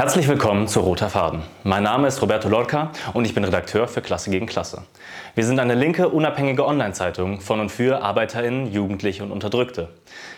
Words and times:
Herzlich 0.00 0.28
willkommen 0.28 0.66
zu 0.66 0.80
Roter 0.80 1.10
Faden. 1.10 1.42
Mein 1.62 1.82
Name 1.82 2.08
ist 2.08 2.22
Roberto 2.22 2.48
Lorca 2.48 2.90
und 3.12 3.26
ich 3.26 3.34
bin 3.34 3.44
Redakteur 3.44 3.86
für 3.86 4.00
Klasse 4.00 4.30
gegen 4.30 4.46
Klasse. 4.46 4.84
Wir 5.34 5.44
sind 5.44 5.60
eine 5.60 5.74
linke, 5.74 6.08
unabhängige 6.08 6.66
Online-Zeitung 6.66 7.42
von 7.42 7.60
und 7.60 7.68
für 7.68 8.00
ArbeiterInnen, 8.00 8.72
Jugendliche 8.72 9.22
und 9.22 9.30
Unterdrückte. 9.30 9.90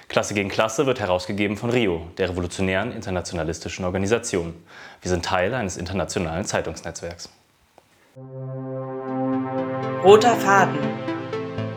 Klasse 0.09 0.35
gegen 0.35 0.49
Klasse 0.49 0.87
wird 0.87 0.99
herausgegeben 0.99 1.57
von 1.57 1.71
RIO, 1.71 2.09
der 2.19 2.31
revolutionären 2.31 2.91
internationalistischen 2.91 3.85
Organisation. 3.85 4.53
Wir 5.01 5.11
sind 5.13 5.25
Teil 5.25 5.55
eines 5.55 5.77
internationalen 5.77 6.45
Zeitungsnetzwerks. 6.45 7.29
Roter 10.03 10.35
Faden, 10.39 10.81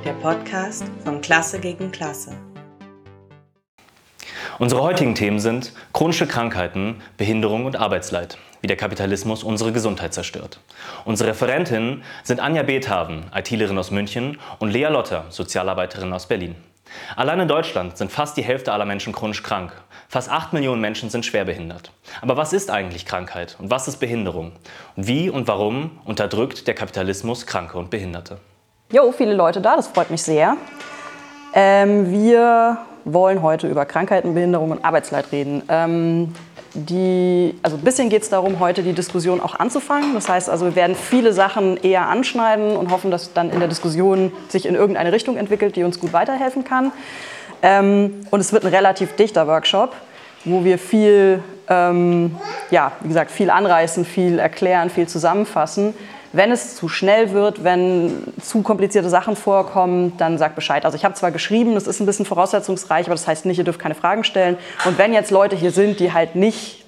der 0.04 0.14
Podcast 0.14 0.86
von 1.04 1.22
Klasse 1.22 1.60
gegen 1.60 1.92
Klasse. 1.92 2.32
Unsere 4.58 4.84
heutigen 4.84 5.16
Themen 5.16 5.42
sind 5.42 5.74
chronische 5.92 6.28
Krankheiten, 6.28 7.02
Behinderung 7.18 7.66
und 7.66 7.76
Arbeitsleid, 7.76 8.38
wie 8.62 8.68
der 8.68 8.78
Kapitalismus 8.78 9.44
unsere 9.44 9.74
Gesundheit 9.74 10.14
zerstört. 10.14 10.62
Unsere 11.04 11.32
Referentinnen 11.32 12.04
sind 12.24 12.40
Anja 12.40 12.64
Beethaven, 12.64 13.26
ITlerin 13.36 13.78
aus 13.78 13.92
München, 13.92 14.40
und 14.60 14.70
Lea 14.70 14.86
Lotter, 14.86 15.26
Sozialarbeiterin 15.28 16.14
aus 16.14 16.28
Berlin. 16.28 16.56
Allein 17.18 17.42
in 17.42 17.50
Deutschland 17.50 17.98
sind 17.98 18.14
fast 18.14 18.38
die 18.38 18.44
Hälfte 18.44 18.72
aller 18.72 18.86
Menschen 18.86 19.12
chronisch 19.12 19.44
krank. 19.44 19.74
Fast 20.08 20.30
8 20.30 20.54
Millionen 20.54 20.80
Menschen 20.80 21.10
sind 21.10 21.26
schwerbehindert. 21.26 21.92
Aber 22.22 22.38
was 22.38 22.54
ist 22.54 22.72
eigentlich 22.72 23.06
Krankheit 23.06 23.58
und 23.60 23.70
was 23.70 23.90
ist 23.90 23.98
Behinderung? 23.98 24.54
Und 24.96 25.08
wie 25.08 25.30
und 25.30 25.50
warum 25.50 26.00
unterdrückt 26.06 26.66
der 26.68 26.76
Kapitalismus 26.76 27.46
Kranke 27.46 27.78
und 27.78 27.90
Behinderte? 27.90 28.38
Jo, 28.90 29.12
viele 29.12 29.34
Leute 29.34 29.60
da, 29.60 29.76
das 29.76 29.90
freut 29.90 30.12
mich 30.12 30.24
sehr. 30.24 30.56
Ähm, 31.54 32.10
wir 32.10 32.78
wollen 33.06 33.42
heute 33.42 33.68
über 33.68 33.86
Krankheiten, 33.86 34.34
Behinderung 34.34 34.72
und 34.72 34.84
Arbeitsleid 34.84 35.32
reden. 35.32 35.64
Ähm, 35.70 36.34
die, 36.74 37.56
also 37.64 37.78
ein 37.78 37.84
bisschen 37.84 38.10
geht 38.10 38.24
es 38.24 38.30
darum, 38.30 38.60
heute 38.60 38.84
die 38.84 38.92
Diskussion 38.92 39.40
auch 39.40 39.58
anzufangen. 39.58 40.14
Das 40.14 40.28
heißt 40.28 40.50
also, 40.50 40.66
wir 40.66 40.76
werden 40.76 40.96
viele 40.96 41.32
Sachen 41.32 41.78
eher 41.78 42.10
anschneiden 42.10 42.76
und 42.76 42.92
hoffen, 42.92 43.12
dass 43.12 43.32
dann 43.32 43.50
in 43.50 43.60
der 43.60 43.70
Diskussion 43.70 44.34
sich 44.50 44.66
in 44.66 44.76
irgendeine 44.76 45.14
Richtung 45.14 45.38
entwickelt, 45.38 45.78
die 45.78 45.84
uns 45.84 46.00
gut 46.00 46.12
weiterhelfen 46.12 46.66
kann. 46.66 46.92
Ähm, 47.62 48.26
und 48.30 48.40
es 48.42 48.52
wird 48.52 48.66
ein 48.66 48.74
relativ 48.74 49.16
dichter 49.16 49.48
Workshop, 49.48 49.96
wo 50.44 50.66
wir 50.66 50.78
viel, 50.78 51.42
ähm, 51.70 52.36
ja, 52.72 52.92
wie 53.02 53.08
gesagt, 53.08 53.32
viel 53.32 53.50
anreißen, 53.50 54.04
viel 54.04 54.40
erklären, 54.40 54.90
viel 54.90 55.08
zusammenfassen. 55.08 55.94
Wenn 56.36 56.52
es 56.52 56.76
zu 56.76 56.90
schnell 56.90 57.32
wird, 57.32 57.64
wenn 57.64 58.26
zu 58.42 58.62
komplizierte 58.62 59.10
Sachen 59.10 59.38
vorkommen, 59.38 60.18
dann 60.18 60.38
sagt 60.38 60.56
Bescheid. 60.56 60.84
Also 60.84 60.98
ich 60.98 61.06
habe 61.06 61.16
zwar 61.16 61.32
geschrieben, 61.32 61.76
das 61.76 61.88
ist 61.88 62.02
ein 62.02 62.06
bisschen 62.06 62.26
voraussetzungsreich, 62.26 63.06
aber 63.06 63.16
das 63.16 63.26
heißt 63.26 63.46
nicht, 63.46 63.58
ihr 63.58 63.64
dürft 63.64 63.80
keine 63.80 63.96
Fragen 63.96 64.26
stellen. 64.26 64.58
Und 64.84 64.98
wenn 64.98 65.14
jetzt 65.14 65.32
Leute 65.32 65.56
hier 65.56 65.72
sind, 65.72 66.02
die 66.02 66.12
halt 66.12 66.36
nicht, 66.36 66.84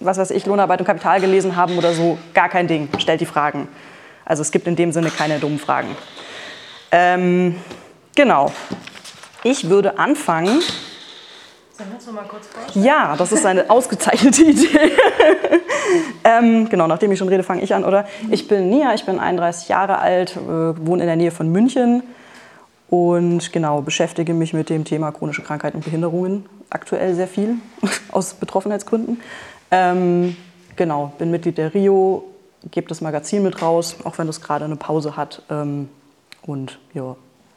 was 0.00 0.18
weiß 0.18 0.30
ich, 0.32 0.44
Lohnarbeit 0.44 0.80
und 0.80 0.86
Kapital 0.86 1.18
gelesen 1.18 1.56
haben 1.56 1.78
oder 1.78 1.94
so, 1.94 2.18
gar 2.34 2.50
kein 2.50 2.66
Ding, 2.66 2.90
stellt 2.98 3.22
die 3.22 3.26
Fragen. 3.26 3.68
Also 4.26 4.42
es 4.42 4.50
gibt 4.50 4.66
in 4.66 4.76
dem 4.76 4.92
Sinne 4.92 5.10
keine 5.10 5.38
dummen 5.38 5.58
Fragen. 5.58 5.96
Ähm, 6.92 7.56
genau. 8.14 8.52
Ich 9.44 9.70
würde 9.70 9.98
anfangen 9.98 10.60
Ja, 12.74 13.16
das 13.16 13.32
ist 13.32 13.46
eine 13.46 13.70
ausgezeichnete 13.70 14.42
Idee. 14.50 14.92
ähm, 16.24 16.68
genau, 16.68 16.86
nachdem 16.86 17.12
ich 17.12 17.18
schon 17.18 17.28
rede, 17.28 17.42
fange 17.42 17.62
ich 17.62 17.74
an, 17.74 17.84
oder? 17.84 18.06
Ich 18.30 18.48
bin 18.48 18.70
Nia, 18.70 18.94
ich 18.94 19.04
bin 19.04 19.18
31 19.18 19.68
Jahre 19.68 19.98
alt, 19.98 20.36
äh, 20.36 20.40
wohne 20.40 21.02
in 21.02 21.06
der 21.06 21.16
Nähe 21.16 21.30
von 21.30 21.50
München 21.50 22.02
und 22.88 23.52
genau, 23.52 23.82
beschäftige 23.82 24.34
mich 24.34 24.52
mit 24.52 24.68
dem 24.68 24.84
Thema 24.84 25.12
chronische 25.12 25.42
Krankheiten 25.42 25.76
und 25.76 25.84
Behinderungen 25.84 26.46
aktuell 26.70 27.14
sehr 27.14 27.28
viel, 27.28 27.56
aus 28.12 28.34
Betroffenheitsgründen. 28.34 29.20
Ähm, 29.70 30.36
genau, 30.76 31.12
bin 31.18 31.30
Mitglied 31.30 31.58
der 31.58 31.72
RIO, 31.72 32.24
gebe 32.70 32.88
das 32.88 33.00
Magazin 33.00 33.42
mit 33.42 33.62
raus, 33.62 33.96
auch 34.04 34.18
wenn 34.18 34.26
das 34.26 34.40
gerade 34.40 34.64
eine 34.64 34.76
Pause 34.76 35.16
hat 35.16 35.42
ähm, 35.50 35.88
und 36.42 36.78
ja, 36.94 37.16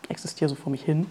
existiere 0.10 0.50
so 0.50 0.56
vor 0.56 0.72
mich 0.72 0.84
hin. 0.84 1.08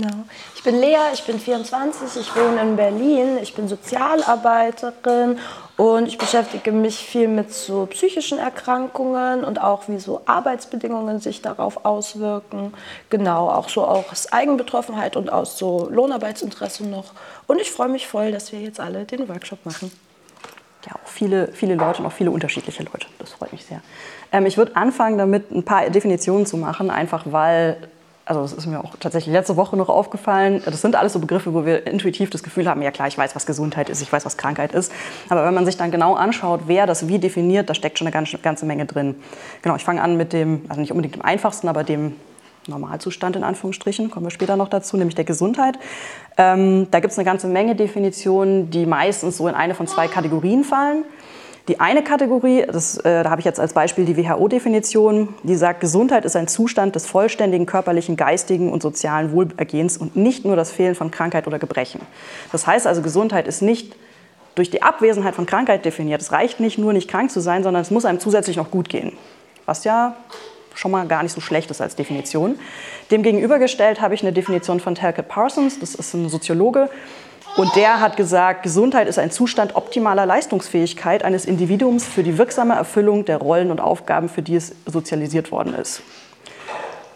Genau. 0.00 0.24
Ich 0.56 0.62
bin 0.62 0.80
Lea, 0.80 0.96
ich 1.12 1.24
bin 1.24 1.38
24, 1.38 2.22
ich 2.22 2.34
wohne 2.34 2.62
in 2.62 2.76
Berlin, 2.76 3.38
ich 3.42 3.54
bin 3.54 3.68
Sozialarbeiterin 3.68 5.38
und 5.76 6.08
ich 6.08 6.16
beschäftige 6.16 6.72
mich 6.72 6.96
viel 6.96 7.28
mit 7.28 7.52
so 7.52 7.84
psychischen 7.84 8.38
Erkrankungen 8.38 9.44
und 9.44 9.60
auch 9.60 9.88
wie 9.88 9.98
so 9.98 10.22
Arbeitsbedingungen 10.24 11.20
sich 11.20 11.42
darauf 11.42 11.84
auswirken. 11.84 12.72
Genau, 13.10 13.50
auch 13.50 13.68
so 13.68 13.84
aus 13.84 14.32
Eigenbetroffenheit 14.32 15.16
und 15.16 15.30
aus 15.30 15.58
so 15.58 15.88
Lohnarbeitsinteresse 15.90 16.86
noch. 16.86 17.12
Und 17.46 17.60
ich 17.60 17.70
freue 17.70 17.88
mich 17.88 18.06
voll, 18.06 18.32
dass 18.32 18.52
wir 18.52 18.60
jetzt 18.60 18.80
alle 18.80 19.04
den 19.04 19.28
Workshop 19.28 19.66
machen. 19.66 19.92
ja, 20.86 20.94
auch 20.94 21.08
viele, 21.08 21.48
viele 21.48 21.74
Leute 21.74 22.00
und 22.00 22.08
auch 22.08 22.12
viele 22.12 22.30
unterschiedliche 22.30 22.84
Leute. 22.84 23.06
Das 23.18 23.32
freut 23.32 23.52
mich 23.52 23.66
sehr. 23.66 23.82
Ähm, 24.32 24.46
ich 24.46 24.56
würde 24.56 24.76
anfangen, 24.76 25.18
damit 25.18 25.50
ein 25.50 25.62
paar 25.62 25.90
Definitionen 25.90 26.46
zu 26.46 26.56
machen, 26.56 26.90
einfach 26.90 27.24
weil, 27.26 27.76
also 28.30 28.42
das 28.42 28.52
ist 28.52 28.66
mir 28.66 28.78
auch 28.78 28.94
tatsächlich 29.00 29.32
letzte 29.32 29.56
Woche 29.56 29.76
noch 29.76 29.88
aufgefallen, 29.88 30.62
das 30.64 30.80
sind 30.80 30.94
alles 30.94 31.14
so 31.14 31.18
Begriffe, 31.18 31.52
wo 31.52 31.66
wir 31.66 31.84
intuitiv 31.88 32.30
das 32.30 32.44
Gefühl 32.44 32.68
haben, 32.68 32.80
ja 32.80 32.92
klar, 32.92 33.08
ich 33.08 33.18
weiß, 33.18 33.34
was 33.34 33.44
Gesundheit 33.44 33.90
ist, 33.90 34.02
ich 34.02 34.12
weiß, 34.12 34.24
was 34.24 34.36
Krankheit 34.36 34.72
ist. 34.72 34.92
Aber 35.28 35.44
wenn 35.44 35.52
man 35.52 35.66
sich 35.66 35.76
dann 35.76 35.90
genau 35.90 36.14
anschaut, 36.14 36.60
wer 36.66 36.86
das 36.86 37.08
wie 37.08 37.18
definiert, 37.18 37.68
da 37.68 37.74
steckt 37.74 37.98
schon 37.98 38.06
eine 38.06 38.12
ganze, 38.12 38.38
ganze 38.38 38.66
Menge 38.66 38.86
drin. 38.86 39.16
Genau, 39.62 39.74
ich 39.74 39.82
fange 39.82 40.00
an 40.00 40.16
mit 40.16 40.32
dem, 40.32 40.64
also 40.68 40.80
nicht 40.80 40.92
unbedingt 40.92 41.16
dem 41.16 41.22
einfachsten, 41.22 41.66
aber 41.66 41.82
dem 41.82 42.14
Normalzustand 42.68 43.34
in 43.34 43.42
Anführungsstrichen, 43.42 44.12
kommen 44.12 44.26
wir 44.26 44.30
später 44.30 44.54
noch 44.54 44.68
dazu, 44.68 44.96
nämlich 44.96 45.16
der 45.16 45.24
Gesundheit. 45.24 45.76
Ähm, 46.36 46.86
da 46.92 47.00
gibt 47.00 47.10
es 47.10 47.18
eine 47.18 47.24
ganze 47.24 47.48
Menge 47.48 47.74
Definitionen, 47.74 48.70
die 48.70 48.86
meistens 48.86 49.38
so 49.38 49.48
in 49.48 49.56
eine 49.56 49.74
von 49.74 49.88
zwei 49.88 50.06
Kategorien 50.06 50.62
fallen. 50.62 51.02
Die 51.68 51.78
eine 51.78 52.02
Kategorie, 52.02 52.64
das, 52.66 52.96
äh, 52.98 53.22
da 53.22 53.30
habe 53.30 53.40
ich 53.40 53.44
jetzt 53.44 53.60
als 53.60 53.74
Beispiel 53.74 54.04
die 54.04 54.16
WHO-Definition, 54.16 55.34
die 55.42 55.54
sagt, 55.54 55.80
Gesundheit 55.80 56.24
ist 56.24 56.34
ein 56.34 56.48
Zustand 56.48 56.96
des 56.96 57.06
vollständigen 57.06 57.66
körperlichen, 57.66 58.16
geistigen 58.16 58.72
und 58.72 58.82
sozialen 58.82 59.32
Wohlergehens 59.32 59.96
und 59.96 60.16
nicht 60.16 60.44
nur 60.44 60.56
das 60.56 60.72
Fehlen 60.72 60.94
von 60.94 61.10
Krankheit 61.10 61.46
oder 61.46 61.58
Gebrechen. 61.58 62.00
Das 62.50 62.66
heißt 62.66 62.86
also, 62.86 63.02
Gesundheit 63.02 63.46
ist 63.46 63.62
nicht 63.62 63.94
durch 64.54 64.70
die 64.70 64.82
Abwesenheit 64.82 65.34
von 65.34 65.46
Krankheit 65.46 65.84
definiert. 65.84 66.20
Es 66.20 66.32
reicht 66.32 66.60
nicht 66.60 66.78
nur, 66.78 66.92
nicht 66.92 67.08
krank 67.08 67.30
zu 67.30 67.40
sein, 67.40 67.62
sondern 67.62 67.82
es 67.82 67.90
muss 67.90 68.04
einem 68.04 68.20
zusätzlich 68.20 68.56
noch 68.56 68.70
gut 68.70 68.88
gehen. 68.88 69.12
Was 69.66 69.84
ja 69.84 70.16
schon 70.74 70.90
mal 70.90 71.06
gar 71.06 71.22
nicht 71.22 71.32
so 71.32 71.40
schlecht 71.40 71.70
ist 71.70 71.80
als 71.80 71.96
Definition. 71.96 72.58
Dem 73.10 73.22
gegenübergestellt 73.22 74.00
habe 74.00 74.14
ich 74.14 74.22
eine 74.22 74.32
Definition 74.32 74.80
von 74.80 74.94
Talcott 74.94 75.28
Parsons, 75.28 75.78
das 75.78 75.94
ist 75.94 76.14
ein 76.14 76.28
Soziologe, 76.28 76.88
und 77.56 77.74
der 77.76 78.00
hat 78.00 78.16
gesagt, 78.16 78.62
Gesundheit 78.62 79.08
ist 79.08 79.18
ein 79.18 79.30
Zustand 79.30 79.74
optimaler 79.74 80.26
Leistungsfähigkeit 80.26 81.24
eines 81.24 81.44
Individuums 81.44 82.04
für 82.04 82.22
die 82.22 82.38
wirksame 82.38 82.74
Erfüllung 82.74 83.24
der 83.24 83.38
Rollen 83.38 83.70
und 83.70 83.80
Aufgaben, 83.80 84.28
für 84.28 84.42
die 84.42 84.56
es 84.56 84.74
sozialisiert 84.86 85.50
worden 85.50 85.74
ist. 85.74 86.02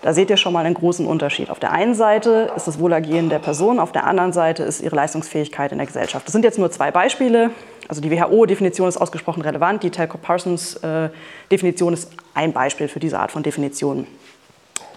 Da 0.02 0.12
seht 0.12 0.28
ihr 0.28 0.36
schon 0.36 0.52
mal 0.52 0.66
einen 0.66 0.74
großen 0.74 1.06
Unterschied. 1.06 1.48
Auf 1.48 1.60
der 1.60 1.72
einen 1.72 1.94
Seite 1.94 2.52
ist 2.54 2.66
das 2.66 2.78
Wohlergehen 2.78 3.30
der 3.30 3.38
Person, 3.38 3.80
auf 3.80 3.90
der 3.90 4.04
anderen 4.04 4.34
Seite 4.34 4.62
ist 4.62 4.82
ihre 4.82 4.94
Leistungsfähigkeit 4.94 5.72
in 5.72 5.78
der 5.78 5.86
Gesellschaft. 5.86 6.26
Das 6.26 6.32
sind 6.32 6.44
jetzt 6.44 6.58
nur 6.58 6.70
zwei 6.70 6.90
Beispiele. 6.90 7.50
Also 7.88 8.02
die 8.02 8.10
WHO-Definition 8.10 8.86
ist 8.86 8.98
ausgesprochen 8.98 9.40
relevant, 9.40 9.82
die 9.82 9.88
Telco 9.88 10.18
Parsons-Definition 10.18 11.94
ist 11.94 12.10
ein 12.34 12.52
Beispiel 12.52 12.88
für 12.88 13.00
diese 13.00 13.18
Art 13.18 13.32
von 13.32 13.42
Definition. 13.42 14.06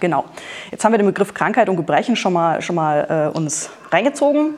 Genau. 0.00 0.26
Jetzt 0.70 0.84
haben 0.84 0.92
wir 0.92 0.98
den 0.98 1.06
Begriff 1.06 1.32
Krankheit 1.32 1.70
und 1.70 1.76
Gebrechen 1.76 2.14
schon 2.14 2.34
mal, 2.34 2.60
schon 2.60 2.76
mal 2.76 3.30
äh, 3.32 3.36
uns 3.36 3.70
reingezogen. 3.90 4.56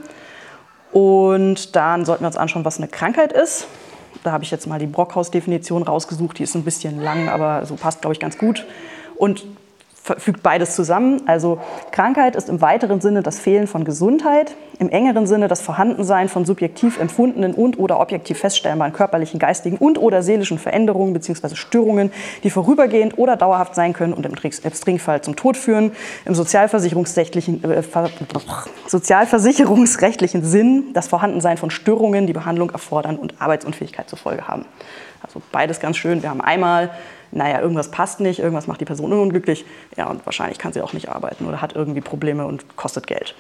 Und 0.93 1.77
dann 1.77 2.05
sollten 2.05 2.25
wir 2.25 2.29
uns 2.29 2.37
anschauen, 2.37 2.65
was 2.65 2.79
eine 2.79 2.89
Krankheit 2.89 3.33
ist. 3.33 3.67
Da 4.25 4.33
habe 4.33 4.45
ich 4.45 4.51
jetzt 4.51 4.67
mal 4.67 4.79
die 4.79 4.87
Brockhaus-Definition 4.87 5.83
rausgesucht. 5.83 6.39
Die 6.39 6.43
ist 6.43 6.55
ein 6.55 6.65
bisschen 6.65 7.01
lang, 7.01 7.29
aber 7.29 7.65
so 7.65 7.77
passt, 7.77 8.01
glaube 8.01 8.15
ich, 8.15 8.21
ganz 8.21 8.37
gut. 8.39 8.67
Und 9.17 9.45
fügt 10.03 10.43
beides 10.43 10.75
zusammen. 10.75 11.23
Also 11.27 11.61
Krankheit 11.93 12.35
ist 12.35 12.49
im 12.49 12.61
weiteren 12.61 13.01
Sinne 13.01 13.23
das 13.23 13.39
Fehlen 13.39 13.67
von 13.67 13.85
Gesundheit, 13.85 14.57
im 14.79 14.89
engeren 14.89 15.27
Sinne 15.27 15.47
das 15.47 15.61
Vorhandensein 15.61 16.29
von 16.29 16.45
subjektiv 16.45 16.99
empfundenen 16.99 17.53
und 17.55 17.79
oder 17.79 18.01
objektiv 18.01 18.39
feststellbaren 18.39 18.93
körperlichen, 18.93 19.39
geistigen 19.39 19.77
und 19.77 19.99
oder 19.99 20.23
seelischen 20.23 20.59
Veränderungen 20.59 21.13
bzw. 21.13 21.55
Störungen, 21.55 22.13
die 22.43 22.51
vorübergehend 22.51 23.19
oder 23.19 23.37
dauerhaft 23.37 23.75
sein 23.75 23.93
können 23.93 24.15
und 24.15 24.25
im 24.25 24.35
Extremfall 24.35 25.21
zum 25.21 25.37
Tod 25.37 25.57
führen. 25.57 25.93
Im 26.25 26.35
sozialversicherungsrechtlichen, 26.35 27.63
äh, 27.63 27.83
sozialversicherungsrechtlichen 28.87 30.45
Sinn 30.45 30.85
das 30.95 31.09
Vorhandensein 31.09 31.59
von 31.59 31.71
Störungen, 31.71 32.27
die 32.27 32.33
Behandlung 32.33 32.71
erfordern 32.71 33.17
und 33.17 33.41
Arbeitsunfähigkeit 33.41 34.09
zur 34.09 34.19
Folge 34.19 34.49
haben. 34.49 34.65
Also 35.23 35.43
beides 35.53 35.81
ganz 35.81 35.99
schön. 35.99 36.23
Wir 36.23 36.31
haben 36.31 36.41
einmal 36.41 36.91
naja, 37.33 37.61
irgendwas 37.61 37.91
passt 37.91 38.21
nicht, 38.21 38.41
irgendwas 38.41 38.67
macht 38.67 38.81
die 38.81 38.85
Person 38.85 39.13
unglücklich, 39.13 39.65
ja, 39.97 40.09
und 40.09 40.25
wahrscheinlich 40.27 40.59
kann 40.59 40.73
sie 40.73 40.83
auch 40.83 40.93
nicht 40.93 41.09
arbeiten 41.09 41.47
oder 41.47 41.61
hat 41.63 41.75
irgendwie 41.75 42.01
Probleme 42.01 42.47
und 42.47 42.77
kostet 42.77 43.07
Geld. 43.07 43.35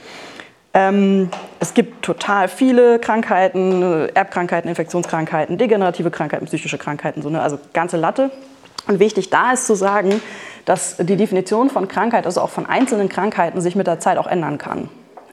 Ähm, 0.72 1.30
es 1.58 1.74
gibt 1.74 2.04
total 2.04 2.46
viele 2.48 3.00
Krankheiten, 3.00 4.08
Erbkrankheiten, 4.14 4.68
Infektionskrankheiten, 4.68 5.58
degenerative 5.58 6.10
Krankheiten, 6.10 6.46
psychische 6.46 6.78
Krankheiten, 6.78 7.22
so 7.22 7.28
eine 7.28 7.42
also 7.42 7.58
ganze 7.72 7.96
Latte. 7.96 8.30
Und 8.86 9.00
wichtig 9.00 9.30
da 9.30 9.52
ist 9.52 9.66
zu 9.66 9.74
sagen, 9.74 10.22
dass 10.64 10.96
die 10.98 11.16
Definition 11.16 11.70
von 11.70 11.88
Krankheit, 11.88 12.26
also 12.26 12.40
auch 12.40 12.50
von 12.50 12.66
einzelnen 12.66 13.08
Krankheiten, 13.08 13.60
sich 13.60 13.74
mit 13.74 13.86
der 13.86 13.98
Zeit 13.98 14.16
auch 14.18 14.26
ändern 14.26 14.58
kann. 14.58 14.88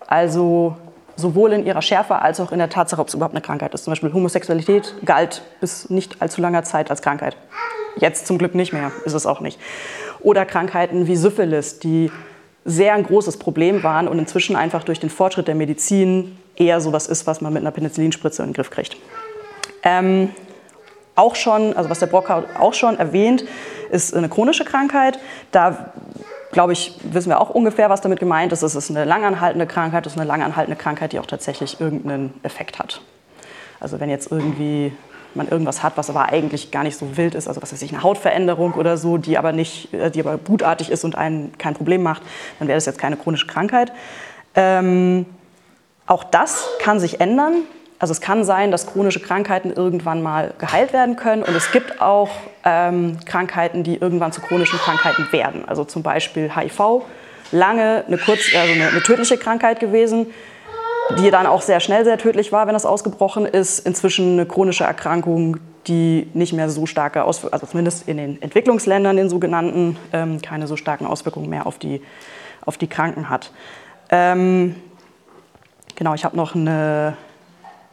Also 0.07 0.75
sowohl 1.15 1.53
in 1.53 1.65
ihrer 1.65 1.81
Schärfe 1.81 2.21
als 2.21 2.39
auch 2.39 2.51
in 2.51 2.59
der 2.59 2.69
Tatsache, 2.69 3.01
ob 3.01 3.07
es 3.07 3.13
überhaupt 3.13 3.33
eine 3.33 3.41
Krankheit 3.41 3.73
ist. 3.73 3.83
Zum 3.83 3.91
Beispiel 3.91 4.13
Homosexualität 4.13 4.95
galt 5.05 5.41
bis 5.59 5.89
nicht 5.89 6.21
allzu 6.21 6.41
langer 6.41 6.63
Zeit 6.63 6.89
als 6.89 7.01
Krankheit. 7.01 7.35
Jetzt 7.99 8.27
zum 8.27 8.37
Glück 8.37 8.55
nicht 8.55 8.73
mehr, 8.73 8.91
ist 9.05 9.13
es 9.13 9.25
auch 9.25 9.39
nicht. 9.39 9.59
Oder 10.21 10.45
Krankheiten 10.45 11.07
wie 11.07 11.15
Syphilis, 11.15 11.79
die 11.79 12.11
sehr 12.65 12.93
ein 12.93 13.03
großes 13.03 13.37
Problem 13.37 13.83
waren 13.83 14.07
und 14.07 14.19
inzwischen 14.19 14.55
einfach 14.55 14.83
durch 14.83 14.99
den 14.99 15.09
Fortschritt 15.09 15.47
der 15.47 15.55
Medizin 15.55 16.37
eher 16.55 16.81
sowas 16.81 17.07
ist, 17.07 17.25
was 17.25 17.39
man 17.39 17.53
mit 17.53 17.61
einer 17.61 17.71
Penicillinspritze 17.71 18.43
in 18.43 18.49
den 18.49 18.53
Griff 18.53 18.69
kriegt. 18.69 18.97
Ähm, 19.83 20.29
auch 21.15 21.35
schon, 21.35 21.73
also 21.75 21.89
was 21.89 21.99
der 21.99 22.07
Brockhaus 22.07 22.43
auch 22.59 22.73
schon 22.73 22.99
erwähnt, 22.99 23.45
ist 23.89 24.13
eine 24.13 24.29
chronische 24.29 24.65
Krankheit. 24.65 25.17
Da 25.51 25.91
glaube 26.51 26.73
ich, 26.73 26.93
wissen 27.03 27.29
wir 27.29 27.39
auch 27.39 27.49
ungefähr, 27.49 27.89
was 27.89 28.01
damit 28.01 28.19
gemeint 28.19 28.51
ist. 28.51 28.63
Es 28.63 28.75
ist 28.75 28.89
eine 28.89 29.05
langanhaltende 29.05 29.65
Krankheit, 29.65 30.05
es 30.05 30.13
ist 30.13 30.19
eine 30.19 30.27
langanhaltende 30.27 30.79
Krankheit, 30.79 31.13
die 31.13 31.19
auch 31.19 31.25
tatsächlich 31.25 31.79
irgendeinen 31.79 32.33
Effekt 32.43 32.79
hat. 32.79 33.01
Also 33.79 33.99
wenn 33.99 34.09
jetzt 34.09 34.31
irgendwie 34.31 34.91
man 35.37 35.47
irgendwas 35.47 35.83
hat, 35.83 35.93
was 35.95 36.09
aber 36.09 36.29
eigentlich 36.29 36.71
gar 36.71 36.83
nicht 36.83 36.97
so 36.97 37.15
wild 37.17 37.35
ist, 37.35 37.47
also 37.47 37.61
was 37.61 37.71
weiß 37.71 37.81
ich, 37.81 37.93
eine 37.93 38.03
Hautveränderung 38.03 38.73
oder 38.73 38.97
so, 38.97 39.17
die 39.17 39.37
aber 39.37 39.51
nicht, 39.53 39.93
äh, 39.93 40.11
die 40.11 40.19
aber 40.19 40.37
gutartig 40.37 40.89
ist 40.91 41.05
und 41.05 41.15
einen 41.15 41.57
kein 41.57 41.73
Problem 41.73 42.03
macht, 42.03 42.21
dann 42.59 42.67
wäre 42.67 42.77
das 42.77 42.85
jetzt 42.85 42.99
keine 42.99 43.15
chronische 43.15 43.47
Krankheit. 43.47 43.91
Ähm, 44.55 45.25
auch 46.07 46.23
das 46.23 46.67
kann 46.79 46.99
sich 46.99 47.21
ändern. 47.21 47.63
Also 47.99 48.11
es 48.11 48.21
kann 48.21 48.43
sein, 48.43 48.71
dass 48.71 48.85
chronische 48.87 49.19
Krankheiten 49.19 49.71
irgendwann 49.71 50.21
mal 50.21 50.53
geheilt 50.59 50.93
werden 50.93 51.15
können 51.15 51.41
und 51.41 51.55
es 51.55 51.71
gibt 51.71 51.99
auch 51.99 52.29
ähm, 52.63 53.17
Krankheiten, 53.25 53.83
die 53.83 53.95
irgendwann 53.95 54.31
zu 54.31 54.41
chronischen 54.41 54.77
Krankheiten 54.77 55.27
werden. 55.31 55.67
Also 55.67 55.83
zum 55.83 56.03
Beispiel 56.03 56.51
HIV, 56.55 57.03
lange 57.51 58.03
eine, 58.05 58.17
kurz, 58.17 58.53
also 58.55 58.71
eine, 58.71 58.89
eine 58.89 59.01
tödliche 59.01 59.37
Krankheit 59.37 59.79
gewesen, 59.79 60.27
die 61.15 61.31
dann 61.31 61.45
auch 61.45 61.61
sehr 61.61 61.79
schnell 61.79 62.03
sehr 62.03 62.17
tödlich 62.17 62.51
war, 62.51 62.67
wenn 62.67 62.73
das 62.73 62.85
ausgebrochen 62.85 63.45
ist. 63.45 63.79
Inzwischen 63.79 64.33
eine 64.33 64.45
chronische 64.45 64.83
Erkrankung, 64.83 65.57
die 65.87 66.29
nicht 66.33 66.53
mehr 66.53 66.69
so 66.69 66.85
starke 66.85 67.23
Auswirkungen, 67.23 67.53
also 67.53 67.65
zumindest 67.65 68.07
in 68.07 68.17
den 68.17 68.41
Entwicklungsländern, 68.41 69.15
den 69.15 69.29
sogenannten, 69.29 69.97
ähm, 70.11 70.41
keine 70.41 70.67
so 70.67 70.75
starken 70.75 71.05
Auswirkungen 71.05 71.49
mehr 71.49 71.65
auf 71.65 71.77
die, 71.77 72.01
auf 72.65 72.77
die 72.77 72.87
Kranken 72.87 73.29
hat. 73.29 73.51
Ähm, 74.09 74.75
genau, 75.95 76.13
ich 76.13 76.25
habe 76.25 76.35
noch 76.35 76.55
eine 76.55 77.15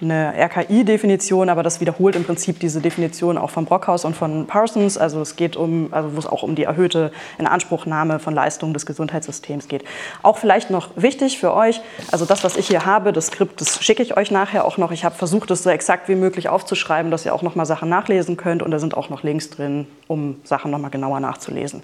eine 0.05 0.35
RKI-Definition, 0.37 1.49
aber 1.49 1.63
das 1.63 1.81
wiederholt 1.81 2.15
im 2.17 2.25
Prinzip 2.25 2.61
diese 2.61 2.81
Definition 2.81 3.37
auch 3.39 3.51
von 3.51 3.65
Brockhaus 3.65 4.05
und 4.05 4.17
von 4.17 4.47
Parsons. 4.47 4.97
Also 4.97 5.21
es 5.21 5.37
geht 5.37 5.57
um, 5.57 5.89
also 5.93 6.15
wo 6.15 6.19
es 6.19 6.27
auch 6.27 6.43
um 6.43 6.55
die 6.55 6.65
erhöhte 6.65 7.11
Inanspruchnahme 7.39 8.19
von 8.19 8.35
Leistungen 8.35 8.73
des 8.75 8.87
Gesundheitssystems 8.87 9.69
geht. 9.69 9.85
Auch 10.23 10.39
vielleicht 10.39 10.71
noch 10.71 10.91
wichtig 10.97 11.39
für 11.39 11.55
euch, 11.55 11.81
also 12.13 12.25
das, 12.25 12.45
was 12.45 12.57
ich 12.57 12.69
hier 12.69 12.87
habe, 12.87 13.13
das 13.13 13.27
Skript, 13.27 13.61
das 13.61 13.83
schicke 13.83 14.03
ich 14.03 14.17
euch 14.17 14.31
nachher 14.31 14.65
auch 14.65 14.79
noch. 14.79 14.93
Ich 14.93 15.05
habe 15.05 15.15
versucht, 15.15 15.51
das 15.51 15.63
so 15.63 15.71
exakt 15.71 16.09
wie 16.09 16.15
möglich 16.15 16.49
aufzuschreiben, 16.49 17.11
dass 17.11 17.25
ihr 17.25 17.35
auch 17.35 17.43
noch 17.43 17.55
mal 17.55 17.67
Sachen 17.67 17.89
nachlesen 17.89 18.37
könnt 18.37 18.63
und 18.63 18.71
da 18.71 18.79
sind 18.79 18.97
auch 18.97 19.09
noch 19.09 19.23
Links 19.23 19.51
drin, 19.51 19.87
um 20.07 20.37
Sachen 20.45 20.71
noch 20.71 20.79
mal 20.79 20.91
genauer 20.91 21.21
nachzulesen. 21.21 21.83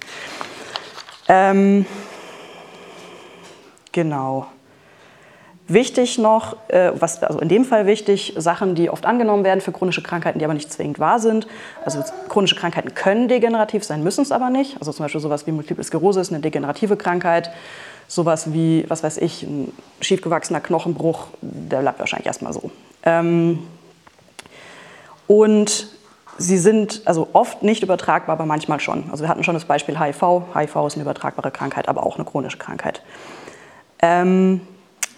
Ähm, 1.27 1.85
genau. 3.91 4.47
Wichtig 5.67 6.17
noch, 6.17 6.57
äh, 6.69 6.91
was, 6.95 7.23
also 7.23 7.39
in 7.39 7.47
dem 7.47 7.63
Fall 7.63 7.85
wichtig, 7.85 8.33
Sachen, 8.37 8.75
die 8.75 8.89
oft 8.89 9.05
angenommen 9.05 9.43
werden 9.43 9.61
für 9.61 9.71
chronische 9.71 10.01
Krankheiten, 10.01 10.39
die 10.39 10.45
aber 10.45 10.53
nicht 10.53 10.71
zwingend 10.71 10.99
wahr 10.99 11.19
sind. 11.19 11.47
Also 11.85 12.03
chronische 12.29 12.55
Krankheiten 12.55 12.93
können 12.93 13.27
degenerativ 13.27 13.83
sein, 13.83 14.03
müssen 14.03 14.21
es 14.21 14.31
aber 14.31 14.49
nicht. 14.49 14.77
Also 14.79 14.91
zum 14.91 15.05
Beispiel 15.05 15.21
sowas 15.21 15.47
wie 15.47 15.51
Multiple 15.51 15.83
Sklerose 15.83 16.19
ist 16.19 16.31
eine 16.31 16.41
degenerative 16.41 16.97
Krankheit. 16.97 17.51
Sowas 18.07 18.51
wie, 18.53 18.83
was 18.89 19.03
weiß 19.03 19.17
ich, 19.19 19.43
ein 19.43 19.71
schiefgewachsener 20.01 20.59
Knochenbruch, 20.59 21.27
der 21.41 21.79
bleibt 21.79 21.99
wahrscheinlich 21.99 22.27
erstmal 22.27 22.51
so. 22.51 22.71
Ähm, 23.03 23.59
und 25.27 25.87
sie 26.37 26.57
sind 26.57 27.03
also 27.05 27.29
oft 27.31 27.63
nicht 27.63 27.83
übertragbar, 27.83 28.33
aber 28.33 28.45
manchmal 28.45 28.81
schon. 28.81 29.05
Also 29.11 29.23
wir 29.23 29.29
hatten 29.29 29.45
schon 29.45 29.53
das 29.53 29.63
Beispiel 29.63 29.97
HIV. 29.97 30.43
HIV 30.53 30.75
ist 30.87 30.95
eine 30.95 31.03
übertragbare 31.03 31.51
Krankheit, 31.51 31.87
aber 31.87 32.05
auch 32.05 32.15
eine 32.15 32.25
chronische 32.25 32.57
Krankheit. 32.57 33.01
Ähm, 34.01 34.61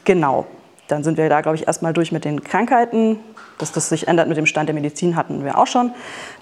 Genau. 0.04 0.46
Dann 0.88 1.04
sind 1.04 1.18
wir 1.18 1.30
da, 1.30 1.42
glaube 1.42 1.56
ich, 1.56 1.68
erstmal 1.68 1.94
durch 1.94 2.12
mit 2.12 2.26
den 2.26 2.44
Krankheiten. 2.44 3.20
Dass 3.58 3.72
das 3.72 3.90
sich 3.90 4.08
ändert 4.08 4.28
mit 4.28 4.38
dem 4.38 4.46
Stand 4.46 4.68
der 4.68 4.74
Medizin 4.74 5.16
hatten 5.16 5.46
wir 5.46 5.58
auch 5.58 5.68
schon. 5.68 5.92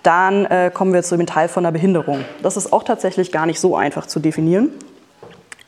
Dann 0.02 0.46
äh, 0.46 0.72
kommen 0.74 0.94
wir 0.94 1.04
zu 1.04 1.18
dem 1.18 1.28
Teil 1.28 1.48
von 1.48 1.63
der 1.63 1.72
Behinderung. 1.72 2.24
Das 2.42 2.58
ist 2.58 2.74
auch 2.74 2.84
tatsächlich 2.84 3.31
gar 3.31 3.46
nicht 3.46 3.60
so 3.60 3.75
einfach 3.75 4.08
zu 4.08 4.19
definieren. 4.19 4.69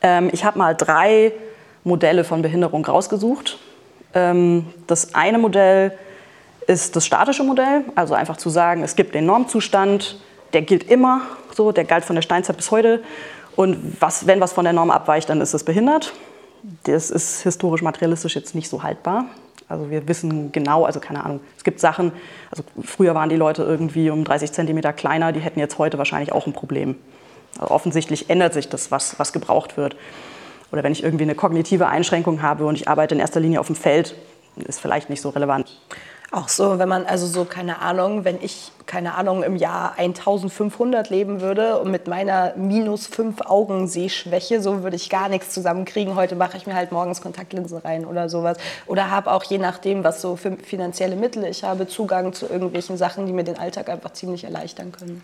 Ähm, 0.01 0.30
ich 0.31 0.45
habe 0.45 0.57
mal 0.57 0.74
drei 0.74 1.34
Modelle 1.84 2.24
von 2.24 2.42
Behinderung 2.42 2.86
rausgesucht. 2.86 3.60
Ähm, 4.13 4.66
das 4.88 5.13
eine 5.13 5.38
Modell 5.38 5.98
ist 6.66 6.96
das 6.96 7.06
statische 7.06 7.44
Modell, 7.44 7.84
also 7.96 8.13
einfach 8.13 8.38
zu 8.38 8.50
sagen, 8.50 8.84
es 8.84 8.96
gibt 8.96 9.13
den 9.13 9.25
Normzustand, 9.25 10.19
der 10.54 10.62
gilt 10.62 10.89
immer 10.89 11.22
so, 11.54 11.74
der 11.74 11.84
galt 11.84 12.06
von 12.06 12.16
der 12.16 12.22
Steinzeit 12.22 12.56
bis 12.56 12.72
heute. 12.72 13.04
Und 13.56 13.98
was, 14.00 14.28
wenn 14.28 14.39
was 14.39 14.54
von 14.54 14.63
der 14.63 14.74
Norm 14.74 14.92
abweicht, 14.92 15.30
dann 15.30 15.42
ist 15.42 15.54
es 15.54 15.63
behindert 15.63 16.13
das 16.83 17.12
ist 17.12 17.42
historisch 17.42 17.81
materialistisch 17.81 18.36
jetzt 18.36 18.56
nicht 18.56 18.69
so 18.69 18.83
haltbar. 18.83 19.25
Also 19.69 19.89
wir 19.89 20.07
wissen 20.07 20.51
genau, 20.51 20.86
also 20.86 21.00
keine 21.00 21.24
Ahnung, 21.24 21.39
es 21.57 21.63
gibt 21.63 21.80
Sachen, 21.80 22.12
also 22.51 22.63
früher 22.83 23.15
waren 23.15 23.30
die 23.30 23.36
Leute 23.36 23.63
irgendwie 23.63 24.10
um 24.10 24.24
30 24.24 24.51
Zentimeter 24.51 24.94
kleiner, 24.94 25.31
die 25.31 25.39
hätten 25.39 25.60
jetzt 25.60 25.77
heute 25.77 25.98
wahrscheinlich 25.98 26.31
auch 26.31 26.48
ein 26.48 26.54
Problem. 26.54 26.95
Also 27.60 27.74
offensichtlich 27.74 28.30
ändert 28.30 28.54
sich 28.54 28.69
das, 28.69 28.92
was, 28.92 29.19
was 29.19 29.33
gebraucht 29.33 29.77
wird. 29.77 29.95
Oder 30.71 30.83
wenn 30.83 30.92
ich 30.92 31.04
irgendwie 31.04 31.24
eine 31.24 31.36
kognitive 31.36 31.88
Einschränkung 31.88 32.42
habe 32.42 32.65
und 32.65 32.75
ich 32.75 32.88
arbeite 32.88 33.15
in 33.15 33.21
erster 33.21 33.39
Linie 33.39 33.60
auf 33.60 33.68
dem 33.68 33.75
Feld, 33.75 34.15
ist 34.56 34.80
vielleicht 34.80 35.10
nicht 35.10 35.21
so 35.21 35.30
relevant. 35.30 35.80
Auch 36.33 36.50
so, 36.50 36.80
wenn 36.80 36.89
man 36.89 37.06
also 37.06 37.27
so, 37.27 37.45
keine 37.45 37.80
Ahnung, 37.83 38.25
wenn 38.25 38.41
ich, 38.41 38.71
keine 38.88 39.13
Ahnung, 39.13 39.44
im 39.44 39.56
Jahr 39.56 40.00
1500 40.00 41.12
leben 41.12 41.41
würde 41.41 41.77
und 41.77 41.91
mit 41.91 42.07
meiner 42.07 42.56
minus 42.56 43.06
5 43.06 43.41
Augen 43.41 43.88
Sehschwäche, 43.88 44.59
so 44.59 44.81
würde 44.81 44.95
ich 44.95 45.12
gar 45.12 45.30
nichts 45.30 45.53
zusammenkriegen. 45.53 46.15
Heute 46.15 46.35
mache 46.35 46.57
ich 46.57 46.65
mir 46.65 46.74
halt 46.74 46.91
morgens 46.91 47.21
Kontaktlinse 47.21 47.85
rein 47.85 48.03
oder 48.03 48.30
sowas. 48.30 48.57
Oder 48.88 49.12
habe 49.12 49.31
auch 49.31 49.44
je 49.44 49.59
nachdem, 49.59 50.03
was 50.03 50.21
so 50.21 50.35
für 50.35 50.53
finanzielle 50.53 51.15
Mittel 51.15 51.45
ich 51.45 51.63
habe, 51.63 51.85
Zugang 51.85 52.33
zu 52.33 52.47
irgendwelchen 52.47 52.97
Sachen, 52.97 53.27
die 53.27 53.31
mir 53.31 53.44
den 53.44 53.59
Alltag 53.59 53.88
einfach 53.89 54.13
ziemlich 54.13 54.44
erleichtern 54.44 54.91
können. 54.91 55.24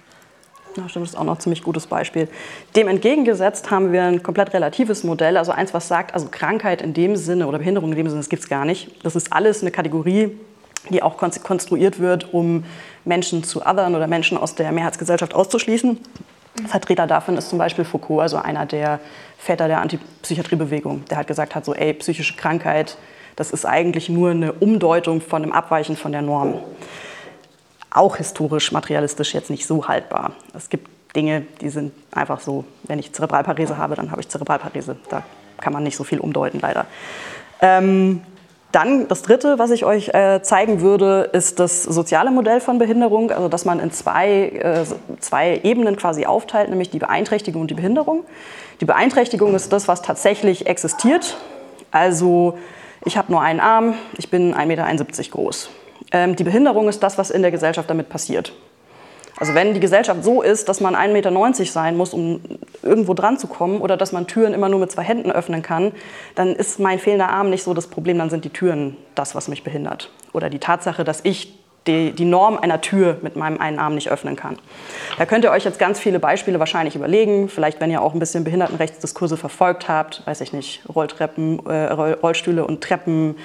Ja, 0.77 0.87
stimmt, 0.87 1.07
das 1.07 1.13
ist 1.13 1.19
auch 1.19 1.23
noch 1.23 1.37
ein 1.37 1.39
ziemlich 1.39 1.63
gutes 1.63 1.87
Beispiel. 1.87 2.27
Dem 2.75 2.87
entgegengesetzt 2.87 3.71
haben 3.71 3.91
wir 3.91 4.03
ein 4.03 4.21
komplett 4.21 4.53
relatives 4.53 5.03
Modell, 5.03 5.37
also 5.37 5.51
eins, 5.51 5.73
was 5.73 5.87
sagt, 5.87 6.13
also 6.13 6.27
Krankheit 6.29 6.83
in 6.83 6.93
dem 6.93 7.15
Sinne 7.15 7.47
oder 7.47 7.57
Behinderung 7.57 7.89
in 7.89 7.97
dem 7.97 8.07
Sinne, 8.09 8.19
das 8.19 8.29
gibt 8.29 8.43
es 8.43 8.47
gar 8.47 8.65
nicht. 8.65 9.03
Das 9.03 9.15
ist 9.15 9.33
alles 9.33 9.63
eine 9.63 9.71
Kategorie, 9.71 10.37
die 10.89 11.03
auch 11.03 11.17
konstruiert 11.17 11.99
wird, 11.99 12.33
um 12.33 12.63
Menschen 13.05 13.43
zu 13.43 13.65
othern 13.65 13.95
oder 13.95 14.07
Menschen 14.07 14.37
aus 14.37 14.55
der 14.55 14.71
Mehrheitsgesellschaft 14.71 15.33
auszuschließen. 15.33 15.97
Vertreter 16.67 17.07
davon 17.07 17.37
ist 17.37 17.49
zum 17.49 17.59
Beispiel 17.59 17.85
Foucault, 17.85 18.21
also 18.21 18.37
einer 18.37 18.65
der 18.65 18.99
Väter 19.37 19.67
der 19.67 19.81
Antipsychiatriebewegung. 19.81 21.05
Der 21.05 21.17
hat 21.17 21.27
gesagt 21.27 21.55
hat, 21.55 21.65
so, 21.65 21.73
ey, 21.73 21.93
psychische 21.93 22.35
Krankheit, 22.35 22.97
das 23.35 23.51
ist 23.51 23.65
eigentlich 23.65 24.09
nur 24.09 24.31
eine 24.31 24.53
Umdeutung 24.53 25.21
von 25.21 25.43
einem 25.43 25.51
Abweichen 25.51 25.95
von 25.95 26.11
der 26.11 26.21
Norm. 26.21 26.55
Auch 27.89 28.17
historisch, 28.17 28.71
materialistisch 28.71 29.33
jetzt 29.33 29.49
nicht 29.49 29.65
so 29.65 29.87
haltbar. 29.87 30.33
Es 30.53 30.69
gibt 30.69 30.89
Dinge, 31.15 31.43
die 31.61 31.69
sind 31.69 31.93
einfach 32.11 32.39
so, 32.39 32.65
wenn 32.83 32.99
ich 32.99 33.13
Zerebralparese 33.13 33.77
habe, 33.77 33.95
dann 33.95 34.11
habe 34.11 34.21
ich 34.21 34.29
Zerebralparese. 34.29 34.97
Da 35.09 35.23
kann 35.59 35.73
man 35.73 35.83
nicht 35.83 35.95
so 35.95 36.03
viel 36.03 36.19
umdeuten, 36.19 36.59
leider. 36.59 36.85
Ähm, 37.61 38.21
dann 38.71 39.07
das 39.07 39.23
Dritte, 39.23 39.57
was 39.57 39.71
ich 39.71 39.83
euch 39.83 40.09
äh, 40.09 40.41
zeigen 40.43 40.81
würde, 40.81 41.29
ist 41.33 41.59
das 41.59 41.83
soziale 41.83 42.29
Modell 42.29 42.61
von 42.61 42.77
Behinderung, 42.77 43.31
also 43.31 43.47
dass 43.47 43.65
man 43.65 43.79
in 43.79 43.91
zwei, 43.91 44.49
äh, 44.49 44.85
zwei 45.19 45.59
Ebenen 45.63 45.95
quasi 45.95 46.25
aufteilt, 46.25 46.69
nämlich 46.69 46.89
die 46.89 46.99
Beeinträchtigung 46.99 47.61
und 47.61 47.71
die 47.71 47.75
Behinderung. 47.75 48.25
Die 48.79 48.85
Beeinträchtigung 48.85 49.55
ist 49.55 49.73
das, 49.73 49.87
was 49.87 50.01
tatsächlich 50.01 50.67
existiert. 50.67 51.37
Also 51.91 52.57
ich 53.05 53.17
habe 53.17 53.31
nur 53.31 53.41
einen 53.41 53.59
Arm, 53.59 53.95
ich 54.17 54.29
bin 54.29 54.53
1,71 54.53 54.65
Meter 54.67 55.31
groß. 55.31 55.69
Ähm, 56.11 56.35
die 56.35 56.43
Behinderung 56.43 56.87
ist 56.87 57.01
das, 57.01 57.17
was 57.17 57.31
in 57.31 57.41
der 57.41 57.51
Gesellschaft 57.51 57.89
damit 57.89 58.09
passiert. 58.09 58.53
Also 59.37 59.53
wenn 59.53 59.73
die 59.73 59.79
Gesellschaft 59.79 60.23
so 60.23 60.41
ist, 60.41 60.67
dass 60.67 60.81
man 60.81 60.95
1,90 60.95 61.07
Meter 61.11 61.65
sein 61.65 61.95
muss, 61.95 62.13
um 62.13 62.41
irgendwo 62.83 63.13
dran 63.13 63.37
zu 63.37 63.47
kommen, 63.47 63.81
oder 63.81 63.97
dass 63.97 64.11
man 64.11 64.27
Türen 64.27 64.53
immer 64.53 64.69
nur 64.69 64.79
mit 64.79 64.91
zwei 64.91 65.03
Händen 65.03 65.31
öffnen 65.31 65.61
kann, 65.61 65.93
dann 66.35 66.55
ist 66.55 66.79
mein 66.79 66.99
fehlender 66.99 67.29
Arm 67.29 67.49
nicht 67.49 67.63
so 67.63 67.73
das 67.73 67.87
Problem, 67.87 68.17
dann 68.17 68.29
sind 68.29 68.45
die 68.45 68.49
Türen 68.49 68.97
das, 69.15 69.35
was 69.35 69.47
mich 69.47 69.63
behindert. 69.63 70.11
Oder 70.33 70.49
die 70.49 70.59
Tatsache, 70.59 71.03
dass 71.03 71.21
ich 71.23 71.59
die, 71.87 72.11
die 72.11 72.25
Norm 72.25 72.57
einer 72.57 72.81
Tür 72.81 73.17
mit 73.21 73.35
meinem 73.35 73.59
einen 73.59 73.79
Arm 73.79 73.95
nicht 73.95 74.11
öffnen 74.11 74.35
kann. 74.35 74.57
Da 75.17 75.25
könnt 75.25 75.43
ihr 75.43 75.51
euch 75.51 75.63
jetzt 75.63 75.79
ganz 75.79 75.99
viele 75.99 76.19
Beispiele 76.19 76.59
wahrscheinlich 76.59 76.95
überlegen. 76.95 77.49
Vielleicht, 77.49 77.79
wenn 77.79 77.89
ihr 77.89 78.01
auch 78.01 78.13
ein 78.13 78.19
bisschen 78.19 78.43
Behindertenrechtsdiskurse 78.43 79.37
verfolgt 79.37 79.87
habt, 79.87 80.25
weiß 80.25 80.41
ich 80.41 80.53
nicht, 80.53 80.83
Rolltreppen, 80.93 81.65
äh, 81.65 81.91
Rollstühle 81.91 82.65
und 82.65 82.81
Treppen, 82.81 83.35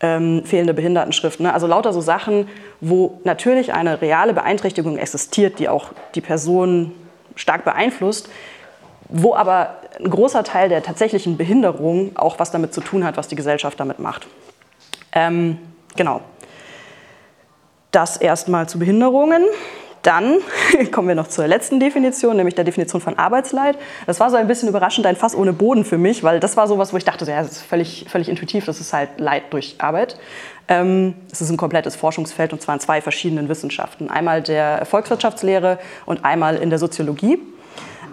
ähm, 0.00 0.44
fehlende 0.44 0.74
Behindertenschrift. 0.74 1.40
Ne? 1.40 1.52
Also 1.52 1.66
lauter 1.66 1.92
so 1.92 2.00
Sachen, 2.00 2.48
wo 2.80 3.20
natürlich 3.24 3.72
eine 3.72 4.00
reale 4.00 4.32
Beeinträchtigung 4.32 4.96
existiert, 4.98 5.58
die 5.58 5.68
auch 5.68 5.90
die 6.14 6.20
Person 6.20 6.92
stark 7.34 7.64
beeinflusst, 7.64 8.28
wo 9.08 9.34
aber 9.34 9.76
ein 9.98 10.10
großer 10.10 10.44
Teil 10.44 10.68
der 10.68 10.82
tatsächlichen 10.82 11.36
Behinderung 11.36 12.16
auch 12.16 12.38
was 12.38 12.50
damit 12.50 12.74
zu 12.74 12.80
tun 12.80 13.04
hat, 13.04 13.16
was 13.16 13.28
die 13.28 13.36
Gesellschaft 13.36 13.80
damit 13.80 13.98
macht. 13.98 14.26
Ähm, 15.12 15.58
genau. 15.96 16.20
Das 17.90 18.16
erstmal 18.18 18.68
zu 18.68 18.78
Behinderungen. 18.78 19.42
Dann 20.02 20.38
kommen 20.92 21.08
wir 21.08 21.14
noch 21.14 21.28
zur 21.28 21.46
letzten 21.46 21.80
Definition, 21.80 22.36
nämlich 22.36 22.54
der 22.54 22.64
Definition 22.64 23.00
von 23.00 23.18
Arbeitsleid. 23.18 23.78
Das 24.06 24.20
war 24.20 24.30
so 24.30 24.36
ein 24.36 24.46
bisschen 24.46 24.68
überraschend, 24.68 25.06
ein 25.06 25.16
Fass 25.16 25.34
ohne 25.34 25.52
Boden 25.52 25.84
für 25.84 25.98
mich, 25.98 26.22
weil 26.22 26.40
das 26.40 26.56
war 26.56 26.68
so 26.68 26.78
was, 26.78 26.92
wo 26.92 26.96
ich 26.96 27.04
dachte, 27.04 27.24
ja, 27.24 27.42
das 27.42 27.52
ist 27.52 27.62
völlig, 27.62 28.06
völlig 28.08 28.28
intuitiv, 28.28 28.64
das 28.64 28.80
ist 28.80 28.92
halt 28.92 29.18
Leid 29.18 29.44
durch 29.50 29.76
Arbeit. 29.78 30.18
Ähm, 30.68 31.14
es 31.32 31.40
ist 31.40 31.50
ein 31.50 31.56
komplettes 31.56 31.96
Forschungsfeld 31.96 32.52
und 32.52 32.60
zwar 32.60 32.74
in 32.74 32.80
zwei 32.80 33.00
verschiedenen 33.00 33.48
Wissenschaften. 33.48 34.10
Einmal 34.10 34.42
der 34.42 34.84
Volkswirtschaftslehre 34.84 35.78
und 36.06 36.24
einmal 36.24 36.56
in 36.56 36.70
der 36.70 36.78
Soziologie. 36.78 37.38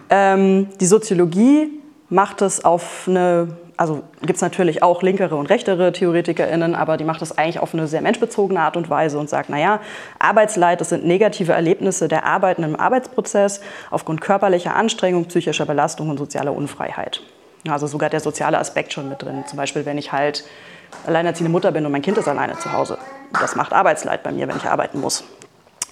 Ähm, 0.10 0.70
die 0.80 0.86
Soziologie 0.86 1.70
macht 2.10 2.42
es 2.42 2.64
auf 2.64 3.06
eine 3.08 3.58
also 3.78 4.04
gibt 4.22 4.36
es 4.36 4.42
natürlich 4.42 4.84
auch 4.84 5.02
linkere 5.02 5.36
und 5.36 5.48
rechtere 5.48 5.92
TheoretikerInnen, 5.92 6.76
aber 6.76 6.98
die 6.98 7.04
macht 7.04 7.22
das 7.22 7.38
eigentlich 7.38 7.60
auf 7.60 7.74
eine 7.74 7.88
sehr 7.88 8.02
menschbezogene 8.02 8.60
Art 8.60 8.78
und 8.78 8.90
Weise 8.90 9.20
und 9.20 9.30
sagt, 9.30 9.50
naja, 9.50 9.80
Arbeitsleid, 10.20 10.80
das 10.82 10.90
sind 10.90 11.06
negative 11.06 11.52
Erlebnisse 11.52 12.08
der 12.08 12.26
Arbeitenden 12.26 12.76
im 12.76 12.80
Arbeitsprozess 12.80 13.62
aufgrund 13.92 14.22
körperlicher 14.22 14.76
Anstrengung, 14.76 15.26
psychischer 15.26 15.66
Belastung 15.66 16.10
und 16.10 16.18
sozialer 16.18 16.56
Unfreiheit. 16.56 17.22
Also 17.68 17.88
sogar 17.88 18.10
der 18.10 18.20
soziale 18.20 18.60
Aspekt 18.60 18.94
schon 18.94 19.10
mit 19.10 19.22
drin. 19.22 19.44
Zum 19.48 19.58
Beispiel, 19.58 19.86
wenn 19.86 19.98
ich 19.98 20.12
halt 20.12 20.46
alleinerziehende 21.06 21.52
Mutter 21.52 21.72
bin 21.72 21.86
und 21.86 21.92
mein 21.92 22.02
Kind 22.02 22.18
ist 22.18 22.28
alleine 22.28 22.58
zu 22.58 22.72
Hause. 22.72 22.98
Das 23.34 23.56
macht 23.56 23.74
Arbeitsleid 23.74 24.24
bei 24.24 24.32
mir, 24.32 24.48
wenn 24.48 24.58
ich 24.58 24.66
arbeiten 24.66 25.02
muss. 25.02 25.24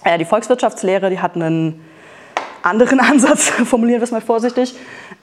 Ja, 0.04 0.16
die 0.18 0.24
Volkswirtschaftslehre, 0.24 1.10
die 1.10 1.20
hat 1.20 1.34
einen 1.34 1.84
anderen 2.64 3.00
Ansatz, 3.12 3.50
formulieren 3.50 4.00
wir 4.00 4.04
es 4.04 4.10
mal 4.10 4.20
vorsichtig, 4.20 4.74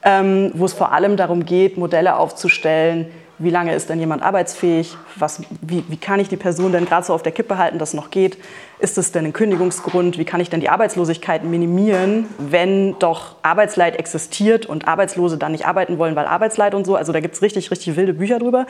ähm, 0.04 0.52
wo 0.54 0.66
es 0.66 0.74
vor 0.74 0.92
allem 0.92 1.18
darum 1.18 1.46
geht, 1.46 1.78
Modelle 1.78 2.16
aufzustellen, 2.16 3.08
wie 3.44 3.50
lange 3.50 3.74
ist 3.74 3.90
denn 3.90 4.00
jemand 4.00 4.22
arbeitsfähig, 4.22 4.96
was, 5.16 5.42
wie, 5.62 5.84
wie 5.88 5.98
kann 5.98 6.20
ich 6.20 6.30
die 6.30 6.38
Person 6.38 6.72
denn 6.72 6.86
gerade 6.86 7.06
so 7.06 7.14
auf 7.14 7.24
der 7.24 7.32
Kippe 7.32 7.58
halten, 7.58 7.80
dass 7.80 7.90
es 7.90 7.96
noch 7.96 8.12
geht, 8.12 8.38
ist 8.80 8.98
es 8.98 9.12
denn 9.12 9.26
ein 9.26 9.34
Kündigungsgrund, 9.34 10.18
wie 10.18 10.26
kann 10.26 10.42
ich 10.42 10.50
denn 10.50 10.60
die 10.60 10.70
Arbeitslosigkeit 10.70 11.44
minimieren, 11.44 12.28
wenn 12.38 12.98
doch 13.00 13.36
Arbeitsleid 13.42 13.96
existiert 13.98 14.66
und 14.68 14.88
Arbeitslose 14.88 15.38
dann 15.38 15.54
nicht 15.54 15.66
arbeiten 15.66 15.98
wollen, 15.98 16.16
weil 16.16 16.26
Arbeitsleid 16.26 16.76
und 16.76 16.86
so, 16.86 16.96
also 16.96 17.12
da 17.14 17.20
gibt 17.20 17.36
es 17.36 17.42
richtig, 17.42 17.72
richtig 17.72 17.96
wilde 17.96 18.14
Bücher 18.14 18.38
drüber. 18.38 18.68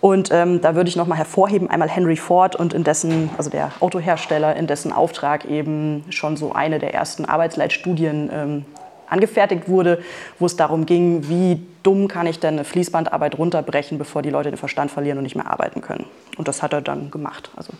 Und 0.00 0.30
ähm, 0.30 0.60
da 0.60 0.74
würde 0.74 0.88
ich 0.88 0.96
nochmal 0.96 1.18
hervorheben, 1.18 1.68
einmal 1.70 1.88
Henry 1.88 2.16
Ford 2.16 2.54
und 2.54 2.72
in 2.72 2.84
dessen, 2.84 3.30
also 3.36 3.50
der 3.50 3.72
Autohersteller, 3.80 4.54
in 4.56 4.66
dessen 4.66 4.92
Auftrag 4.92 5.44
eben 5.44 6.04
schon 6.10 6.36
so 6.36 6.52
eine 6.52 6.78
der 6.78 6.94
ersten 6.94 7.24
Arbeitsleitstudien 7.24 8.30
ähm, 8.32 8.64
angefertigt 9.08 9.68
wurde, 9.68 10.02
wo 10.38 10.46
es 10.46 10.56
darum 10.56 10.86
ging, 10.86 11.28
wie 11.28 11.62
dumm 11.82 12.08
kann 12.08 12.26
ich 12.26 12.38
denn 12.38 12.54
eine 12.54 12.64
Fließbandarbeit 12.64 13.38
runterbrechen, 13.38 13.98
bevor 13.98 14.22
die 14.22 14.30
Leute 14.30 14.50
den 14.50 14.58
Verstand 14.58 14.90
verlieren 14.90 15.18
und 15.18 15.24
nicht 15.24 15.36
mehr 15.36 15.50
arbeiten 15.50 15.80
können. 15.80 16.04
Und 16.36 16.46
das 16.46 16.62
hat 16.62 16.72
er 16.72 16.80
dann 16.80 17.10
gemacht. 17.10 17.50
Also 17.56 17.72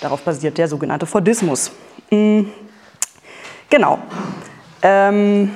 darauf 0.00 0.22
basiert 0.22 0.58
der 0.58 0.68
sogenannte 0.68 1.06
Fordismus. 1.06 1.72
Mhm. 2.10 2.50
Genau. 3.70 3.98
Ähm, 4.82 5.50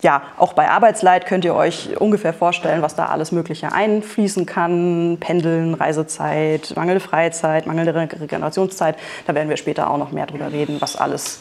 ja, 0.00 0.22
auch 0.36 0.52
bei 0.52 0.68
Arbeitsleid 0.68 1.26
könnt 1.26 1.44
ihr 1.44 1.54
euch 1.54 2.00
ungefähr 2.00 2.32
vorstellen, 2.32 2.82
was 2.82 2.94
da 2.94 3.06
alles 3.06 3.32
Mögliche 3.32 3.72
einfließen 3.72 4.46
kann. 4.46 5.16
Pendeln, 5.18 5.74
Reisezeit, 5.74 6.72
mangelnde 6.76 7.00
Freizeit, 7.00 7.66
mangelnde 7.66 7.94
Regenerationszeit. 7.94 8.96
Da 9.26 9.34
werden 9.34 9.48
wir 9.48 9.56
später 9.56 9.90
auch 9.90 9.98
noch 9.98 10.12
mehr 10.12 10.26
drüber 10.26 10.52
reden, 10.52 10.76
was 10.80 10.94
alles, 10.94 11.40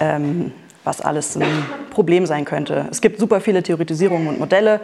ähm, 0.00 0.52
was 0.82 1.00
alles 1.00 1.36
ein 1.36 1.46
Problem 1.90 2.26
sein 2.26 2.44
könnte. 2.44 2.86
Es 2.90 3.00
gibt 3.00 3.20
super 3.20 3.40
viele 3.40 3.62
Theoretisierungen 3.62 4.26
und 4.26 4.40
Modelle. 4.40 4.80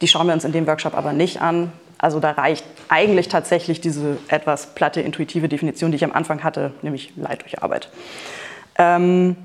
Die 0.00 0.08
schauen 0.08 0.26
wir 0.26 0.32
uns 0.32 0.44
in 0.44 0.52
dem 0.52 0.66
Workshop 0.66 0.96
aber 0.96 1.12
nicht 1.12 1.42
an. 1.42 1.72
Also 1.98 2.20
da 2.20 2.30
reicht 2.30 2.64
eigentlich 2.88 3.28
tatsächlich 3.28 3.82
diese 3.82 4.16
etwas 4.28 4.74
platte, 4.74 5.02
intuitive 5.02 5.50
Definition, 5.50 5.90
die 5.90 5.96
ich 5.96 6.04
am 6.04 6.12
Anfang 6.12 6.42
hatte, 6.42 6.72
nämlich 6.80 7.12
Leid 7.16 7.42
durch 7.42 7.62
Arbeit. 7.62 7.90
Ähm, 8.78 9.36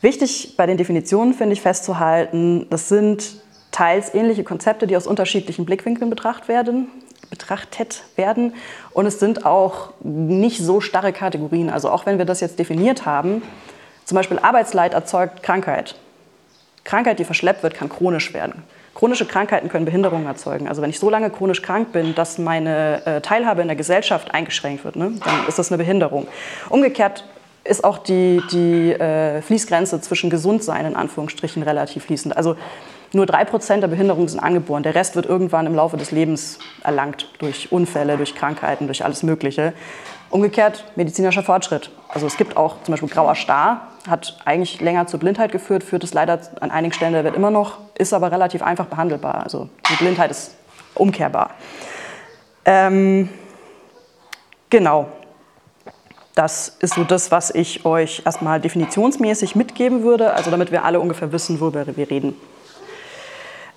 Wichtig 0.00 0.56
bei 0.56 0.66
den 0.66 0.76
Definitionen 0.76 1.34
finde 1.34 1.54
ich 1.54 1.62
festzuhalten, 1.62 2.66
das 2.70 2.88
sind 2.88 3.40
teils 3.70 4.14
ähnliche 4.14 4.44
Konzepte, 4.44 4.86
die 4.86 4.96
aus 4.96 5.06
unterschiedlichen 5.06 5.64
Blickwinkeln 5.64 6.10
betrachtet 6.10 6.48
werden, 6.48 6.88
betrachtet 7.30 8.04
werden. 8.16 8.54
Und 8.92 9.06
es 9.06 9.20
sind 9.20 9.44
auch 9.44 9.90
nicht 10.02 10.58
so 10.58 10.80
starre 10.80 11.12
Kategorien. 11.12 11.70
Also 11.70 11.90
auch 11.90 12.06
wenn 12.06 12.18
wir 12.18 12.24
das 12.24 12.40
jetzt 12.40 12.58
definiert 12.58 13.04
haben, 13.04 13.42
zum 14.04 14.14
Beispiel 14.14 14.38
Arbeitsleid 14.38 14.94
erzeugt 14.94 15.42
Krankheit. 15.42 15.96
Krankheit, 16.84 17.18
die 17.18 17.24
verschleppt 17.24 17.62
wird, 17.62 17.74
kann 17.74 17.88
chronisch 17.88 18.32
werden. 18.32 18.62
Chronische 18.94 19.26
Krankheiten 19.26 19.68
können 19.68 19.84
Behinderungen 19.84 20.26
erzeugen. 20.26 20.68
Also 20.68 20.80
wenn 20.80 20.88
ich 20.88 20.98
so 20.98 21.10
lange 21.10 21.28
chronisch 21.28 21.60
krank 21.60 21.92
bin, 21.92 22.14
dass 22.14 22.38
meine 22.38 23.04
äh, 23.04 23.20
Teilhabe 23.20 23.60
in 23.60 23.68
der 23.68 23.76
Gesellschaft 23.76 24.32
eingeschränkt 24.32 24.84
wird, 24.84 24.96
ne, 24.96 25.12
dann 25.22 25.46
ist 25.48 25.58
das 25.58 25.70
eine 25.70 25.76
Behinderung. 25.76 26.28
Umgekehrt 26.70 27.24
ist 27.68 27.84
auch 27.84 27.98
die, 27.98 28.42
die 28.50 28.92
äh, 28.92 29.42
Fließgrenze 29.42 30.00
zwischen 30.00 30.30
Gesundsein 30.30 30.86
in 30.86 30.96
Anführungsstrichen 30.96 31.62
relativ 31.62 32.04
fließend. 32.04 32.36
Also 32.36 32.56
nur 33.12 33.26
drei 33.26 33.44
Prozent 33.44 33.82
der 33.82 33.88
Behinderungen 33.88 34.28
sind 34.28 34.40
angeboren. 34.40 34.82
Der 34.82 34.94
Rest 34.94 35.16
wird 35.16 35.26
irgendwann 35.26 35.66
im 35.66 35.74
Laufe 35.74 35.96
des 35.96 36.10
Lebens 36.10 36.58
erlangt 36.82 37.28
durch 37.38 37.72
Unfälle, 37.72 38.16
durch 38.16 38.34
Krankheiten, 38.34 38.86
durch 38.86 39.04
alles 39.04 39.22
Mögliche. 39.22 39.72
Umgekehrt 40.28 40.84
medizinischer 40.96 41.42
Fortschritt. 41.42 41.90
Also 42.08 42.26
es 42.26 42.36
gibt 42.36 42.56
auch 42.56 42.82
zum 42.82 42.92
Beispiel 42.92 43.08
grauer 43.08 43.36
Star, 43.36 43.88
hat 44.08 44.38
eigentlich 44.44 44.80
länger 44.80 45.06
zur 45.06 45.20
Blindheit 45.20 45.52
geführt, 45.52 45.84
führt 45.84 46.02
es 46.04 46.14
leider 46.14 46.40
an 46.60 46.70
einigen 46.70 46.92
Stellen 46.92 47.12
der 47.12 47.24
Welt 47.24 47.36
immer 47.36 47.50
noch, 47.50 47.78
ist 47.96 48.12
aber 48.12 48.32
relativ 48.32 48.62
einfach 48.62 48.86
behandelbar. 48.86 49.42
Also 49.44 49.68
die 49.90 49.96
Blindheit 49.96 50.30
ist 50.30 50.56
umkehrbar. 50.94 51.50
Ähm, 52.64 53.28
genau, 54.68 55.06
das 56.36 56.76
ist 56.80 56.94
so 56.94 57.02
das, 57.02 57.30
was 57.32 57.50
ich 57.50 57.84
euch 57.86 58.22
erstmal 58.24 58.60
definitionsmäßig 58.60 59.56
mitgeben 59.56 60.02
würde, 60.02 60.34
also 60.34 60.50
damit 60.50 60.70
wir 60.70 60.84
alle 60.84 61.00
ungefähr 61.00 61.32
wissen, 61.32 61.58
worüber 61.60 61.84
wir 61.96 62.10
reden. 62.10 62.36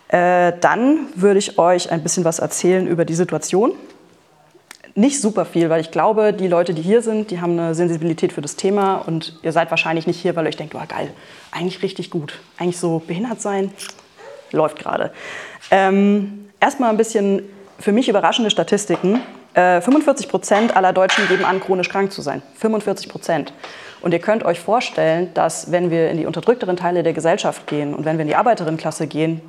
Äh, 0.09 0.53
dann 0.59 1.07
würde 1.15 1.39
ich 1.39 1.57
euch 1.57 1.89
ein 1.89 2.03
bisschen 2.03 2.25
was 2.25 2.39
erzählen 2.39 2.85
über 2.85 3.05
die 3.05 3.15
Situation. 3.15 3.71
Nicht 4.93 5.21
super 5.21 5.45
viel, 5.45 5.69
weil 5.69 5.79
ich 5.79 5.91
glaube, 5.91 6.33
die 6.33 6.49
Leute, 6.49 6.73
die 6.73 6.81
hier 6.81 7.01
sind, 7.01 7.31
die 7.31 7.39
haben 7.39 7.57
eine 7.57 7.73
Sensibilität 7.75 8.33
für 8.33 8.41
das 8.41 8.57
Thema 8.57 8.95
und 8.95 9.39
ihr 9.41 9.53
seid 9.53 9.69
wahrscheinlich 9.69 10.05
nicht 10.05 10.19
hier, 10.19 10.35
weil 10.35 10.45
ihr 10.45 10.49
euch 10.49 10.57
denkt, 10.57 10.75
oh 10.75 10.81
geil, 10.85 11.13
eigentlich 11.51 11.81
richtig 11.81 12.09
gut. 12.09 12.39
Eigentlich 12.57 12.79
so 12.79 12.99
behindert 12.99 13.39
sein, 13.39 13.71
läuft 14.51 14.79
gerade. 14.79 15.13
Ähm, 15.71 16.49
erstmal 16.59 16.89
ein 16.89 16.97
bisschen 16.97 17.43
für 17.79 17.93
mich 17.93 18.09
überraschende 18.09 18.49
Statistiken. 18.49 19.21
45 19.53 20.25
äh, 20.25 20.29
Prozent 20.29 20.75
aller 20.75 20.93
Deutschen 20.93 21.27
geben 21.27 21.45
an, 21.45 21.59
chronisch 21.59 21.89
krank 21.89 22.11
zu 22.11 22.21
sein. 22.21 22.41
45 22.55 23.09
Prozent. 23.09 23.53
Und 24.01 24.13
ihr 24.13 24.19
könnt 24.19 24.45
euch 24.45 24.59
vorstellen, 24.59 25.33
dass 25.33 25.71
wenn 25.71 25.91
wir 25.91 26.09
in 26.09 26.17
die 26.17 26.25
unterdrückteren 26.25 26.77
Teile 26.77 27.03
der 27.03 27.13
Gesellschaft 27.13 27.67
gehen 27.67 27.93
und 27.93 28.05
wenn 28.05 28.17
wir 28.17 28.21
in 28.21 28.27
die 28.27 28.35
Arbeiterinnenklasse 28.35 29.07
gehen, 29.07 29.41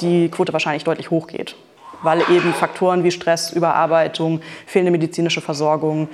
die 0.00 0.28
Quote 0.30 0.52
wahrscheinlich 0.52 0.84
deutlich 0.84 1.10
hochgeht. 1.10 1.56
Weil 2.02 2.20
eben 2.30 2.52
Faktoren 2.52 3.02
wie 3.02 3.10
Stress, 3.10 3.52
Überarbeitung, 3.52 4.40
fehlende 4.66 4.92
medizinische 4.92 5.40
Versorgung 5.40 6.08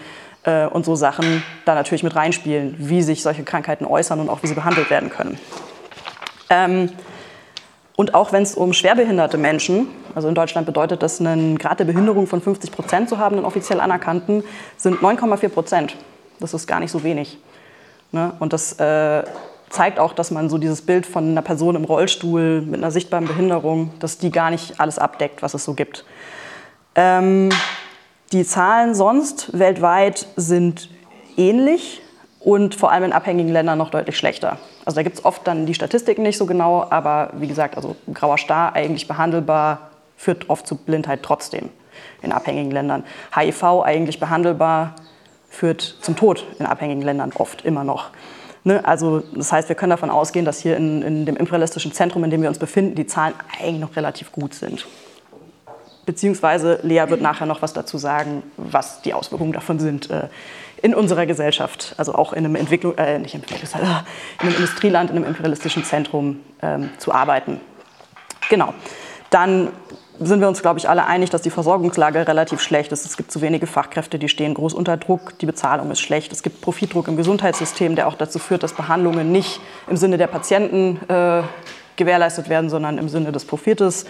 äh, 0.44 0.66
und 0.66 0.84
so 0.84 0.94
Sachen 0.94 1.42
da 1.64 1.74
natürlich 1.74 2.04
mit 2.04 2.14
reinspielen, 2.14 2.76
wie 2.78 3.02
sich 3.02 3.22
solche 3.22 3.42
Krankheiten 3.42 3.84
äußern 3.84 4.20
und 4.20 4.30
auch 4.30 4.42
wie 4.42 4.46
sie 4.46 4.54
behandelt 4.54 4.88
werden 4.88 5.10
können. 5.10 5.38
Ähm, 6.48 6.90
und 7.96 8.14
auch 8.14 8.32
wenn 8.32 8.42
es 8.42 8.54
um 8.54 8.72
schwerbehinderte 8.72 9.36
Menschen, 9.36 9.88
also 10.14 10.28
in 10.28 10.34
Deutschland 10.34 10.66
bedeutet 10.66 11.02
das 11.02 11.20
einen 11.20 11.58
Grad 11.58 11.78
der 11.78 11.84
Behinderung 11.84 12.26
von 12.26 12.40
50 12.40 12.72
Prozent 12.72 13.08
zu 13.08 13.18
haben, 13.18 13.36
einen 13.36 13.44
offiziell 13.44 13.80
anerkannten, 13.80 14.44
sind 14.76 15.00
9,4 15.00 15.48
Prozent. 15.48 15.96
Das 16.40 16.54
ist 16.54 16.66
gar 16.66 16.80
nicht 16.80 16.90
so 16.90 17.02
wenig. 17.02 17.38
Ne? 18.10 18.32
Und 18.40 18.52
das 18.52 18.78
äh, 18.78 19.24
zeigt 19.68 19.98
auch, 19.98 20.12
dass 20.14 20.30
man 20.30 20.48
so 20.48 20.58
dieses 20.58 20.82
Bild 20.82 21.06
von 21.06 21.30
einer 21.30 21.42
Person 21.42 21.76
im 21.76 21.84
Rollstuhl 21.84 22.62
mit 22.62 22.76
einer 22.76 22.90
sichtbaren 22.90 23.26
Behinderung, 23.26 23.92
dass 24.00 24.18
die 24.18 24.30
gar 24.30 24.50
nicht 24.50 24.80
alles 24.80 24.98
abdeckt, 24.98 25.42
was 25.42 25.54
es 25.54 25.64
so 25.64 25.74
gibt. 25.74 26.04
Ähm, 26.94 27.50
die 28.32 28.44
Zahlen 28.44 28.94
sonst 28.94 29.58
weltweit 29.58 30.26
sind 30.36 30.88
ähnlich 31.36 32.00
und 32.40 32.74
vor 32.74 32.90
allem 32.90 33.04
in 33.04 33.12
abhängigen 33.12 33.52
Ländern 33.52 33.78
noch 33.78 33.90
deutlich 33.90 34.16
schlechter. 34.16 34.58
Also 34.84 34.96
da 34.96 35.02
gibt 35.02 35.18
es 35.18 35.24
oft 35.24 35.46
dann 35.46 35.66
die 35.66 35.74
Statistiken 35.74 36.22
nicht 36.22 36.38
so 36.38 36.46
genau, 36.46 36.86
aber 36.90 37.30
wie 37.34 37.46
gesagt, 37.46 37.76
also 37.76 37.96
grauer 38.12 38.38
Star 38.38 38.74
eigentlich 38.74 39.06
behandelbar, 39.06 39.90
führt 40.16 40.50
oft 40.50 40.66
zu 40.66 40.76
Blindheit 40.76 41.22
trotzdem 41.22 41.68
in 42.22 42.32
abhängigen 42.32 42.70
Ländern. 42.70 43.04
HIV 43.34 43.82
eigentlich 43.84 44.18
behandelbar, 44.18 44.94
führt 45.48 45.82
zum 46.00 46.16
Tod 46.16 46.44
in 46.58 46.66
abhängigen 46.66 47.02
Ländern 47.02 47.32
oft 47.36 47.64
immer 47.64 47.84
noch. 47.84 48.10
Ne? 48.64 48.84
Also 48.84 49.22
das 49.34 49.52
heißt, 49.52 49.68
wir 49.68 49.76
können 49.76 49.90
davon 49.90 50.10
ausgehen, 50.10 50.44
dass 50.44 50.60
hier 50.60 50.76
in, 50.76 51.02
in 51.02 51.26
dem 51.26 51.36
imperialistischen 51.36 51.92
Zentrum, 51.92 52.24
in 52.24 52.30
dem 52.30 52.42
wir 52.42 52.48
uns 52.48 52.58
befinden, 52.58 52.94
die 52.94 53.06
Zahlen 53.06 53.34
eigentlich 53.58 53.80
noch 53.80 53.96
relativ 53.96 54.32
gut 54.32 54.54
sind. 54.54 54.86
Beziehungsweise 56.04 56.80
Lea 56.82 57.04
wird 57.08 57.20
nachher 57.20 57.46
noch 57.46 57.62
was 57.62 57.72
dazu 57.72 57.96
sagen, 57.96 58.42
was 58.56 59.02
die 59.02 59.14
Auswirkungen 59.14 59.52
davon 59.52 59.78
sind 59.78 60.10
äh, 60.10 60.28
in 60.82 60.94
unserer 60.94 61.26
Gesellschaft, 61.26 61.94
also 61.96 62.14
auch 62.14 62.32
in 62.32 62.44
einem 62.44 62.56
Entwicklung, 62.56 62.98
äh, 62.98 63.18
nicht 63.20 63.34
äh, 63.34 63.38
in 63.38 63.42
einem 64.40 64.54
Industrieland, 64.56 65.10
in 65.10 65.16
einem 65.16 65.26
imperialistischen 65.26 65.84
Zentrum 65.84 66.40
ähm, 66.60 66.90
zu 66.98 67.12
arbeiten. 67.12 67.60
Genau. 68.50 68.74
Dann 69.30 69.68
sind 70.18 70.40
wir 70.40 70.48
uns, 70.48 70.60
glaube 70.60 70.78
ich, 70.78 70.88
alle 70.88 71.06
einig, 71.06 71.30
dass 71.30 71.42
die 71.42 71.50
Versorgungslage 71.50 72.26
relativ 72.26 72.60
schlecht 72.60 72.92
ist. 72.92 73.06
Es 73.06 73.16
gibt 73.16 73.32
zu 73.32 73.40
wenige 73.40 73.66
Fachkräfte, 73.66 74.18
die 74.18 74.28
stehen 74.28 74.54
groß 74.54 74.74
unter 74.74 74.96
Druck, 74.96 75.38
die 75.38 75.46
Bezahlung 75.46 75.90
ist 75.90 76.00
schlecht. 76.00 76.32
Es 76.32 76.42
gibt 76.42 76.60
Profitdruck 76.60 77.08
im 77.08 77.16
Gesundheitssystem, 77.16 77.96
der 77.96 78.08
auch 78.08 78.14
dazu 78.14 78.38
führt, 78.38 78.62
dass 78.62 78.72
Behandlungen 78.72 79.32
nicht 79.32 79.60
im 79.88 79.96
Sinne 79.96 80.18
der 80.18 80.26
Patienten 80.26 80.98
äh, 81.08 81.42
gewährleistet 81.96 82.48
werden, 82.48 82.70
sondern 82.70 82.98
im 82.98 83.08
Sinne 83.08 83.32
des 83.32 83.44
Profites. 83.44 84.04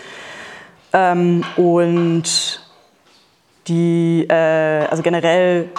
Ähm, 0.93 1.43
und 1.57 2.61
die, 3.69 4.27
äh, 4.29 4.87
also 4.91 5.03
generell, 5.03 5.71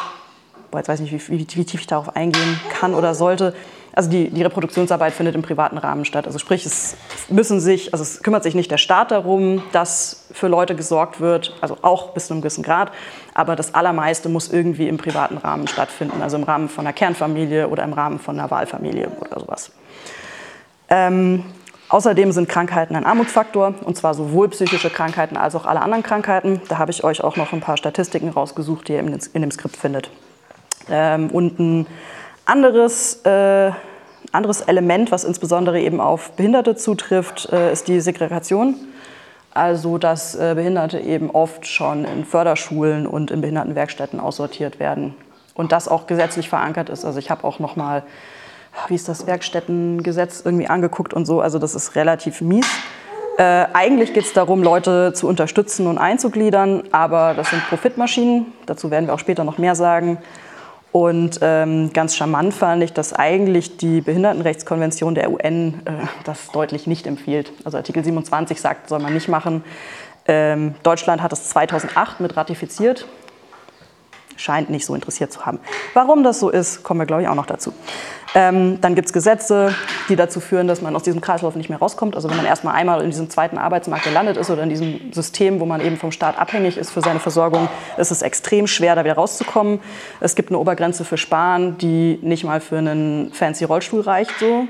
boah, 0.71 0.79
jetzt 0.79 0.87
weiß 0.87 0.99
ich 1.01 1.11
nicht, 1.11 1.29
wie, 1.29 1.39
wie, 1.39 1.47
wie 1.55 1.65
tief 1.65 1.81
ich 1.81 1.87
darauf 1.87 2.15
eingehen 2.15 2.59
kann 2.69 2.95
oder 2.95 3.13
sollte, 3.13 3.53
also 3.95 4.09
die, 4.09 4.31
die, 4.31 4.41
Reproduktionsarbeit 4.41 5.13
findet 5.13 5.35
im 5.35 5.43
privaten 5.43 5.77
Rahmen 5.77 6.03
statt. 6.03 6.25
Also 6.25 6.39
sprich, 6.39 6.65
es 6.65 6.97
müssen 7.29 7.59
sich, 7.59 7.93
also 7.93 8.01
es 8.01 8.23
kümmert 8.23 8.41
sich 8.41 8.55
nicht 8.55 8.71
der 8.71 8.79
Staat 8.79 9.11
darum, 9.11 9.61
dass 9.71 10.29
für 10.31 10.47
Leute 10.47 10.75
gesorgt 10.75 11.19
wird, 11.21 11.55
also 11.61 11.77
auch 11.83 12.09
bis 12.13 12.25
zu 12.25 12.33
einem 12.33 12.41
gewissen 12.41 12.63
Grad, 12.63 12.91
aber 13.35 13.55
das 13.55 13.75
Allermeiste 13.75 14.29
muss 14.29 14.51
irgendwie 14.51 14.87
im 14.87 14.97
privaten 14.97 15.37
Rahmen 15.37 15.67
stattfinden, 15.67 16.23
also 16.23 16.37
im 16.37 16.43
Rahmen 16.43 16.69
von 16.69 16.87
einer 16.87 16.93
Kernfamilie 16.93 17.67
oder 17.67 17.83
im 17.83 17.93
Rahmen 17.93 18.17
von 18.17 18.39
einer 18.39 18.49
Wahlfamilie 18.49 19.09
oder 19.19 19.39
sowas. 19.39 19.71
Ähm, 20.89 21.45
außerdem 21.89 22.31
sind 22.31 22.49
Krankheiten 22.49 22.95
ein 22.95 23.05
Armutsfaktor, 23.05 23.75
und 23.83 23.97
zwar 23.97 24.13
sowohl 24.13 24.49
psychische 24.49 24.89
Krankheiten 24.89 25.37
als 25.37 25.55
auch 25.55 25.65
alle 25.65 25.81
anderen 25.81 26.03
Krankheiten. 26.03 26.61
Da 26.69 26.77
habe 26.77 26.91
ich 26.91 27.03
euch 27.03 27.23
auch 27.23 27.35
noch 27.35 27.53
ein 27.53 27.61
paar 27.61 27.77
Statistiken 27.77 28.29
rausgesucht, 28.29 28.87
die 28.87 28.93
ihr 28.93 28.99
in 28.99 29.41
dem 29.41 29.51
Skript 29.51 29.77
findet. 29.77 30.09
Ähm, 30.89 31.29
und 31.29 31.59
ein 31.59 31.87
anderes, 32.45 33.21
äh, 33.25 33.71
anderes 34.31 34.61
Element, 34.61 35.11
was 35.11 35.23
insbesondere 35.23 35.79
eben 35.79 36.01
auf 36.01 36.31
Behinderte 36.31 36.75
zutrifft, 36.75 37.49
äh, 37.51 37.71
ist 37.71 37.87
die 37.87 37.99
Segregation. 38.01 38.75
Also, 39.53 39.99
dass 39.99 40.33
äh, 40.33 40.53
Behinderte 40.55 40.99
eben 40.99 41.29
oft 41.29 41.67
schon 41.67 42.05
in 42.05 42.25
Förderschulen 42.25 43.05
und 43.05 43.29
in 43.29 43.41
Behindertenwerkstätten 43.41 44.19
aussortiert 44.19 44.79
werden. 44.79 45.15
Und 45.53 45.71
das 45.71 45.87
auch 45.87 46.07
gesetzlich 46.07 46.49
verankert 46.49 46.89
ist. 46.89 47.05
Also, 47.05 47.19
ich 47.19 47.29
habe 47.29 47.43
auch 47.43 47.59
noch 47.59 47.75
mal, 47.75 48.01
wie 48.87 48.95
ist 48.95 49.07
das 49.07 49.27
Werkstättengesetz 49.27 50.41
irgendwie 50.43 50.67
angeguckt 50.67 51.13
und 51.13 51.25
so. 51.25 51.41
Also, 51.41 51.59
das 51.59 51.75
ist 51.75 51.95
relativ 51.95 52.41
mies. 52.41 52.67
Äh, 53.37 53.65
eigentlich 53.73 54.13
geht 54.13 54.25
es 54.25 54.33
darum, 54.33 54.61
Leute 54.61 55.13
zu 55.13 55.27
unterstützen 55.27 55.87
und 55.87 55.97
einzugliedern, 55.97 56.83
aber 56.91 57.33
das 57.33 57.49
sind 57.49 57.67
Profitmaschinen. 57.67 58.53
Dazu 58.67 58.91
werden 58.91 59.07
wir 59.07 59.13
auch 59.13 59.19
später 59.19 59.43
noch 59.43 59.57
mehr 59.57 59.75
sagen. 59.75 60.19
Und 60.91 61.39
ähm, 61.41 61.91
ganz 61.91 62.15
charmant 62.15 62.53
fand 62.53 62.83
ich, 62.83 62.93
dass 62.93 63.13
eigentlich 63.13 63.77
die 63.77 64.01
Behindertenrechtskonvention 64.01 65.15
der 65.15 65.31
UN 65.31 65.81
äh, 65.85 66.05
das 66.23 66.51
deutlich 66.51 66.85
nicht 66.85 67.07
empfiehlt. 67.07 67.51
Also 67.63 67.77
Artikel 67.77 68.03
27 68.03 68.61
sagt, 68.61 68.89
soll 68.89 68.99
man 68.99 69.15
nicht 69.15 69.27
machen. 69.27 69.63
Ähm, 70.27 70.75
Deutschland 70.83 71.23
hat 71.23 71.33
es 71.33 71.49
2008 71.49 72.19
mit 72.19 72.37
ratifiziert 72.37 73.07
scheint 74.37 74.69
nicht 74.69 74.85
so 74.85 74.95
interessiert 74.95 75.31
zu 75.31 75.45
haben. 75.45 75.59
Warum 75.93 76.23
das 76.23 76.39
so 76.39 76.49
ist, 76.49 76.83
kommen 76.83 76.99
wir, 76.99 77.05
glaube 77.05 77.23
ich, 77.23 77.27
auch 77.27 77.35
noch 77.35 77.45
dazu. 77.45 77.73
Ähm, 78.35 78.81
dann 78.81 78.95
gibt 78.95 79.07
es 79.07 79.13
Gesetze, 79.13 79.75
die 80.09 80.15
dazu 80.15 80.39
führen, 80.39 80.67
dass 80.67 80.81
man 80.81 80.95
aus 80.95 81.03
diesem 81.03 81.21
Kreislauf 81.21 81.55
nicht 81.55 81.69
mehr 81.69 81.77
rauskommt. 81.77 82.15
Also 82.15 82.29
wenn 82.29 82.37
man 82.37 82.45
erstmal 82.45 82.73
einmal 82.73 83.01
in 83.01 83.11
diesem 83.11 83.29
zweiten 83.29 83.57
Arbeitsmarkt 83.59 84.05
gelandet 84.05 84.37
ist 84.37 84.49
oder 84.49 84.63
in 84.63 84.69
diesem 84.69 85.13
System, 85.13 85.59
wo 85.59 85.65
man 85.65 85.81
eben 85.81 85.97
vom 85.97 86.11
Staat 86.11 86.39
abhängig 86.39 86.77
ist 86.77 86.89
für 86.89 87.01
seine 87.01 87.19
Versorgung, 87.19 87.69
ist 87.97 88.11
es 88.11 88.23
extrem 88.23 88.65
schwer, 88.65 88.95
da 88.95 89.03
wieder 89.03 89.15
rauszukommen. 89.15 89.79
Es 90.19 90.33
gibt 90.33 90.49
eine 90.49 90.57
Obergrenze 90.57 91.05
für 91.05 91.17
Sparen, 91.17 91.77
die 91.77 92.17
nicht 92.23 92.43
mal 92.43 92.59
für 92.59 92.79
einen 92.79 93.31
fancy 93.33 93.65
Rollstuhl 93.65 94.01
reicht. 94.01 94.31
So. 94.39 94.67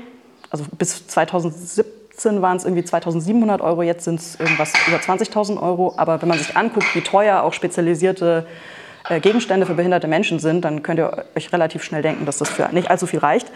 Also 0.50 0.64
bis 0.76 1.06
2017 1.06 2.42
waren 2.42 2.58
es 2.58 2.64
irgendwie 2.64 2.84
2700 2.84 3.62
Euro, 3.62 3.82
jetzt 3.82 4.04
sind 4.04 4.20
es 4.20 4.38
irgendwas 4.38 4.74
über 4.86 4.98
20.000 4.98 5.60
Euro. 5.60 5.94
Aber 5.96 6.20
wenn 6.20 6.28
man 6.28 6.36
sich 6.36 6.54
anguckt, 6.54 6.94
wie 6.94 7.00
teuer 7.00 7.42
auch 7.42 7.54
spezialisierte 7.54 8.46
äh, 8.46 8.74
Gegenstände 9.20 9.66
für 9.66 9.74
behinderte 9.74 10.06
Menschen 10.06 10.38
sind, 10.38 10.64
dann 10.64 10.82
könnt 10.82 10.98
ihr 10.98 11.26
euch 11.36 11.52
relativ 11.52 11.82
schnell 11.82 12.02
denken, 12.02 12.24
dass 12.24 12.38
das 12.38 12.48
für 12.48 12.68
nicht 12.72 12.90
allzu 12.90 13.06
viel 13.06 13.18
reicht. 13.18 13.50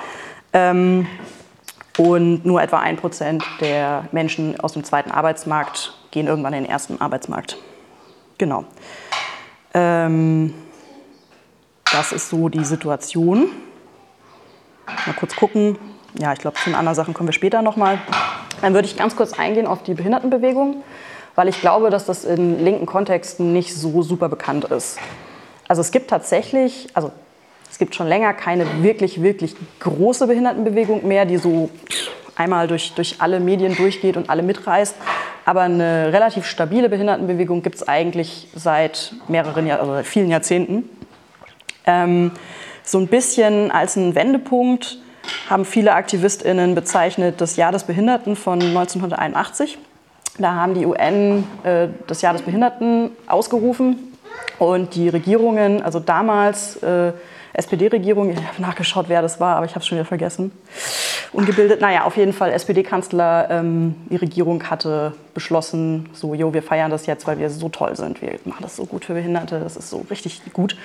Ähm, 0.53 1.07
und 1.97 2.47
nur 2.47 2.63
etwa 2.63 2.79
ein 2.79 2.97
Prozent 2.97 3.45
der 3.61 4.05
Menschen 4.13 4.61
aus 4.61 4.75
dem 4.75 4.85
zweiten 4.85 5.11
Arbeitsmarkt 5.11 5.95
gehen 6.11 6.27
irgendwann 6.27 6.53
in 6.53 6.65
den 6.65 6.71
ersten 6.71 7.01
Arbeitsmarkt. 7.01 7.57
Genau. 8.39 8.65
Ähm, 9.75 10.55
das 11.93 12.13
ist 12.13 12.29
so 12.29 12.49
die 12.49 12.65
Situation. 12.65 13.51
Mal 15.07 15.15
kurz 15.19 15.35
gucken. 15.35 15.77
Ja, 16.19 16.33
ich 16.33 16.39
glaube, 16.39 16.57
zu 16.57 16.71
den 16.71 16.75
anderen 16.75 16.95
Sachen 16.95 17.15
kommen 17.15 17.29
wir 17.29 17.33
später 17.33 17.63
nochmal. 17.63 17.99
Dann 18.61 18.75
würde 18.75 18.87
ich 18.87 18.97
ganz 18.97 19.17
kurz 19.17 19.33
eingehen 19.33 19.67
auf 19.67 19.83
die 19.83 19.95
Behindertenbewegung, 19.95 20.83
weil 21.35 21.49
ich 21.49 21.61
glaube, 21.61 21.91
dass 21.91 22.07
das 22.07 22.25
in 22.25 22.65
linken 22.65 22.87
Kontexten 22.87 23.53
nicht 23.53 23.75
so 23.75 24.03
super 24.03 24.29
bekannt 24.29 24.67
ist. 24.67 24.99
Also 25.69 25.83
es 25.83 25.91
gibt 25.91 26.09
tatsächlich, 26.09 26.89
also 26.95 27.13
es 27.71 27.79
gibt 27.79 27.95
schon 27.95 28.09
länger 28.09 28.33
keine 28.33 28.83
wirklich, 28.83 29.23
wirklich 29.23 29.55
große 29.81 30.27
Behindertenbewegung 30.27 31.07
mehr, 31.07 31.27
die 31.27 31.37
so 31.37 31.69
einmal 32.35 32.67
durch, 32.67 32.95
durch 32.95 33.17
alle 33.19 33.39
Medien 33.39 33.77
durchgeht 33.77 34.17
und 34.17 34.31
alle 34.31 34.43
mitreißt. 34.43 34.97
Aber 35.45 35.63
eine 35.63 36.13
relativ 36.13 36.47
stabile 36.47 36.89
Behindertenbewegung 36.89 37.63
gibt 37.63 37.77
es 37.77 37.87
eigentlich 37.87 38.49
seit 38.55 39.15
mehreren 39.29 39.67
Jahr, 39.67 39.81
also 39.81 39.93
seit 39.93 40.07
vielen 40.07 40.31
Jahrzehnten. 40.31 40.89
Ähm, 41.87 42.33
so 42.83 42.99
ein 42.99 43.07
bisschen 43.07 43.71
als 43.71 43.97
einen 43.97 44.15
Wendepunkt 44.15 44.99
haben 45.51 45.67
viele 45.67 45.93
AktivistInnen 45.93 46.75
bezeichnet 46.75 47.41
das 47.41 47.57
Jahr 47.57 47.73
des 47.73 47.85
Behinderten 47.85 48.37
von 48.37 48.61
1981. 48.61 49.79
Da 50.39 50.55
haben 50.55 50.73
die 50.75 50.87
UN 50.87 51.45
äh, 51.65 51.89
das 52.07 52.23
Jahr 52.23 52.33
des 52.33 52.43
Behinderten 52.43 53.11
ausgerufen 53.27 54.08
und 54.59 54.95
die 54.95 55.09
Regierungen, 55.09 55.83
also 55.83 56.01
damals 56.01 56.77
äh, 56.83 57.13
SPD-Regierung, 57.59 58.31
ich 58.31 58.37
habe 58.37 58.63
nachgeschaut, 58.63 59.07
wer 59.09 59.21
das 59.21 59.41
war, 59.41 59.57
aber 59.57 59.67
ich 59.67 59.73
habe 59.73 59.81
es 59.81 59.87
schon 59.87 59.99
wieder 59.99 60.05
vergessen. 60.05 60.53
Ungebildet, 61.33 61.81
naja, 61.81 62.05
auf 62.05 62.17
jeden 62.17 62.33
Fall 62.33 62.53
SPD-Kanzler, 62.53 63.49
ähm, 63.51 63.97
die 64.11 64.17
Regierung 64.17 64.71
hatte 64.71 65.13
beschlossen, 65.35 66.09
so, 66.13 66.35
jo, 66.35 66.55
wir 66.55 66.63
feiern 66.63 66.91
das 66.91 67.07
jetzt, 67.07 67.27
weil 67.27 67.39
wir 67.39 67.51
so 67.51 67.69
toll 67.69 67.97
sind, 67.97 68.23
wir 68.23 68.39
machen 68.45 68.63
das 68.63 68.77
so 68.77 68.87
gut 68.87 69.05
für 69.05 69.15
Behinderte, 69.15 69.59
das 69.61 69.77
ist 69.77 69.91
so 69.91 70.07
richtig 70.09 70.41
gut. 70.53 70.77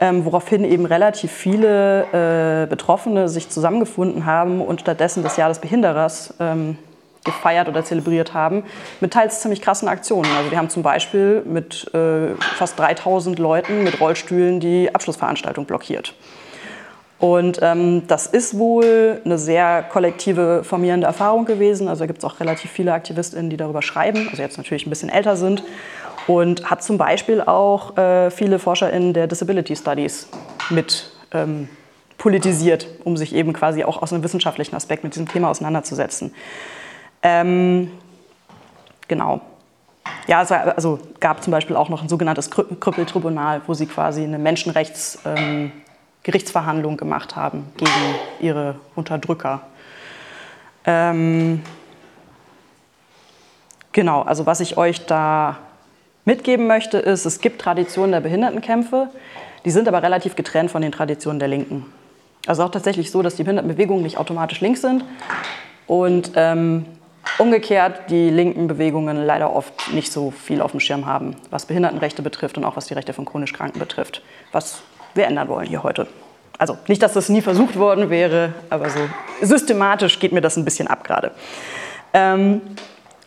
Ähm, 0.00 0.24
woraufhin 0.24 0.64
eben 0.64 0.86
relativ 0.86 1.32
viele 1.32 2.62
äh, 2.64 2.66
Betroffene 2.66 3.28
sich 3.28 3.48
zusammengefunden 3.48 4.26
haben 4.26 4.60
und 4.60 4.80
stattdessen 4.80 5.22
das 5.22 5.36
Jahr 5.36 5.48
des 5.48 5.58
Behinderers 5.58 6.34
ähm, 6.40 6.78
gefeiert 7.26 7.68
oder 7.68 7.84
zelebriert 7.84 8.32
haben, 8.32 8.64
mit 9.00 9.12
teils 9.12 9.40
ziemlich 9.40 9.60
krassen 9.60 9.88
Aktionen. 9.88 10.30
Also 10.38 10.50
wir 10.50 10.56
haben 10.56 10.70
zum 10.70 10.82
Beispiel 10.82 11.42
mit 11.44 11.92
äh, 11.92 12.34
fast 12.56 12.78
3000 12.78 13.38
Leuten 13.38 13.84
mit 13.84 14.00
Rollstühlen 14.00 14.60
die 14.60 14.94
Abschlussveranstaltung 14.94 15.66
blockiert. 15.66 16.14
Und 17.18 17.60
ähm, 17.62 18.06
das 18.08 18.26
ist 18.26 18.58
wohl 18.58 19.20
eine 19.24 19.38
sehr 19.38 19.82
kollektive 19.82 20.64
formierende 20.64 21.06
Erfahrung 21.06 21.46
gewesen. 21.46 21.88
Also 21.88 22.00
da 22.00 22.06
gibt 22.06 22.18
es 22.18 22.24
auch 22.24 22.40
relativ 22.40 22.70
viele 22.70 22.92
AktivistInnen, 22.92 23.48
die 23.48 23.56
darüber 23.56 23.80
schreiben, 23.80 24.28
also 24.30 24.42
jetzt 24.42 24.58
natürlich 24.58 24.86
ein 24.86 24.90
bisschen 24.90 25.08
älter 25.08 25.36
sind. 25.36 25.62
Und 26.26 26.68
hat 26.68 26.82
zum 26.82 26.98
Beispiel 26.98 27.40
auch 27.40 27.96
äh, 27.96 28.30
viele 28.30 28.58
ForscherInnen 28.58 29.12
der 29.12 29.28
Disability 29.28 29.76
Studies 29.76 30.28
mit 30.70 31.12
ähm, 31.32 31.68
politisiert, 32.18 32.88
um 33.04 33.16
sich 33.16 33.34
eben 33.34 33.52
quasi 33.52 33.84
auch 33.84 34.02
aus 34.02 34.12
einem 34.12 34.24
wissenschaftlichen 34.24 34.74
Aspekt 34.74 35.04
mit 35.04 35.14
diesem 35.14 35.28
Thema 35.28 35.50
auseinanderzusetzen. 35.50 36.34
Ähm, 37.28 37.90
genau. 39.08 39.40
Ja, 40.28 40.42
es 40.42 40.52
also 40.52 41.00
gab 41.18 41.42
zum 41.42 41.50
Beispiel 41.50 41.74
auch 41.74 41.88
noch 41.88 42.02
ein 42.02 42.08
sogenanntes 42.08 42.52
Krüppeltribunal, 42.52 43.62
wo 43.66 43.74
sie 43.74 43.86
quasi 43.86 44.22
eine 44.22 44.38
Menschenrechtsgerichtsverhandlung 44.38 46.92
ähm, 46.92 46.96
gemacht 46.96 47.34
haben 47.34 47.66
gegen 47.76 47.90
ihre 48.38 48.76
Unterdrücker. 48.94 49.62
Ähm, 50.84 51.64
genau, 53.90 54.22
also 54.22 54.46
was 54.46 54.60
ich 54.60 54.76
euch 54.76 55.04
da 55.06 55.56
mitgeben 56.24 56.68
möchte, 56.68 56.98
ist, 56.98 57.24
es 57.24 57.40
gibt 57.40 57.60
Traditionen 57.60 58.12
der 58.12 58.20
Behindertenkämpfe, 58.20 59.08
die 59.64 59.72
sind 59.72 59.88
aber 59.88 60.00
relativ 60.00 60.36
getrennt 60.36 60.70
von 60.70 60.80
den 60.80 60.92
Traditionen 60.92 61.40
der 61.40 61.48
Linken. 61.48 61.92
Also 62.46 62.62
auch 62.62 62.70
tatsächlich 62.70 63.10
so, 63.10 63.22
dass 63.22 63.34
die 63.34 63.42
Behindertenbewegungen 63.42 64.04
nicht 64.04 64.16
automatisch 64.16 64.60
links 64.60 64.80
sind 64.80 65.04
und 65.88 66.30
ähm, 66.36 66.84
Umgekehrt 67.38 68.10
die 68.10 68.30
linken 68.30 68.66
Bewegungen 68.66 69.16
leider 69.24 69.54
oft 69.54 69.92
nicht 69.92 70.10
so 70.10 70.30
viel 70.30 70.62
auf 70.62 70.70
dem 70.70 70.80
Schirm 70.80 71.06
haben, 71.06 71.36
was 71.50 71.66
Behindertenrechte 71.66 72.22
betrifft 72.22 72.56
und 72.56 72.64
auch 72.64 72.76
was 72.76 72.86
die 72.86 72.94
Rechte 72.94 73.12
von 73.12 73.24
chronisch 73.24 73.52
Kranken 73.52 73.78
betrifft, 73.78 74.22
was 74.52 74.82
wir 75.14 75.26
ändern 75.26 75.48
wollen 75.48 75.66
hier 75.66 75.82
heute. 75.82 76.06
Also 76.58 76.78
nicht, 76.88 77.02
dass 77.02 77.12
das 77.12 77.28
nie 77.28 77.42
versucht 77.42 77.76
worden 77.78 78.08
wäre, 78.08 78.54
aber 78.70 78.88
so 78.88 79.00
systematisch 79.42 80.18
geht 80.18 80.32
mir 80.32 80.40
das 80.40 80.56
ein 80.56 80.64
bisschen 80.64 80.88
ab 80.88 81.04
gerade. 81.04 81.32
Ähm, 82.14 82.62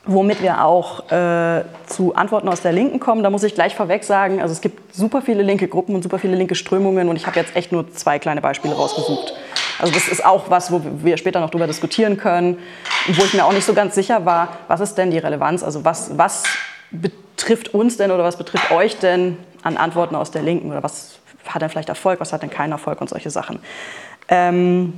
womit 0.05 0.41
wir 0.41 0.63
auch 0.63 1.11
äh, 1.11 1.63
zu 1.85 2.15
Antworten 2.15 2.49
aus 2.49 2.61
der 2.61 2.71
Linken 2.71 2.99
kommen, 2.99 3.21
da 3.21 3.29
muss 3.29 3.43
ich 3.43 3.53
gleich 3.53 3.75
vorweg 3.75 4.03
sagen, 4.03 4.41
also 4.41 4.51
es 4.51 4.61
gibt 4.61 4.95
super 4.95 5.21
viele 5.21 5.43
linke 5.43 5.67
Gruppen 5.67 5.93
und 5.93 6.01
super 6.01 6.17
viele 6.17 6.35
linke 6.35 6.55
Strömungen 6.55 7.09
und 7.09 7.15
ich 7.15 7.27
habe 7.27 7.39
jetzt 7.39 7.55
echt 7.55 7.71
nur 7.71 7.91
zwei 7.93 8.17
kleine 8.17 8.41
Beispiele 8.41 8.73
rausgesucht. 8.73 9.33
Also 9.79 9.93
das 9.93 10.07
ist 10.07 10.25
auch 10.25 10.49
was, 10.49 10.71
wo 10.71 10.81
wir 10.83 11.17
später 11.17 11.39
noch 11.39 11.49
darüber 11.49 11.67
diskutieren 11.67 12.17
können, 12.17 12.59
wo 13.07 13.23
ich 13.23 13.33
mir 13.33 13.45
auch 13.45 13.53
nicht 13.53 13.65
so 13.65 13.73
ganz 13.73 13.95
sicher 13.95 14.25
war, 14.25 14.57
was 14.67 14.81
ist 14.81 14.95
denn 14.95 15.11
die 15.11 15.17
Relevanz, 15.17 15.63
also 15.63 15.85
was, 15.85 16.17
was 16.17 16.43
trifft 17.37 17.73
uns 17.73 17.97
denn 17.97 18.11
oder 18.11 18.23
was 18.23 18.37
betrifft 18.37 18.71
euch 18.71 18.97
denn 18.99 19.37
an 19.63 19.77
Antworten 19.77 20.15
aus 20.15 20.31
der 20.31 20.41
Linken? 20.41 20.71
Oder 20.71 20.83
was 20.83 21.19
hat 21.47 21.61
denn 21.61 21.69
vielleicht 21.69 21.89
Erfolg, 21.89 22.19
was 22.19 22.33
hat 22.33 22.41
denn 22.41 22.49
keinen 22.49 22.71
Erfolg 22.71 23.01
und 23.01 23.09
solche 23.09 23.29
Sachen. 23.29 23.59
Ähm, 24.27 24.93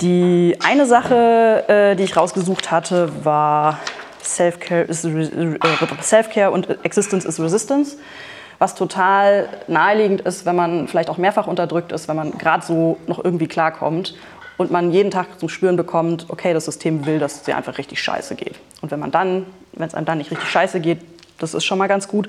die 0.00 0.56
eine 0.64 0.86
Sache, 0.86 1.64
äh, 1.68 1.96
die 1.96 2.04
ich 2.04 2.16
rausgesucht 2.16 2.70
hatte, 2.70 3.24
war 3.24 3.78
Self-Care 4.22 4.92
Self 4.92 6.36
und 6.52 6.84
Existence 6.84 7.24
is 7.24 7.40
Resistance, 7.40 7.96
was 8.58 8.74
total 8.74 9.48
naheliegend 9.68 10.22
ist, 10.22 10.46
wenn 10.46 10.56
man 10.56 10.88
vielleicht 10.88 11.10
auch 11.10 11.18
mehrfach 11.18 11.46
unterdrückt 11.46 11.92
ist, 11.92 12.08
wenn 12.08 12.16
man 12.16 12.32
gerade 12.38 12.64
so 12.64 12.98
noch 13.06 13.22
irgendwie 13.22 13.46
klarkommt 13.46 14.14
und 14.56 14.70
man 14.70 14.92
jeden 14.92 15.10
Tag 15.10 15.38
zum 15.38 15.48
Spüren 15.48 15.76
bekommt, 15.76 16.26
okay, 16.28 16.54
das 16.54 16.64
System 16.64 17.06
will, 17.06 17.18
dass 17.18 17.36
es 17.36 17.42
dir 17.42 17.56
einfach 17.56 17.78
richtig 17.78 18.02
scheiße 18.02 18.34
geht. 18.34 18.54
Und 18.80 18.90
wenn 18.90 19.00
man 19.00 19.10
dann, 19.10 19.46
wenn 19.72 19.86
es 19.86 19.94
einem 19.94 20.06
dann 20.06 20.18
nicht 20.18 20.30
richtig 20.30 20.48
scheiße 20.48 20.80
geht, 20.80 21.00
das 21.38 21.54
ist 21.54 21.64
schon 21.64 21.78
mal 21.78 21.86
ganz 21.86 22.08
gut. 22.08 22.28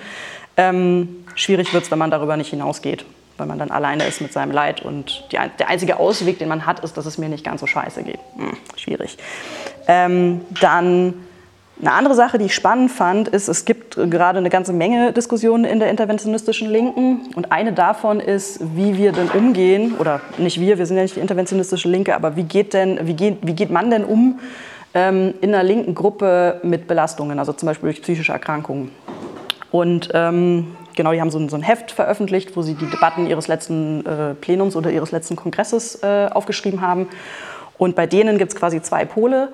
Ähm, 0.57 1.25
schwierig 1.35 1.73
wird 1.73 1.85
es, 1.85 1.91
wenn 1.91 1.99
man 1.99 2.11
darüber 2.11 2.35
nicht 2.35 2.49
hinausgeht, 2.49 3.05
weil 3.37 3.47
man 3.47 3.59
dann 3.59 3.71
alleine 3.71 4.05
ist 4.05 4.19
mit 4.19 4.33
seinem 4.33 4.51
Leid 4.51 4.81
und 4.81 5.25
die, 5.31 5.37
der 5.59 5.69
einzige 5.69 5.97
Ausweg, 5.97 6.39
den 6.39 6.49
man 6.49 6.65
hat, 6.65 6.81
ist, 6.81 6.97
dass 6.97 7.05
es 7.05 7.17
mir 7.17 7.29
nicht 7.29 7.45
ganz 7.45 7.61
so 7.61 7.67
scheiße 7.67 8.03
geht. 8.03 8.19
Hm, 8.35 8.57
schwierig. 8.75 9.17
Ähm, 9.87 10.41
dann 10.59 11.13
eine 11.79 11.93
andere 11.93 12.15
Sache, 12.15 12.39
die 12.39 12.45
ich 12.45 12.55
spannend 12.55 12.91
fand, 12.91 13.27
ist, 13.27 13.47
es 13.47 13.63
gibt 13.63 13.95
gerade 13.95 14.39
eine 14.39 14.49
ganze 14.49 14.73
Menge 14.73 15.13
Diskussionen 15.13 15.63
in 15.63 15.79
der 15.79 15.91
interventionistischen 15.91 16.69
Linken. 16.69 17.29
Und 17.35 17.51
eine 17.51 17.71
davon 17.71 18.19
ist, 18.19 18.59
wie 18.75 18.97
wir 18.97 19.11
denn 19.11 19.29
umgehen, 19.29 19.93
oder 19.99 20.21
nicht 20.39 20.59
wir, 20.59 20.79
wir 20.79 20.87
sind 20.87 20.97
ja 20.97 21.03
nicht 21.03 21.15
die 21.15 21.19
interventionistische 21.19 21.87
Linke, 21.87 22.15
aber 22.15 22.35
wie 22.35 22.43
geht, 22.43 22.73
denn, 22.73 22.99
wie 23.03 23.13
geht, 23.13 23.37
wie 23.43 23.53
geht 23.53 23.69
man 23.69 23.91
denn 23.91 24.03
um 24.05 24.39
ähm, 24.95 25.35
in 25.41 25.53
einer 25.53 25.63
linken 25.63 25.93
Gruppe 25.93 26.59
mit 26.63 26.87
Belastungen, 26.87 27.37
also 27.37 27.53
zum 27.53 27.67
Beispiel 27.67 27.89
durch 27.89 28.01
psychische 28.01 28.31
Erkrankungen? 28.31 28.89
Und 29.71 30.09
ähm, 30.15 30.75
genau, 30.95 31.11
die 31.11 31.21
haben 31.21 31.29
so 31.29 31.37
ein, 31.37 31.47
so 31.47 31.57
ein, 31.57 31.61
Heft 31.61 31.91
veröffentlicht, 31.91 32.55
wo 32.57 32.63
sie 32.63 32.73
die 32.73 32.87
Debatten 32.87 33.27
ihres 33.27 33.47
letzten 33.47 34.03
äh, 34.03 34.33
Plenums 34.33 34.75
oder 34.75 34.89
ihres 34.89 35.11
letzten 35.11 35.35
Kongresses 35.35 36.01
äh, 36.01 36.27
aufgeschrieben 36.31 36.81
haben. 36.81 37.07
Und 37.77 37.95
bei 37.95 38.07
denen 38.07 38.39
gibt 38.39 38.53
es 38.53 38.57
quasi 38.57 38.81
zwei 38.81 39.05
Pole. 39.05 39.49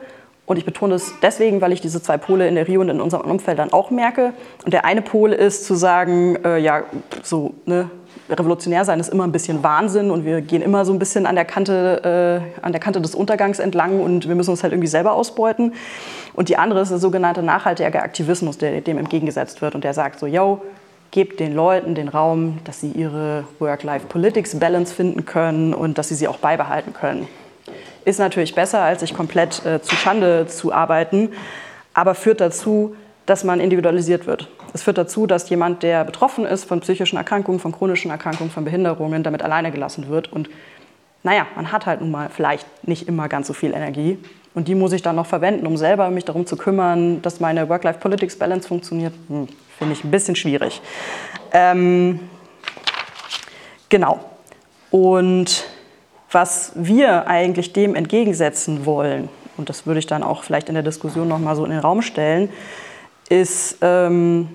Und 0.45 0.57
ich 0.57 0.65
betone 0.65 0.95
es 0.95 1.13
deswegen, 1.21 1.61
weil 1.61 1.71
ich 1.71 1.79
diese 1.79 2.01
zwei 2.01 2.17
Pole 2.17 2.47
in 2.47 2.55
der 2.55 2.67
Rio 2.67 2.81
und 2.81 2.89
in 2.89 2.99
unserem 2.99 3.29
Umfeld 3.29 3.59
dann 3.59 3.71
auch 3.71 3.91
merke. 3.91 4.33
Und 4.65 4.73
der 4.73 4.83
eine 4.83 5.01
Pol 5.01 5.31
ist 5.31 5.65
zu 5.65 5.75
sagen, 5.75 6.37
äh, 6.43 6.57
ja, 6.57 6.83
so, 7.21 7.53
ne, 7.65 7.89
revolutionär 8.29 8.83
sein 8.83 8.99
ist 8.99 9.09
immer 9.09 9.23
ein 9.23 9.31
bisschen 9.31 9.63
Wahnsinn 9.63 10.11
und 10.11 10.25
wir 10.25 10.41
gehen 10.41 10.61
immer 10.61 10.83
so 10.83 10.91
ein 10.91 10.99
bisschen 10.99 11.25
an 11.25 11.35
der 11.35 11.45
Kante, 11.45 12.43
äh, 12.61 12.65
an 12.65 12.73
der 12.73 12.81
Kante 12.81 12.99
des 12.99 13.15
Untergangs 13.15 13.59
entlang 13.59 14.01
und 14.01 14.27
wir 14.27 14.35
müssen 14.35 14.51
uns 14.51 14.63
halt 14.63 14.73
irgendwie 14.73 14.87
selber 14.87 15.13
ausbeuten. 15.13 15.73
Und 16.33 16.49
die 16.49 16.57
andere 16.57 16.81
ist 16.81 16.89
der 16.89 16.97
sogenannte 16.97 17.41
nachhaltige 17.41 18.01
Aktivismus, 18.01 18.57
der 18.57 18.81
dem 18.81 18.97
entgegengesetzt 18.97 19.61
wird 19.61 19.75
und 19.75 19.83
der 19.85 19.93
sagt 19.93 20.19
so, 20.19 20.27
yo, 20.27 20.61
gebt 21.11 21.39
den 21.39 21.53
Leuten 21.53 21.95
den 21.95 22.09
Raum, 22.09 22.59
dass 22.65 22.81
sie 22.81 22.91
ihre 22.91 23.45
Work-Life-Politics-Balance 23.59 24.93
finden 24.93 25.25
können 25.25 25.73
und 25.73 25.97
dass 25.97 26.09
sie 26.09 26.15
sie 26.15 26.27
auch 26.27 26.37
beibehalten 26.37 26.91
können 26.93 27.27
ist 28.05 28.19
natürlich 28.19 28.55
besser, 28.55 28.81
als 28.81 29.01
sich 29.01 29.13
komplett 29.13 29.65
äh, 29.65 29.81
zu 29.81 29.95
Schande 29.95 30.47
zu 30.47 30.73
arbeiten, 30.73 31.29
aber 31.93 32.15
führt 32.15 32.41
dazu, 32.41 32.95
dass 33.25 33.43
man 33.43 33.59
individualisiert 33.59 34.27
wird. 34.27 34.49
Es 34.73 34.83
führt 34.83 34.97
dazu, 34.97 35.27
dass 35.27 35.49
jemand, 35.49 35.83
der 35.83 36.03
betroffen 36.03 36.45
ist 36.45 36.65
von 36.65 36.81
psychischen 36.81 37.17
Erkrankungen, 37.17 37.59
von 37.59 37.71
chronischen 37.71 38.11
Erkrankungen, 38.11 38.51
von 38.51 38.65
Behinderungen, 38.65 39.23
damit 39.23 39.43
alleine 39.43 39.71
gelassen 39.71 40.09
wird. 40.09 40.31
Und 40.33 40.49
naja, 41.21 41.47
man 41.55 41.71
hat 41.71 41.85
halt 41.85 42.01
nun 42.01 42.11
mal 42.11 42.29
vielleicht 42.29 42.67
nicht 42.85 43.07
immer 43.07 43.29
ganz 43.29 43.47
so 43.47 43.53
viel 43.53 43.73
Energie. 43.73 44.17
Und 44.55 44.67
die 44.67 44.75
muss 44.75 44.91
ich 44.91 45.01
dann 45.01 45.15
noch 45.15 45.25
verwenden, 45.25 45.65
um 45.65 45.77
selber 45.77 46.09
mich 46.09 46.25
darum 46.25 46.45
zu 46.45 46.57
kümmern, 46.57 47.21
dass 47.21 47.39
meine 47.39 47.69
Work-Life-Politics-Balance 47.69 48.67
funktioniert. 48.67 49.13
Hm, 49.27 49.47
Finde 49.77 49.93
ich 49.93 50.03
ein 50.03 50.11
bisschen 50.11 50.35
schwierig. 50.35 50.81
Ähm, 51.51 52.19
genau. 53.89 54.19
Und 54.91 55.65
was 56.33 56.71
wir 56.75 57.27
eigentlich 57.27 57.73
dem 57.73 57.95
entgegensetzen 57.95 58.85
wollen, 58.85 59.29
und 59.57 59.69
das 59.69 59.85
würde 59.85 59.99
ich 59.99 60.07
dann 60.07 60.23
auch 60.23 60.43
vielleicht 60.43 60.67
in 60.67 60.73
der 60.73 60.83
Diskussion 60.83 61.27
nochmal 61.27 61.55
so 61.55 61.63
in 61.63 61.71
den 61.71 61.79
Raum 61.79 62.01
stellen, 62.01 62.49
ist 63.29 63.77
ähm, 63.81 64.49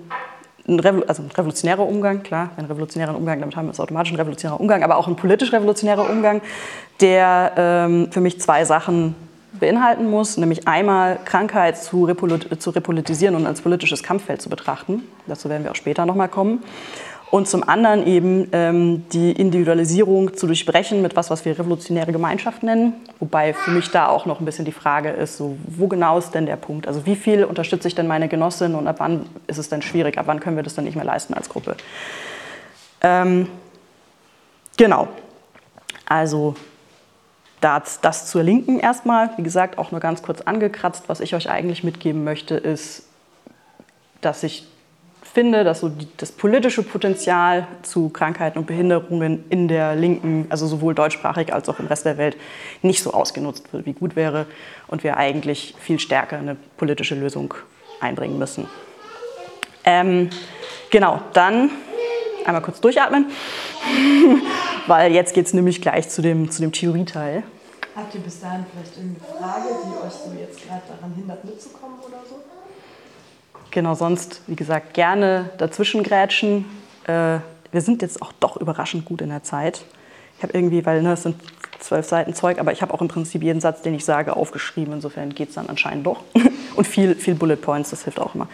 ein, 0.67 0.81
Revol 0.81 1.05
also 1.05 1.23
ein 1.23 1.31
revolutionärer 1.31 1.87
Umgang, 1.87 2.23
klar, 2.23 2.51
ein 2.57 2.65
revolutionärer 2.65 3.17
Umgang, 3.17 3.41
damit 3.41 3.57
haben 3.57 3.67
wir 3.67 3.73
es 3.73 3.81
automatisch 3.81 4.13
ein 4.13 4.17
revolutionärer 4.17 4.61
Umgang, 4.61 4.83
aber 4.83 4.97
auch 4.97 5.09
ein 5.09 5.17
politisch 5.17 5.53
revolutionärer 5.53 6.11
Umgang, 6.11 6.43
der 7.01 7.53
ähm, 7.57 8.09
für 8.11 8.21
mich 8.21 8.41
zwei 8.41 8.65
Sachen 8.65 9.15
beinhalten 9.53 10.11
muss, 10.11 10.37
nämlich 10.37 10.69
einmal 10.69 11.19
Krankheit 11.25 11.79
zu, 11.79 12.05
repolit 12.05 12.61
zu 12.61 12.71
repolitisieren 12.71 13.35
und 13.35 13.47
als 13.47 13.63
politisches 13.63 14.03
Kampffeld 14.03 14.43
zu 14.43 14.51
betrachten. 14.51 15.03
Dazu 15.27 15.49
werden 15.49 15.65
wir 15.65 15.71
auch 15.71 15.77
später 15.77 16.07
nochmal 16.07 16.29
kommen 16.29 16.63
und 17.31 17.47
zum 17.47 17.69
anderen 17.69 18.07
eben 18.07 18.49
ähm, 18.53 19.09
die 19.11 19.33
Individualisierung 19.33 20.35
zu 20.35 20.47
durchbrechen 20.47 21.03
mit 21.03 21.15
was, 21.15 21.31
was 21.31 21.45
wir 21.45 21.59
revolutionäre 21.59 22.11
Gemeinschaft 22.13 22.63
nennen. 22.63 22.95
Wobei 23.19 23.53
für 23.53 23.71
mich 23.71 23.91
da 23.91 24.09
auch 24.09 24.25
noch 24.25 24.41
ein 24.41 24.47
bisschen 24.47 24.65
die 24.65 24.73
Frage 24.73 25.11
ist, 25.11 25.37
so, 25.37 25.57
wo 25.67 25.89
genau 25.89 26.19
ist 26.19 26.31
denn 26.31 26.47
der 26.47 26.57
Punkt? 26.57 26.87
Also 26.87 27.05
wie 27.05 27.17
viel 27.17 27.45
unterstütze 27.45 27.89
ich 27.89 27.95
denn 27.95 28.07
meine 28.07 28.29
Genossin 28.29 28.75
und 28.75 28.87
ab 28.87 28.97
wann 28.99 29.27
ist 29.47 29.59
es 29.59 29.69
denn 29.69 29.83
schwierig? 29.83 30.17
Ab 30.17 30.27
wann 30.27 30.41
können 30.41 30.57
wir 30.57 30.63
das 30.63 30.75
dann 30.75 30.85
nicht 30.85 30.97
mehr 30.97 31.05
leisten 31.05 31.35
als 31.35 31.49
Gruppe? 31.49 31.77
Ähm, 33.03 33.49
genau. 34.77 35.09
Also 36.07 36.55
das, 37.61 38.01
das 38.01 38.27
zur 38.27 38.43
Linken 38.43 38.81
erstmal. 38.81 39.31
Wie 39.37 39.43
gesagt, 39.43 39.77
auch 39.77 39.91
nur 39.91 40.01
ganz 40.01 40.23
kurz 40.23 40.41
angekratzt. 40.41 41.05
Was 41.09 41.21
ich 41.21 41.35
euch 41.35 41.51
eigentlich 41.51 41.85
mitgeben 41.85 42.25
möchte, 42.25 42.55
ist, 42.55 43.05
dass 44.23 44.43
ich 44.43 44.67
finde, 45.33 45.65
dass 45.65 45.81
so 45.81 45.89
die, 45.89 46.09
das 46.17 46.33
politische 46.33 46.83
Potenzial 46.83 47.67
zu 47.83 48.09
Krankheiten 48.09 48.59
und 48.59 48.67
Behinderungen 48.67 49.45
in 49.51 49.69
der 49.69 49.95
Linken, 49.95 50.47
also 50.49 50.67
sowohl 50.67 50.95
deutschsprachig 50.95 51.53
als 51.53 51.69
auch 51.69 51.79
im 51.79 51.87
Rest 51.87 52.07
der 52.07 52.19
Welt, 52.19 52.37
nicht 52.83 53.03
so 53.03 53.13
ausgenutzt 53.13 53.73
wird, 53.73 53.87
wie 53.87 53.93
gut 53.93 54.17
wäre 54.17 54.47
und 54.87 55.05
wir 55.05 55.17
eigentlich 55.17 55.75
viel 55.79 55.99
stärker 55.99 56.39
eine 56.39 56.57
politische 56.77 57.15
Lösung 57.15 57.55
einbringen 58.01 58.39
müssen. 58.39 58.69
Ähm, 59.85 60.31
genau, 60.91 61.21
dann 61.33 61.71
einmal 62.45 62.63
kurz 62.63 62.81
durchatmen, 62.81 63.27
weil 64.87 65.13
jetzt 65.13 65.35
geht 65.35 65.47
es 65.47 65.55
nämlich 65.55 65.81
gleich 65.81 66.09
zu 66.09 66.23
dem, 66.23 66.51
zu 66.51 66.63
dem 66.63 66.73
Theorieteil. 66.73 67.43
Habt 67.95 68.15
ihr 68.15 68.21
bis 68.21 68.41
dahin 68.41 68.65
vielleicht 68.71 68.97
irgendeine 68.97 69.39
Frage, 69.39 69.69
die 69.85 70.07
euch 70.07 70.13
so 70.13 70.33
jetzt 70.39 70.65
gerade 70.67 70.83
daran 70.89 71.15
hindert, 71.17 71.45
mitzukommen? 71.45 71.98
Genau, 73.71 73.95
sonst, 73.95 74.43
wie 74.47 74.57
gesagt, 74.57 74.95
gerne 74.95 75.51
dazwischen 75.59 76.03
grätschen. 76.03 76.65
Äh, 77.07 77.39
wir 77.71 77.81
sind 77.81 78.03
jetzt 78.03 78.23
auch 78.23 78.33
doch 78.41 78.57
überraschend 78.57 79.05
gut 79.05 79.21
in 79.21 79.29
der 79.29 79.43
Zeit. 79.43 79.85
Ich 80.37 80.43
habe 80.43 80.55
irgendwie, 80.55 80.87
weil 80.87 81.03
ne, 81.03 81.13
es 81.13 81.25
sind 81.25 81.37
zwölf 81.79 82.07
Seiten 82.07 82.35
Zeug, 82.35 82.59
aber 82.59 82.73
ich 82.73 82.83
habe 82.83 82.95
auch 82.95 83.01
im 83.01 83.09
Prinzip 83.09 83.43
jeden 83.43 83.61
Satz, 83.61 83.83
den 83.83 83.95
ich 83.95 84.05
sage, 84.05 84.37
aufgeschrieben. 84.37 84.95
Insofern 84.95 85.35
geht 85.35 85.51
es 85.51 85.55
dann 85.57 85.69
anscheinend 85.69 86.07
doch. 86.07 86.23
Und 86.77 86.87
viel, 86.87 87.15
viel 87.15 87.35
Bullet 87.35 87.57
Points, 87.57 87.91
das 87.91 88.05
hilft 88.05 88.21
auch 88.21 88.35
immer. 88.35 88.49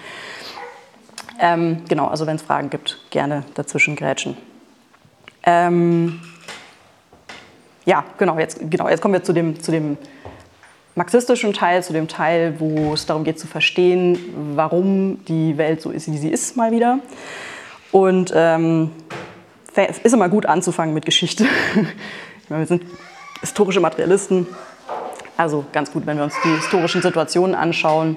Ähm, 1.41 1.83
genau, 1.89 2.07
also 2.07 2.27
wenn 2.27 2.37
es 2.37 2.43
Fragen 2.43 2.71
gibt, 2.71 2.99
gerne 3.11 3.45
dazwischen 3.55 3.97
grätschen. 3.97 4.37
Ähm, 5.43 6.21
ja, 7.85 8.05
genau 8.19 8.39
jetzt, 8.39 8.59
genau, 8.71 8.89
jetzt 8.89 9.01
kommen 9.01 9.15
wir 9.15 9.23
zu 9.23 9.33
dem, 9.33 9.61
zu 9.61 9.71
dem 9.71 9.99
marxistischen 10.95 11.53
Teil, 11.53 11.83
zu 11.83 11.93
dem 11.93 12.09
Teil, 12.09 12.55
wo 12.59 12.95
es 12.95 13.07
darum 13.07 13.25
geht 13.25 13.39
zu 13.39 13.47
verstehen, 13.47 14.19
warum 14.55 15.25
die 15.27 15.59
Welt 15.59 15.81
so 15.81 15.91
ist, 15.91 16.11
wie 16.11 16.19
sie 16.19 16.31
ist, 16.31 16.57
mal 16.57 16.71
wieder. 16.71 17.01
Und 17.91 18.33
ähm, 18.35 18.91
ist 19.77 20.15
immer 20.15 20.29
gut 20.29 20.47
anzufangen 20.47 20.95
mit 20.95 21.05
Geschichte. 21.05 21.45
ich 22.43 22.51
meine, 22.51 22.63
wir 22.63 22.67
sind 22.67 22.85
historische 23.41 23.81
Materialisten, 23.81 24.47
also 25.37 25.65
ganz 25.73 25.93
gut, 25.93 26.07
wenn 26.07 26.17
wir 26.17 26.25
uns 26.25 26.35
die 26.45 26.51
historischen 26.51 27.03
Situationen 27.03 27.55
anschauen 27.55 28.17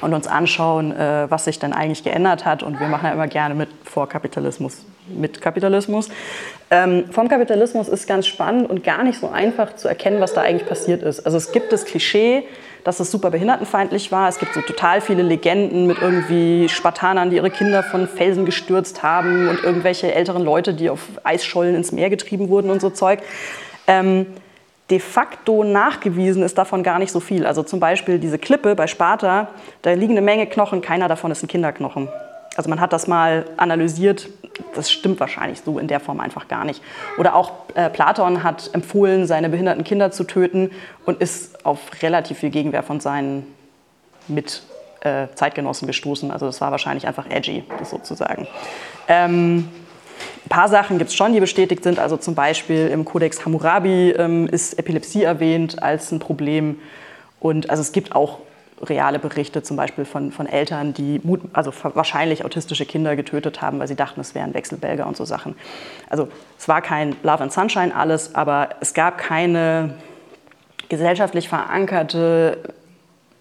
und 0.00 0.14
uns 0.14 0.26
anschauen, 0.26 0.92
äh, 0.92 1.30
was 1.30 1.44
sich 1.44 1.58
denn 1.58 1.72
eigentlich 1.72 2.02
geändert 2.02 2.46
hat. 2.46 2.62
Und 2.62 2.80
wir 2.80 2.88
machen 2.88 3.04
ja 3.04 3.12
immer 3.12 3.28
gerne 3.28 3.54
mit 3.54 3.68
Vorkapitalismus, 3.84 4.86
mit 5.14 5.40
Kapitalismus. 5.40 6.08
Ähm, 6.70 7.04
vom 7.10 7.28
Kapitalismus 7.28 7.88
ist 7.88 8.06
ganz 8.06 8.26
spannend 8.26 8.70
und 8.70 8.84
gar 8.84 9.02
nicht 9.02 9.18
so 9.18 9.28
einfach 9.28 9.74
zu 9.74 9.88
erkennen, 9.88 10.20
was 10.20 10.34
da 10.34 10.42
eigentlich 10.42 10.68
passiert 10.68 11.02
ist. 11.02 11.20
Also 11.26 11.36
es 11.36 11.52
gibt 11.52 11.72
das 11.72 11.84
Klischee, 11.84 12.44
dass 12.84 13.00
es 13.00 13.10
super 13.10 13.30
behindertenfeindlich 13.30 14.12
war. 14.12 14.28
Es 14.28 14.38
gibt 14.38 14.54
so 14.54 14.60
total 14.60 15.00
viele 15.00 15.22
Legenden 15.22 15.86
mit 15.86 16.00
irgendwie 16.00 16.68
Spartanern, 16.68 17.30
die 17.30 17.36
ihre 17.36 17.50
Kinder 17.50 17.82
von 17.82 18.08
Felsen 18.08 18.44
gestürzt 18.44 19.02
haben 19.02 19.48
und 19.48 19.62
irgendwelche 19.62 20.14
älteren 20.14 20.44
Leute, 20.44 20.74
die 20.74 20.90
auf 20.90 21.00
Eisschollen 21.24 21.74
ins 21.74 21.92
Meer 21.92 22.10
getrieben 22.10 22.48
wurden 22.48 22.70
und 22.70 22.80
so 22.80 22.90
Zeug. 22.90 23.20
Ähm, 23.86 24.26
de 24.90 24.98
facto 24.98 25.62
nachgewiesen 25.64 26.42
ist 26.42 26.58
davon 26.58 26.82
gar 26.82 26.98
nicht 26.98 27.12
so 27.12 27.20
viel. 27.20 27.46
Also 27.46 27.62
zum 27.62 27.80
Beispiel 27.80 28.18
diese 28.18 28.38
Klippe 28.38 28.74
bei 28.74 28.86
Sparta, 28.86 29.48
da 29.82 29.92
liegen 29.92 30.12
eine 30.12 30.22
Menge 30.22 30.46
Knochen, 30.46 30.80
keiner 30.80 31.08
davon 31.08 31.30
ist 31.30 31.42
ein 31.42 31.48
Kinderknochen. 31.48 32.08
Also 32.56 32.68
man 32.68 32.80
hat 32.80 32.92
das 32.92 33.06
mal 33.06 33.44
analysiert, 33.56 34.28
das 34.74 34.90
stimmt 34.90 35.20
wahrscheinlich 35.20 35.60
so 35.64 35.78
in 35.78 35.88
der 35.88 36.00
Form 36.00 36.20
einfach 36.20 36.48
gar 36.48 36.64
nicht. 36.64 36.82
Oder 37.18 37.34
auch 37.34 37.52
äh, 37.74 37.88
Platon 37.88 38.42
hat 38.42 38.70
empfohlen, 38.72 39.26
seine 39.26 39.48
behinderten 39.48 39.84
Kinder 39.84 40.10
zu 40.10 40.24
töten 40.24 40.70
und 41.06 41.20
ist 41.20 41.64
auf 41.64 41.78
relativ 42.02 42.38
viel 42.38 42.50
Gegenwehr 42.50 42.82
von 42.82 43.00
seinen 43.00 43.46
Mit 44.28 44.62
äh, 45.00 45.28
gestoßen. 45.86 46.30
Also 46.30 46.46
das 46.46 46.60
war 46.60 46.70
wahrscheinlich 46.70 47.06
einfach 47.06 47.26
edgy, 47.30 47.64
das 47.78 47.90
sozusagen. 47.90 48.46
Ähm, 49.08 49.68
ein 50.44 50.48
paar 50.48 50.68
Sachen 50.68 50.98
gibt 50.98 51.10
es 51.10 51.16
schon, 51.16 51.32
die 51.32 51.40
bestätigt 51.40 51.84
sind. 51.84 51.98
Also 51.98 52.16
zum 52.16 52.34
Beispiel 52.34 52.88
im 52.88 53.04
Kodex 53.04 53.44
Hammurabi 53.44 54.10
ähm, 54.10 54.46
ist 54.48 54.78
Epilepsie 54.78 55.22
erwähnt 55.22 55.82
als 55.82 56.12
ein 56.12 56.18
Problem. 56.18 56.80
Und 57.38 57.70
also 57.70 57.80
es 57.80 57.92
gibt 57.92 58.14
auch 58.14 58.38
reale 58.82 59.18
Berichte 59.18 59.62
zum 59.62 59.76
Beispiel 59.76 60.04
von, 60.04 60.32
von 60.32 60.46
Eltern, 60.46 60.94
die 60.94 61.20
Mut, 61.22 61.40
also 61.52 61.72
wahrscheinlich 61.94 62.44
autistische 62.44 62.86
Kinder 62.86 63.16
getötet 63.16 63.60
haben, 63.60 63.78
weil 63.78 63.88
sie 63.88 63.96
dachten, 63.96 64.20
es 64.20 64.34
wären 64.34 64.54
Wechselbälger 64.54 65.06
und 65.06 65.16
so 65.16 65.24
Sachen. 65.24 65.54
Also 66.08 66.28
es 66.58 66.66
war 66.68 66.80
kein 66.80 67.16
Love 67.22 67.42
and 67.42 67.52
Sunshine 67.52 67.94
alles, 67.94 68.34
aber 68.34 68.70
es 68.80 68.94
gab 68.94 69.18
keine 69.18 69.94
gesellschaftlich 70.88 71.48
verankerte 71.48 72.58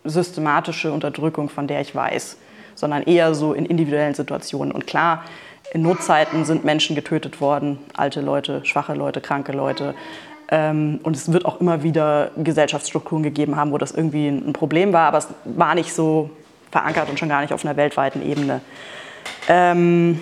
systematische 0.04 0.92
Unterdrückung, 0.92 1.50
von 1.50 1.68
der 1.68 1.82
ich 1.82 1.96
weiß, 1.96 2.38
sondern 2.76 3.04
eher 3.04 3.34
so 3.34 3.54
in 3.54 3.66
individuellen 3.66 4.14
Situationen. 4.14 4.74
Und 4.74 4.88
klar, 4.88 5.24
in 5.72 5.82
Notzeiten 5.84 6.46
sind 6.46 6.66
Menschen 6.66 6.96
getötet 6.96 7.42
worden, 7.42 7.80
alte 7.96 8.22
Leute, 8.22 8.66
schwache 8.66 8.94
Leute, 8.94 9.22
kranke 9.22 9.52
Leute. 9.52 9.94
Ähm, 10.52 11.00
und 11.04 11.16
es 11.16 11.32
wird 11.32 11.46
auch 11.46 11.62
immer 11.62 11.84
wieder 11.84 12.32
Gesellschaftsstrukturen 12.38 13.24
gegeben 13.24 13.56
haben, 13.56 13.72
wo 13.72 13.78
das 13.78 13.92
irgendwie 13.92 14.28
ein 14.28 14.54
Problem 14.54 14.94
war, 14.94 15.08
aber 15.08 15.20
es 15.20 15.28
war 15.46 15.76
nicht 15.76 15.94
so 15.94 16.32
verankert 16.72 17.10
und 17.10 17.20
schon 17.20 17.30
gar 17.30 17.42
nicht 17.42 17.54
auf 17.54 17.64
einer 17.64 17.78
weltweiten 17.78 18.28
Ebene. 18.28 18.62
Ähm, 19.48 20.20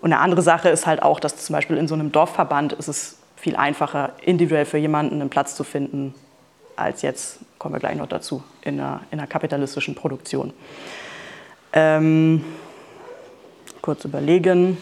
und 0.00 0.12
eine 0.12 0.20
andere 0.20 0.42
Sache 0.42 0.68
ist 0.68 0.86
halt 0.86 1.02
auch, 1.02 1.20
dass 1.20 1.36
zum 1.36 1.54
Beispiel 1.54 1.76
in 1.76 1.88
so 1.88 1.94
einem 1.94 2.12
Dorfverband 2.12 2.74
ist 2.74 2.88
es 2.88 3.18
viel 3.36 3.56
einfacher, 3.56 4.12
individuell 4.22 4.64
für 4.64 4.78
jemanden 4.78 5.20
einen 5.20 5.30
Platz 5.30 5.54
zu 5.54 5.64
finden, 5.64 6.14
als 6.76 7.02
jetzt, 7.02 7.40
kommen 7.58 7.74
wir 7.74 7.80
gleich 7.80 7.96
noch 7.96 8.08
dazu, 8.08 8.42
in 8.62 8.80
einer, 8.80 9.00
in 9.10 9.18
einer 9.18 9.28
kapitalistischen 9.28 9.94
Produktion. 9.94 10.52
Ähm, 11.72 12.44
kurz 13.82 14.04
überlegen. 14.04 14.78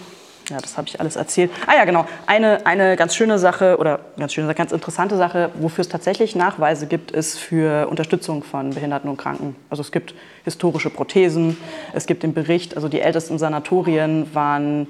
Ja, 0.48 0.58
das 0.60 0.76
habe 0.76 0.88
ich 0.88 1.00
alles 1.00 1.16
erzählt. 1.16 1.50
Ah 1.66 1.74
ja, 1.76 1.84
genau. 1.84 2.06
Eine, 2.26 2.66
eine 2.66 2.96
ganz 2.96 3.14
schöne 3.14 3.38
Sache 3.38 3.76
oder 3.78 4.00
ganz 4.18 4.32
schöne, 4.32 4.52
ganz 4.54 4.72
interessante 4.72 5.16
Sache, 5.16 5.50
wofür 5.54 5.82
es 5.82 5.88
tatsächlich 5.88 6.34
Nachweise 6.34 6.86
gibt, 6.86 7.10
ist 7.10 7.38
für 7.38 7.88
Unterstützung 7.88 8.42
von 8.42 8.70
Behinderten 8.70 9.08
und 9.08 9.16
Kranken. 9.16 9.56
Also 9.70 9.82
es 9.82 9.92
gibt 9.92 10.14
historische 10.44 10.90
Prothesen, 10.90 11.56
es 11.92 12.06
gibt 12.06 12.22
den 12.22 12.34
Bericht, 12.34 12.76
also 12.76 12.88
die 12.88 13.00
ältesten 13.00 13.38
Sanatorien 13.38 14.34
waren, 14.34 14.88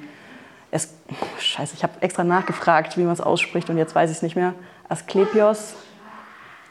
es, 0.71 0.95
scheiße, 1.39 1.75
ich 1.77 1.83
habe 1.83 1.93
extra 2.01 2.25
nachgefragt, 2.25 2.97
wie 2.97 3.03
man 3.03 3.13
es 3.13 3.21
ausspricht 3.21 3.69
und 3.69 3.77
jetzt 3.77 3.95
weiß 3.95 4.11
ich 4.11 4.17
es 4.17 4.23
nicht 4.23 4.37
mehr. 4.37 4.55
Asklepios, 4.89 5.75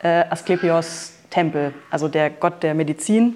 äh, 0.02 0.26
Asklepios 0.30 1.14
Tempel, 1.30 1.74
also 1.90 2.08
der 2.08 2.30
Gott 2.30 2.64
der 2.64 2.74
Medizin, 2.74 3.36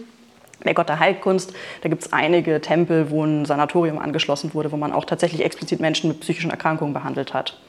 der 0.63 0.73
Gott 0.73 0.89
der 0.89 0.99
Heilkunst. 0.99 1.53
Da 1.81 1.89
gibt 1.89 2.03
es 2.03 2.13
einige 2.13 2.61
Tempel, 2.61 3.09
wo 3.09 3.23
ein 3.23 3.45
Sanatorium 3.45 3.97
angeschlossen 3.97 4.53
wurde, 4.53 4.71
wo 4.71 4.77
man 4.77 4.93
auch 4.93 5.05
tatsächlich 5.05 5.43
explizit 5.43 5.79
Menschen 5.79 6.07
mit 6.07 6.19
psychischen 6.21 6.51
Erkrankungen 6.51 6.93
behandelt 6.93 7.33
hat. 7.33 7.59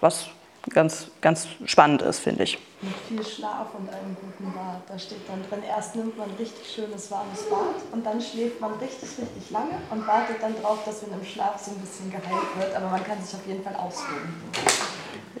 Was 0.00 0.28
ganz, 0.70 1.10
ganz 1.26 1.48
spannend 1.64 2.02
ist, 2.02 2.20
finde 2.20 2.44
ich. 2.44 2.56
Mit 2.80 2.94
viel 3.08 3.34
Schlaf 3.34 3.74
und 3.76 3.88
einem 3.88 4.14
guten 4.14 4.52
Bad. 4.54 4.82
Da 4.86 4.96
steht 4.96 5.22
dann 5.26 5.42
drin, 5.50 5.68
erst 5.68 5.96
nimmt 5.96 6.16
man 6.16 6.30
richtig 6.38 6.72
schönes 6.72 7.10
warmes 7.10 7.42
Bad 7.50 7.82
und 7.90 8.06
dann 8.06 8.20
schläft 8.20 8.60
man 8.60 8.74
richtig, 8.74 9.08
richtig 9.18 9.50
lange 9.50 9.72
und 9.90 10.06
wartet 10.06 10.36
dann 10.40 10.54
darauf, 10.62 10.84
dass 10.84 11.02
man 11.02 11.18
im 11.18 11.26
Schlaf 11.26 11.58
so 11.58 11.72
ein 11.72 11.78
bisschen 11.78 12.12
geheilt 12.12 12.50
wird. 12.56 12.76
Aber 12.76 12.90
man 12.90 13.02
kann 13.02 13.20
sich 13.20 13.34
auf 13.34 13.44
jeden 13.44 13.64
Fall 13.64 13.74
ausruhen. 13.74 14.36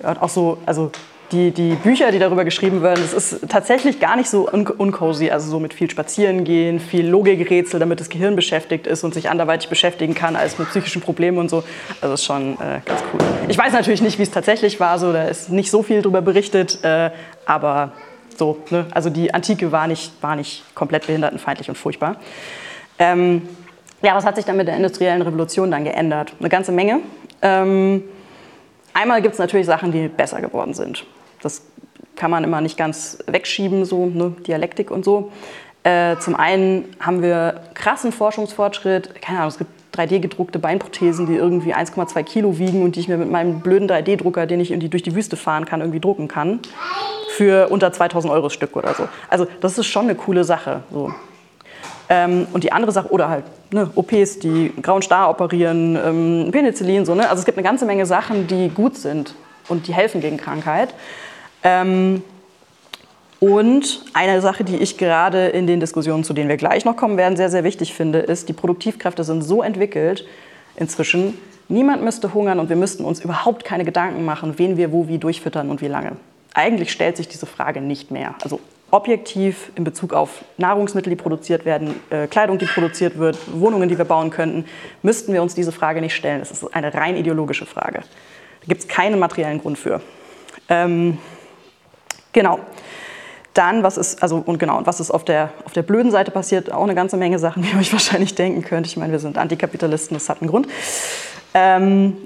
Ja, 0.02 0.10
und 0.10 0.22
auch 0.22 0.28
so, 0.28 0.58
also 0.66 0.90
die, 1.32 1.50
die 1.50 1.74
Bücher, 1.74 2.12
die 2.12 2.18
darüber 2.18 2.44
geschrieben 2.44 2.82
werden, 2.82 3.00
das 3.02 3.12
ist 3.12 3.48
tatsächlich 3.48 3.98
gar 4.00 4.16
nicht 4.16 4.28
so 4.28 4.48
un 4.48 4.66
uncozy, 4.66 5.30
also 5.30 5.50
so 5.50 5.58
mit 5.58 5.74
viel 5.74 5.90
Spazierengehen, 5.90 6.78
viel 6.80 7.06
Logikrätsel, 7.06 7.80
damit 7.80 8.00
das 8.00 8.08
Gehirn 8.08 8.36
beschäftigt 8.36 8.86
ist 8.86 9.02
und 9.04 9.14
sich 9.14 9.28
anderweitig 9.28 9.68
beschäftigen 9.68 10.14
kann 10.14 10.36
als 10.36 10.58
mit 10.58 10.68
psychischen 10.68 11.02
Problemen 11.02 11.38
und 11.38 11.50
so. 11.50 11.64
Also 12.00 12.14
ist 12.14 12.24
schon 12.24 12.54
äh, 12.54 12.80
ganz 12.84 13.02
cool. 13.12 13.20
Ich 13.48 13.58
weiß 13.58 13.72
natürlich 13.72 14.02
nicht, 14.02 14.18
wie 14.18 14.22
es 14.22 14.30
tatsächlich 14.30 14.78
war, 14.80 14.98
so, 14.98 15.12
da 15.12 15.24
ist 15.24 15.50
nicht 15.50 15.70
so 15.70 15.75
viel 15.82 16.02
darüber 16.02 16.22
berichtet, 16.22 16.82
äh, 16.84 17.10
aber 17.44 17.92
so, 18.36 18.58
ne? 18.70 18.86
also 18.92 19.10
die 19.10 19.32
Antike 19.32 19.72
war 19.72 19.86
nicht, 19.86 20.12
war 20.22 20.36
nicht 20.36 20.62
komplett 20.74 21.06
behindertenfeindlich 21.06 21.68
und 21.68 21.76
furchtbar. 21.76 22.16
Ähm, 22.98 23.42
ja, 24.02 24.14
was 24.14 24.24
hat 24.24 24.36
sich 24.36 24.44
dann 24.44 24.56
mit 24.56 24.68
der 24.68 24.76
industriellen 24.76 25.22
Revolution 25.22 25.70
dann 25.70 25.84
geändert? 25.84 26.34
Eine 26.38 26.48
ganze 26.48 26.72
Menge. 26.72 27.00
Ähm, 27.42 28.04
einmal 28.92 29.22
gibt 29.22 29.34
es 29.34 29.38
natürlich 29.38 29.66
Sachen, 29.66 29.92
die 29.92 30.08
besser 30.08 30.40
geworden 30.40 30.74
sind. 30.74 31.04
Das 31.42 31.62
kann 32.14 32.30
man 32.30 32.44
immer 32.44 32.60
nicht 32.60 32.76
ganz 32.76 33.18
wegschieben, 33.26 33.84
so 33.84 34.06
ne, 34.06 34.34
Dialektik 34.46 34.90
und 34.90 35.04
so. 35.04 35.32
Äh, 35.82 36.16
zum 36.18 36.34
einen 36.34 36.96
haben 37.00 37.22
wir 37.22 37.62
krassen 37.74 38.10
Forschungsfortschritt. 38.12 39.20
Keine 39.22 39.38
Ahnung, 39.38 39.50
es 39.50 39.58
gibt 39.58 39.70
3D-gedruckte 39.94 40.58
Beinprothesen, 40.58 41.26
die 41.26 41.34
irgendwie 41.34 41.74
1,2 41.74 42.22
Kilo 42.22 42.58
wiegen 42.58 42.82
und 42.82 42.96
die 42.96 43.00
ich 43.00 43.08
mir 43.08 43.16
mit 43.16 43.30
meinem 43.30 43.60
blöden 43.60 43.88
3D-Drucker, 43.88 44.46
den 44.46 44.60
ich 44.60 44.70
irgendwie 44.70 44.88
durch 44.88 45.02
die 45.02 45.14
Wüste 45.14 45.36
fahren 45.36 45.64
kann, 45.64 45.80
irgendwie 45.80 46.00
drucken 46.00 46.28
kann. 46.28 46.60
Für 47.30 47.68
unter 47.68 47.92
2000 47.92 48.32
Euro 48.32 48.48
Stück 48.48 48.76
oder 48.76 48.94
so. 48.94 49.08
Also, 49.28 49.46
das 49.60 49.78
ist 49.78 49.86
schon 49.86 50.04
eine 50.04 50.14
coole 50.14 50.44
Sache. 50.44 50.82
So. 50.90 51.12
Ähm, 52.08 52.46
und 52.52 52.64
die 52.64 52.72
andere 52.72 52.92
Sache, 52.92 53.08
oder 53.10 53.28
halt 53.28 53.44
ne, 53.70 53.90
OPs, 53.94 54.38
die 54.38 54.72
grauen 54.80 55.02
Star 55.02 55.28
operieren, 55.28 55.98
ähm, 56.02 56.48
Penicillin, 56.50 57.04
so, 57.04 57.14
ne? 57.14 57.28
Also, 57.28 57.40
es 57.40 57.44
gibt 57.44 57.58
eine 57.58 57.66
ganze 57.66 57.84
Menge 57.84 58.06
Sachen, 58.06 58.46
die 58.46 58.68
gut 58.70 58.96
sind 58.96 59.34
und 59.68 59.86
die 59.86 59.94
helfen 59.94 60.20
gegen 60.20 60.36
Krankheit. 60.36 60.94
Ähm, 61.62 62.22
und 63.40 64.02
eine 64.14 64.40
Sache, 64.40 64.64
die 64.64 64.76
ich 64.76 64.96
gerade 64.96 65.48
in 65.48 65.66
den 65.66 65.80
Diskussionen, 65.80 66.24
zu 66.24 66.32
denen 66.32 66.48
wir 66.48 66.56
gleich 66.56 66.84
noch 66.84 66.96
kommen 66.96 67.16
werden, 67.16 67.36
sehr, 67.36 67.50
sehr 67.50 67.64
wichtig 67.64 67.94
finde, 67.94 68.20
ist, 68.20 68.48
die 68.48 68.52
Produktivkräfte 68.52 69.24
sind 69.24 69.42
so 69.42 69.62
entwickelt 69.62 70.26
inzwischen, 70.76 71.38
niemand 71.68 72.02
müsste 72.02 72.32
hungern 72.34 72.58
und 72.58 72.68
wir 72.68 72.76
müssten 72.76 73.04
uns 73.04 73.20
überhaupt 73.20 73.64
keine 73.64 73.84
Gedanken 73.84 74.24
machen, 74.24 74.58
wen 74.58 74.76
wir 74.76 74.92
wo 74.92 75.08
wie 75.08 75.18
durchfüttern 75.18 75.70
und 75.70 75.80
wie 75.80 75.88
lange. 75.88 76.12
Eigentlich 76.54 76.92
stellt 76.92 77.16
sich 77.16 77.28
diese 77.28 77.46
Frage 77.46 77.80
nicht 77.80 78.10
mehr. 78.10 78.34
Also 78.42 78.60
objektiv 78.90 79.72
in 79.74 79.84
Bezug 79.84 80.14
auf 80.14 80.44
Nahrungsmittel, 80.56 81.10
die 81.10 81.16
produziert 81.16 81.64
werden, 81.64 81.94
äh, 82.08 82.26
Kleidung, 82.28 82.56
die 82.58 82.66
produziert 82.66 83.18
wird, 83.18 83.36
Wohnungen, 83.52 83.88
die 83.88 83.98
wir 83.98 84.04
bauen 84.04 84.30
könnten, 84.30 84.64
müssten 85.02 85.32
wir 85.32 85.42
uns 85.42 85.54
diese 85.54 85.72
Frage 85.72 86.00
nicht 86.00 86.14
stellen. 86.14 86.38
Das 86.38 86.50
ist 86.50 86.74
eine 86.74 86.94
rein 86.94 87.16
ideologische 87.16 87.66
Frage. 87.66 88.00
Da 88.00 88.66
gibt 88.68 88.80
es 88.82 88.88
keinen 88.88 89.18
materiellen 89.18 89.60
Grund 89.60 89.78
für. 89.78 90.00
Ähm, 90.68 91.18
Genau. 92.36 92.60
Dann, 93.56 93.82
was 93.82 93.96
ist, 93.96 94.22
also, 94.22 94.42
und 94.44 94.58
genau, 94.58 94.82
was 94.84 95.00
ist 95.00 95.10
auf 95.10 95.24
der, 95.24 95.48
auf 95.64 95.72
der 95.72 95.82
blöden 95.82 96.10
Seite 96.10 96.30
passiert, 96.30 96.70
auch 96.70 96.82
eine 96.82 96.94
ganze 96.94 97.16
Menge 97.16 97.38
Sachen, 97.38 97.62
wie 97.64 97.70
ihr 97.70 97.78
euch 97.78 97.92
wahrscheinlich 97.92 98.34
denken 98.34 98.62
könnt. 98.62 98.86
Ich 98.86 98.98
meine, 98.98 99.12
wir 99.12 99.18
sind 99.18 99.38
Antikapitalisten, 99.38 100.14
das 100.14 100.28
hat 100.28 100.42
einen 100.42 100.50
Grund. 100.50 100.68
Ähm, 101.54 102.18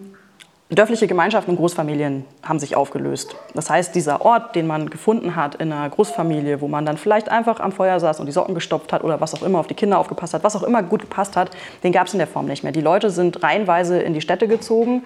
dörfliche 0.68 1.06
Gemeinschaften 1.06 1.52
und 1.52 1.56
Großfamilien 1.56 2.24
haben 2.42 2.58
sich 2.58 2.74
aufgelöst. 2.74 3.36
Das 3.54 3.70
heißt, 3.70 3.94
dieser 3.94 4.24
Ort, 4.24 4.56
den 4.56 4.66
man 4.66 4.90
gefunden 4.90 5.36
hat 5.36 5.54
in 5.54 5.72
einer 5.72 5.88
Großfamilie, 5.88 6.60
wo 6.60 6.66
man 6.66 6.84
dann 6.84 6.96
vielleicht 6.96 7.28
einfach 7.28 7.60
am 7.60 7.70
Feuer 7.70 8.00
saß 8.00 8.18
und 8.18 8.26
die 8.26 8.32
Socken 8.32 8.56
gestopft 8.56 8.92
hat 8.92 9.04
oder 9.04 9.20
was 9.20 9.32
auch 9.34 9.44
immer, 9.44 9.60
auf 9.60 9.68
die 9.68 9.74
Kinder 9.74 9.98
aufgepasst 9.98 10.34
hat, 10.34 10.42
was 10.42 10.56
auch 10.56 10.64
immer 10.64 10.82
gut 10.82 11.02
gepasst 11.02 11.36
hat, 11.36 11.50
den 11.84 11.92
gab 11.92 12.08
es 12.08 12.12
in 12.12 12.18
der 12.18 12.26
Form 12.26 12.46
nicht 12.46 12.64
mehr. 12.64 12.72
Die 12.72 12.80
Leute 12.80 13.10
sind 13.10 13.40
reihenweise 13.40 14.00
in 14.00 14.14
die 14.14 14.20
Städte 14.20 14.48
gezogen 14.48 15.02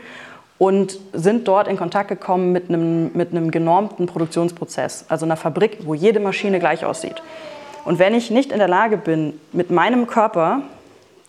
und 0.58 0.98
sind 1.12 1.48
dort 1.48 1.68
in 1.68 1.76
Kontakt 1.76 2.08
gekommen 2.08 2.52
mit 2.52 2.68
einem, 2.68 3.10
mit 3.14 3.32
einem 3.32 3.50
genormten 3.50 4.06
Produktionsprozess, 4.06 5.06
also 5.08 5.26
einer 5.26 5.36
Fabrik, 5.36 5.78
wo 5.82 5.94
jede 5.94 6.20
Maschine 6.20 6.60
gleich 6.60 6.84
aussieht. 6.84 7.22
Und 7.84 7.98
wenn 7.98 8.14
ich 8.14 8.30
nicht 8.30 8.52
in 8.52 8.58
der 8.58 8.68
Lage 8.68 8.96
bin, 8.96 9.38
mit 9.52 9.70
meinem 9.70 10.06
Körper 10.06 10.62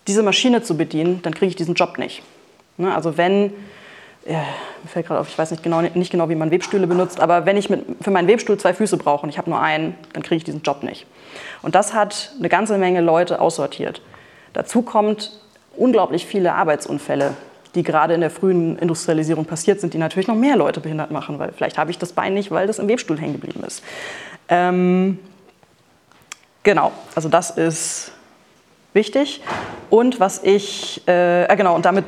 diese 0.08 0.24
Maschine 0.24 0.62
zu 0.62 0.78
bedienen, 0.78 1.22
dann 1.24 1.34
kriege 1.34 1.50
ich 1.50 1.56
diesen 1.56 1.76
Job 1.76 1.98
nicht. 1.98 2.22
Ne, 2.78 2.94
also 2.94 3.18
wenn, 3.18 3.52
ja, 4.26 4.44
mir 4.84 4.90
fällt 4.90 5.08
gerade 5.08 5.22
auf, 5.22 5.28
ich 5.28 5.38
weiß 5.38 5.52
nicht 5.52 5.64
genau, 5.64 5.82
nicht 5.82 6.12
genau, 6.12 6.30
wie 6.30 6.36
man 6.36 6.52
Webstühle 6.52 6.88
benutzt, 6.88 7.20
aber 7.20 7.46
wenn 7.46 7.58
ich 7.58 7.70
mit, 7.70 7.84
für 8.02 8.12
meinen 8.12 8.28
Webstuhl 8.28 8.58
zwei 8.58 8.74
Füße 8.74 8.98
brauche 8.98 9.24
und 9.24 9.30
ich 9.30 9.38
habe 9.38 9.50
nur 9.50 9.60
einen, 9.60 9.96
dann 10.14 10.24
kriege 10.24 10.38
ich 10.38 10.44
diesen 10.44 10.62
Job 10.62 10.84
nicht. 10.84 11.08
Und 11.62 11.76
das 11.76 11.94
hat 11.94 12.32
eine 12.38 12.50
ganze 12.50 12.78
Menge 12.78 13.02
Leute 13.02 13.42
aussortiert. 13.42 14.02
Dazu 14.54 14.82
kommt 14.82 15.32
unglaublich 15.76 16.26
viele 16.26 16.54
Arbeitsunfälle, 16.54 17.34
die 17.76 17.84
gerade 17.84 18.14
in 18.14 18.22
der 18.22 18.32
frühen 18.32 18.78
Industrialisierung 18.78 19.46
passiert 19.46 19.82
sind, 19.82 19.94
die 19.94 19.98
natürlich 19.98 20.28
noch 20.28 20.36
mehr 20.36 20.56
Leute 20.56 20.80
behindert 20.80 21.12
machen, 21.12 21.40
weil 21.40 21.52
vielleicht 21.52 21.78
habe 21.78 21.92
ich 21.92 21.98
das 21.98 22.14
Bein 22.14 22.34
nicht, 22.34 22.52
weil 22.52 22.68
das 22.68 22.80
im 22.80 22.88
Webstuhl 22.88 23.20
hängen 23.20 23.34
geblieben 23.34 23.64
ist. 23.66 23.84
Ähm, 24.48 25.20
genau, 26.64 26.92
also 27.16 27.30
das 27.30 27.52
ist 27.52 28.12
wichtig. 28.94 29.42
Und 29.90 30.20
was 30.20 30.42
ich, 30.44 31.02
äh, 31.08 31.44
äh 31.44 31.56
genau, 31.56 31.76
und 31.76 31.86
damit 31.86 32.06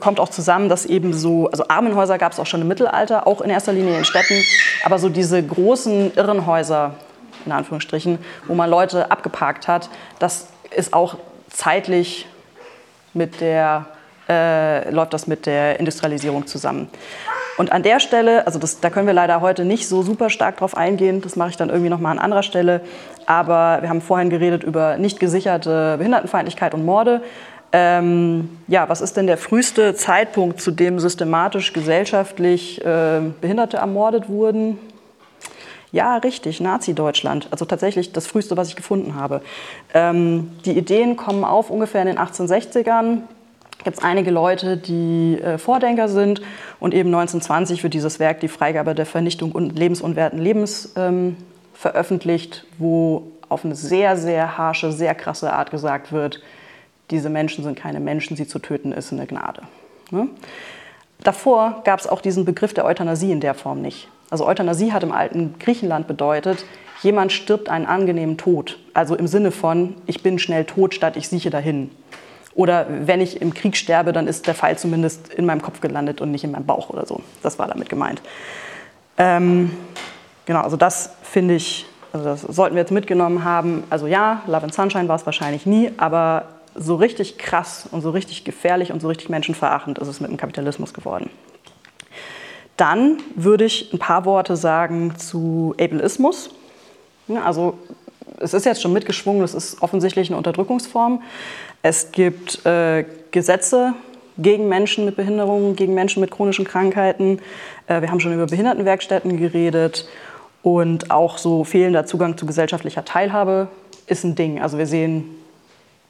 kommt 0.00 0.18
auch 0.18 0.30
zusammen, 0.30 0.68
dass 0.68 0.86
eben 0.86 1.12
so, 1.12 1.48
also 1.48 1.68
Armenhäuser 1.68 2.18
gab 2.18 2.32
es 2.32 2.40
auch 2.40 2.46
schon 2.46 2.62
im 2.62 2.68
Mittelalter, 2.68 3.26
auch 3.26 3.42
in 3.42 3.50
erster 3.50 3.72
Linie 3.72 3.98
in 3.98 4.04
Städten, 4.04 4.42
aber 4.84 4.98
so 4.98 5.08
diese 5.08 5.42
großen 5.42 6.14
Irrenhäuser, 6.14 6.94
in 7.44 7.52
Anführungsstrichen, 7.52 8.18
wo 8.46 8.54
man 8.54 8.70
Leute 8.70 9.10
abgeparkt 9.10 9.68
hat, 9.68 9.90
das 10.18 10.48
ist 10.74 10.94
auch 10.94 11.18
zeitlich 11.50 12.26
mit 13.12 13.40
der 13.40 13.86
äh, 14.32 14.90
läuft 14.90 15.12
das 15.12 15.26
mit 15.26 15.46
der 15.46 15.78
Industrialisierung 15.78 16.46
zusammen. 16.46 16.88
Und 17.58 17.70
an 17.70 17.82
der 17.82 18.00
Stelle, 18.00 18.46
also 18.46 18.58
das, 18.58 18.80
da 18.80 18.88
können 18.88 19.06
wir 19.06 19.14
leider 19.14 19.40
heute 19.40 19.64
nicht 19.64 19.86
so 19.86 20.02
super 20.02 20.30
stark 20.30 20.56
drauf 20.56 20.76
eingehen, 20.76 21.20
das 21.20 21.36
mache 21.36 21.50
ich 21.50 21.56
dann 21.56 21.68
irgendwie 21.68 21.90
nochmal 21.90 22.12
an 22.12 22.18
anderer 22.18 22.42
Stelle, 22.42 22.80
aber 23.26 23.78
wir 23.82 23.88
haben 23.88 24.00
vorhin 24.00 24.30
geredet 24.30 24.64
über 24.64 24.96
nicht 24.96 25.20
gesicherte 25.20 25.96
Behindertenfeindlichkeit 25.98 26.72
und 26.74 26.84
Morde. 26.84 27.22
Ähm, 27.74 28.58
ja, 28.68 28.88
was 28.88 29.00
ist 29.00 29.16
denn 29.16 29.26
der 29.26 29.38
früheste 29.38 29.94
Zeitpunkt, 29.94 30.60
zu 30.60 30.70
dem 30.70 30.98
systematisch 30.98 31.72
gesellschaftlich 31.72 32.84
äh, 32.84 33.20
Behinderte 33.40 33.78
ermordet 33.78 34.28
wurden? 34.28 34.78
Ja, 35.90 36.16
richtig, 36.16 36.60
Nazi-Deutschland. 36.60 37.48
Also 37.50 37.66
tatsächlich 37.66 38.12
das 38.12 38.26
früheste, 38.26 38.56
was 38.56 38.68
ich 38.68 38.76
gefunden 38.76 39.14
habe. 39.14 39.42
Ähm, 39.92 40.50
die 40.64 40.76
Ideen 40.76 41.16
kommen 41.16 41.44
auf 41.44 41.68
ungefähr 41.68 42.00
in 42.00 42.08
den 42.08 42.18
1860ern. 42.18 43.18
Gibt 43.84 43.98
es 43.98 44.04
einige 44.04 44.30
Leute, 44.30 44.76
die 44.76 45.38
äh, 45.42 45.58
Vordenker 45.58 46.08
sind 46.08 46.40
und 46.78 46.94
eben 46.94 47.08
1920 47.08 47.82
wird 47.82 47.94
dieses 47.94 48.20
Werk 48.20 48.40
die 48.40 48.48
Freigabe 48.48 48.94
der 48.94 49.06
Vernichtung 49.06 49.52
und 49.52 49.76
lebensunwerten 49.76 50.38
Lebens 50.38 50.92
ähm, 50.96 51.36
veröffentlicht, 51.74 52.64
wo 52.78 53.24
auf 53.48 53.64
eine 53.64 53.74
sehr, 53.74 54.16
sehr 54.16 54.56
harsche, 54.56 54.92
sehr 54.92 55.14
krasse 55.14 55.52
Art 55.52 55.70
gesagt 55.70 56.12
wird, 56.12 56.40
diese 57.10 57.28
Menschen 57.28 57.64
sind 57.64 57.78
keine 57.78 58.00
Menschen, 58.00 58.36
sie 58.36 58.46
zu 58.46 58.58
töten 58.58 58.92
ist 58.92 59.12
eine 59.12 59.26
Gnade. 59.26 59.62
Ne? 60.10 60.28
Davor 61.22 61.82
gab 61.84 62.00
es 62.00 62.06
auch 62.06 62.20
diesen 62.20 62.44
Begriff 62.44 62.74
der 62.74 62.84
Euthanasie 62.84 63.30
in 63.30 63.40
der 63.40 63.54
Form 63.54 63.82
nicht. 63.82 64.08
Also 64.30 64.46
Euthanasie 64.46 64.92
hat 64.92 65.02
im 65.02 65.12
alten 65.12 65.54
Griechenland 65.58 66.06
bedeutet, 66.06 66.64
jemand 67.02 67.32
stirbt 67.32 67.68
einen 67.68 67.86
angenehmen 67.86 68.38
Tod. 68.38 68.78
Also 68.94 69.14
im 69.14 69.26
Sinne 69.26 69.50
von, 69.50 69.94
ich 70.06 70.22
bin 70.22 70.38
schnell 70.38 70.64
tot, 70.64 70.94
statt 70.94 71.16
ich 71.16 71.28
sieche 71.28 71.50
dahin. 71.50 71.90
Oder 72.54 72.86
wenn 72.88 73.20
ich 73.20 73.40
im 73.40 73.54
Krieg 73.54 73.76
sterbe, 73.76 74.12
dann 74.12 74.26
ist 74.26 74.46
der 74.46 74.54
Pfeil 74.54 74.76
zumindest 74.76 75.32
in 75.32 75.46
meinem 75.46 75.62
Kopf 75.62 75.80
gelandet 75.80 76.20
und 76.20 76.30
nicht 76.30 76.44
in 76.44 76.50
meinem 76.50 76.66
Bauch 76.66 76.90
oder 76.90 77.06
so. 77.06 77.20
Das 77.42 77.58
war 77.58 77.66
damit 77.66 77.88
gemeint. 77.88 78.20
Ähm, 79.16 79.70
genau, 80.44 80.60
also 80.60 80.76
das 80.76 81.10
finde 81.22 81.54
ich, 81.54 81.86
also 82.12 82.26
das 82.26 82.42
sollten 82.42 82.74
wir 82.74 82.82
jetzt 82.82 82.92
mitgenommen 82.92 83.44
haben. 83.44 83.84
Also 83.88 84.06
ja, 84.06 84.42
Love 84.46 84.64
and 84.64 84.74
Sunshine 84.74 85.08
war 85.08 85.16
es 85.16 85.24
wahrscheinlich 85.24 85.64
nie, 85.64 85.90
aber 85.96 86.44
so 86.74 86.96
richtig 86.96 87.38
krass 87.38 87.88
und 87.90 88.02
so 88.02 88.10
richtig 88.10 88.44
gefährlich 88.44 88.92
und 88.92 89.00
so 89.00 89.08
richtig 89.08 89.28
menschenverachtend 89.28 89.98
ist 89.98 90.08
es 90.08 90.20
mit 90.20 90.30
dem 90.30 90.36
Kapitalismus 90.36 90.94
geworden. 90.94 91.30
Dann 92.76 93.18
würde 93.34 93.64
ich 93.64 93.92
ein 93.92 93.98
paar 93.98 94.24
Worte 94.24 94.56
sagen 94.56 95.14
zu 95.16 95.74
Ableismus. 95.78 96.50
Also 97.44 97.78
es 98.40 98.54
ist 98.54 98.64
jetzt 98.64 98.82
schon 98.82 98.92
mitgeschwungen, 98.92 99.42
es 99.42 99.54
ist 99.54 99.82
offensichtlich 99.82 100.28
eine 100.28 100.36
Unterdrückungsform. 100.36 101.22
Es 101.82 102.12
gibt 102.12 102.64
äh, 102.64 103.04
Gesetze 103.32 103.94
gegen 104.38 104.68
Menschen 104.68 105.04
mit 105.04 105.16
Behinderungen, 105.16 105.74
gegen 105.74 105.94
Menschen 105.94 106.20
mit 106.20 106.30
chronischen 106.30 106.64
Krankheiten. 106.64 107.40
Äh, 107.88 108.00
wir 108.00 108.10
haben 108.10 108.20
schon 108.20 108.32
über 108.32 108.46
Behindertenwerkstätten 108.46 109.36
geredet. 109.36 110.08
Und 110.62 111.10
auch 111.10 111.38
so 111.38 111.64
fehlender 111.64 112.06
Zugang 112.06 112.38
zu 112.38 112.46
gesellschaftlicher 112.46 113.04
Teilhabe 113.04 113.66
ist 114.06 114.22
ein 114.22 114.36
Ding. 114.36 114.60
Also 114.60 114.78
wir 114.78 114.86
sehen 114.86 115.24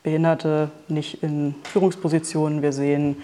Behinderte 0.02 0.70
nicht 0.88 1.22
in 1.22 1.54
Führungspositionen. 1.64 2.60
Wir 2.60 2.72
sehen, 2.72 3.22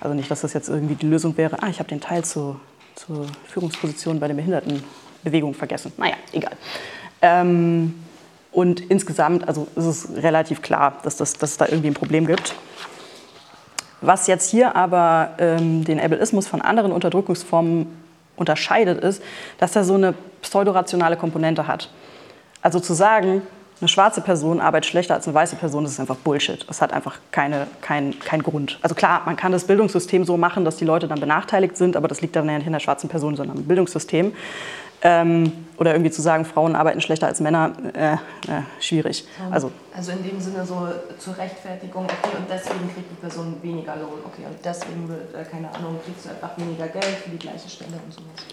also 0.00 0.14
nicht, 0.14 0.30
dass 0.30 0.42
das 0.42 0.52
jetzt 0.52 0.68
irgendwie 0.68 0.94
die 0.94 1.06
Lösung 1.06 1.36
wäre, 1.36 1.60
ah, 1.62 1.68
ich 1.68 1.80
habe 1.80 1.88
den 1.88 2.00
Teil 2.00 2.24
zur, 2.24 2.60
zur 2.94 3.26
Führungsposition 3.48 4.20
bei 4.20 4.28
der 4.28 4.34
Behindertenbewegung 4.34 5.54
vergessen. 5.54 5.92
Naja, 5.96 6.14
egal. 6.32 6.52
Ähm, 7.22 7.94
und 8.52 8.80
insgesamt 8.80 9.46
also 9.46 9.68
ist 9.76 9.84
es 9.84 10.08
relativ 10.22 10.62
klar, 10.62 10.98
dass, 11.02 11.16
das, 11.16 11.34
dass 11.34 11.52
es 11.52 11.56
da 11.56 11.66
irgendwie 11.66 11.88
ein 11.88 11.94
Problem 11.94 12.26
gibt. 12.26 12.54
Was 14.00 14.26
jetzt 14.26 14.50
hier 14.50 14.76
aber 14.76 15.30
ähm, 15.38 15.84
den 15.84 15.98
Ableismus 16.00 16.46
von 16.46 16.62
anderen 16.62 16.92
Unterdrückungsformen 16.92 17.86
unterscheidet, 18.36 19.02
ist, 19.02 19.22
dass 19.58 19.74
er 19.74 19.84
so 19.84 19.94
eine 19.94 20.14
pseudorationale 20.42 21.16
Komponente 21.16 21.66
hat. 21.66 21.90
Also 22.62 22.78
zu 22.78 22.94
sagen, 22.94 23.42
eine 23.80 23.88
schwarze 23.88 24.20
Person 24.20 24.60
arbeitet 24.60 24.86
schlechter 24.86 25.14
als 25.14 25.26
eine 25.26 25.34
weiße 25.34 25.56
Person, 25.56 25.84
das 25.84 25.92
ist 25.92 26.00
einfach 26.00 26.16
Bullshit. 26.16 26.68
Das 26.68 26.82
hat 26.82 26.92
einfach 26.92 27.18
keine, 27.30 27.68
kein, 27.80 28.18
kein 28.18 28.42
Grund. 28.42 28.78
Also 28.82 28.94
klar, 28.94 29.22
man 29.24 29.36
kann 29.36 29.52
das 29.52 29.64
Bildungssystem 29.64 30.24
so 30.24 30.36
machen, 30.36 30.64
dass 30.64 30.76
die 30.76 30.84
Leute 30.84 31.06
dann 31.06 31.20
benachteiligt 31.20 31.76
sind, 31.76 31.96
aber 31.96 32.08
das 32.08 32.20
liegt 32.20 32.34
dann 32.34 32.48
ja 32.48 32.56
nicht 32.56 32.66
in 32.66 32.72
der 32.72 32.80
schwarzen 32.80 33.08
Person, 33.08 33.36
sondern 33.36 33.58
im 33.58 33.64
Bildungssystem. 33.64 34.32
Ähm, 35.02 35.52
oder 35.78 35.92
irgendwie 35.92 36.10
zu 36.10 36.20
sagen, 36.20 36.44
Frauen 36.44 36.74
arbeiten 36.74 37.00
schlechter 37.00 37.28
als 37.28 37.40
Männer, 37.40 37.72
äh, 37.94 38.14
äh, 38.14 38.16
schwierig. 38.80 39.24
Also, 39.50 39.70
also 39.94 40.10
in 40.10 40.24
dem 40.24 40.40
Sinne 40.40 40.66
so 40.66 40.88
zur 41.18 41.38
Rechtfertigung, 41.38 42.04
okay, 42.04 42.36
und 42.36 42.50
deswegen 42.50 42.92
kriegt 42.92 43.10
die 43.10 43.20
Person 43.20 43.56
weniger 43.62 43.94
Lohn, 43.94 44.18
okay, 44.26 44.42
und 44.44 44.56
deswegen, 44.64 45.08
äh, 45.08 45.44
keine 45.44 45.72
Ahnung, 45.72 46.00
kriegst 46.04 46.24
du 46.24 46.30
einfach 46.30 46.58
weniger 46.58 46.88
Geld 46.88 47.04
für 47.04 47.30
die 47.30 47.38
gleiche 47.38 47.68
Stelle 47.68 47.92
und 48.04 48.12
sowas. 48.12 48.44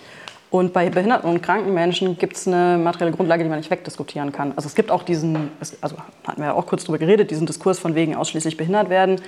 Und 0.52 0.72
bei 0.72 0.90
behinderten 0.90 1.30
und 1.30 1.42
kranken 1.42 1.74
Menschen 1.74 2.18
gibt 2.18 2.38
es 2.38 2.48
eine 2.48 2.78
materielle 2.78 3.16
Grundlage, 3.16 3.44
die 3.44 3.50
man 3.50 3.58
nicht 3.58 3.72
wegdiskutieren 3.72 4.32
kann. 4.32 4.54
Also 4.56 4.68
es 4.68 4.76
gibt 4.76 4.92
auch 4.92 5.04
diesen, 5.04 5.52
also 5.82 5.98
hatten 6.26 6.42
wir 6.42 6.50
ja 6.50 6.54
auch 6.54 6.68
kurz 6.68 6.84
darüber 6.84 7.00
geredet, 7.00 7.32
diesen 7.32 7.48
Diskurs 7.48 7.80
von 7.80 7.96
wegen 7.96 8.16
ausschließlich 8.16 8.56
behindert 8.56 8.90
werden. 8.90 9.20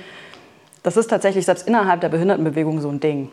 Das 0.83 0.95
ist 0.95 1.07
tatsächlich 1.07 1.45
selbst 1.45 1.67
innerhalb 1.67 1.99
der 1.99 2.09
Behindertenbewegung 2.09 2.79
so 2.79 2.89
ein 2.89 2.99
Ding. 2.99 3.29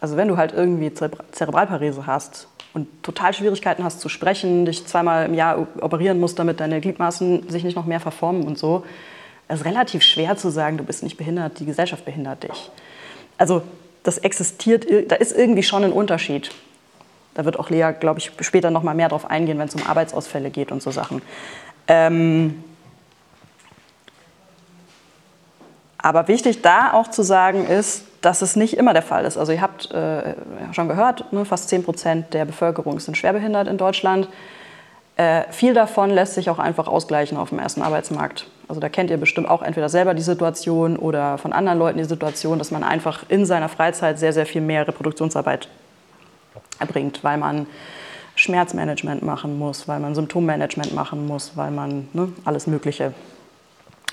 Also 0.00 0.16
wenn 0.16 0.28
du 0.28 0.36
halt 0.36 0.52
irgendwie 0.52 0.92
Zerebralparese 0.92 2.06
hast 2.06 2.48
und 2.72 2.88
total 3.02 3.34
Schwierigkeiten 3.34 3.84
hast 3.84 4.00
zu 4.00 4.08
sprechen, 4.08 4.64
dich 4.64 4.86
zweimal 4.86 5.26
im 5.26 5.34
Jahr 5.34 5.66
operieren 5.80 6.20
musst, 6.20 6.38
damit 6.38 6.60
deine 6.60 6.80
Gliedmaßen 6.80 7.48
sich 7.48 7.64
nicht 7.64 7.76
noch 7.76 7.86
mehr 7.86 8.00
verformen 8.00 8.44
und 8.44 8.58
so, 8.58 8.84
es 9.48 9.60
ist 9.60 9.66
relativ 9.66 10.02
schwer 10.02 10.36
zu 10.36 10.48
sagen, 10.48 10.76
du 10.76 10.84
bist 10.84 11.02
nicht 11.02 11.16
behindert, 11.16 11.58
die 11.58 11.66
Gesellschaft 11.66 12.04
behindert 12.04 12.44
dich. 12.44 12.70
Also 13.36 13.62
das 14.04 14.18
existiert, 14.18 14.86
da 15.08 15.16
ist 15.16 15.36
irgendwie 15.36 15.64
schon 15.64 15.82
ein 15.82 15.92
Unterschied. 15.92 16.52
Da 17.34 17.44
wird 17.44 17.58
auch 17.58 17.68
Lea, 17.68 17.92
glaube 17.98 18.20
ich, 18.20 18.30
später 18.40 18.70
noch 18.70 18.84
mal 18.84 18.94
mehr 18.94 19.08
drauf 19.08 19.28
eingehen, 19.28 19.58
wenn 19.58 19.66
es 19.66 19.74
um 19.74 19.84
Arbeitsausfälle 19.84 20.50
geht 20.50 20.70
und 20.70 20.82
so 20.82 20.92
Sachen. 20.92 21.20
Ähm 21.88 22.62
aber 25.98 26.28
wichtig 26.28 26.62
da 26.62 26.92
auch 26.92 27.10
zu 27.10 27.22
sagen 27.22 27.66
ist, 27.66 28.04
dass 28.20 28.42
es 28.42 28.56
nicht 28.56 28.76
immer 28.76 28.92
der 28.92 29.02
Fall 29.02 29.24
ist. 29.24 29.38
Also 29.38 29.52
ihr 29.52 29.62
habt 29.62 29.90
äh, 29.92 30.34
schon 30.72 30.88
gehört, 30.88 31.32
ne, 31.32 31.44
fast 31.44 31.68
10 31.68 31.84
Prozent 31.84 32.34
der 32.34 32.44
Bevölkerung 32.44 33.00
sind 33.00 33.16
schwerbehindert 33.16 33.68
in 33.68 33.78
Deutschland. 33.78 34.28
Äh, 35.16 35.44
viel 35.50 35.74
davon 35.74 36.10
lässt 36.10 36.34
sich 36.34 36.50
auch 36.50 36.58
einfach 36.58 36.86
ausgleichen 36.86 37.38
auf 37.38 37.50
dem 37.50 37.58
ersten 37.58 37.82
Arbeitsmarkt. 37.82 38.46
Also 38.68 38.80
da 38.80 38.88
kennt 38.88 39.10
ihr 39.10 39.16
bestimmt 39.16 39.48
auch 39.48 39.62
entweder 39.62 39.88
selber 39.88 40.14
die 40.14 40.22
Situation 40.22 40.96
oder 40.96 41.38
von 41.38 41.52
anderen 41.52 41.78
Leuten 41.78 41.98
die 41.98 42.04
Situation, 42.04 42.58
dass 42.58 42.70
man 42.70 42.84
einfach 42.84 43.24
in 43.28 43.44
seiner 43.44 43.68
Freizeit 43.68 44.18
sehr, 44.18 44.32
sehr 44.32 44.46
viel 44.46 44.60
mehr 44.60 44.86
Reproduktionsarbeit 44.86 45.68
erbringt, 46.78 47.24
weil 47.24 47.38
man 47.38 47.66
Schmerzmanagement 48.34 49.22
machen 49.22 49.58
muss, 49.58 49.88
weil 49.88 50.00
man 50.00 50.14
Symptommanagement 50.14 50.94
machen 50.94 51.26
muss, 51.26 51.52
weil 51.56 51.70
man 51.70 52.08
ne, 52.12 52.32
alles 52.44 52.66
Mögliche 52.66 53.12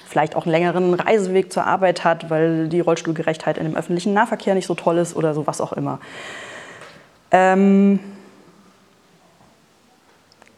vielleicht 0.07 0.35
auch 0.35 0.45
einen 0.45 0.51
längeren 0.51 0.93
Reiseweg 0.93 1.51
zur 1.51 1.65
Arbeit 1.65 2.03
hat, 2.03 2.29
weil 2.29 2.69
die 2.69 2.79
Rollstuhlgerechtheit 2.79 3.57
in 3.57 3.65
dem 3.65 3.75
öffentlichen 3.75 4.13
Nahverkehr 4.13 4.55
nicht 4.55 4.67
so 4.67 4.75
toll 4.75 4.97
ist 4.97 5.15
oder 5.15 5.33
so 5.33 5.47
was 5.47 5.61
auch 5.61 5.73
immer. 5.73 5.99
Ähm, 7.31 7.99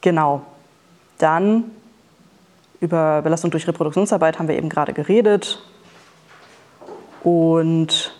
genau. 0.02 0.42
Dann 1.18 1.66
über 2.80 3.22
Belastung 3.22 3.52
durch 3.52 3.68
Reproduktionsarbeit 3.68 4.40
haben 4.40 4.48
wir 4.48 4.56
eben 4.56 4.70
gerade 4.70 4.94
geredet. 4.94 5.62
Und 7.24 8.14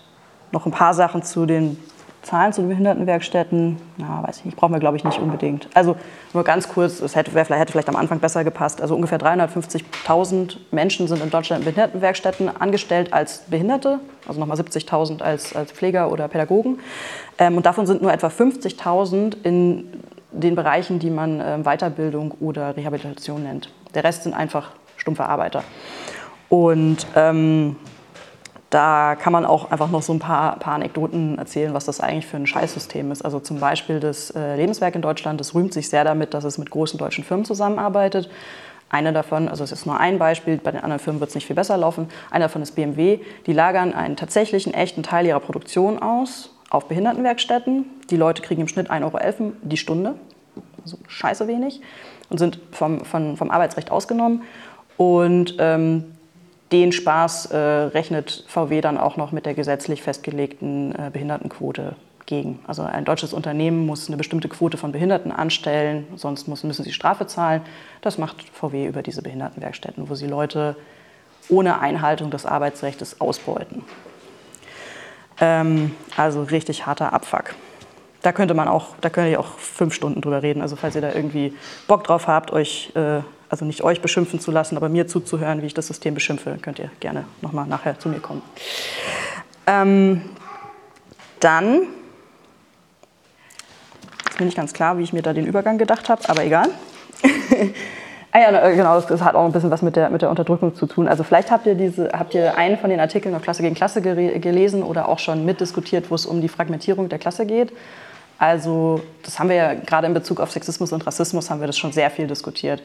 noch 0.52 0.66
ein 0.66 0.72
paar 0.72 0.94
Sachen 0.94 1.22
zu 1.22 1.46
den 1.46 1.78
Zahlen 2.22 2.52
zu 2.52 2.60
den 2.60 2.68
Behindertenwerkstätten, 2.68 3.78
na, 3.96 4.22
weiß 4.22 4.38
ich 4.38 4.44
nicht, 4.44 4.56
brauchen 4.56 4.72
wir 4.72 4.80
glaube 4.80 4.96
ich 4.96 5.04
nicht 5.04 5.18
unbedingt. 5.18 5.68
Also 5.74 5.96
nur 6.34 6.44
ganz 6.44 6.68
kurz, 6.68 7.00
es 7.00 7.16
hätte, 7.16 7.32
hätte 7.32 7.72
vielleicht 7.72 7.88
am 7.88 7.96
Anfang 7.96 8.20
besser 8.20 8.44
gepasst. 8.44 8.82
Also 8.82 8.94
ungefähr 8.94 9.18
350.000 9.18 10.58
Menschen 10.70 11.08
sind 11.08 11.22
in 11.22 11.30
Deutschland 11.30 11.60
in 11.60 11.64
Behindertenwerkstätten 11.64 12.54
angestellt 12.54 13.12
als 13.12 13.44
Behinderte, 13.48 14.00
also 14.28 14.38
nochmal 14.38 14.58
70.000 14.58 15.22
als, 15.22 15.56
als 15.56 15.72
Pfleger 15.72 16.12
oder 16.12 16.28
Pädagogen. 16.28 16.78
Ähm, 17.38 17.56
und 17.56 17.64
davon 17.64 17.86
sind 17.86 18.02
nur 18.02 18.12
etwa 18.12 18.26
50.000 18.26 19.36
in 19.42 19.88
den 20.32 20.54
Bereichen, 20.54 20.98
die 20.98 21.10
man 21.10 21.40
äh, 21.40 21.58
Weiterbildung 21.62 22.32
oder 22.40 22.76
Rehabilitation 22.76 23.42
nennt. 23.42 23.72
Der 23.94 24.04
Rest 24.04 24.24
sind 24.24 24.34
einfach 24.34 24.72
stumpfe 24.96 25.24
Arbeiter. 25.24 25.64
Und 26.48 27.06
ähm, 27.16 27.76
da 28.70 29.16
kann 29.16 29.32
man 29.32 29.44
auch 29.44 29.72
einfach 29.72 29.90
noch 29.90 30.02
so 30.02 30.12
ein 30.12 30.20
paar, 30.20 30.56
paar, 30.60 30.74
Anekdoten 30.74 31.38
erzählen, 31.38 31.74
was 31.74 31.86
das 31.86 32.00
eigentlich 32.00 32.26
für 32.26 32.36
ein 32.36 32.46
Scheißsystem 32.46 33.10
ist. 33.10 33.22
Also 33.22 33.40
zum 33.40 33.58
Beispiel 33.58 33.98
das 33.98 34.30
äh, 34.30 34.56
Lebenswerk 34.56 34.94
in 34.94 35.02
Deutschland, 35.02 35.40
das 35.40 35.54
rühmt 35.54 35.74
sich 35.74 35.88
sehr 35.88 36.04
damit, 36.04 36.34
dass 36.34 36.44
es 36.44 36.56
mit 36.56 36.70
großen 36.70 36.96
deutschen 36.96 37.24
Firmen 37.24 37.44
zusammenarbeitet. 37.44 38.30
Eine 38.88 39.12
davon, 39.12 39.48
also 39.48 39.64
es 39.64 39.72
ist 39.72 39.86
nur 39.86 39.98
ein 39.98 40.18
Beispiel, 40.18 40.58
bei 40.58 40.70
den 40.70 40.82
anderen 40.82 41.00
Firmen 41.00 41.20
wird 41.20 41.30
es 41.30 41.34
nicht 41.34 41.46
viel 41.46 41.56
besser 41.56 41.76
laufen. 41.76 42.08
Einer 42.30 42.46
davon 42.46 42.62
ist 42.62 42.76
BMW. 42.76 43.18
Die 43.46 43.52
lagern 43.52 43.92
einen 43.92 44.16
tatsächlichen, 44.16 44.72
echten 44.72 45.02
Teil 45.02 45.26
ihrer 45.26 45.40
Produktion 45.40 46.00
aus 46.00 46.54
auf 46.70 46.86
Behindertenwerkstätten. 46.86 47.86
Die 48.08 48.16
Leute 48.16 48.42
kriegen 48.42 48.60
im 48.60 48.68
Schnitt 48.68 48.90
1,11 48.90 49.04
Euro 49.04 49.52
die 49.62 49.76
Stunde, 49.76 50.14
also 50.82 50.96
scheiße 51.08 51.48
wenig, 51.48 51.80
und 52.28 52.38
sind 52.38 52.60
vom, 52.70 53.04
vom, 53.04 53.36
vom 53.36 53.50
Arbeitsrecht 53.50 53.90
ausgenommen. 53.90 54.42
Und 54.96 55.56
ähm, 55.58 56.04
den 56.72 56.92
Spaß 56.92 57.46
äh, 57.46 57.56
rechnet 57.56 58.44
VW 58.46 58.80
dann 58.80 58.98
auch 58.98 59.16
noch 59.16 59.32
mit 59.32 59.46
der 59.46 59.54
gesetzlich 59.54 60.02
festgelegten 60.02 60.94
äh, 60.94 61.10
Behindertenquote 61.12 61.96
gegen. 62.26 62.60
Also 62.66 62.82
ein 62.82 63.04
deutsches 63.04 63.32
Unternehmen 63.32 63.86
muss 63.86 64.08
eine 64.08 64.16
bestimmte 64.16 64.48
Quote 64.48 64.76
von 64.76 64.92
Behinderten 64.92 65.32
anstellen, 65.32 66.06
sonst 66.16 66.46
müssen 66.46 66.72
sie 66.72 66.92
Strafe 66.92 67.26
zahlen. 67.26 67.62
Das 68.02 68.18
macht 68.18 68.44
VW 68.52 68.86
über 68.86 69.02
diese 69.02 69.20
Behindertenwerkstätten, 69.22 70.08
wo 70.08 70.14
sie 70.14 70.28
Leute 70.28 70.76
ohne 71.48 71.80
Einhaltung 71.80 72.30
des 72.30 72.46
Arbeitsrechts 72.46 73.20
ausbeuten. 73.20 73.82
Ähm, 75.40 75.94
also 76.16 76.42
richtig 76.44 76.86
harter 76.86 77.12
Abfuck. 77.12 77.54
Da 78.22 78.32
könnte 78.32 78.54
man 78.54 78.68
auch, 78.68 78.94
da 79.00 79.08
könnt 79.08 79.30
ihr 79.30 79.40
auch 79.40 79.58
fünf 79.58 79.94
Stunden 79.94 80.20
drüber 80.20 80.42
reden. 80.42 80.60
Also 80.62 80.76
falls 80.76 80.94
ihr 80.94 81.00
da 81.00 81.12
irgendwie 81.12 81.54
Bock 81.88 82.04
drauf 82.04 82.26
habt, 82.26 82.52
euch, 82.52 82.92
äh, 82.94 83.20
also 83.50 83.64
nicht 83.64 83.82
euch 83.82 84.00
beschimpfen 84.00 84.40
zu 84.40 84.50
lassen, 84.52 84.76
aber 84.76 84.88
mir 84.88 85.08
zuzuhören, 85.08 85.60
wie 85.60 85.66
ich 85.66 85.74
das 85.74 85.88
System 85.88 86.14
beschimpfe, 86.14 86.56
könnt 86.62 86.78
ihr 86.78 86.90
gerne 87.00 87.24
nochmal 87.42 87.66
nachher 87.66 87.98
zu 87.98 88.08
mir 88.08 88.20
kommen. 88.20 88.42
Ähm, 89.66 90.22
dann 91.40 91.82
ist 94.30 94.38
mir 94.38 94.46
nicht 94.46 94.56
ganz 94.56 94.72
klar, 94.72 94.98
wie 94.98 95.02
ich 95.02 95.12
mir 95.12 95.22
da 95.22 95.32
den 95.32 95.46
Übergang 95.46 95.78
gedacht 95.78 96.08
habe, 96.08 96.28
aber 96.28 96.44
egal. 96.44 96.68
ah 98.32 98.38
ja, 98.38 98.68
äh, 98.68 98.76
genau, 98.76 99.00
das 99.00 99.20
hat 99.20 99.34
auch 99.34 99.44
ein 99.44 99.52
bisschen 99.52 99.70
was 99.70 99.82
mit 99.82 99.96
der, 99.96 100.10
mit 100.10 100.22
der 100.22 100.30
Unterdrückung 100.30 100.76
zu 100.76 100.86
tun. 100.86 101.08
Also 101.08 101.24
vielleicht 101.24 101.50
habt 101.50 101.66
ihr, 101.66 101.74
diese, 101.74 102.10
habt 102.12 102.34
ihr 102.34 102.56
einen 102.56 102.78
von 102.78 102.88
den 102.88 103.00
Artikeln 103.00 103.34
auf 103.34 103.42
Klasse 103.42 103.62
gegen 103.62 103.74
Klasse 103.74 104.00
gelesen 104.00 104.84
oder 104.84 105.08
auch 105.08 105.18
schon 105.18 105.44
mitdiskutiert, 105.44 106.10
wo 106.10 106.14
es 106.14 106.24
um 106.24 106.40
die 106.40 106.48
Fragmentierung 106.48 107.08
der 107.08 107.18
Klasse 107.18 107.46
geht. 107.46 107.72
Also 108.38 109.02
das 109.22 109.38
haben 109.38 109.50
wir 109.50 109.56
ja 109.56 109.74
gerade 109.74 110.06
in 110.06 110.14
Bezug 110.14 110.40
auf 110.40 110.50
Sexismus 110.50 110.92
und 110.92 111.06
Rassismus 111.06 111.50
haben 111.50 111.60
wir 111.60 111.66
das 111.66 111.76
schon 111.76 111.92
sehr 111.92 112.10
viel 112.10 112.26
diskutiert. 112.26 112.82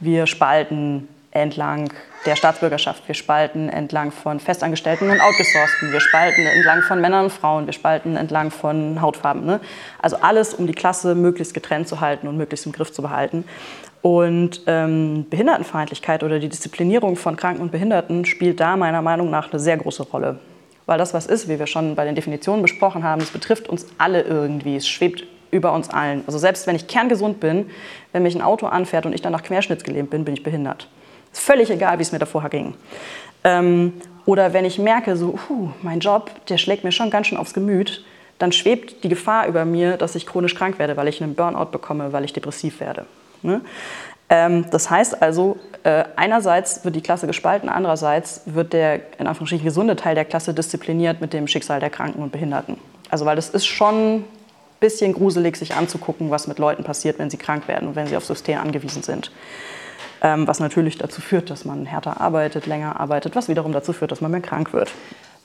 Wir 0.00 0.26
spalten 0.26 1.08
entlang 1.30 1.92
der 2.24 2.36
Staatsbürgerschaft, 2.36 3.06
wir 3.06 3.14
spalten 3.14 3.68
entlang 3.68 4.10
von 4.10 4.40
Festangestellten 4.40 5.10
und 5.10 5.20
Outgesourcten, 5.20 5.92
wir 5.92 6.00
spalten 6.00 6.46
entlang 6.46 6.82
von 6.82 7.00
Männern 7.00 7.24
und 7.24 7.30
Frauen, 7.30 7.66
wir 7.66 7.72
spalten 7.72 8.16
entlang 8.16 8.50
von 8.50 9.00
Hautfarben. 9.00 9.44
Ne? 9.44 9.60
Also 10.00 10.16
alles, 10.16 10.54
um 10.54 10.66
die 10.66 10.72
Klasse 10.72 11.14
möglichst 11.14 11.54
getrennt 11.54 11.88
zu 11.88 12.00
halten 12.00 12.28
und 12.28 12.36
möglichst 12.36 12.66
im 12.66 12.72
Griff 12.72 12.92
zu 12.92 13.02
behalten. 13.02 13.44
Und 14.00 14.62
ähm, 14.66 15.26
Behindertenfeindlichkeit 15.28 16.22
oder 16.22 16.38
die 16.38 16.48
Disziplinierung 16.48 17.16
von 17.16 17.36
Kranken 17.36 17.62
und 17.62 17.72
Behinderten 17.72 18.24
spielt 18.24 18.60
da 18.60 18.76
meiner 18.76 19.02
Meinung 19.02 19.30
nach 19.30 19.50
eine 19.50 19.60
sehr 19.60 19.76
große 19.76 20.04
Rolle. 20.04 20.38
Weil 20.86 20.98
das 20.98 21.12
was 21.14 21.26
ist, 21.26 21.48
wie 21.48 21.58
wir 21.58 21.66
schon 21.66 21.94
bei 21.94 22.04
den 22.04 22.14
Definitionen 22.14 22.62
besprochen 22.62 23.02
haben, 23.02 23.20
es 23.20 23.30
betrifft 23.30 23.68
uns 23.68 23.86
alle 23.98 24.22
irgendwie, 24.22 24.76
es 24.76 24.88
schwebt 24.88 25.24
über 25.50 25.72
uns 25.72 25.90
allen. 25.90 26.22
Also 26.26 26.38
selbst 26.38 26.66
wenn 26.66 26.76
ich 26.76 26.86
kerngesund 26.86 27.40
bin, 27.40 27.70
wenn 28.12 28.22
mich 28.22 28.34
ein 28.34 28.42
Auto 28.42 28.66
anfährt 28.66 29.06
und 29.06 29.12
ich 29.12 29.22
danach 29.22 29.42
querschnittsgelähmt 29.42 30.10
bin, 30.10 30.24
bin 30.24 30.34
ich 30.34 30.42
behindert. 30.42 30.88
Ist 31.32 31.42
völlig 31.42 31.70
egal, 31.70 31.98
wie 31.98 32.02
es 32.02 32.12
mir 32.12 32.18
davor 32.18 32.48
ging. 32.48 32.74
Ähm, 33.44 33.94
oder 34.26 34.52
wenn 34.52 34.64
ich 34.64 34.78
merke, 34.78 35.16
so, 35.16 35.38
uh, 35.48 35.70
mein 35.82 36.00
Job, 36.00 36.30
der 36.48 36.58
schlägt 36.58 36.84
mir 36.84 36.92
schon 36.92 37.10
ganz 37.10 37.28
schön 37.28 37.38
aufs 37.38 37.54
Gemüt, 37.54 38.04
dann 38.38 38.52
schwebt 38.52 39.02
die 39.02 39.08
Gefahr 39.08 39.46
über 39.46 39.64
mir, 39.64 39.96
dass 39.96 40.14
ich 40.14 40.26
chronisch 40.26 40.54
krank 40.54 40.78
werde, 40.78 40.96
weil 40.96 41.08
ich 41.08 41.22
einen 41.22 41.34
Burnout 41.34 41.70
bekomme, 41.70 42.12
weil 42.12 42.24
ich 42.24 42.32
depressiv 42.32 42.80
werde. 42.80 43.06
Ne? 43.42 43.60
Ähm, 44.28 44.66
das 44.70 44.90
heißt 44.90 45.22
also, 45.22 45.58
äh, 45.84 46.04
einerseits 46.16 46.84
wird 46.84 46.94
die 46.94 47.00
Klasse 47.00 47.26
gespalten, 47.26 47.68
andererseits 47.68 48.42
wird 48.44 48.72
der 48.72 49.00
in 49.18 49.26
Anführungsstrichen 49.26 49.64
gesunde 49.64 49.96
Teil 49.96 50.14
der 50.14 50.24
Klasse 50.24 50.52
diszipliniert 50.52 51.20
mit 51.20 51.32
dem 51.32 51.46
Schicksal 51.46 51.80
der 51.80 51.90
Kranken 51.90 52.22
und 52.22 52.30
Behinderten. 52.30 52.76
Also 53.10 53.24
weil 53.24 53.36
das 53.36 53.48
ist 53.48 53.66
schon 53.66 54.24
bisschen 54.80 55.12
gruselig, 55.12 55.56
sich 55.56 55.74
anzugucken, 55.74 56.30
was 56.30 56.46
mit 56.46 56.58
Leuten 56.58 56.84
passiert, 56.84 57.18
wenn 57.18 57.30
sie 57.30 57.36
krank 57.36 57.68
werden 57.68 57.88
und 57.88 57.96
wenn 57.96 58.06
sie 58.06 58.16
auf 58.16 58.24
System 58.24 58.58
angewiesen 58.58 59.02
sind. 59.02 59.30
Ähm, 60.20 60.48
was 60.48 60.58
natürlich 60.58 60.98
dazu 60.98 61.20
führt, 61.20 61.50
dass 61.50 61.64
man 61.64 61.86
härter 61.86 62.20
arbeitet, 62.20 62.66
länger 62.66 62.98
arbeitet, 62.98 63.36
was 63.36 63.48
wiederum 63.48 63.72
dazu 63.72 63.92
führt, 63.92 64.10
dass 64.10 64.20
man 64.20 64.30
mehr 64.30 64.40
krank 64.40 64.72
wird. 64.72 64.90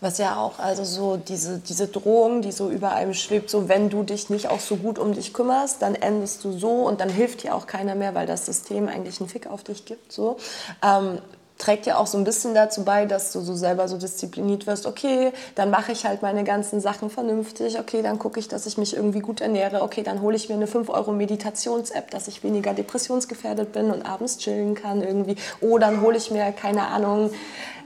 Was 0.02 0.18
ja 0.18 0.36
auch, 0.36 0.60
also 0.60 0.84
so 0.84 1.16
diese, 1.16 1.60
diese 1.60 1.88
Drohung, 1.88 2.42
die 2.42 2.52
so 2.52 2.70
über 2.70 2.92
einem 2.92 3.14
schwebt, 3.14 3.50
so 3.50 3.70
wenn 3.70 3.90
du 3.90 4.04
dich 4.04 4.30
nicht 4.30 4.50
auch 4.50 4.60
so 4.60 4.76
gut 4.76 5.00
um 5.00 5.14
dich 5.14 5.34
kümmerst, 5.34 5.82
dann 5.82 5.96
endest 5.96 6.44
du 6.44 6.52
so 6.52 6.88
und 6.88 7.00
dann 7.00 7.10
hilft 7.10 7.44
dir 7.44 7.56
auch 7.56 7.68
keiner 7.68 7.96
mehr, 7.96 8.14
weil 8.14 8.28
das 8.28 8.46
System 8.46 8.90
eigentlich 8.90 9.22
einen 9.22 9.30
Fick 9.30 9.48
auf 9.48 9.64
dich 9.64 9.86
gibt. 9.86 10.12
So. 10.12 10.38
Ähm, 10.84 11.20
trägt 11.64 11.86
ja 11.86 11.98
auch 11.98 12.08
so 12.08 12.18
ein 12.18 12.26
bisschen 12.26 12.54
dazu 12.54 12.84
bei, 12.84 13.06
dass 13.06 13.32
du 13.32 13.40
so 13.40 13.56
selber 13.56 13.88
so 13.88 13.98
diszipliniert 13.98 14.68
wirst. 14.68 14.86
Okay, 14.86 15.32
dann 15.56 15.70
mache 15.70 15.94
ich 15.94 16.06
halt 16.06 16.22
meine 16.22 16.44
ganzen 16.44 16.82
Sachen 16.82 17.10
vernünftig. 17.10 17.80
Okay, 17.80 18.02
dann 18.02 18.20
gucke 18.20 18.40
ich, 18.40 18.50
dass 18.50 18.66
ich 18.66 18.78
mich 18.78 18.96
irgendwie 18.96 19.22
gut 19.22 19.40
ernähre. 19.40 19.82
Okay, 19.82 20.04
dann 20.04 20.22
hole 20.22 20.36
ich 20.36 20.50
mir 20.50 20.56
eine 20.56 20.66
5-Euro-Meditations-App, 20.66 22.12
dass 22.12 22.28
ich 22.28 22.44
weniger 22.44 22.74
depressionsgefährdet 22.74 23.72
bin 23.72 23.92
und 23.92 24.06
abends 24.06 24.38
chillen 24.40 24.76
kann 24.76 25.02
irgendwie. 25.02 25.38
Oh, 25.62 25.78
dann 25.78 26.02
hole 26.02 26.18
ich 26.18 26.32
mir, 26.32 26.52
keine 26.52 26.88
Ahnung, 26.88 27.32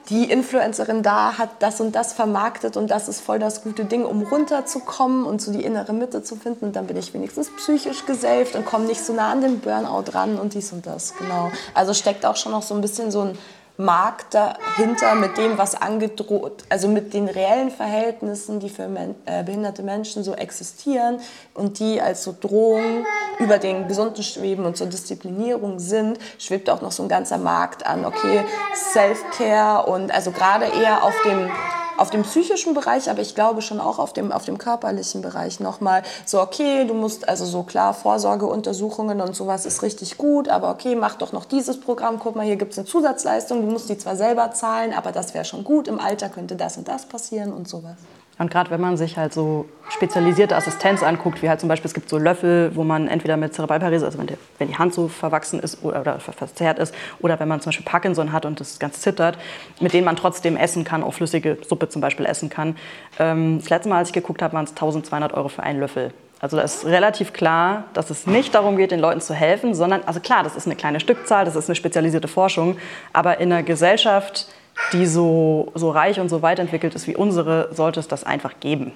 die 0.09 0.31
Influencerin 0.31 1.03
da 1.03 1.37
hat 1.37 1.49
das 1.59 1.81
und 1.81 1.93
das 1.93 2.13
vermarktet 2.13 2.77
und 2.77 2.89
das 2.89 3.09
ist 3.09 3.19
voll 3.19 3.39
das 3.39 3.61
gute 3.63 3.85
Ding, 3.85 4.05
um 4.05 4.21
runterzukommen 4.23 5.25
und 5.25 5.41
so 5.41 5.51
die 5.51 5.63
innere 5.63 5.91
Mitte 5.93 6.23
zu 6.23 6.35
finden. 6.37 6.65
Und 6.65 6.75
dann 6.75 6.87
bin 6.87 6.95
ich 6.95 7.13
wenigstens 7.13 7.53
psychisch 7.57 8.05
geselft 8.05 8.55
und 8.55 8.65
komme 8.65 8.85
nicht 8.85 9.03
so 9.03 9.13
nah 9.13 9.31
an 9.31 9.41
den 9.41 9.59
Burnout 9.59 10.11
ran 10.13 10.39
und 10.39 10.53
dies 10.53 10.71
und 10.71 10.85
das. 10.85 11.13
Genau. 11.17 11.51
Also 11.73 11.93
steckt 11.93 12.25
auch 12.25 12.37
schon 12.37 12.53
noch 12.53 12.63
so 12.63 12.73
ein 12.73 12.81
bisschen 12.81 13.11
so 13.11 13.21
ein 13.21 13.37
Markt 13.77 14.33
dahinter 14.33 15.13
mit 15.15 15.37
dem, 15.37 15.57
was 15.57 15.75
angedroht, 15.75 16.63
also 16.69 16.87
mit 16.87 17.13
den 17.13 17.27
reellen 17.27 17.69
Verhältnissen, 17.69 18.59
die 18.59 18.69
für 18.69 18.87
men 18.87 19.13
äh, 19.25 19.43
behinderte 19.43 19.83
Menschen 19.83 20.23
so 20.23 20.33
existieren 20.33 21.19
und 21.53 21.79
die 21.79 22.01
als 22.01 22.23
so 22.23 22.35
Drohung 22.39 23.05
über 23.37 23.59
den 23.59 23.87
Gesunden 23.87 24.23
schweben 24.23 24.65
und 24.65 24.77
zur 24.77 24.87
Disziplinierung 24.87 25.77
sind, 25.77 26.17
schwebt 26.39 26.69
auch 26.71 26.81
noch 26.81 26.91
so 26.91 27.03
ein 27.03 27.09
ganzer 27.09 27.37
Markt 27.37 27.85
an. 27.85 28.03
Okay, 28.05 28.43
Self-Care 28.93 29.85
und 29.85 30.11
also 30.11 30.31
gerade 30.31 30.65
eher 30.65 31.03
auf 31.03 31.13
dem 31.23 31.49
auf 31.97 32.09
dem 32.09 32.23
psychischen 32.23 32.73
Bereich, 32.73 33.09
aber 33.09 33.21
ich 33.21 33.35
glaube 33.35 33.61
schon 33.61 33.79
auch 33.79 33.99
auf 33.99 34.13
dem, 34.13 34.31
auf 34.31 34.45
dem 34.45 34.57
körperlichen 34.57 35.21
Bereich 35.21 35.59
nochmal 35.59 36.03
so, 36.25 36.41
okay, 36.41 36.85
du 36.85 36.93
musst 36.93 37.27
also 37.27 37.45
so 37.45 37.63
klar, 37.63 37.93
Vorsorgeuntersuchungen 37.93 39.21
und 39.21 39.35
sowas 39.35 39.65
ist 39.65 39.81
richtig 39.81 40.17
gut, 40.17 40.49
aber 40.49 40.69
okay, 40.69 40.95
mach 40.95 41.15
doch 41.15 41.33
noch 41.33 41.45
dieses 41.45 41.79
Programm, 41.79 42.19
guck 42.19 42.35
mal, 42.35 42.45
hier 42.45 42.55
gibt 42.55 42.73
es 42.73 42.77
eine 42.77 42.87
Zusatzleistung, 42.87 43.61
du 43.61 43.71
musst 43.71 43.89
die 43.89 43.97
zwar 43.97 44.15
selber 44.15 44.51
zahlen, 44.51 44.93
aber 44.93 45.11
das 45.11 45.33
wäre 45.33 45.45
schon 45.45 45.63
gut, 45.63 45.87
im 45.87 45.99
Alter 45.99 46.29
könnte 46.29 46.55
das 46.55 46.77
und 46.77 46.87
das 46.87 47.05
passieren 47.05 47.53
und 47.53 47.67
sowas. 47.67 47.97
Und 48.39 48.51
gerade 48.51 48.69
wenn 48.69 48.81
man 48.81 48.97
sich 48.97 49.17
halt 49.17 49.33
so 49.33 49.65
spezialisierte 49.89 50.55
Assistenz 50.55 51.01
anguckt, 51.01 51.41
wie 51.41 51.49
halt 51.49 51.59
zum 51.59 51.69
Beispiel, 51.69 51.87
es 51.87 51.93
gibt 51.93 52.09
so 52.09 52.17
Löffel, 52.17 52.75
wo 52.75 52.83
man 52.83 53.07
entweder 53.07 53.35
mit 53.35 53.53
Zerebralparese, 53.53 54.05
also 54.05 54.19
wenn, 54.19 54.27
der, 54.27 54.37
wenn, 54.59 54.67
die 54.67 54.77
Hand 54.77 54.93
so 54.93 55.07
verwachsen 55.07 55.59
ist 55.59 55.83
oder, 55.83 56.01
oder, 56.01 56.19
verzerrt 56.19 56.77
ist, 56.77 56.93
oder 57.19 57.39
wenn 57.39 57.47
man 57.47 57.61
zum 57.61 57.69
Beispiel 57.69 57.85
Parkinson 57.85 58.31
hat 58.31 58.45
und 58.45 58.59
das 58.59 58.79
ganz 58.79 59.01
zittert, 59.01 59.37
mit 59.79 59.93
denen 59.93 60.05
man 60.05 60.15
trotzdem 60.15 60.55
essen 60.55 60.83
kann, 60.83 61.03
auch 61.03 61.13
flüssige 61.13 61.57
Suppe 61.67 61.89
zum 61.89 62.01
Beispiel 62.01 62.25
essen 62.25 62.49
kann. 62.49 62.75
Ähm, 63.17 63.59
das 63.59 63.69
letzte 63.69 63.89
Mal, 63.89 63.97
als 63.97 64.09
ich 64.09 64.13
geguckt 64.13 64.41
habe, 64.41 64.53
waren 64.53 64.65
es 64.65 64.71
1200 64.71 65.33
Euro 65.33 65.49
für 65.49 65.63
einen 65.63 65.79
Löffel. 65.79 66.13
Also 66.39 66.57
da 66.57 66.63
ist 66.63 66.85
relativ 66.85 67.33
klar, 67.33 67.85
dass 67.93 68.11
es 68.11 68.27
nicht 68.27 68.53
darum 68.53 68.77
geht, 68.77 68.91
den 68.91 68.99
Leuten 68.99 69.21
zu 69.21 69.33
helfen, 69.33 69.73
sondern, 69.73 70.01
also 70.05 70.19
klar, 70.19 70.43
das 70.43 70.55
ist 70.55 70.67
eine 70.67 70.75
kleine 70.75 70.99
Stückzahl, 70.99 71.45
das 71.45 71.55
ist 71.55 71.67
eine 71.67 71.75
spezialisierte 71.75 72.27
Forschung, 72.27 72.77
aber 73.11 73.39
in 73.39 73.51
einer 73.51 73.63
Gesellschaft, 73.63 74.47
die 74.93 75.05
so, 75.05 75.71
so 75.75 75.89
reich 75.89 76.19
und 76.19 76.29
so 76.29 76.41
weit 76.41 76.59
entwickelt 76.59 76.95
ist 76.95 77.07
wie 77.07 77.15
unsere, 77.15 77.73
sollte 77.73 77.99
es 77.99 78.07
das 78.07 78.23
einfach 78.23 78.59
geben. 78.59 78.91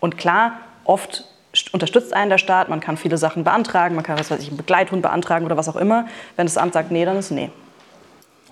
Und 0.00 0.18
klar, 0.18 0.52
oft 0.84 1.24
unterstützt 1.72 2.12
einen 2.12 2.30
der 2.30 2.38
Staat, 2.38 2.68
man 2.68 2.80
kann 2.80 2.96
viele 2.96 3.16
Sachen 3.16 3.44
beantragen, 3.44 3.94
man 3.94 4.04
kann 4.04 4.18
was 4.18 4.30
weiß 4.30 4.40
ich, 4.40 4.48
einen 4.48 4.56
Begleithund 4.56 5.02
beantragen 5.02 5.46
oder 5.46 5.56
was 5.56 5.68
auch 5.68 5.76
immer. 5.76 6.06
Wenn 6.36 6.46
das 6.46 6.58
Amt 6.58 6.74
sagt 6.74 6.90
nee, 6.90 7.04
dann 7.04 7.16
ist 7.16 7.30
nee. 7.30 7.50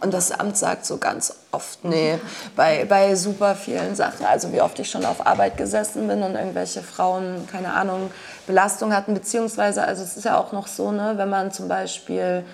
Und 0.00 0.12
das 0.12 0.32
Amt 0.32 0.56
sagt 0.56 0.84
so 0.84 0.98
ganz 0.98 1.34
oft 1.50 1.84
nee, 1.84 2.18
bei, 2.56 2.84
bei 2.84 3.14
super 3.14 3.54
vielen 3.54 3.94
Sachen. 3.94 4.26
Also 4.26 4.52
wie 4.52 4.60
oft 4.60 4.78
ich 4.78 4.90
schon 4.90 5.04
auf 5.04 5.26
Arbeit 5.26 5.56
gesessen 5.56 6.08
bin 6.08 6.22
und 6.22 6.34
irgendwelche 6.34 6.82
Frauen, 6.82 7.46
keine 7.50 7.72
Ahnung, 7.72 8.10
Belastung 8.46 8.94
hatten. 8.94 9.14
Beziehungsweise, 9.14 9.82
also 9.82 10.02
es 10.02 10.16
ist 10.16 10.24
ja 10.24 10.38
auch 10.38 10.52
noch 10.52 10.66
so, 10.66 10.92
ne, 10.92 11.14
wenn 11.16 11.30
man 11.30 11.52
zum 11.52 11.68
Beispiel 11.68 12.44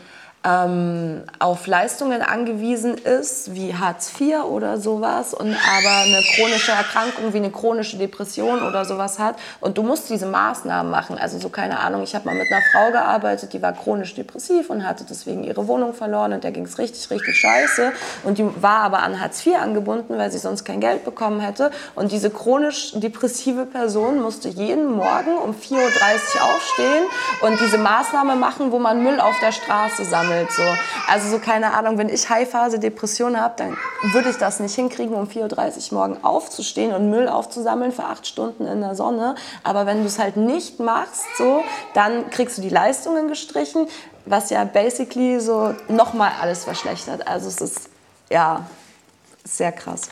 ähm, 0.42 1.22
auf 1.38 1.66
Leistungen 1.66 2.22
angewiesen 2.22 2.94
ist, 2.96 3.54
wie 3.54 3.74
Hartz 3.74 4.12
IV 4.18 4.44
oder 4.44 4.78
sowas, 4.78 5.34
und 5.34 5.48
aber 5.48 5.96
eine 6.04 6.22
chronische 6.34 6.72
Erkrankung 6.72 7.32
wie 7.34 7.38
eine 7.38 7.50
chronische 7.50 7.98
Depression 7.98 8.62
oder 8.62 8.86
sowas 8.86 9.18
hat. 9.18 9.36
Und 9.60 9.76
du 9.76 9.82
musst 9.82 10.08
diese 10.08 10.26
Maßnahmen 10.26 10.90
machen. 10.90 11.18
Also 11.18 11.38
so 11.38 11.50
keine 11.50 11.78
Ahnung, 11.78 12.02
ich 12.02 12.14
habe 12.14 12.24
mal 12.24 12.34
mit 12.34 12.50
einer 12.50 12.62
Frau 12.72 12.90
gearbeitet, 12.90 13.52
die 13.52 13.60
war 13.60 13.72
chronisch 13.74 14.14
depressiv 14.14 14.70
und 14.70 14.86
hatte 14.86 15.04
deswegen 15.08 15.44
ihre 15.44 15.68
Wohnung 15.68 15.92
verloren 15.92 16.32
und 16.32 16.42
der 16.42 16.52
ging 16.52 16.64
es 16.64 16.78
richtig, 16.78 17.10
richtig 17.10 17.36
scheiße. 17.36 17.92
Und 18.24 18.38
die 18.38 18.62
war 18.62 18.78
aber 18.78 19.02
an 19.02 19.20
Hartz 19.20 19.44
IV 19.44 19.56
angebunden, 19.56 20.16
weil 20.16 20.30
sie 20.32 20.38
sonst 20.38 20.64
kein 20.64 20.80
Geld 20.80 21.04
bekommen 21.04 21.40
hätte. 21.40 21.70
Und 21.94 22.12
diese 22.12 22.30
chronisch 22.30 22.92
depressive 22.94 23.66
Person 23.66 24.22
musste 24.22 24.48
jeden 24.48 24.90
Morgen 24.92 25.36
um 25.44 25.50
4.30 25.50 25.74
Uhr 25.74 26.44
aufstehen 26.44 27.04
und 27.42 27.60
diese 27.60 27.76
Maßnahme 27.76 28.36
machen, 28.36 28.72
wo 28.72 28.78
man 28.78 29.02
Müll 29.02 29.20
auf 29.20 29.38
der 29.40 29.52
Straße 29.52 30.04
sammelt 30.04 30.29
sammelt. 30.30 30.52
So. 30.52 30.62
Also 31.08 31.28
so 31.28 31.38
keine 31.38 31.74
Ahnung, 31.74 31.98
wenn 31.98 32.08
ich 32.08 32.28
High-Phase 32.28 32.78
Depression 32.78 33.38
habe, 33.38 33.54
dann 33.56 33.76
würde 34.12 34.30
ich 34.30 34.36
das 34.36 34.60
nicht 34.60 34.74
hinkriegen, 34.74 35.14
um 35.14 35.26
4.30 35.26 35.92
Uhr 35.92 35.98
morgen 35.98 36.24
aufzustehen 36.24 36.92
und 36.92 37.10
Müll 37.10 37.28
aufzusammeln 37.28 37.92
für 37.92 38.04
acht 38.04 38.26
Stunden 38.26 38.66
in 38.66 38.80
der 38.80 38.94
Sonne. 38.94 39.34
Aber 39.62 39.86
wenn 39.86 40.00
du 40.00 40.06
es 40.06 40.18
halt 40.18 40.36
nicht 40.36 40.80
machst, 40.80 41.24
so, 41.36 41.62
dann 41.94 42.30
kriegst 42.30 42.58
du 42.58 42.62
die 42.62 42.68
Leistungen 42.68 43.28
gestrichen, 43.28 43.86
was 44.26 44.50
ja 44.50 44.64
basically 44.64 45.40
so 45.40 45.74
nochmal 45.88 46.32
alles 46.40 46.64
verschlechtert. 46.64 47.26
Also 47.26 47.48
es 47.48 47.60
ist 47.60 47.90
ja 48.30 48.66
sehr 49.44 49.72
krass. 49.72 50.02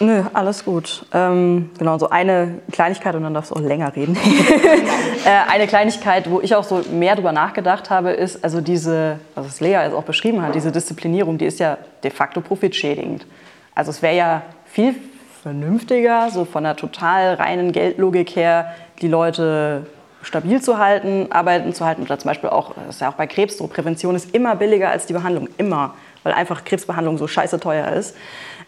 Nö, 0.00 0.22
alles 0.32 0.64
gut. 0.64 1.06
Ähm, 1.12 1.70
genau, 1.78 1.98
so 1.98 2.08
eine 2.10 2.60
Kleinigkeit 2.72 3.14
und 3.14 3.22
dann 3.22 3.34
darfst 3.34 3.50
du 3.50 3.56
auch 3.56 3.60
länger 3.60 3.94
reden. 3.94 4.16
äh, 5.24 5.50
eine 5.50 5.66
Kleinigkeit, 5.66 6.30
wo 6.30 6.40
ich 6.40 6.54
auch 6.54 6.64
so 6.64 6.82
mehr 6.90 7.14
drüber 7.14 7.32
nachgedacht 7.32 7.90
habe, 7.90 8.10
ist, 8.10 8.42
also 8.44 8.60
diese, 8.60 9.18
was 9.34 9.46
es 9.46 9.60
Lea 9.60 9.82
jetzt 9.82 9.94
auch 9.94 10.04
beschrieben 10.04 10.42
hat, 10.42 10.54
diese 10.54 10.72
Disziplinierung, 10.72 11.38
die 11.38 11.46
ist 11.46 11.58
ja 11.58 11.78
de 12.02 12.10
facto 12.10 12.40
profitschädigend. 12.40 13.26
Also 13.74 13.90
es 13.90 14.02
wäre 14.02 14.16
ja 14.16 14.42
viel 14.66 14.94
vernünftiger, 15.42 16.30
so 16.30 16.44
von 16.44 16.64
der 16.64 16.76
total 16.76 17.34
reinen 17.34 17.72
Geldlogik 17.72 18.34
her, 18.36 18.74
die 19.00 19.08
Leute 19.08 19.86
stabil 20.22 20.60
zu 20.60 20.78
halten, 20.78 21.28
arbeiten 21.30 21.74
zu 21.74 21.84
halten. 21.84 22.02
Oder 22.02 22.18
zum 22.18 22.30
Beispiel 22.30 22.50
auch, 22.50 22.74
das 22.86 22.96
ist 22.96 23.00
ja 23.00 23.10
auch 23.10 23.14
bei 23.14 23.26
Krebs 23.26 23.58
so, 23.58 23.66
Prävention 23.66 24.14
ist 24.14 24.34
immer 24.34 24.56
billiger 24.56 24.90
als 24.90 25.06
die 25.06 25.12
Behandlung, 25.12 25.48
immer, 25.58 25.94
weil 26.22 26.32
einfach 26.32 26.64
Krebsbehandlung 26.64 27.18
so 27.18 27.26
scheiße 27.26 27.60
teuer 27.60 27.88
ist. 27.92 28.16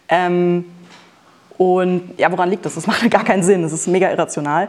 Ähm, 0.08 0.64
und 1.58 2.14
ja, 2.18 2.30
woran 2.30 2.50
liegt 2.50 2.66
das? 2.66 2.74
Das 2.74 2.86
macht 2.86 3.10
gar 3.10 3.24
keinen 3.24 3.42
Sinn. 3.42 3.62
Das 3.62 3.72
ist 3.72 3.86
mega 3.86 4.10
irrational. 4.10 4.68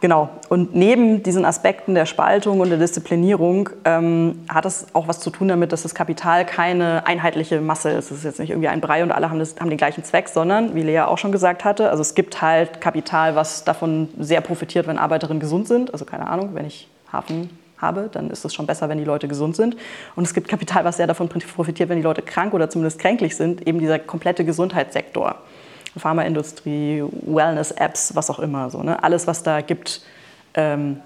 Genau. 0.00 0.28
Und 0.48 0.76
neben 0.76 1.24
diesen 1.24 1.44
Aspekten 1.44 1.94
der 1.94 2.06
Spaltung 2.06 2.60
und 2.60 2.70
der 2.70 2.78
Disziplinierung 2.78 3.70
ähm, 3.84 4.44
hat 4.48 4.64
es 4.64 4.86
auch 4.92 5.08
was 5.08 5.18
zu 5.18 5.30
tun 5.30 5.48
damit, 5.48 5.72
dass 5.72 5.82
das 5.82 5.94
Kapital 5.94 6.46
keine 6.46 7.04
einheitliche 7.06 7.60
Masse 7.60 7.90
ist. 7.90 8.12
Es 8.12 8.18
ist 8.18 8.24
jetzt 8.24 8.38
nicht 8.38 8.50
irgendwie 8.50 8.68
ein 8.68 8.80
Brei 8.80 9.02
und 9.02 9.10
alle 9.10 9.28
haben, 9.28 9.40
das, 9.40 9.56
haben 9.58 9.70
den 9.70 9.78
gleichen 9.78 10.04
Zweck, 10.04 10.28
sondern, 10.28 10.76
wie 10.76 10.82
Lea 10.82 11.00
auch 11.00 11.18
schon 11.18 11.32
gesagt 11.32 11.64
hatte, 11.64 11.90
also 11.90 12.00
es 12.00 12.14
gibt 12.14 12.40
halt 12.40 12.80
Kapital, 12.80 13.34
was 13.34 13.64
davon 13.64 14.08
sehr 14.18 14.40
profitiert, 14.40 14.86
wenn 14.86 14.98
Arbeiterinnen 14.98 15.40
gesund 15.40 15.66
sind. 15.66 15.92
Also 15.92 16.04
keine 16.04 16.28
Ahnung, 16.28 16.50
wenn 16.52 16.66
ich 16.66 16.88
Hafen 17.12 17.50
habe, 17.80 18.08
dann 18.12 18.30
ist 18.30 18.44
es 18.44 18.54
schon 18.54 18.66
besser, 18.66 18.88
wenn 18.88 18.98
die 18.98 19.04
Leute 19.04 19.28
gesund 19.28 19.56
sind. 19.56 19.76
Und 20.16 20.24
es 20.24 20.34
gibt 20.34 20.48
Kapital, 20.48 20.84
was 20.84 20.96
sehr 20.96 21.06
davon 21.06 21.28
profitiert, 21.28 21.88
wenn 21.88 21.96
die 21.96 22.02
Leute 22.02 22.22
krank 22.22 22.54
oder 22.54 22.70
zumindest 22.70 22.98
kränklich 22.98 23.36
sind, 23.36 23.66
eben 23.66 23.78
dieser 23.78 23.98
komplette 23.98 24.44
Gesundheitssektor. 24.44 25.36
Pharmaindustrie, 25.96 27.02
Wellness-Apps, 27.26 28.14
was 28.14 28.30
auch 28.30 28.38
immer. 28.38 28.70
So, 28.70 28.82
ne? 28.82 29.02
Alles, 29.02 29.26
was 29.26 29.42
da 29.42 29.60
gibt. 29.60 30.02
Ähm, 30.54 31.00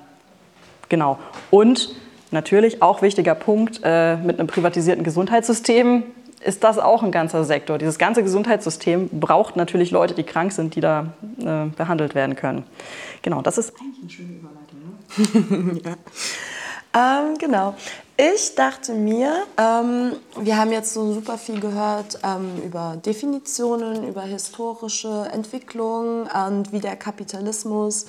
genau. 0.88 1.18
Und 1.50 1.94
natürlich 2.30 2.82
auch 2.82 3.02
wichtiger 3.02 3.34
Punkt, 3.34 3.80
äh, 3.82 4.16
mit 4.16 4.38
einem 4.38 4.48
privatisierten 4.48 5.04
Gesundheitssystem 5.04 6.04
ist 6.44 6.64
das 6.64 6.78
auch 6.78 7.02
ein 7.02 7.12
ganzer 7.12 7.44
Sektor. 7.44 7.78
Dieses 7.78 7.98
ganze 7.98 8.22
Gesundheitssystem 8.22 9.08
braucht 9.12 9.56
natürlich 9.56 9.90
Leute, 9.90 10.14
die 10.14 10.24
krank 10.24 10.52
sind, 10.52 10.74
die 10.74 10.80
da 10.80 11.12
äh, 11.38 11.66
behandelt 11.76 12.14
werden 12.14 12.34
können. 12.34 12.64
Genau, 13.22 13.42
das 13.42 13.58
ist 13.58 13.72
eigentlich 13.80 14.00
eine 14.00 14.10
schöne 14.10 14.32
Überleitung. 14.32 15.72
Ne? 15.74 15.80
ja. 15.84 15.94
Ähm, 16.94 17.38
genau. 17.38 17.74
Ich 18.16 18.54
dachte 18.54 18.92
mir, 18.92 19.44
ähm, 19.56 20.12
wir 20.38 20.58
haben 20.58 20.70
jetzt 20.70 20.92
so 20.92 21.12
super 21.12 21.38
viel 21.38 21.58
gehört 21.58 22.18
ähm, 22.22 22.62
über 22.62 22.98
Definitionen, 23.04 24.06
über 24.06 24.22
historische 24.22 25.28
Entwicklungen 25.32 26.28
und 26.28 26.72
wie 26.72 26.80
der 26.80 26.96
Kapitalismus 26.96 28.06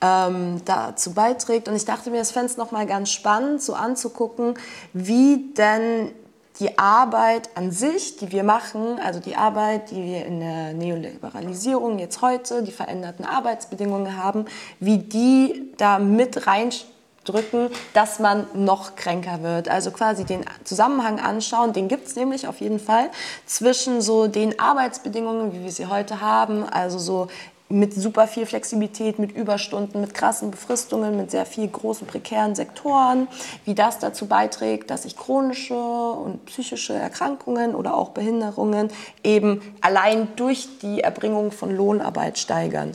ähm, 0.00 0.60
dazu 0.64 1.14
beiträgt. 1.14 1.68
Und 1.68 1.76
ich 1.76 1.84
dachte 1.84 2.10
mir, 2.10 2.20
es 2.20 2.32
fände 2.32 2.46
es 2.46 2.56
nochmal 2.56 2.86
ganz 2.86 3.10
spannend, 3.10 3.62
so 3.62 3.74
anzugucken, 3.74 4.54
wie 4.92 5.52
denn 5.56 6.10
die 6.58 6.78
Arbeit 6.78 7.50
an 7.56 7.70
sich, 7.70 8.16
die 8.16 8.32
wir 8.32 8.44
machen, 8.44 8.98
also 9.00 9.18
die 9.18 9.36
Arbeit, 9.36 9.90
die 9.90 10.02
wir 10.02 10.26
in 10.26 10.40
der 10.40 10.72
Neoliberalisierung 10.72 11.98
jetzt 11.98 12.22
heute, 12.22 12.62
die 12.62 12.72
veränderten 12.72 13.24
Arbeitsbedingungen 13.24 14.16
haben, 14.16 14.44
wie 14.78 14.98
die 14.98 15.72
da 15.76 15.98
mit 15.98 16.46
reinspielen 16.46 16.93
drücken, 17.24 17.70
dass 17.92 18.18
man 18.18 18.46
noch 18.54 18.96
kränker 18.96 19.42
wird. 19.42 19.68
Also 19.68 19.90
quasi 19.90 20.24
den 20.24 20.44
Zusammenhang 20.64 21.20
anschauen, 21.20 21.72
den 21.72 21.88
gibt 21.88 22.06
es 22.06 22.16
nämlich 22.16 22.46
auf 22.46 22.60
jeden 22.60 22.78
Fall 22.78 23.10
zwischen 23.46 24.00
so 24.00 24.26
den 24.26 24.58
Arbeitsbedingungen, 24.58 25.52
wie 25.52 25.64
wir 25.64 25.72
sie 25.72 25.86
heute 25.86 26.20
haben, 26.20 26.64
also 26.64 26.98
so 26.98 27.28
mit 27.70 27.94
super 27.94 28.28
viel 28.28 28.44
Flexibilität, 28.46 29.18
mit 29.18 29.32
Überstunden, 29.32 30.00
mit 30.00 30.12
krassen 30.12 30.50
Befristungen, 30.50 31.16
mit 31.16 31.30
sehr 31.30 31.46
viel 31.46 31.66
großen 31.66 32.06
prekären 32.06 32.54
Sektoren, 32.54 33.26
wie 33.64 33.74
das 33.74 33.98
dazu 33.98 34.26
beiträgt, 34.26 34.90
dass 34.90 35.04
sich 35.04 35.16
chronische 35.16 35.74
und 35.74 36.44
psychische 36.44 36.92
Erkrankungen 36.92 37.74
oder 37.74 37.96
auch 37.96 38.10
Behinderungen 38.10 38.90
eben 39.22 39.62
allein 39.80 40.28
durch 40.36 40.68
die 40.82 41.00
Erbringung 41.00 41.52
von 41.52 41.74
Lohnarbeit 41.74 42.38
steigern. 42.38 42.92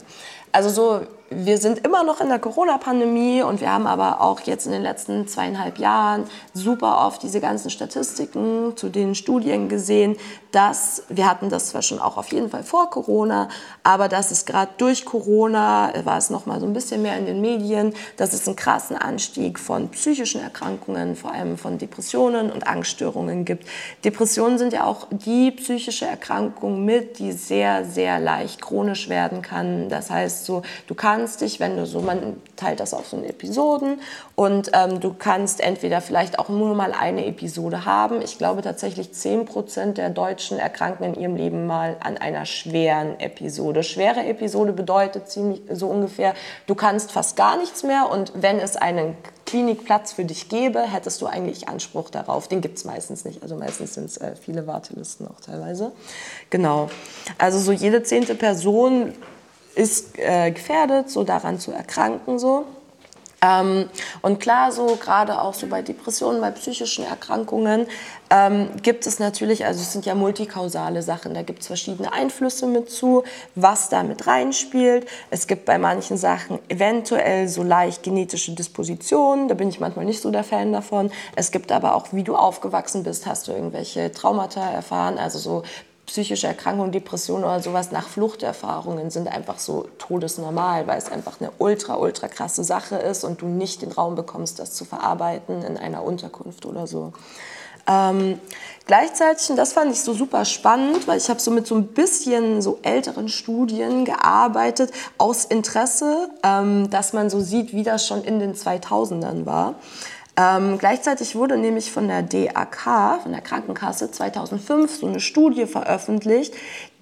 Also 0.52 0.70
so 0.70 1.00
wir 1.32 1.58
sind 1.58 1.86
immer 1.86 2.02
noch 2.02 2.20
in 2.20 2.28
der 2.28 2.40
Corona-Pandemie 2.40 3.42
und 3.42 3.60
wir 3.60 3.72
haben 3.72 3.86
aber 3.86 4.20
auch 4.20 4.40
jetzt 4.40 4.66
in 4.66 4.72
den 4.72 4.82
letzten 4.82 5.28
zweieinhalb 5.28 5.78
Jahren 5.78 6.24
super 6.54 7.06
oft 7.06 7.22
diese 7.22 7.40
ganzen 7.40 7.70
Statistiken 7.70 8.76
zu 8.76 8.88
den 8.88 9.14
Studien 9.14 9.68
gesehen, 9.68 10.16
dass 10.50 11.04
wir 11.08 11.30
hatten 11.30 11.48
das 11.48 11.68
zwar 11.68 11.82
schon 11.82 12.00
auch 12.00 12.16
auf 12.16 12.32
jeden 12.32 12.50
Fall 12.50 12.64
vor 12.64 12.90
Corona, 12.90 13.48
aber 13.84 14.08
dass 14.08 14.32
es 14.32 14.44
gerade 14.44 14.72
durch 14.78 15.04
Corona 15.04 15.92
war 16.02 16.18
es 16.18 16.30
noch 16.30 16.46
mal 16.46 16.58
so 16.58 16.66
ein 16.66 16.72
bisschen 16.72 17.02
mehr 17.02 17.16
in 17.16 17.26
den 17.26 17.40
Medien, 17.40 17.94
dass 18.16 18.32
es 18.32 18.48
einen 18.48 18.56
krassen 18.56 18.96
Anstieg 18.96 19.60
von 19.60 19.88
psychischen 19.90 20.40
Erkrankungen, 20.40 21.14
vor 21.14 21.30
allem 21.30 21.56
von 21.56 21.78
Depressionen 21.78 22.50
und 22.50 22.66
Angststörungen 22.66 23.44
gibt. 23.44 23.68
Depressionen 24.04 24.58
sind 24.58 24.72
ja 24.72 24.82
auch 24.82 25.06
die 25.12 25.52
psychische 25.52 26.06
Erkrankung 26.06 26.84
mit, 26.84 27.20
die 27.20 27.30
sehr 27.30 27.84
sehr 27.84 28.18
leicht 28.18 28.60
chronisch 28.60 29.08
werden 29.08 29.42
kann. 29.42 29.88
Das 29.88 30.10
heißt 30.10 30.44
so, 30.44 30.62
du 30.88 30.96
kannst 30.96 31.19
kannst 31.20 31.42
dich, 31.42 31.60
wenn 31.60 31.76
du 31.76 31.84
so, 31.84 32.00
man 32.00 32.40
teilt 32.56 32.80
das 32.80 32.94
auf 32.94 33.06
so 33.06 33.22
Episoden 33.22 34.00
und 34.36 34.70
ähm, 34.72 35.00
du 35.00 35.12
kannst 35.12 35.60
entweder 35.60 36.00
vielleicht 36.00 36.38
auch 36.38 36.48
nur 36.48 36.74
mal 36.74 36.92
eine 36.92 37.26
Episode 37.26 37.84
haben. 37.84 38.22
Ich 38.22 38.38
glaube 38.38 38.62
tatsächlich 38.62 39.08
10% 39.08 39.92
der 39.92 40.08
Deutschen 40.08 40.58
erkranken 40.58 41.04
in 41.04 41.14
ihrem 41.14 41.36
Leben 41.36 41.66
mal 41.66 41.98
an 42.00 42.16
einer 42.16 42.46
schweren 42.46 43.20
Episode. 43.20 43.82
Schwere 43.82 44.24
Episode 44.24 44.72
bedeutet 44.72 45.28
ziemlich 45.28 45.60
so 45.70 45.88
ungefähr, 45.88 46.32
du 46.66 46.74
kannst 46.74 47.12
fast 47.12 47.36
gar 47.36 47.58
nichts 47.58 47.82
mehr 47.82 48.08
und 48.10 48.32
wenn 48.34 48.58
es 48.58 48.76
einen 48.76 49.14
Klinikplatz 49.44 50.12
für 50.12 50.24
dich 50.24 50.48
gäbe, 50.48 50.80
hättest 50.80 51.20
du 51.20 51.26
eigentlich 51.26 51.68
Anspruch 51.68 52.08
darauf. 52.08 52.48
Den 52.48 52.62
gibt 52.62 52.78
es 52.78 52.84
meistens 52.84 53.26
nicht. 53.26 53.42
Also 53.42 53.56
meistens 53.56 53.94
sind 53.94 54.04
es 54.04 54.16
äh, 54.16 54.36
viele 54.36 54.66
Wartelisten 54.66 55.26
auch 55.26 55.40
teilweise. 55.40 55.92
Genau. 56.48 56.88
Also 57.36 57.58
so 57.58 57.72
jede 57.72 58.04
zehnte 58.04 58.36
Person 58.36 59.12
ist 59.74 60.18
äh, 60.18 60.50
gefährdet, 60.50 61.10
so 61.10 61.24
daran 61.24 61.58
zu 61.58 61.72
erkranken. 61.72 62.38
So. 62.38 62.64
Ähm, 63.42 63.88
und 64.20 64.38
klar, 64.38 64.70
so 64.70 64.96
gerade 64.96 65.40
auch 65.40 65.54
so 65.54 65.66
bei 65.66 65.80
Depressionen, 65.80 66.40
bei 66.40 66.50
psychischen 66.50 67.06
Erkrankungen 67.06 67.86
ähm, 68.28 68.68
gibt 68.82 69.06
es 69.06 69.18
natürlich, 69.18 69.64
also 69.64 69.80
es 69.80 69.92
sind 69.92 70.04
ja 70.04 70.14
multikausale 70.14 71.02
Sachen, 71.02 71.32
da 71.32 71.40
gibt 71.40 71.60
es 71.62 71.68
verschiedene 71.68 72.12
Einflüsse 72.12 72.66
mit 72.66 72.90
zu, 72.90 73.24
was 73.54 73.88
da 73.88 74.02
mit 74.02 74.26
reinspielt. 74.26 75.06
Es 75.30 75.46
gibt 75.46 75.64
bei 75.64 75.78
manchen 75.78 76.18
Sachen 76.18 76.58
eventuell 76.68 77.48
so 77.48 77.62
leicht 77.62 78.02
genetische 78.02 78.52
Dispositionen, 78.52 79.48
da 79.48 79.54
bin 79.54 79.70
ich 79.70 79.80
manchmal 79.80 80.04
nicht 80.04 80.20
so 80.20 80.30
der 80.30 80.44
Fan 80.44 80.72
davon. 80.72 81.10
Es 81.34 81.50
gibt 81.50 81.72
aber 81.72 81.94
auch, 81.94 82.08
wie 82.12 82.24
du 82.24 82.36
aufgewachsen 82.36 83.04
bist, 83.04 83.24
hast 83.24 83.48
du 83.48 83.52
irgendwelche 83.52 84.12
Traumata 84.12 84.70
erfahren, 84.70 85.16
also 85.16 85.38
so 85.38 85.62
psychische 86.10 86.48
Erkrankungen, 86.48 86.90
Depressionen 86.90 87.44
oder 87.44 87.62
sowas 87.62 87.92
nach 87.92 88.08
Fluchterfahrungen 88.08 89.10
sind 89.10 89.28
einfach 89.28 89.60
so 89.60 89.86
todesnormal, 89.98 90.88
weil 90.88 90.98
es 90.98 91.08
einfach 91.08 91.40
eine 91.40 91.52
ultra, 91.58 91.94
ultra 91.94 92.26
krasse 92.26 92.64
Sache 92.64 92.96
ist 92.96 93.22
und 93.22 93.42
du 93.42 93.46
nicht 93.46 93.82
den 93.82 93.92
Raum 93.92 94.16
bekommst, 94.16 94.58
das 94.58 94.74
zu 94.74 94.84
verarbeiten 94.84 95.62
in 95.62 95.76
einer 95.76 96.02
Unterkunft 96.02 96.66
oder 96.66 96.88
so. 96.88 97.12
Ähm, 97.86 98.40
gleichzeitig, 98.86 99.50
und 99.50 99.56
das 99.56 99.72
fand 99.72 99.92
ich 99.92 100.00
so 100.00 100.12
super 100.12 100.44
spannend, 100.44 101.06
weil 101.06 101.18
ich 101.18 101.30
habe 101.30 101.38
so 101.38 101.52
mit 101.52 101.68
so 101.68 101.76
ein 101.76 101.86
bisschen 101.86 102.60
so 102.60 102.80
älteren 102.82 103.28
Studien 103.28 104.04
gearbeitet, 104.04 104.90
aus 105.16 105.44
Interesse, 105.44 106.28
ähm, 106.42 106.90
dass 106.90 107.12
man 107.12 107.30
so 107.30 107.40
sieht, 107.40 107.72
wie 107.72 107.84
das 107.84 108.04
schon 108.04 108.24
in 108.24 108.40
den 108.40 108.54
2000ern 108.56 109.46
war. 109.46 109.76
Ähm, 110.40 110.78
gleichzeitig 110.78 111.36
wurde 111.36 111.58
nämlich 111.58 111.92
von 111.92 112.08
der 112.08 112.22
DAK, 112.22 113.20
von 113.22 113.32
der 113.32 113.42
Krankenkasse 113.42 114.10
2005 114.10 114.96
so 114.96 115.06
eine 115.06 115.20
Studie 115.20 115.66
veröffentlicht, 115.66 116.54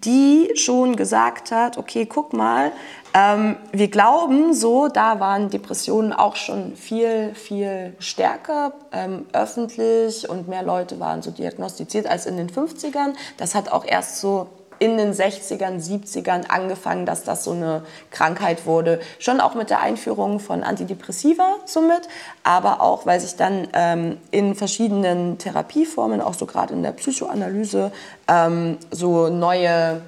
die 0.04 0.50
schon 0.56 0.96
gesagt 0.96 1.52
hat, 1.52 1.78
okay, 1.78 2.06
guck 2.06 2.32
mal, 2.32 2.72
ähm, 3.14 3.56
wir 3.70 3.88
glauben 3.88 4.54
so, 4.54 4.88
da 4.88 5.20
waren 5.20 5.50
Depressionen 5.50 6.12
auch 6.12 6.34
schon 6.34 6.74
viel, 6.74 7.32
viel 7.34 7.94
stärker 8.00 8.72
ähm, 8.90 9.26
öffentlich 9.32 10.28
und 10.28 10.48
mehr 10.48 10.64
Leute 10.64 10.98
waren 10.98 11.22
so 11.22 11.30
diagnostiziert 11.30 12.08
als 12.08 12.26
in 12.26 12.36
den 12.36 12.50
50ern. 12.50 13.14
Das 13.36 13.54
hat 13.54 13.70
auch 13.70 13.84
erst 13.84 14.20
so 14.20 14.48
in 14.78 14.96
den 14.96 15.12
60ern, 15.12 15.80
70ern 15.80 16.48
angefangen, 16.48 17.06
dass 17.06 17.24
das 17.24 17.44
so 17.44 17.52
eine 17.52 17.82
Krankheit 18.10 18.66
wurde. 18.66 19.00
Schon 19.18 19.40
auch 19.40 19.54
mit 19.54 19.70
der 19.70 19.80
Einführung 19.80 20.40
von 20.40 20.62
Antidepressiva 20.62 21.56
somit, 21.64 22.08
aber 22.44 22.80
auch, 22.80 23.06
weil 23.06 23.20
sich 23.20 23.36
dann 23.36 23.68
ähm, 23.72 24.18
in 24.30 24.54
verschiedenen 24.54 25.38
Therapieformen, 25.38 26.20
auch 26.20 26.34
so 26.34 26.46
gerade 26.46 26.74
in 26.74 26.82
der 26.82 26.92
Psychoanalyse, 26.92 27.92
ähm, 28.28 28.78
so 28.90 29.28
neue, 29.28 30.02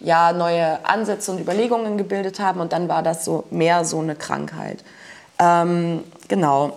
ja, 0.00 0.32
neue 0.32 0.84
Ansätze 0.86 1.32
und 1.32 1.40
Überlegungen 1.40 1.98
gebildet 1.98 2.40
haben 2.40 2.60
und 2.60 2.72
dann 2.72 2.88
war 2.88 3.02
das 3.02 3.24
so 3.24 3.44
mehr 3.50 3.84
so 3.84 4.00
eine 4.00 4.14
Krankheit. 4.14 4.84
Ähm, 5.38 6.04
genau. 6.28 6.72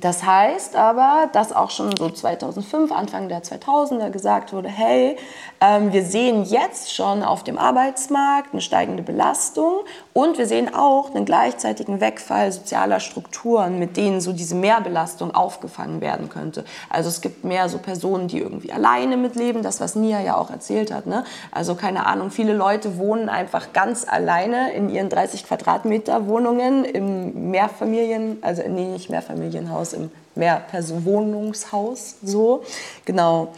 Das 0.00 0.22
heißt 0.22 0.76
aber, 0.76 1.28
dass 1.32 1.52
auch 1.52 1.70
schon 1.70 1.96
so 1.96 2.08
2005, 2.08 2.92
Anfang 2.92 3.28
der 3.28 3.42
2000er 3.42 4.10
gesagt 4.10 4.52
wurde, 4.52 4.68
hey, 4.68 5.16
wir 5.60 6.04
sehen 6.04 6.44
jetzt 6.44 6.94
schon 6.94 7.24
auf 7.24 7.42
dem 7.42 7.58
Arbeitsmarkt 7.58 8.52
eine 8.52 8.60
steigende 8.60 9.02
Belastung 9.02 9.80
und 10.12 10.38
wir 10.38 10.46
sehen 10.46 10.72
auch 10.72 11.12
einen 11.12 11.24
gleichzeitigen 11.24 12.00
Wegfall 12.00 12.52
sozialer 12.52 13.00
Strukturen, 13.00 13.78
mit 13.80 13.96
denen 13.96 14.20
so 14.20 14.32
diese 14.32 14.54
Mehrbelastung 14.54 15.34
aufgefangen 15.34 16.00
werden 16.00 16.28
könnte. 16.28 16.64
Also 16.90 17.08
es 17.08 17.20
gibt 17.20 17.44
mehr 17.44 17.68
so 17.68 17.78
Personen, 17.78 18.28
die 18.28 18.38
irgendwie 18.38 18.72
alleine 18.72 19.16
mitleben, 19.16 19.62
das 19.62 19.80
was 19.80 19.96
Nia 19.96 20.20
ja 20.20 20.36
auch 20.36 20.50
erzählt 20.50 20.92
hat. 20.92 21.06
Ne? 21.06 21.24
Also 21.50 21.74
keine 21.74 22.06
Ahnung, 22.06 22.30
viele 22.30 22.52
Leute 22.52 22.96
wohnen 22.96 23.28
einfach 23.28 23.72
ganz 23.72 24.06
alleine 24.08 24.72
in 24.74 24.88
ihren 24.88 25.08
30 25.08 25.44
Quadratmeter 25.44 26.28
Wohnungen 26.28 26.84
im 26.84 27.50
Mehrfamilien, 27.50 28.38
also 28.42 28.62
nee, 28.68 28.86
nicht 28.86 29.10
Mehrfamilienhaus, 29.10 29.92
im 29.92 30.10
Mehrpersonenwohnungshaus, 30.36 32.16
so, 32.22 32.62
genau. 33.04 33.48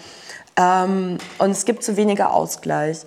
Ähm, 0.60 1.16
und 1.38 1.50
es 1.50 1.64
gibt 1.64 1.82
zu 1.82 1.96
weniger 1.96 2.34
Ausgleich. 2.34 3.06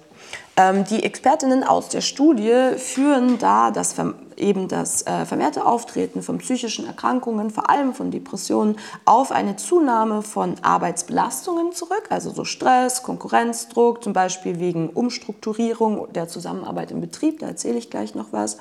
Ähm, 0.56 0.86
die 0.86 1.04
Expertinnen 1.04 1.64
aus 1.64 1.90
der 1.90 2.02
Studie 2.02 2.78
führen 2.78 3.38
da 3.40 3.72
das, 3.72 3.96
eben 4.38 4.68
das 4.68 5.06
äh, 5.06 5.26
vermehrte 5.26 5.66
Auftreten 5.66 6.22
von 6.22 6.38
psychischen 6.40 6.86
Erkrankungen, 6.86 7.50
vor 7.50 7.70
allem 7.70 7.94
von 7.94 8.12
Depressionen, 8.12 8.78
auf 9.06 9.32
eine 9.32 9.56
Zunahme 9.56 10.22
von 10.22 10.56
Arbeitsbelastungen 10.62 11.72
zurück, 11.74 12.08
also 12.10 12.32
so 12.32 12.46
Stress, 12.46 13.04
Konkurrenzdruck, 13.04 14.04
zum 14.04 14.14
Beispiel 14.14 14.60
wegen 14.60 14.90
Umstrukturierung 14.90 16.12
der 16.14 16.28
Zusammenarbeit 16.28 16.92
im 16.92 17.02
Betrieb, 17.02 17.40
da 17.40 17.48
erzähle 17.48 17.78
ich 17.78 17.90
gleich 17.90 18.14
noch 18.14 18.32
was. 18.32 18.58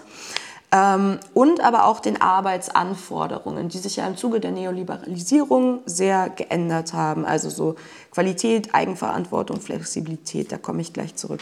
Ähm, 0.75 1.19
und 1.35 1.61
aber 1.61 1.85
auch 1.85 2.01
den 2.01 2.23
Arbeitsanforderungen, 2.23 3.69
die 3.69 3.77
sich 3.77 3.97
ja 3.97 4.07
im 4.07 4.17
Zuge 4.17 4.41
der 4.41 4.53
Neoliberalisierung 4.53 5.81
sehr 5.85 6.31
geändert 6.31 6.95
haben. 6.95 7.27
Also 7.27 7.51
so 7.51 7.75
Qualität, 8.13 8.75
Eigenverantwortung, 8.75 9.61
Flexibilität, 9.61 10.53
da 10.53 10.59
komme 10.59 10.83
ich 10.83 10.93
gleich 10.93 11.17
zurück. 11.17 11.41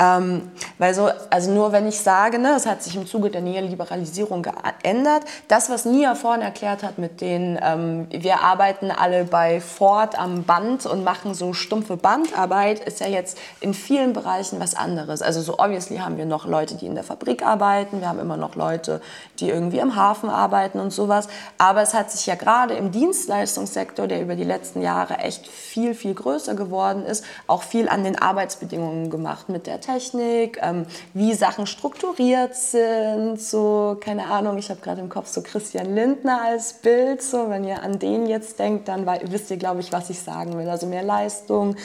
Ähm, 0.00 0.50
weil 0.78 0.94
so, 0.94 1.10
also 1.28 1.50
nur 1.50 1.72
wenn 1.72 1.86
ich 1.86 2.00
sage, 2.00 2.38
ne, 2.38 2.54
es 2.56 2.64
hat 2.64 2.82
sich 2.82 2.96
im 2.96 3.06
Zuge 3.06 3.28
der 3.28 3.42
Neoliberalisierung 3.42 4.42
geändert, 4.42 5.24
das, 5.46 5.68
was 5.68 5.84
Nia 5.84 6.14
vorhin 6.14 6.40
erklärt 6.40 6.82
hat 6.82 6.96
mit 6.96 7.20
den, 7.20 7.58
ähm, 7.62 8.06
wir 8.10 8.40
arbeiten 8.40 8.90
alle 8.90 9.24
bei 9.24 9.60
Ford 9.60 10.18
am 10.18 10.44
Band 10.44 10.86
und 10.86 11.04
machen 11.04 11.34
so 11.34 11.52
stumpfe 11.52 11.98
Bandarbeit, 11.98 12.80
ist 12.80 13.00
ja 13.00 13.08
jetzt 13.08 13.36
in 13.60 13.74
vielen 13.74 14.14
Bereichen 14.14 14.58
was 14.58 14.74
anderes. 14.74 15.20
Also 15.20 15.42
so 15.42 15.58
obviously 15.58 15.98
haben 15.98 16.16
wir 16.16 16.24
noch 16.24 16.46
Leute, 16.46 16.76
die 16.76 16.86
in 16.86 16.94
der 16.94 17.04
Fabrik 17.04 17.44
arbeiten, 17.44 18.00
wir 18.00 18.08
haben 18.08 18.20
immer 18.20 18.38
noch 18.38 18.54
Leute, 18.54 19.02
die 19.38 19.50
irgendwie 19.50 19.80
im 19.80 19.96
Hafen 19.96 20.30
arbeiten 20.30 20.80
und 20.80 20.92
sowas, 20.92 21.28
aber 21.58 21.82
es 21.82 21.92
hat 21.92 22.10
sich 22.10 22.24
ja 22.24 22.36
gerade 22.36 22.72
im 22.72 22.90
Dienstleistungssektor, 22.90 24.06
der 24.06 24.22
über 24.22 24.34
die 24.34 24.44
letzten 24.44 24.80
Jahre 24.80 25.18
echt 25.18 25.46
viel, 25.46 25.94
viel 25.94 26.14
größer 26.14 26.54
geworden 26.54 27.04
ist, 27.04 27.22
auch 27.46 27.62
viel 27.62 27.86
an 27.90 28.02
den 28.02 28.18
Arbeitsbedingungen 28.20 29.10
gemacht 29.10 29.50
mit 29.50 29.66
der 29.66 29.82
Technik, 29.92 30.58
ähm, 30.62 30.86
wie 31.14 31.34
Sachen 31.34 31.66
strukturiert 31.66 32.54
sind, 32.54 33.40
so, 33.40 33.96
keine 34.00 34.26
Ahnung, 34.26 34.58
ich 34.58 34.70
habe 34.70 34.80
gerade 34.80 35.00
im 35.00 35.08
Kopf 35.08 35.28
so 35.28 35.42
Christian 35.42 35.94
Lindner 35.94 36.42
als 36.44 36.74
Bild, 36.74 37.22
so, 37.22 37.50
wenn 37.50 37.64
ihr 37.64 37.82
an 37.82 37.98
den 37.98 38.26
jetzt 38.26 38.58
denkt, 38.58 38.88
dann 38.88 39.06
wisst 39.24 39.50
ihr, 39.50 39.56
glaube 39.56 39.80
ich, 39.80 39.92
was 39.92 40.10
ich 40.10 40.20
sagen 40.20 40.56
will, 40.56 40.68
also 40.68 40.86
mehr 40.86 41.02
Leistung 41.02 41.76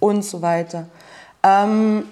und 0.00 0.24
so 0.24 0.42
weiter. 0.42 0.86
Ähm, 1.42 2.08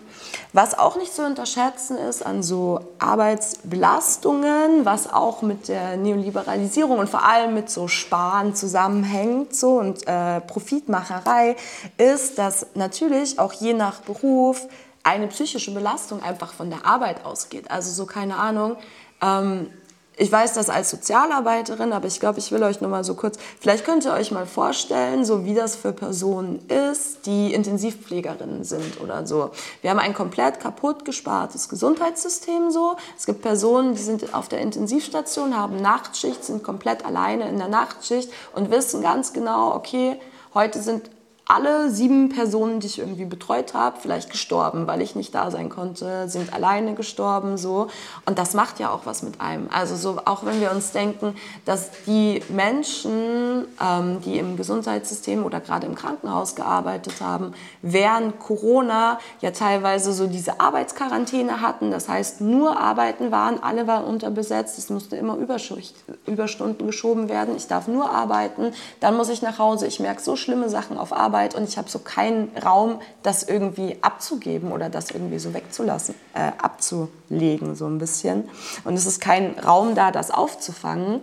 was 0.53 0.79
auch 0.79 0.97
nicht 0.97 1.15
zu 1.15 1.25
unterschätzen 1.25 1.97
ist 1.97 2.25
an 2.25 2.43
so 2.43 2.81
Arbeitsbelastungen, 2.99 4.85
was 4.85 5.11
auch 5.11 5.41
mit 5.41 5.69
der 5.69 5.97
Neoliberalisierung 5.97 6.99
und 6.99 7.09
vor 7.09 7.27
allem 7.27 7.55
mit 7.55 7.71
so 7.71 7.89
Sparen 7.89 8.55
zusammenhängt 8.55 9.55
so, 9.55 9.79
und 9.79 10.07
äh, 10.07 10.43
Profitmacherei, 10.43 11.57
ist, 11.97 12.39
dass 12.39 12.67
natürlich 12.75 13.39
auch 13.39 13.55
je 13.55 13.73
nach 13.73 14.01
Beruf 14.03 14.69
eine 15.05 15.27
psychische 15.29 15.73
Belastung 15.73 16.23
einfach 16.23 16.53
von 16.53 16.71
der 16.71 16.87
Arbeit 16.87 17.25
ausgeht. 17.25 17.71
Also 17.71 17.91
so 17.91 18.07
keine 18.07 18.37
Ahnung. 18.37 18.77
Ähm, 19.21 19.71
ich 20.17 20.31
weiß 20.31 20.53
das 20.53 20.69
als 20.69 20.91
Sozialarbeiterin, 20.91 21.93
aber 21.93 22.07
ich 22.07 22.21
glaube, 22.21 22.39
ich 22.39 22.53
will 22.53 22.63
euch 22.63 22.83
nur 22.83 22.91
mal 22.91 23.03
so 23.03 23.15
kurz, 23.15 23.39
vielleicht 23.59 23.85
könnt 23.85 24.05
ihr 24.05 24.13
euch 24.13 24.31
mal 24.31 24.45
vorstellen, 24.45 25.25
so 25.25 25.47
wie 25.47 25.55
das 25.55 25.75
für 25.75 25.93
Personen 25.93 26.61
ist, 26.69 27.25
die 27.25 27.55
Intensivpflegerinnen 27.55 28.63
sind 28.63 29.01
oder 29.01 29.27
so. 29.27 29.53
Wir 29.81 29.91
haben 29.91 29.99
ein 29.99 30.13
komplett 30.13 30.61
kaputt 30.61 31.07
gespartes 31.07 31.69
Gesundheitssystem 31.71 32.71
so. 32.71 32.97
Es 33.17 33.25
gibt 33.25 33.41
Personen, 33.41 33.95
die 33.95 34.03
sind 34.03 34.35
auf 34.35 34.49
der 34.49 34.61
Intensivstation, 34.61 35.57
haben 35.57 35.77
Nachtschicht, 35.77 36.45
sind 36.45 36.63
komplett 36.63 37.07
alleine 37.07 37.49
in 37.49 37.57
der 37.57 37.69
Nachtschicht 37.69 38.31
und 38.55 38.71
wissen 38.71 39.01
ganz 39.01 39.33
genau, 39.33 39.75
okay, 39.75 40.21
heute 40.53 40.83
sind 40.83 41.11
alle 41.47 41.91
sieben 41.91 42.29
Personen, 42.29 42.81
die 42.81 42.87
ich 42.87 42.99
irgendwie 42.99 43.25
betreut 43.25 43.75
habe, 43.75 43.99
vielleicht 44.01 44.31
gestorben, 44.31 44.87
weil 44.87 45.03
ich 45.03 45.17
nicht 45.17 45.35
da 45.35 45.51
sein 45.51 45.69
konnte, 45.69 46.29
sind 46.29 46.53
alleine 46.55 46.95
gestorben, 46.95 47.59
so. 47.59 47.89
Und 48.27 48.39
das 48.39 48.55
macht 48.55 48.79
ja 48.79 48.91
auch 48.91 49.01
was 49.05 49.23
mit 49.23 49.41
einem. 49.41 49.69
Also 49.73 49.97
so, 49.97 50.21
auch 50.25 50.45
wenn 50.45 50.61
wir 50.61 50.71
uns 50.71 50.93
denken, 50.93 51.35
dass 51.65 51.91
die 52.07 52.43
Menschen, 52.49 53.67
ähm, 53.83 54.21
die 54.25 54.39
im 54.39 54.57
Gesundheitssystem 54.57 55.45
oder 55.45 55.61
gerade 55.61 55.87
im 55.87 55.95
Krankenhaus 55.95 56.55
gearbeitet 56.55 57.21
haben, 57.21 57.53
während 57.83 58.39
Corona 58.39 59.19
ja 59.41 59.51
teilweise 59.51 60.13
so 60.13 60.29
diese 60.29 60.61
Arbeitsquarantäne 60.61 61.61
hatten, 61.61 61.91
das 61.91 62.09
heißt 62.09 62.41
nur 62.41 62.79
arbeiten 62.79 63.31
waren, 63.31 63.63
alle 63.63 63.87
waren 63.87 64.05
unterbesetzt, 64.05 64.79
es 64.79 64.91
musste 64.91 65.17
immer 65.17 65.37
Überstunden 65.37 66.87
geschoben 66.87 67.29
werden, 67.29 67.57
ich 67.57 67.67
darf 67.67 67.89
nur 67.89 68.11
arbeiten, 68.11 68.73
dann 69.01 69.17
muss 69.17 69.29
ich 69.29 69.43
nach 69.43 69.59
Hause, 69.59 69.87
ich 69.87 70.01
merke 70.01 70.23
so 70.23 70.37
schlimme 70.37 70.71
Sachen 70.71 70.97
auf 70.97 71.13
Arbeit, 71.13 71.32
Arbeit 71.33 71.55
und 71.55 71.67
ich 71.67 71.79
habe 71.79 71.89
so 71.89 71.99
keinen 71.99 72.51
Raum, 72.63 73.01
das 73.23 73.43
irgendwie 73.43 73.97
abzugeben 74.03 74.71
oder 74.71 74.91
das 74.91 75.11
irgendwie 75.11 75.39
so 75.39 75.55
wegzulassen, 75.55 76.15
äh, 76.35 76.53
abzulegen 76.59 77.75
so 77.75 77.87
ein 77.87 77.99
bisschen. 77.99 78.51
Und 78.85 78.95
es 78.95 79.07
ist 79.07 79.21
kein 79.21 79.59
Raum 79.59 79.95
da, 79.95 80.11
das 80.11 80.31
aufzufangen 80.31 81.23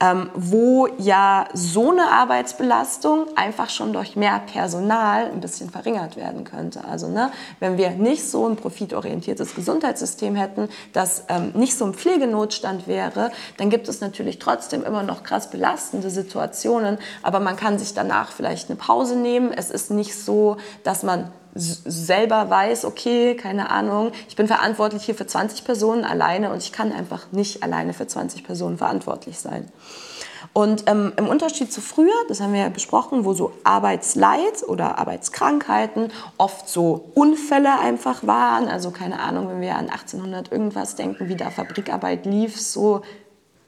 ähm, 0.00 0.30
wo 0.34 0.86
ja 0.98 1.46
so 1.54 1.90
eine 1.90 2.10
Arbeitsbelastung 2.10 3.26
einfach 3.36 3.68
schon 3.70 3.92
durch 3.92 4.16
mehr 4.16 4.40
Personal 4.40 5.26
ein 5.26 5.40
bisschen 5.40 5.70
verringert 5.70 6.16
werden 6.16 6.44
könnte. 6.44 6.84
Also 6.84 7.08
ne, 7.08 7.30
wenn 7.60 7.78
wir 7.78 7.90
nicht 7.90 8.28
so 8.28 8.48
ein 8.48 8.56
profitorientiertes 8.56 9.54
Gesundheitssystem 9.54 10.36
hätten, 10.36 10.68
das 10.92 11.24
ähm, 11.28 11.52
nicht 11.54 11.76
so 11.76 11.84
ein 11.84 11.94
Pflegenotstand 11.94 12.86
wäre, 12.86 13.32
dann 13.56 13.70
gibt 13.70 13.88
es 13.88 14.00
natürlich 14.00 14.38
trotzdem 14.38 14.84
immer 14.84 15.02
noch 15.02 15.22
krass 15.22 15.50
belastende 15.50 16.10
Situationen, 16.10 16.98
aber 17.22 17.40
man 17.40 17.56
kann 17.56 17.78
sich 17.78 17.94
danach 17.94 18.30
vielleicht 18.30 18.70
eine 18.70 18.76
Pause 18.76 19.16
nehmen. 19.16 19.52
Es 19.52 19.70
ist 19.70 19.90
nicht 19.90 20.14
so, 20.14 20.58
dass 20.84 21.02
man 21.02 21.32
selber 21.54 22.50
weiß, 22.50 22.84
okay, 22.84 23.34
keine 23.34 23.70
Ahnung, 23.70 24.12
ich 24.28 24.36
bin 24.36 24.46
verantwortlich 24.46 25.04
hier 25.04 25.14
für 25.14 25.26
20 25.26 25.64
Personen 25.64 26.04
alleine 26.04 26.52
und 26.52 26.62
ich 26.62 26.72
kann 26.72 26.92
einfach 26.92 27.32
nicht 27.32 27.62
alleine 27.62 27.92
für 27.92 28.06
20 28.06 28.44
Personen 28.44 28.78
verantwortlich 28.78 29.38
sein. 29.38 29.70
Und 30.52 30.84
ähm, 30.86 31.12
im 31.16 31.28
Unterschied 31.28 31.72
zu 31.72 31.80
früher, 31.80 32.14
das 32.28 32.40
haben 32.40 32.52
wir 32.52 32.60
ja 32.60 32.68
besprochen, 32.68 33.24
wo 33.24 33.32
so 33.32 33.52
Arbeitsleid 33.64 34.66
oder 34.66 34.98
Arbeitskrankheiten 34.98 36.10
oft 36.36 36.68
so 36.68 37.10
Unfälle 37.14 37.78
einfach 37.78 38.26
waren, 38.26 38.68
also 38.68 38.90
keine 38.90 39.20
Ahnung, 39.20 39.48
wenn 39.48 39.60
wir 39.60 39.76
an 39.76 39.88
1800 39.88 40.50
irgendwas 40.50 40.96
denken, 40.96 41.28
wie 41.28 41.36
da 41.36 41.50
Fabrikarbeit 41.50 42.26
lief, 42.26 42.60
so 42.60 43.02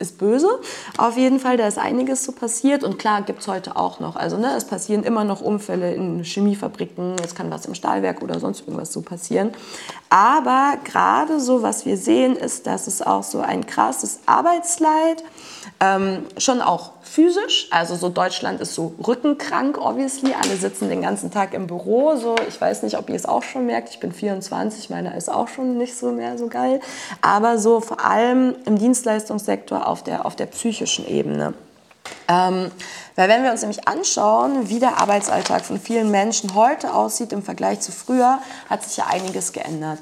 ist 0.01 0.19
böse. 0.19 0.49
Auf 0.97 1.17
jeden 1.17 1.39
Fall, 1.39 1.57
da 1.57 1.69
ist 1.69 1.79
einiges 1.79 2.25
so 2.25 2.33
passiert 2.33 2.83
und 2.83 2.99
klar 2.99 3.23
gibt 3.23 3.41
es 3.41 3.49
heute 3.49 3.77
auch 3.77 4.01
noch. 4.01 4.17
Also 4.17 4.39
ne, 4.39 4.55
es 4.57 4.65
passieren 4.65 5.05
immer 5.05 5.25
noch 5.25 5.41
Unfälle 5.41 5.95
in 5.95 6.25
Chemiefabriken, 6.25 7.17
es 7.23 7.35
kann 7.35 7.51
was 7.51 7.67
im 7.67 7.75
Stahlwerk 7.75 8.23
oder 8.23 8.41
sonst 8.41 8.61
irgendwas 8.61 8.93
so 8.93 9.03
passieren. 9.03 9.53
Aber 10.09 10.79
gerade 10.83 11.39
so, 11.39 11.63
was 11.63 11.87
wir 11.87 11.97
sehen, 11.97 12.35
ist, 12.35 12.67
dass 12.67 12.87
es 12.87 13.03
auch 13.03 13.23
so 13.23 13.41
ein 13.41 13.67
krasses 13.67 14.21
Arbeitsleid, 14.27 15.23
ähm, 15.83 16.27
schon 16.37 16.61
auch 16.61 16.93
physisch, 17.03 17.69
also 17.71 17.97
so 17.97 18.11
Deutschland 18.11 18.61
ist 18.61 18.75
so 18.75 18.95
rückenkrank, 19.05 19.79
obviously. 19.79 20.35
Alle 20.35 20.57
sitzen 20.57 20.91
den 20.91 21.01
ganzen 21.01 21.31
Tag 21.31 21.55
im 21.55 21.67
Büro. 21.67 22.17
So, 22.17 22.37
ich 22.47 22.61
weiß 22.61 22.83
nicht, 22.83 22.99
ob 22.99 23.09
ihr 23.09 23.17
es 23.17 23.25
auch 23.25 23.43
schon 23.43 23.65
merkt. 23.65 23.89
Ich 23.89 23.99
bin 23.99 24.13
24, 24.13 24.91
meiner 24.91 25.15
ist 25.17 25.31
auch 25.31 25.49
schon 25.49 25.79
nicht 25.79 25.97
so 25.97 26.13
mehr 26.13 26.37
so 26.37 26.49
geil. 26.49 26.81
Aber 27.23 27.59
so 27.59 27.81
vor 27.81 28.05
allem 28.05 28.55
im 28.67 28.79
Dienstleistungssektor 28.79 29.87
auf 29.87 30.05
der, 30.05 30.27
auf 30.27 30.37
der 30.37 30.47
psychischen 30.47 31.09
Ebene. 31.09 31.55
Ähm, 32.29 32.71
weil 33.17 33.29
wenn 33.29 33.43
wir 33.43 33.51
uns 33.51 33.63
nämlich 33.63 33.89
anschauen, 33.89 34.69
wie 34.69 34.79
der 34.79 34.99
Arbeitsalltag 34.99 35.65
von 35.65 35.81
vielen 35.81 36.11
Menschen 36.11 36.55
heute 36.55 36.95
aussieht 36.95 37.33
im 37.33 37.43
Vergleich 37.43 37.81
zu 37.81 37.93
früher, 37.93 38.39
hat 38.69 38.85
sich 38.85 38.99
ja 38.99 39.07
einiges 39.07 39.53
geändert. 39.53 39.99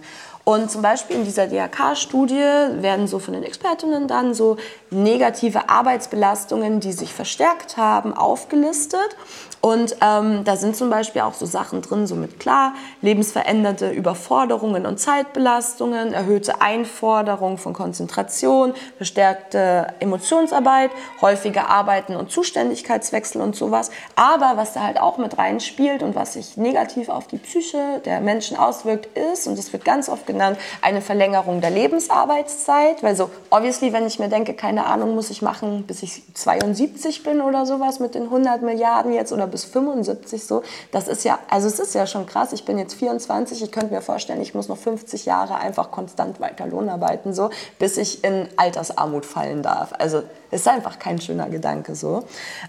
Und 0.49 0.71
zum 0.71 0.81
Beispiel 0.81 1.17
in 1.17 1.25
dieser 1.27 1.47
DRK-Studie 1.47 2.43
werden 2.81 3.07
so 3.07 3.19
von 3.19 3.35
den 3.35 3.43
Expertinnen 3.43 4.09
dann 4.09 4.33
so 4.33 4.57
negative 4.89 5.69
Arbeitsbelastungen, 5.69 6.81
die 6.81 6.93
sich 6.93 7.13
verstärkt 7.13 7.77
haben, 7.77 8.15
aufgelistet. 8.15 9.15
Und 9.61 9.97
ähm, 10.01 10.45
da 10.45 10.57
sind 10.57 10.77
zum 10.77 10.89
Beispiel 10.89 11.23
auch 11.23 11.35
so 11.35 11.45
Sachen 11.45 11.83
drin, 11.83 12.07
so 12.07 12.15
mit 12.15 12.39
klar, 12.39 12.75
lebensveränderte 13.03 13.91
Überforderungen 13.91 14.87
und 14.87 15.01
Zeitbelastungen, 15.01 16.13
erhöhte 16.13 16.61
Einforderung 16.61 17.59
von 17.59 17.73
Konzentration, 17.73 18.73
verstärkte 18.97 19.89
Emotionsarbeit, 19.99 20.91
häufige 21.21 21.69
Arbeiten 21.69 22.15
und 22.15 22.31
Zuständigkeitswechsel 22.31 23.41
und 23.41 23.57
sowas. 23.57 23.91
Aber 24.15 24.53
was 24.55 24.75
da 24.75 24.83
halt 24.83 25.01
auch 25.01 25.19
mit 25.19 25.39
reinspielt 25.39 26.05
und 26.05 26.15
was 26.15 26.35
sich 26.35 26.57
negativ 26.57 27.09
auf 27.09 27.27
die 27.27 27.39
Psyche 27.39 28.01
der 28.05 28.21
Menschen 28.21 28.57
auswirkt, 28.57 29.09
ist, 29.17 29.49
und 29.49 29.59
das 29.59 29.73
wird 29.73 29.85
ganz 29.85 30.09
oft 30.09 30.27
genannt, 30.27 30.59
eine 30.83 31.01
Verlängerung 31.01 31.61
der 31.61 31.71
Lebensarbeitszeit. 31.71 33.03
Weil 33.03 33.17
so, 33.17 33.31
obviously, 33.51 33.93
wenn 33.93 34.07
ich 34.07 34.21
mir 34.21 34.29
denke, 34.29 34.55
keine 34.55 34.87
Ahnung, 34.87 35.17
muss 35.17 35.31
ich 35.31 35.43
machen, 35.43 35.85
bis 35.85 36.05
ich 36.05 36.23
72 36.35 37.25
bin 37.25 37.41
oder 37.41 37.67
sowas 37.67 37.99
mit 37.99 38.15
den 38.15 38.25
100 38.25 38.63
Milliarden 38.63 39.13
jetzt 39.13 39.33
oder 39.33 39.48
bis 39.49 39.65
75 39.65 40.45
so. 40.45 40.63
Das 40.93 41.09
ist 41.09 41.25
ja, 41.25 41.39
also 41.49 41.67
es 41.67 41.79
ist 41.79 41.95
ja 41.95 42.07
schon 42.07 42.27
krass. 42.27 42.53
Ich 42.53 42.65
bin 42.65 42.79
jetzt 42.79 42.95
24, 42.95 43.63
ich 43.63 43.73
könnte 43.73 43.93
mir 43.93 44.03
vorstellen, 44.03 44.41
ich 44.41 44.55
muss 44.55 44.69
noch 44.69 44.79
50 44.79 45.27
Jahre 45.27 45.57
einfach 45.57 45.91
konstant 45.91 46.41
weiter 46.41 46.67
Lohn 46.67 46.89
arbeiten, 46.89 47.35
so, 47.35 47.51
bis 47.79 47.97
ich 47.97 48.25
in 48.25 48.49
Altersarmut 48.57 49.27
fallen 49.27 49.63
darf. 49.63 49.93
Also 49.99 50.23
ist 50.51 50.67
einfach 50.67 50.99
kein 50.99 51.21
schöner 51.21 51.49
Gedanke 51.49 51.95
so. 51.95 52.25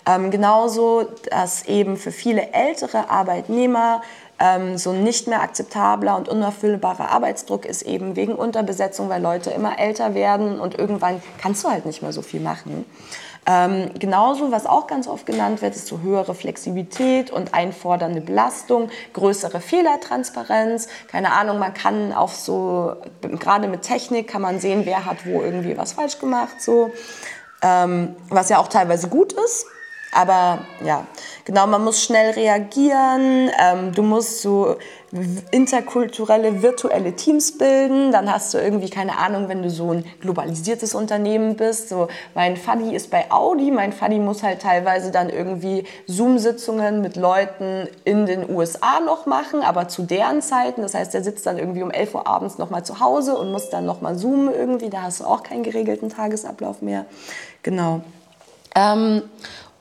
Ähm, 0.06 0.32
genauso, 0.32 1.06
dass 1.30 1.66
eben 1.66 1.98
für 1.98 2.12
viele 2.12 2.52
ältere 2.54 3.10
Arbeitnehmer 3.10 4.02
ähm, 4.40 4.78
so 4.78 4.94
nicht 4.94 5.28
mehr 5.28 5.42
akzeptabler 5.42 6.16
und 6.16 6.30
unerfüllbarer 6.30 7.10
Arbeitsdruck 7.10 7.66
ist 7.66 7.82
eben 7.82 8.16
wegen 8.16 8.34
Unterbesetzung, 8.34 9.10
weil 9.10 9.22
Leute 9.22 9.52
immer 9.52 9.80
älter 9.80 10.14
werden 10.16 10.60
und 10.60 10.78
irgendwann 10.78 11.22
kannst 11.42 11.64
du 11.64 11.70
halt 11.70 11.86
nicht 11.86 12.02
mehr 12.02 12.14
so 12.14 12.22
viel 12.22 12.40
machen. 12.40 12.86
Ähm, 13.50 13.90
genauso, 13.98 14.52
was 14.52 14.68
auch 14.68 14.86
ganz 14.86 15.08
oft 15.08 15.26
genannt 15.26 15.64
wird, 15.64 15.76
ist 15.76 15.88
so 15.88 16.02
höhere 16.02 16.36
Flexibilität 16.36 17.32
und 17.32 17.56
einfordernde 17.56 18.22
Belastung, 18.22 18.92
größere 19.14 19.60
Fehlertransparenz. 19.60 20.88
Keine 21.08 21.32
Ahnung, 21.32 21.58
man 21.58 21.74
kann 21.74 22.14
auch 22.14 22.30
so, 22.30 22.96
gerade 23.22 23.68
mit 23.68 23.82
Technik 23.82 24.28
kann 24.28 24.44
man 24.44 24.60
sehen, 24.60 24.82
wer 24.86 25.06
hat 25.06 25.26
wo 25.26 25.42
irgendwie 25.42 25.76
was 25.76 25.94
falsch 25.94 26.20
gemacht, 26.20 26.62
so. 26.62 26.92
Ähm, 27.64 28.16
was 28.30 28.50
ja 28.50 28.60
auch 28.60 28.68
teilweise 28.68 29.10
gut 29.10 29.34
ist. 29.34 29.66
Aber 30.12 30.60
ja, 30.84 31.08
genau, 31.46 31.66
man 31.66 31.84
muss 31.84 32.04
schnell 32.04 32.32
reagieren, 32.32 33.50
ähm, 33.60 33.94
du 33.94 34.04
musst 34.04 34.42
so 34.42 34.78
interkulturelle, 35.52 36.62
virtuelle 36.62 37.16
Teams 37.16 37.58
bilden, 37.58 38.12
dann 38.12 38.32
hast 38.32 38.54
du 38.54 38.60
irgendwie, 38.60 38.90
keine 38.90 39.18
Ahnung, 39.18 39.50
wenn 39.50 39.64
du 39.64 39.70
so 39.70 39.92
ein 39.92 40.06
globalisiertes 40.22 40.94
Unternehmen 40.94 41.56
bist, 41.56 41.90
so 41.90 42.08
mein 42.36 42.58
Faddy 42.58 42.96
ist 42.96 43.10
bei 43.10 43.32
Audi, 43.32 43.72
mein 43.72 43.92
Faddy 43.92 44.20
muss 44.20 44.44
halt 44.44 44.62
teilweise 44.62 45.12
dann 45.12 45.30
irgendwie 45.30 45.86
Zoom-Sitzungen 46.06 47.02
mit 47.02 47.16
Leuten 47.16 47.88
in 48.04 48.28
den 48.28 48.50
USA 48.50 49.00
noch 49.00 49.26
machen, 49.26 49.62
aber 49.62 49.88
zu 49.88 50.04
deren 50.04 50.42
Zeiten, 50.42 50.84
das 50.84 50.94
heißt, 50.94 51.14
der 51.14 51.24
sitzt 51.24 51.46
dann 51.48 51.58
irgendwie 51.58 51.82
um 51.82 51.92
11 51.92 52.14
Uhr 52.14 52.28
abends 52.28 52.60
nochmal 52.60 52.86
zu 52.86 53.00
Hause 53.00 53.36
und 53.36 53.52
muss 53.52 53.70
dann 53.70 53.86
nochmal 53.86 54.16
zoomen 54.16 54.54
irgendwie, 54.54 54.90
da 54.90 55.04
hast 55.04 55.22
du 55.22 55.26
auch 55.26 55.42
keinen 55.42 55.64
geregelten 55.64 56.10
Tagesablauf 56.10 56.82
mehr, 56.84 57.06
genau. 57.64 58.02
Ähm, 58.76 59.24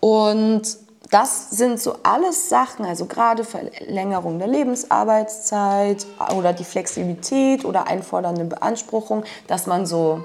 und 0.01 0.88
das 1.11 1.51
sind 1.51 1.81
so 1.81 1.97
alles 2.03 2.49
Sachen, 2.49 2.85
also 2.85 3.07
gerade 3.07 3.45
Verlängerung 3.45 4.39
der 4.39 4.49
Lebensarbeitszeit 4.49 6.07
oder 6.37 6.53
die 6.53 6.65
Flexibilität 6.65 7.65
oder 7.65 7.87
einfordernde 7.87 8.45
Beanspruchung, 8.45 9.25
dass 9.47 9.67
man 9.67 9.87
so 9.87 10.25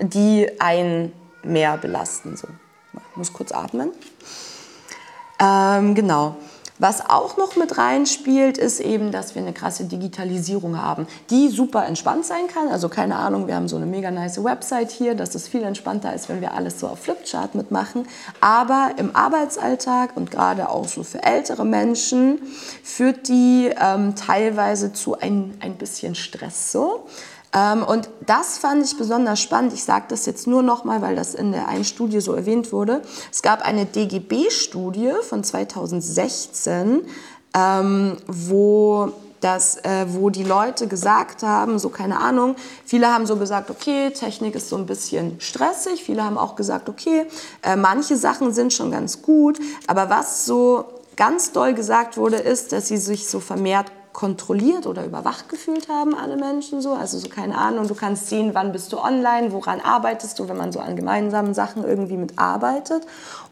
die 0.00 0.50
ein 0.60 1.12
mehr 1.42 1.76
belasten. 1.76 2.36
So. 2.36 2.48
Ich 3.10 3.16
muss 3.16 3.32
kurz 3.32 3.52
atmen. 3.52 3.92
Ähm, 5.40 5.94
genau. 5.94 6.36
Was 6.78 7.08
auch 7.08 7.36
noch 7.36 7.56
mit 7.56 7.76
reinspielt, 7.76 8.56
ist 8.56 8.78
eben, 8.80 9.10
dass 9.10 9.34
wir 9.34 9.42
eine 9.42 9.52
krasse 9.52 9.84
Digitalisierung 9.84 10.80
haben, 10.80 11.08
die 11.28 11.48
super 11.48 11.84
entspannt 11.86 12.24
sein 12.24 12.46
kann. 12.46 12.68
Also 12.68 12.88
keine 12.88 13.16
Ahnung, 13.16 13.48
wir 13.48 13.56
haben 13.56 13.68
so 13.68 13.76
eine 13.76 13.86
mega 13.86 14.10
nice 14.10 14.42
Website 14.42 14.90
hier, 14.90 15.14
dass 15.14 15.34
es 15.34 15.48
viel 15.48 15.64
entspannter 15.64 16.14
ist, 16.14 16.28
wenn 16.28 16.40
wir 16.40 16.54
alles 16.54 16.78
so 16.78 16.86
auf 16.86 17.00
Flipchart 17.00 17.54
mitmachen. 17.56 18.06
Aber 18.40 18.92
im 18.96 19.16
Arbeitsalltag 19.16 20.16
und 20.16 20.30
gerade 20.30 20.68
auch 20.68 20.86
so 20.86 21.02
für 21.02 21.22
ältere 21.22 21.64
Menschen 21.64 22.38
führt 22.84 23.28
die 23.28 23.70
ähm, 23.80 24.14
teilweise 24.14 24.92
zu 24.92 25.18
ein, 25.18 25.56
ein 25.60 25.76
bisschen 25.76 26.14
Stress 26.14 26.70
so. 26.70 27.06
Ähm, 27.54 27.82
und 27.82 28.10
das 28.26 28.58
fand 28.58 28.84
ich 28.84 28.96
besonders 28.96 29.40
spannend. 29.40 29.72
Ich 29.72 29.84
sage 29.84 30.06
das 30.08 30.26
jetzt 30.26 30.46
nur 30.46 30.62
nochmal, 30.62 31.02
weil 31.02 31.16
das 31.16 31.34
in 31.34 31.52
der 31.52 31.68
einen 31.68 31.84
Studie 31.84 32.20
so 32.20 32.32
erwähnt 32.34 32.72
wurde. 32.72 33.02
Es 33.32 33.42
gab 33.42 33.62
eine 33.62 33.86
DGB-Studie 33.86 35.12
von 35.22 35.42
2016, 35.42 37.02
ähm, 37.54 38.16
wo 38.26 39.12
das, 39.40 39.76
äh, 39.84 40.06
wo 40.08 40.30
die 40.30 40.42
Leute 40.42 40.88
gesagt 40.88 41.42
haben, 41.42 41.78
so 41.78 41.88
keine 41.88 42.18
Ahnung, 42.18 42.56
viele 42.84 43.12
haben 43.12 43.26
so 43.26 43.36
gesagt, 43.36 43.70
okay, 43.70 44.10
Technik 44.10 44.54
ist 44.54 44.68
so 44.68 44.76
ein 44.76 44.86
bisschen 44.86 45.40
stressig, 45.40 46.02
viele 46.02 46.24
haben 46.24 46.36
auch 46.36 46.56
gesagt, 46.56 46.88
okay, 46.88 47.26
äh, 47.62 47.76
manche 47.76 48.16
Sachen 48.16 48.52
sind 48.52 48.72
schon 48.72 48.90
ganz 48.90 49.22
gut, 49.22 49.58
aber 49.86 50.10
was 50.10 50.44
so 50.44 50.84
ganz 51.16 51.52
doll 51.52 51.74
gesagt 51.74 52.16
wurde, 52.16 52.36
ist, 52.36 52.72
dass 52.72 52.88
sie 52.88 52.96
sich 52.96 53.28
so 53.28 53.40
vermehrt 53.40 53.92
kontrolliert 54.18 54.88
oder 54.88 55.04
überwacht 55.04 55.48
gefühlt 55.48 55.88
haben, 55.88 56.12
alle 56.12 56.34
Menschen 56.34 56.80
so. 56.80 56.92
Also 56.94 57.18
so 57.18 57.28
keine 57.28 57.56
Ahnung, 57.56 57.86
du 57.86 57.94
kannst 57.94 58.28
sehen, 58.28 58.50
wann 58.52 58.72
bist 58.72 58.92
du 58.92 58.98
online, 58.98 59.52
woran 59.52 59.80
arbeitest 59.80 60.40
du, 60.40 60.48
wenn 60.48 60.56
man 60.56 60.72
so 60.72 60.80
an 60.80 60.96
gemeinsamen 60.96 61.54
Sachen 61.54 61.84
irgendwie 61.84 62.16
mitarbeitet. 62.16 63.06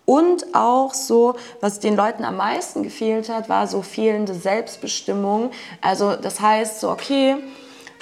Und 0.07 0.57
auch 0.57 0.93
so, 0.93 1.37
was 1.61 1.79
den 1.79 1.95
Leuten 1.95 2.25
am 2.25 2.39
meisten 2.39 2.83
gefehlt 2.83 3.29
hat, 3.29 3.49
war 3.49 3.69
so 3.69 3.81
fehlende 3.81 4.35
Selbstbestimmung. 4.35 5.53
Also 5.83 6.17
das 6.17 6.41
heißt 6.41 6.81
so, 6.81 6.91
okay, 6.91 7.37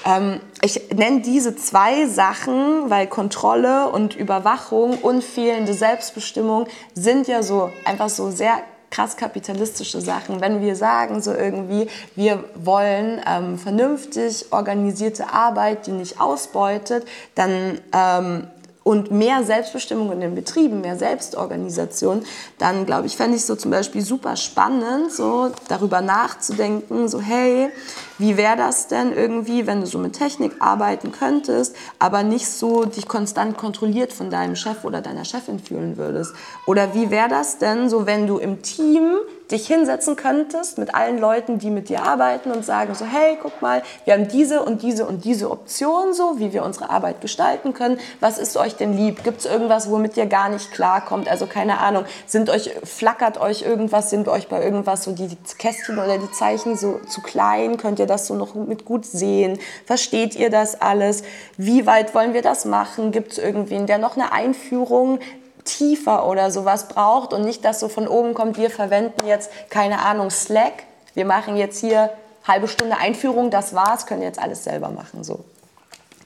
ähm, 0.06 0.40
ich 0.62 0.88
nenne 0.90 1.20
diese 1.20 1.56
zwei 1.56 2.06
Sachen, 2.06 2.88
weil 2.88 3.08
Kontrolle 3.08 3.90
und 3.90 4.16
Überwachung 4.16 4.96
und 5.02 5.22
fehlende 5.22 5.74
Selbstbestimmung 5.74 6.66
sind 6.94 7.28
ja 7.28 7.42
so 7.42 7.70
einfach 7.84 8.08
so 8.08 8.30
sehr 8.30 8.62
krass 8.94 9.16
kapitalistische 9.16 10.00
Sachen. 10.00 10.40
Wenn 10.40 10.60
wir 10.60 10.76
sagen, 10.76 11.20
so 11.20 11.32
irgendwie, 11.32 11.88
wir 12.14 12.44
wollen 12.54 13.20
ähm, 13.26 13.58
vernünftig 13.58 14.46
organisierte 14.52 15.32
Arbeit, 15.32 15.86
die 15.86 15.92
nicht 15.92 16.20
ausbeutet, 16.20 17.04
dann 17.34 17.80
ähm, 17.92 18.46
und 18.84 19.10
mehr 19.10 19.42
Selbstbestimmung 19.42 20.12
in 20.12 20.20
den 20.20 20.34
Betrieben, 20.34 20.82
mehr 20.82 20.96
Selbstorganisation, 20.96 22.22
dann 22.58 22.86
glaube 22.86 23.06
ich, 23.06 23.16
fände 23.16 23.36
ich 23.36 23.44
so 23.44 23.56
zum 23.56 23.70
Beispiel 23.70 24.02
super 24.02 24.36
spannend, 24.36 25.10
so 25.10 25.50
darüber 25.68 26.02
nachzudenken, 26.02 27.08
so 27.08 27.20
hey, 27.20 27.70
wie 28.18 28.36
wäre 28.36 28.56
das 28.56 28.86
denn 28.86 29.12
irgendwie, 29.12 29.66
wenn 29.66 29.80
du 29.80 29.86
so 29.86 29.98
mit 29.98 30.12
Technik 30.12 30.52
arbeiten 30.60 31.10
könntest, 31.10 31.74
aber 31.98 32.22
nicht 32.22 32.46
so 32.46 32.84
dich 32.84 33.08
konstant 33.08 33.56
kontrolliert 33.56 34.12
von 34.12 34.30
deinem 34.30 34.54
Chef 34.54 34.84
oder 34.84 35.00
deiner 35.00 35.24
Chefin 35.24 35.58
fühlen 35.58 35.96
würdest? 35.96 36.34
Oder 36.66 36.94
wie 36.94 37.10
wäre 37.10 37.28
das 37.28 37.58
denn 37.58 37.88
so, 37.88 38.06
wenn 38.06 38.26
du 38.26 38.38
im 38.38 38.62
Team 38.62 39.16
dich 39.50 39.66
hinsetzen 39.66 40.16
könntest 40.16 40.78
mit 40.78 40.94
allen 40.94 41.18
Leuten, 41.18 41.58
die 41.58 41.70
mit 41.70 41.88
dir 41.88 42.02
arbeiten 42.02 42.50
und 42.50 42.64
sagen 42.64 42.94
so, 42.94 43.04
hey, 43.04 43.38
guck 43.40 43.60
mal, 43.60 43.82
wir 44.04 44.14
haben 44.14 44.28
diese 44.28 44.62
und 44.62 44.82
diese 44.82 45.06
und 45.06 45.24
diese 45.24 45.50
Option 45.50 46.14
so, 46.14 46.38
wie 46.38 46.52
wir 46.52 46.64
unsere 46.64 46.90
Arbeit 46.90 47.20
gestalten 47.20 47.74
können. 47.74 47.98
Was 48.20 48.38
ist 48.38 48.56
euch 48.56 48.76
denn 48.76 48.96
lieb? 48.96 49.22
Gibt 49.22 49.40
es 49.40 49.46
irgendwas, 49.46 49.90
womit 49.90 50.16
ihr 50.16 50.26
gar 50.26 50.48
nicht 50.48 50.72
klarkommt? 50.72 51.28
Also 51.28 51.46
keine 51.46 51.78
Ahnung, 51.78 52.04
sind 52.26 52.48
euch, 52.48 52.70
flackert 52.84 53.38
euch 53.40 53.62
irgendwas, 53.62 54.10
sind 54.10 54.28
euch 54.28 54.48
bei 54.48 54.62
irgendwas 54.62 55.04
so 55.04 55.12
die 55.12 55.28
Kästchen 55.58 55.98
oder 55.98 56.18
die 56.18 56.30
Zeichen 56.32 56.76
so 56.76 57.00
zu 57.08 57.20
klein? 57.20 57.76
Könnt 57.76 57.98
ihr 57.98 58.06
das 58.06 58.26
so 58.26 58.34
noch 58.34 58.54
mit 58.54 58.84
gut 58.84 59.04
sehen? 59.04 59.58
Versteht 59.84 60.36
ihr 60.36 60.50
das 60.50 60.80
alles? 60.80 61.22
Wie 61.56 61.86
weit 61.86 62.14
wollen 62.14 62.32
wir 62.32 62.42
das 62.42 62.64
machen? 62.64 63.12
Gibt 63.12 63.32
es 63.32 63.38
irgendwen, 63.38 63.86
der 63.86 63.98
noch 63.98 64.16
eine 64.16 64.32
Einführung 64.32 65.18
tiefer 65.64 66.26
oder 66.26 66.50
sowas 66.50 66.88
braucht 66.88 67.32
und 67.32 67.42
nicht, 67.42 67.64
dass 67.64 67.80
so 67.80 67.88
von 67.88 68.06
oben 68.06 68.34
kommt, 68.34 68.56
wir 68.56 68.70
verwenden 68.70 69.26
jetzt, 69.26 69.50
keine 69.70 70.00
Ahnung, 70.00 70.30
Slack, 70.30 70.84
wir 71.14 71.24
machen 71.24 71.56
jetzt 71.56 71.78
hier 71.78 72.10
halbe 72.46 72.68
Stunde 72.68 72.96
Einführung, 72.98 73.50
das 73.50 73.74
war's, 73.74 74.06
können 74.06 74.22
jetzt 74.22 74.38
alles 74.38 74.64
selber 74.64 74.90
machen. 74.90 75.24
So. 75.24 75.44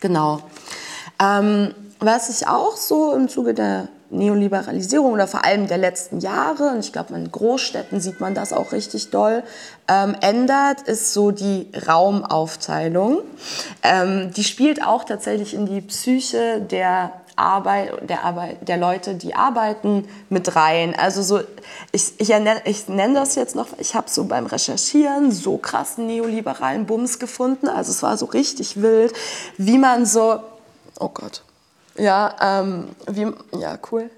Genau. 0.01 0.41
Ähm, 1.21 1.75
was 2.01 2.29
ich 2.29 2.47
auch 2.47 2.77
so 2.77 3.13
im 3.13 3.29
Zuge 3.29 3.55
der 3.55 3.89
Neoliberalisierung 4.11 5.13
oder 5.13 5.27
vor 5.27 5.45
allem 5.45 5.67
der 5.67 5.79
letzten 5.79 6.21
Jahre, 6.21 6.71
und 6.71 6.81
ich 6.81 6.93
glaube, 6.93 7.15
in 7.15 7.31
Großstädten 7.31 8.01
sieht 8.01 8.21
man 8.21 8.35
das 8.35 8.53
auch 8.53 8.73
richtig 8.73 9.11
doll, 9.11 9.43
ähm, 9.87 10.17
ändert, 10.21 10.83
ist 10.83 11.13
so 11.13 11.31
die 11.31 11.71
Raumaufteilung. 11.87 13.21
Ähm, 13.83 14.33
die 14.33 14.45
spielt 14.45 14.85
auch 14.85 15.05
tatsächlich 15.05 15.55
in 15.55 15.67
die 15.67 15.83
Psyche 15.83 16.61
der 16.61 17.13
Arbeit, 17.39 18.09
der, 18.09 18.25
Arbeit, 18.25 18.69
der 18.69 18.77
Leute, 18.77 19.15
die 19.15 19.35
arbeiten, 19.35 20.09
mit 20.29 20.57
rein. 20.57 20.95
Also 20.99 21.23
so, 21.23 21.41
ich, 21.93 22.19
ich, 22.19 22.31
ich 22.31 22.89
nenne 22.89 23.15
das 23.15 23.35
jetzt 23.35 23.55
noch, 23.55 23.69
ich 23.79 23.95
habe 23.95 24.11
so 24.11 24.25
beim 24.25 24.47
Recherchieren 24.47 25.31
so 25.31 25.57
krassen 25.57 26.07
neoliberalen 26.07 26.87
Bums 26.87 27.19
gefunden. 27.19 27.69
Also 27.69 27.93
es 27.93 28.03
war 28.03 28.17
so 28.17 28.27
richtig 28.27 28.83
wild, 28.83 29.13
wie 29.57 29.79
man 29.79 30.07
so, 30.07 30.41
oh 30.99 31.09
Gott, 31.09 31.43
ja, 31.97 32.35
ähm, 32.41 32.89
wie, 33.07 33.33
ja, 33.59 33.79
cool. 33.91 34.11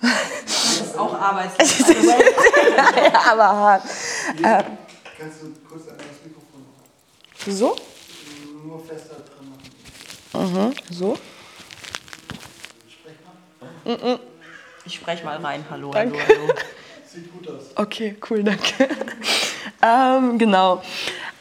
Das 0.00 0.80
ist 0.80 0.98
auch 0.98 1.14
Arbeitsleben. 1.14 2.08
ja, 3.12 3.32
aber 3.32 3.48
hart. 3.48 3.84
Äh, 4.42 4.64
Kannst 5.18 5.42
du 5.42 5.52
kurz 5.68 5.88
einmal 5.88 5.98
das 5.98 6.24
Mikrofon 6.24 6.62
so? 7.46 7.76
nur 8.64 8.80
fester 8.84 9.16
dran 9.16 10.50
machen? 10.52 10.74
So? 10.90 11.16
Ich 14.84 14.94
spreche 14.94 15.24
mal 15.24 15.38
rein. 15.38 15.64
Hallo, 15.70 15.90
Danke. 15.90 16.18
hallo, 16.18 16.40
hallo. 16.46 16.54
Sieht 17.06 17.32
gut 17.32 17.48
aus. 17.48 17.70
Okay, 17.76 18.16
cool, 18.30 18.42
danke. 18.42 18.88
ähm, 19.82 20.38
genau. 20.38 20.80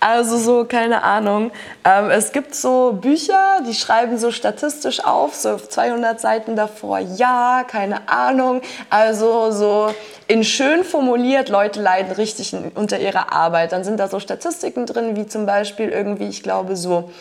Also 0.04 0.38
so, 0.38 0.66
keine 0.66 1.04
Ahnung. 1.04 1.52
Ähm, 1.86 2.10
es 2.10 2.32
gibt 2.32 2.56
so 2.56 2.94
Bücher, 3.00 3.62
die 3.68 3.76
schreiben 3.76 4.18
so 4.18 4.32
statistisch 4.32 5.06
auf, 5.06 5.36
so 5.36 5.52
auf 5.52 5.70
200 5.70 6.20
Seiten 6.20 6.56
davor, 6.56 6.98
ja, 6.98 7.64
keine 7.68 8.10
Ahnung. 8.10 8.62
Also 8.90 9.52
so 9.52 9.94
in 10.28 10.44
schön 10.44 10.84
formuliert, 10.84 11.50
Leute 11.50 11.80
leiden 11.80 12.12
richtig 12.14 12.52
in, 12.54 12.72
unter 12.74 13.00
ihrer 13.00 13.32
Arbeit. 13.32 13.74
Dann 13.74 13.84
sind 13.84 14.00
da 14.00 14.08
so 14.08 14.20
Statistiken 14.20 14.88
drin, 14.88 15.16
wie 15.16 15.28
zum 15.28 15.46
Beispiel 15.46 15.90
irgendwie, 15.90 16.28
ich 16.28 16.42
glaube 16.42 16.76
so 16.76 17.12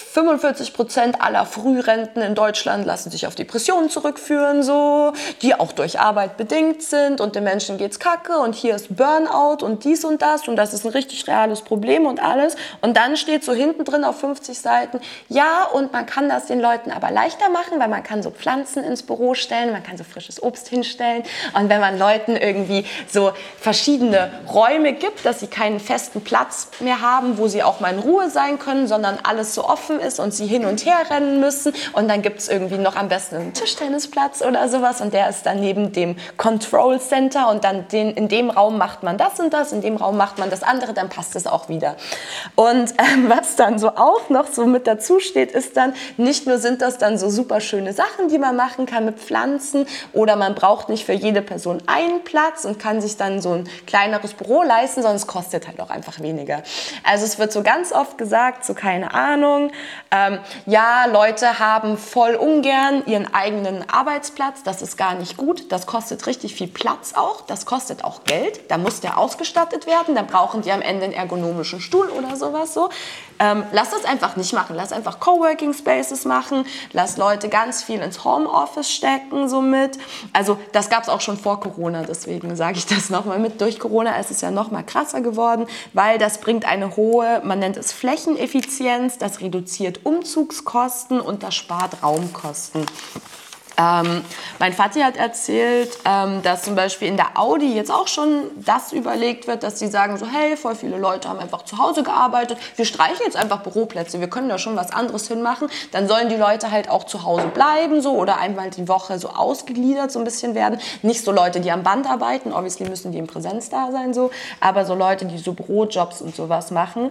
45 0.00 0.72
Prozent 0.72 1.20
aller 1.20 1.46
Frührenten 1.46 2.22
in 2.22 2.34
Deutschland 2.34 2.86
lassen 2.86 3.10
sich 3.10 3.26
auf 3.26 3.34
Depressionen 3.34 3.90
zurückführen, 3.90 4.62
so, 4.62 5.12
die 5.42 5.54
auch 5.54 5.72
durch 5.72 6.00
Arbeit 6.00 6.36
bedingt 6.36 6.82
sind 6.82 7.20
und 7.20 7.36
den 7.36 7.44
Menschen 7.44 7.78
geht's 7.78 7.98
kacke 7.98 8.38
und 8.38 8.54
hier 8.54 8.74
ist 8.74 8.96
Burnout 8.96 9.64
und 9.64 9.84
dies 9.84 10.04
und 10.04 10.22
das 10.22 10.48
und 10.48 10.56
das 10.56 10.72
ist 10.74 10.84
ein 10.84 10.90
richtig 10.90 11.26
reales 11.28 11.62
Problem 11.62 12.06
und 12.06 12.22
alles. 12.22 12.56
Und 12.80 12.96
dann 12.96 13.16
steht 13.16 13.44
so 13.44 13.52
hinten 13.52 13.84
drin 13.84 14.04
auf 14.04 14.18
50 14.20 14.58
Seiten, 14.58 15.00
ja, 15.28 15.64
und 15.64 15.92
man 15.92 16.06
kann 16.06 16.28
das 16.28 16.46
den 16.46 16.60
Leuten 16.60 16.90
aber 16.90 17.10
leichter 17.10 17.48
machen, 17.50 17.78
weil 17.78 17.88
man 17.88 18.02
kann 18.02 18.22
so 18.22 18.30
Pflanzen 18.30 18.82
ins 18.82 19.02
Büro 19.02 19.34
stellen, 19.34 19.72
man 19.72 19.82
kann 19.82 19.96
so 19.96 20.04
frisches 20.04 20.42
Obst 20.42 20.68
hinstellen 20.68 21.22
und 21.54 21.68
wenn 21.68 21.80
man 21.80 21.98
Leuten 21.98 22.36
irgendwie 22.36 22.84
so 23.08 23.32
verschiedene 23.58 24.30
Räume 24.52 24.92
gibt, 24.92 25.24
dass 25.24 25.40
sie 25.40 25.46
keinen 25.46 25.78
festen 25.78 26.22
Platz 26.22 26.68
mehr 26.80 27.00
haben, 27.00 27.38
wo 27.38 27.48
sie 27.48 27.62
auch 27.62 27.80
mal 27.80 27.92
in 27.92 27.98
Ruhe 27.98 28.30
sein 28.30 28.58
können, 28.58 28.86
sondern 28.86 29.18
alles 29.22 29.54
so 29.54 29.64
offen 29.64 29.89
ist 29.98 30.20
und 30.20 30.32
sie 30.32 30.46
hin 30.46 30.64
und 30.64 30.84
her 30.84 30.98
rennen 31.10 31.40
müssen. 31.40 31.72
Und 31.92 32.08
dann 32.08 32.22
gibt 32.22 32.40
es 32.40 32.48
irgendwie 32.48 32.78
noch 32.78 32.96
am 32.96 33.08
besten 33.08 33.36
einen 33.36 33.54
Tischtennisplatz 33.54 34.42
oder 34.42 34.68
sowas 34.68 35.00
und 35.00 35.12
der 35.12 35.28
ist 35.28 35.44
dann 35.44 35.60
neben 35.60 35.92
dem 35.92 36.16
Control 36.36 37.00
Center 37.00 37.48
und 37.50 37.64
dann 37.64 37.88
den, 37.88 38.12
in 38.12 38.28
dem 38.28 38.50
Raum 38.50 38.78
macht 38.78 39.02
man 39.02 39.18
das 39.18 39.40
und 39.40 39.52
das, 39.52 39.72
in 39.72 39.80
dem 39.80 39.96
Raum 39.96 40.16
macht 40.16 40.38
man 40.38 40.50
das 40.50 40.62
andere, 40.62 40.94
dann 40.94 41.08
passt 41.08 41.34
es 41.36 41.46
auch 41.46 41.68
wieder. 41.68 41.96
Und 42.54 42.94
ähm, 42.98 43.28
was 43.28 43.56
dann 43.56 43.78
so 43.78 43.88
auch 43.88 44.28
noch 44.28 44.46
so 44.46 44.66
mit 44.66 44.86
dazu 44.86 45.20
steht, 45.20 45.52
ist 45.52 45.76
dann, 45.76 45.94
nicht 46.16 46.46
nur 46.46 46.58
sind 46.58 46.82
das 46.82 46.98
dann 46.98 47.18
so 47.18 47.30
super 47.30 47.60
schöne 47.60 47.92
Sachen, 47.92 48.28
die 48.28 48.38
man 48.38 48.56
machen 48.56 48.86
kann 48.86 49.04
mit 49.04 49.18
Pflanzen 49.18 49.86
oder 50.12 50.36
man 50.36 50.54
braucht 50.54 50.88
nicht 50.88 51.04
für 51.04 51.12
jede 51.12 51.42
Person 51.42 51.82
einen 51.86 52.22
Platz 52.24 52.64
und 52.64 52.78
kann 52.78 53.00
sich 53.00 53.16
dann 53.16 53.40
so 53.40 53.52
ein 53.52 53.68
kleineres 53.86 54.34
Büro 54.34 54.62
leisten, 54.62 55.02
sondern 55.02 55.16
es 55.16 55.26
kostet 55.26 55.66
halt 55.66 55.80
auch 55.80 55.90
einfach 55.90 56.20
weniger. 56.20 56.62
Also 57.04 57.24
es 57.24 57.38
wird 57.38 57.52
so 57.52 57.62
ganz 57.62 57.92
oft 57.92 58.18
gesagt, 58.18 58.64
so 58.64 58.74
keine 58.74 59.14
Ahnung, 59.14 59.69
ähm, 60.10 60.38
ja, 60.66 61.06
Leute 61.06 61.58
haben 61.58 61.98
voll 61.98 62.34
ungern 62.34 63.04
ihren 63.06 63.32
eigenen 63.32 63.88
Arbeitsplatz, 63.88 64.62
das 64.62 64.82
ist 64.82 64.96
gar 64.96 65.14
nicht 65.14 65.36
gut, 65.36 65.70
das 65.72 65.86
kostet 65.86 66.26
richtig 66.26 66.54
viel 66.54 66.68
Platz 66.68 67.14
auch, 67.14 67.42
das 67.42 67.66
kostet 67.66 68.04
auch 68.04 68.24
Geld, 68.24 68.70
da 68.70 68.78
muss 68.78 69.00
der 69.00 69.18
ausgestattet 69.18 69.86
werden, 69.86 70.14
dann 70.14 70.26
brauchen 70.26 70.62
die 70.62 70.72
am 70.72 70.82
Ende 70.82 71.04
einen 71.04 71.14
ergonomischen 71.14 71.80
Stuhl 71.80 72.08
oder 72.08 72.36
sowas 72.36 72.74
so. 72.74 72.90
Ähm, 73.40 73.64
lass 73.72 73.90
das 73.90 74.04
einfach 74.04 74.36
nicht 74.36 74.52
machen, 74.52 74.76
lass 74.76 74.92
einfach 74.92 75.18
Coworking 75.18 75.72
Spaces 75.72 76.26
machen, 76.26 76.66
lass 76.92 77.16
Leute 77.16 77.48
ganz 77.48 77.82
viel 77.82 78.00
ins 78.00 78.22
Homeoffice 78.22 78.92
stecken 78.92 79.48
somit. 79.48 79.98
Also 80.34 80.58
das 80.72 80.90
gab 80.90 81.02
es 81.02 81.08
auch 81.08 81.22
schon 81.22 81.38
vor 81.38 81.58
Corona, 81.58 82.02
deswegen 82.02 82.54
sage 82.54 82.76
ich 82.76 82.86
das 82.86 83.08
nochmal 83.08 83.38
mit. 83.38 83.58
Durch 83.62 83.78
Corona 83.78 84.16
ist 84.18 84.30
es 84.30 84.42
ja 84.42 84.50
noch 84.50 84.70
mal 84.70 84.82
krasser 84.82 85.22
geworden, 85.22 85.66
weil 85.94 86.18
das 86.18 86.38
bringt 86.38 86.66
eine 86.66 86.96
hohe, 86.96 87.40
man 87.42 87.58
nennt 87.58 87.78
es 87.78 87.92
Flächeneffizienz, 87.92 89.16
das 89.16 89.40
reduziert 89.40 90.04
Umzugskosten 90.04 91.18
und 91.18 91.42
das 91.42 91.54
spart 91.54 92.02
Raumkosten. 92.02 92.84
Ähm, 93.76 94.24
mein 94.58 94.72
Vati 94.72 95.00
hat 95.00 95.16
erzählt, 95.16 95.98
ähm, 96.04 96.42
dass 96.42 96.62
zum 96.62 96.74
Beispiel 96.74 97.08
in 97.08 97.16
der 97.16 97.38
Audi 97.38 97.74
jetzt 97.74 97.90
auch 97.90 98.08
schon 98.08 98.42
das 98.56 98.92
überlegt 98.92 99.46
wird, 99.46 99.62
dass 99.62 99.78
sie 99.78 99.88
sagen 99.88 100.16
so, 100.18 100.26
hey, 100.26 100.56
voll 100.56 100.74
viele 100.74 100.98
Leute 100.98 101.28
haben 101.28 101.38
einfach 101.38 101.64
zu 101.64 101.78
Hause 101.78 102.02
gearbeitet, 102.02 102.58
wir 102.76 102.84
streichen 102.84 103.20
jetzt 103.24 103.36
einfach 103.36 103.62
Büroplätze, 103.62 104.20
wir 104.20 104.28
können 104.28 104.48
da 104.48 104.58
schon 104.58 104.76
was 104.76 104.92
anderes 104.92 105.28
hinmachen, 105.28 105.68
dann 105.92 106.08
sollen 106.08 106.28
die 106.28 106.36
Leute 106.36 106.70
halt 106.70 106.90
auch 106.90 107.04
zu 107.04 107.24
Hause 107.24 107.48
bleiben 107.48 108.02
so 108.02 108.12
oder 108.12 108.38
einmal 108.38 108.70
die 108.70 108.88
Woche 108.88 109.18
so 109.18 109.30
ausgegliedert 109.30 110.10
so 110.10 110.18
ein 110.18 110.24
bisschen 110.24 110.54
werden. 110.54 110.78
Nicht 111.02 111.24
so 111.24 111.32
Leute, 111.32 111.60
die 111.60 111.70
am 111.70 111.82
Band 111.82 112.08
arbeiten, 112.08 112.52
obviously 112.52 112.88
müssen 112.88 113.12
die 113.12 113.18
in 113.18 113.26
Präsenz 113.26 113.70
da 113.70 113.90
sein 113.92 114.14
so, 114.14 114.30
aber 114.60 114.84
so 114.84 114.94
Leute, 114.94 115.24
die 115.24 115.38
so 115.38 115.52
Bürojobs 115.52 116.20
und 116.22 116.34
sowas 116.34 116.70
machen. 116.70 117.10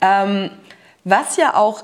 Ähm, 0.00 0.50
was 1.04 1.36
ja 1.36 1.54
auch 1.54 1.82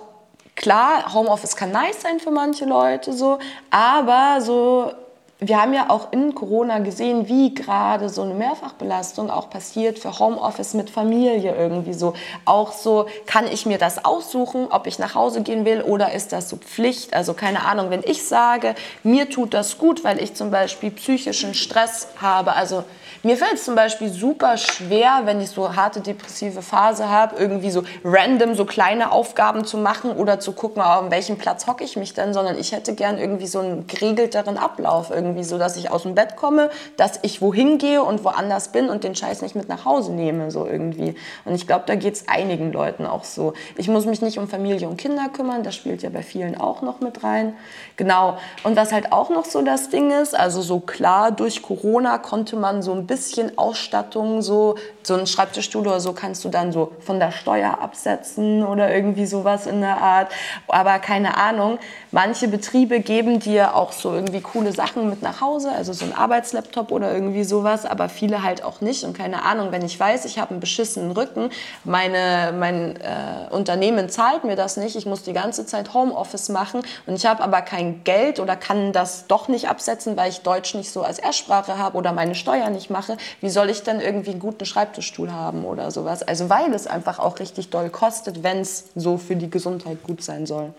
klar, 0.56 1.14
Homeoffice 1.14 1.56
kann 1.56 1.70
nice 1.70 2.02
sein 2.02 2.18
für 2.18 2.30
manche 2.30 2.64
Leute 2.64 3.12
so, 3.12 3.38
aber 3.70 4.40
so 4.40 4.92
wir 5.38 5.60
haben 5.60 5.74
ja 5.74 5.90
auch 5.90 6.12
in 6.12 6.34
Corona 6.34 6.78
gesehen, 6.78 7.28
wie 7.28 7.54
gerade 7.54 8.08
so 8.08 8.22
eine 8.22 8.32
Mehrfachbelastung 8.32 9.28
auch 9.28 9.50
passiert 9.50 9.98
für 9.98 10.18
Homeoffice 10.18 10.72
mit 10.72 10.88
Familie 10.88 11.54
irgendwie 11.54 11.92
so. 11.92 12.14
Auch 12.46 12.72
so, 12.72 13.06
kann 13.26 13.46
ich 13.46 13.66
mir 13.66 13.76
das 13.76 14.02
aussuchen, 14.02 14.68
ob 14.70 14.86
ich 14.86 14.98
nach 14.98 15.14
Hause 15.14 15.42
gehen 15.42 15.66
will 15.66 15.82
oder 15.82 16.12
ist 16.12 16.32
das 16.32 16.48
so 16.48 16.56
Pflicht? 16.56 17.12
Also 17.12 17.34
keine 17.34 17.66
Ahnung, 17.66 17.90
wenn 17.90 18.02
ich 18.02 18.26
sage, 18.26 18.74
mir 19.02 19.28
tut 19.28 19.52
das 19.52 19.76
gut, 19.76 20.04
weil 20.04 20.22
ich 20.22 20.34
zum 20.34 20.50
Beispiel 20.50 20.90
psychischen 20.90 21.52
Stress 21.52 22.08
habe, 22.16 22.54
also 22.54 22.84
mir 23.26 23.36
fällt 23.36 23.54
es 23.54 23.64
zum 23.64 23.74
Beispiel 23.74 24.08
super 24.08 24.56
schwer, 24.56 25.22
wenn 25.24 25.40
ich 25.40 25.50
so 25.50 25.74
harte 25.74 26.00
depressive 26.00 26.62
Phase 26.62 27.10
habe, 27.10 27.34
irgendwie 27.36 27.70
so 27.70 27.82
random 28.04 28.54
so 28.54 28.64
kleine 28.64 29.10
Aufgaben 29.10 29.64
zu 29.64 29.78
machen 29.78 30.12
oder 30.12 30.38
zu 30.38 30.52
gucken, 30.52 30.80
an 30.80 31.10
welchem 31.10 31.36
Platz 31.36 31.66
hocke 31.66 31.82
ich 31.82 31.96
mich 31.96 32.14
denn, 32.14 32.32
sondern 32.32 32.56
ich 32.56 32.70
hätte 32.70 32.94
gern 32.94 33.18
irgendwie 33.18 33.48
so 33.48 33.58
einen 33.58 33.88
geregelteren 33.88 34.56
Ablauf 34.56 35.10
irgendwie 35.10 35.42
so, 35.42 35.58
dass 35.58 35.76
ich 35.76 35.90
aus 35.90 36.04
dem 36.04 36.14
Bett 36.14 36.36
komme, 36.36 36.70
dass 36.96 37.18
ich 37.22 37.42
wohin 37.42 37.78
gehe 37.78 38.00
und 38.00 38.22
woanders 38.22 38.68
bin 38.68 38.88
und 38.88 39.02
den 39.02 39.16
Scheiß 39.16 39.42
nicht 39.42 39.56
mit 39.56 39.68
nach 39.68 39.84
Hause 39.84 40.12
nehme 40.12 40.52
so 40.52 40.64
irgendwie. 40.64 41.16
Und 41.44 41.56
ich 41.56 41.66
glaube, 41.66 41.82
da 41.86 41.96
geht 41.96 42.14
es 42.14 42.28
einigen 42.28 42.72
Leuten 42.72 43.06
auch 43.06 43.24
so. 43.24 43.54
Ich 43.76 43.88
muss 43.88 44.06
mich 44.06 44.22
nicht 44.22 44.38
um 44.38 44.46
Familie 44.46 44.88
und 44.88 44.98
Kinder 44.98 45.28
kümmern, 45.32 45.64
das 45.64 45.74
spielt 45.74 46.02
ja 46.02 46.10
bei 46.10 46.22
vielen 46.22 46.60
auch 46.60 46.80
noch 46.80 47.00
mit 47.00 47.24
rein. 47.24 47.56
Genau. 47.96 48.38
Und 48.62 48.76
was 48.76 48.92
halt 48.92 49.10
auch 49.10 49.30
noch 49.30 49.46
so 49.46 49.62
das 49.62 49.88
Ding 49.88 50.12
ist, 50.12 50.38
also 50.38 50.62
so 50.62 50.78
klar, 50.78 51.32
durch 51.32 51.62
Corona 51.62 52.18
konnte 52.18 52.54
man 52.54 52.82
so 52.82 52.92
ein 52.92 53.04
bisschen 53.04 53.15
Ausstattung, 53.56 54.42
so, 54.42 54.76
so 55.02 55.14
ein 55.14 55.26
Schreibtischstuhl 55.26 55.86
oder 55.86 56.00
so 56.00 56.12
kannst 56.12 56.44
du 56.44 56.48
dann 56.48 56.72
so 56.72 56.92
von 57.00 57.18
der 57.18 57.32
Steuer 57.32 57.78
absetzen 57.80 58.64
oder 58.64 58.94
irgendwie 58.94 59.26
sowas 59.26 59.66
in 59.66 59.80
der 59.80 60.00
Art. 60.00 60.28
Aber 60.68 60.98
keine 60.98 61.36
Ahnung, 61.36 61.78
manche 62.10 62.48
Betriebe 62.48 63.00
geben 63.00 63.40
dir 63.40 63.74
auch 63.76 63.92
so 63.92 64.14
irgendwie 64.14 64.40
coole 64.40 64.72
Sachen 64.72 65.08
mit 65.10 65.22
nach 65.22 65.40
Hause, 65.40 65.70
also 65.70 65.92
so 65.92 66.04
ein 66.04 66.14
Arbeitslaptop 66.14 66.90
oder 66.92 67.12
irgendwie 67.12 67.44
sowas, 67.44 67.86
aber 67.86 68.08
viele 68.08 68.42
halt 68.42 68.62
auch 68.62 68.80
nicht. 68.80 69.04
Und 69.04 69.16
keine 69.16 69.44
Ahnung, 69.44 69.68
wenn 69.70 69.84
ich 69.84 69.98
weiß, 69.98 70.24
ich 70.24 70.38
habe 70.38 70.50
einen 70.50 70.60
beschissenen 70.60 71.12
Rücken, 71.12 71.50
meine, 71.84 72.52
mein 72.58 72.96
äh, 72.96 73.52
Unternehmen 73.54 74.08
zahlt 74.08 74.44
mir 74.44 74.56
das 74.56 74.76
nicht, 74.76 74.96
ich 74.96 75.06
muss 75.06 75.22
die 75.22 75.32
ganze 75.32 75.66
Zeit 75.66 75.94
Homeoffice 75.94 76.48
machen 76.48 76.82
und 77.06 77.14
ich 77.14 77.26
habe 77.26 77.42
aber 77.42 77.62
kein 77.62 78.04
Geld 78.04 78.40
oder 78.40 78.56
kann 78.56 78.92
das 78.92 79.26
doch 79.26 79.48
nicht 79.48 79.68
absetzen, 79.68 80.16
weil 80.16 80.30
ich 80.30 80.40
Deutsch 80.40 80.74
nicht 80.74 80.90
so 80.90 81.02
als 81.02 81.18
Erstsprache 81.18 81.78
habe 81.78 81.96
oder 81.96 82.12
meine 82.12 82.34
Steuer 82.34 82.70
nicht 82.70 82.90
mache, 82.90 83.05
wie 83.40 83.50
soll 83.50 83.70
ich 83.70 83.82
dann 83.82 84.00
irgendwie 84.00 84.30
einen 84.30 84.40
guten 84.40 84.66
Schreibtischstuhl 84.66 85.32
haben 85.32 85.64
oder 85.64 85.90
sowas? 85.90 86.22
Also 86.22 86.48
weil 86.48 86.72
es 86.74 86.86
einfach 86.86 87.18
auch 87.18 87.38
richtig 87.38 87.70
doll 87.70 87.90
kostet, 87.90 88.42
wenn 88.42 88.58
es 88.58 88.86
so 88.94 89.18
für 89.18 89.36
die 89.36 89.50
Gesundheit 89.50 90.02
gut 90.02 90.22
sein 90.22 90.46
soll. 90.46 90.74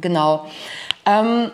Genau. 0.00 0.46
Ähm, 1.06 1.50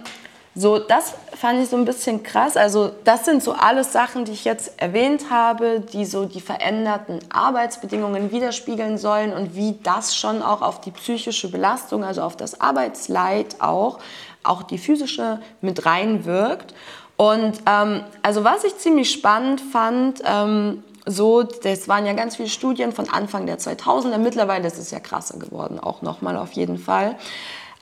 so, 0.59 0.79
das 0.79 1.13
fand 1.35 1.63
ich 1.63 1.69
so 1.69 1.77
ein 1.77 1.85
bisschen 1.85 2.23
krass. 2.23 2.57
Also, 2.57 2.93
das 3.05 3.27
sind 3.27 3.43
so 3.43 3.53
alles 3.53 3.93
Sachen, 3.93 4.25
die 4.25 4.33
ich 4.33 4.47
jetzt 4.47 4.81
erwähnt 4.81 5.27
habe, 5.29 5.81
die 5.81 6.07
so 6.07 6.25
die 6.25 6.41
veränderten 6.41 7.19
Arbeitsbedingungen 7.29 8.33
widerspiegeln 8.33 8.97
sollen 8.97 9.35
und 9.35 9.55
wie 9.55 9.75
das 9.83 10.17
schon 10.17 10.41
auch 10.41 10.63
auf 10.63 10.81
die 10.81 10.93
psychische 10.93 11.51
Belastung, 11.51 12.05
also 12.05 12.23
auf 12.23 12.39
das 12.39 12.59
Arbeitsleid 12.59 13.61
auch, 13.61 13.99
auch 14.45 14.63
die 14.63 14.79
physische 14.79 15.41
mit 15.61 15.85
reinwirkt. 15.85 16.73
Und 17.17 17.61
ähm, 17.67 18.05
also, 18.23 18.45
was 18.45 18.65
ich 18.65 18.77
ziemlich 18.77 19.11
spannend 19.11 19.61
fand, 19.61 20.23
ähm, 20.25 20.83
so, 21.07 21.45
das 21.45 21.89
waren 21.89 22.05
ja 22.05 22.13
ganz 22.13 22.37
viele 22.37 22.49
Studien 22.49 22.93
von 22.93 23.09
Anfang 23.09 23.47
der 23.47 23.59
2000er. 23.59 24.19
Mittlerweile 24.19 24.67
ist 24.67 24.79
es 24.79 24.91
ja 24.91 25.01
krasser 25.01 25.39
geworden, 25.39 25.79
auch 25.79 26.03
nochmal 26.03 26.37
auf 26.37 26.53
jeden 26.53 26.79
Fall. 26.79 27.17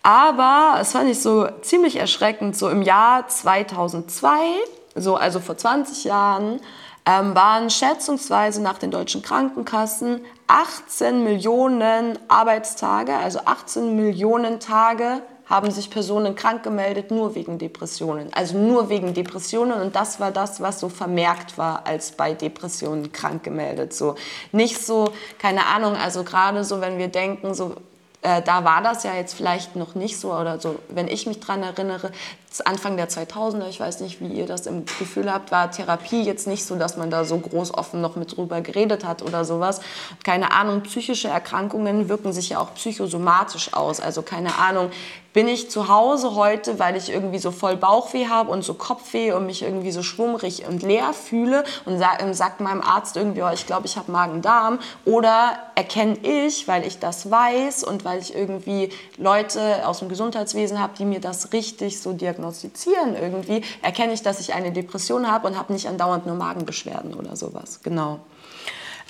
Aber 0.03 0.77
es 0.81 0.93
fand 0.93 1.09
ich 1.09 1.21
so 1.21 1.49
ziemlich 1.63 1.97
erschreckend, 1.97 2.57
so 2.57 2.69
im 2.69 2.83
Jahr 2.83 3.27
2002, 3.27 4.29
so 4.95 5.17
also 5.17 5.41
vor 5.41 5.57
20 5.57 6.05
Jahren, 6.05 6.61
ähm, 7.07 7.35
waren 7.35 7.71
schätzungsweise 7.71 8.63
nach 8.63 8.79
den 8.79 8.91
deutschen 8.91 9.23
Krankenkassen 9.23 10.21
18 10.47 11.25
Millionen 11.25 12.19
Arbeitstage, 12.29 13.17
also 13.17 13.41
18 13.47 13.97
Millionen 13.97 14.61
Tage 14.61 15.23
haben 15.47 15.71
sich 15.71 15.91
Personen 15.91 16.35
krank 16.35 16.63
gemeldet 16.63 17.11
nur 17.11 17.35
wegen 17.35 17.59
Depressionen. 17.59 18.33
Also 18.33 18.57
nur 18.57 18.89
wegen 18.89 19.13
Depressionen 19.15 19.81
und 19.81 19.95
das 19.95 20.21
war 20.21 20.31
das, 20.31 20.61
was 20.61 20.81
so 20.81 20.89
vermerkt 20.89 21.59
war 21.59 21.87
als 21.87 22.13
bei 22.13 22.33
Depressionen 22.33 23.13
krank 23.13 23.43
gemeldet. 23.43 23.93
So 23.93 24.15
nicht 24.53 24.85
so, 24.85 25.13
keine 25.39 25.67
Ahnung, 25.67 25.97
also 25.97 26.25
gerade 26.25 26.65
so, 26.65 26.81
wenn 26.81 26.99
wir 26.99 27.09
denken, 27.09 27.55
so 27.55 27.75
äh, 28.25 28.41
da 28.41 28.65
war 28.65 28.83
das 28.83 29.05
ja 29.05 29.15
jetzt 29.15 29.35
vielleicht 29.35 29.77
noch 29.77 29.95
nicht 29.95 30.19
so 30.19 30.33
oder 30.33 30.59
so, 30.59 30.77
wenn 30.89 31.09
ich 31.09 31.27
mich 31.27 31.41
dran 31.41 31.63
erinnere, 31.63 32.11
Anfang 32.61 32.97
der 32.97 33.09
2000er, 33.09 33.69
ich 33.69 33.81
weiß 33.81 34.01
nicht, 34.01 34.21
wie 34.21 34.29
ihr 34.29 34.47
das 34.47 34.67
im 34.67 34.85
Gefühl 34.99 35.33
habt, 35.33 35.51
war 35.51 35.71
Therapie 35.71 36.23
jetzt 36.23 36.47
nicht 36.47 36.65
so, 36.65 36.77
dass 36.77 36.97
man 36.97 37.11
da 37.11 37.25
so 37.25 37.39
groß 37.39 37.75
offen 37.75 38.01
noch 38.01 38.17
mit 38.17 38.37
drüber 38.37 38.61
geredet 38.61 39.05
hat 39.05 39.23
oder 39.23 39.45
sowas. 39.45 39.81
Keine 40.23 40.53
Ahnung, 40.53 40.83
psychische 40.83 41.29
Erkrankungen 41.29 42.09
wirken 42.09 42.33
sich 42.33 42.51
ja 42.51 42.61
auch 42.61 42.75
psychosomatisch 42.75 43.73
aus. 43.75 44.01
Also 44.01 44.23
keine 44.23 44.59
Ahnung, 44.59 44.91
bin 45.33 45.49
ich 45.49 45.69
zu 45.69 45.89
Hause 45.89 46.37
heute, 46.37 46.79
weil 46.79 46.95
ich 46.95 47.11
irgendwie 47.11 47.41
so 47.41 47.51
voll 47.51 47.77
Bauchweh 47.77 48.29
habe 48.29 48.53
und 48.53 48.63
so 48.63 48.75
Kopfweh 48.75 49.33
und 49.33 49.47
mich 49.47 49.63
irgendwie 49.63 49.91
so 49.91 50.05
schwummrig 50.05 50.65
und 50.69 50.85
leer 50.85 51.13
fühle 51.13 51.65
und 51.87 51.99
sag, 51.99 52.23
ähm, 52.23 52.35
sagt 52.35 52.61
meinem 52.61 52.81
Arzt 52.81 53.17
irgendwie, 53.17 53.43
oh, 53.43 53.51
ich 53.53 53.67
glaube, 53.67 53.87
ich 53.87 53.97
habe 53.97 54.13
Magen-Darm. 54.13 54.79
Oder 55.05 55.59
erkenne 55.75 56.17
ich, 56.23 56.69
weil 56.69 56.87
ich 56.87 57.01
das 57.01 57.33
weiß 57.33 57.83
und 57.83 58.05
weil 58.05 58.21
ich 58.21 58.33
irgendwie 58.33 58.91
Leute 59.19 59.89
aus 59.89 59.99
dem 59.99 60.09
Gesundheitswesen 60.09 60.81
habe, 60.81 60.93
die 60.97 61.05
mir 61.05 61.21
das 61.21 61.53
richtig 61.53 62.01
so 62.01 62.13
diagnostizieren 62.13 62.44
irgendwie, 62.53 63.63
erkenne 63.83 64.13
ich, 64.13 64.23
dass 64.23 64.41
ich 64.41 64.55
eine 64.55 64.73
Depression 64.73 65.31
habe 65.31 65.47
und 65.47 65.59
habe 65.59 65.73
nicht 65.73 65.89
andauernd 65.89 66.27
nur 66.27 66.37
Magenbeschwerden 66.37 67.15
oder 67.15 67.37
sowas. 67.37 67.81
Genau. 67.83 68.21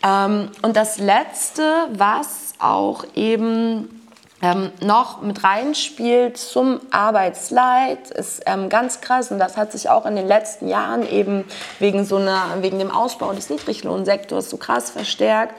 Ähm, 0.04 0.50
und 0.62 0.76
das 0.76 0.98
Letzte, 0.98 1.88
was 1.92 2.52
auch 2.58 3.04
eben 3.14 4.04
ähm, 4.42 4.70
noch 4.80 5.22
mit 5.22 5.42
reinspielt 5.42 6.36
zum 6.36 6.80
Arbeitsleid, 6.90 8.10
ist 8.10 8.42
ähm, 8.46 8.68
ganz 8.68 9.00
krass 9.00 9.30
und 9.30 9.38
das 9.38 9.56
hat 9.56 9.72
sich 9.72 9.88
auch 9.88 10.04
in 10.04 10.16
den 10.16 10.26
letzten 10.26 10.68
Jahren 10.68 11.08
eben 11.08 11.44
wegen, 11.78 12.04
so 12.04 12.16
einer, 12.16 12.58
wegen 12.60 12.78
dem 12.78 12.90
Ausbau 12.90 13.32
des 13.32 13.48
Niedriglohnsektors 13.48 14.50
so 14.50 14.58
krass 14.58 14.90
verstärkt, 14.90 15.54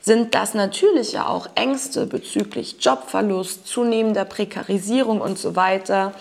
sind 0.00 0.34
das 0.34 0.54
natürlich 0.54 1.12
ja 1.12 1.26
auch 1.26 1.48
Ängste 1.56 2.06
bezüglich 2.06 2.76
Jobverlust, 2.80 3.66
zunehmender 3.66 4.24
Prekarisierung 4.24 5.20
und 5.20 5.38
so 5.38 5.56
weiter 5.56 6.12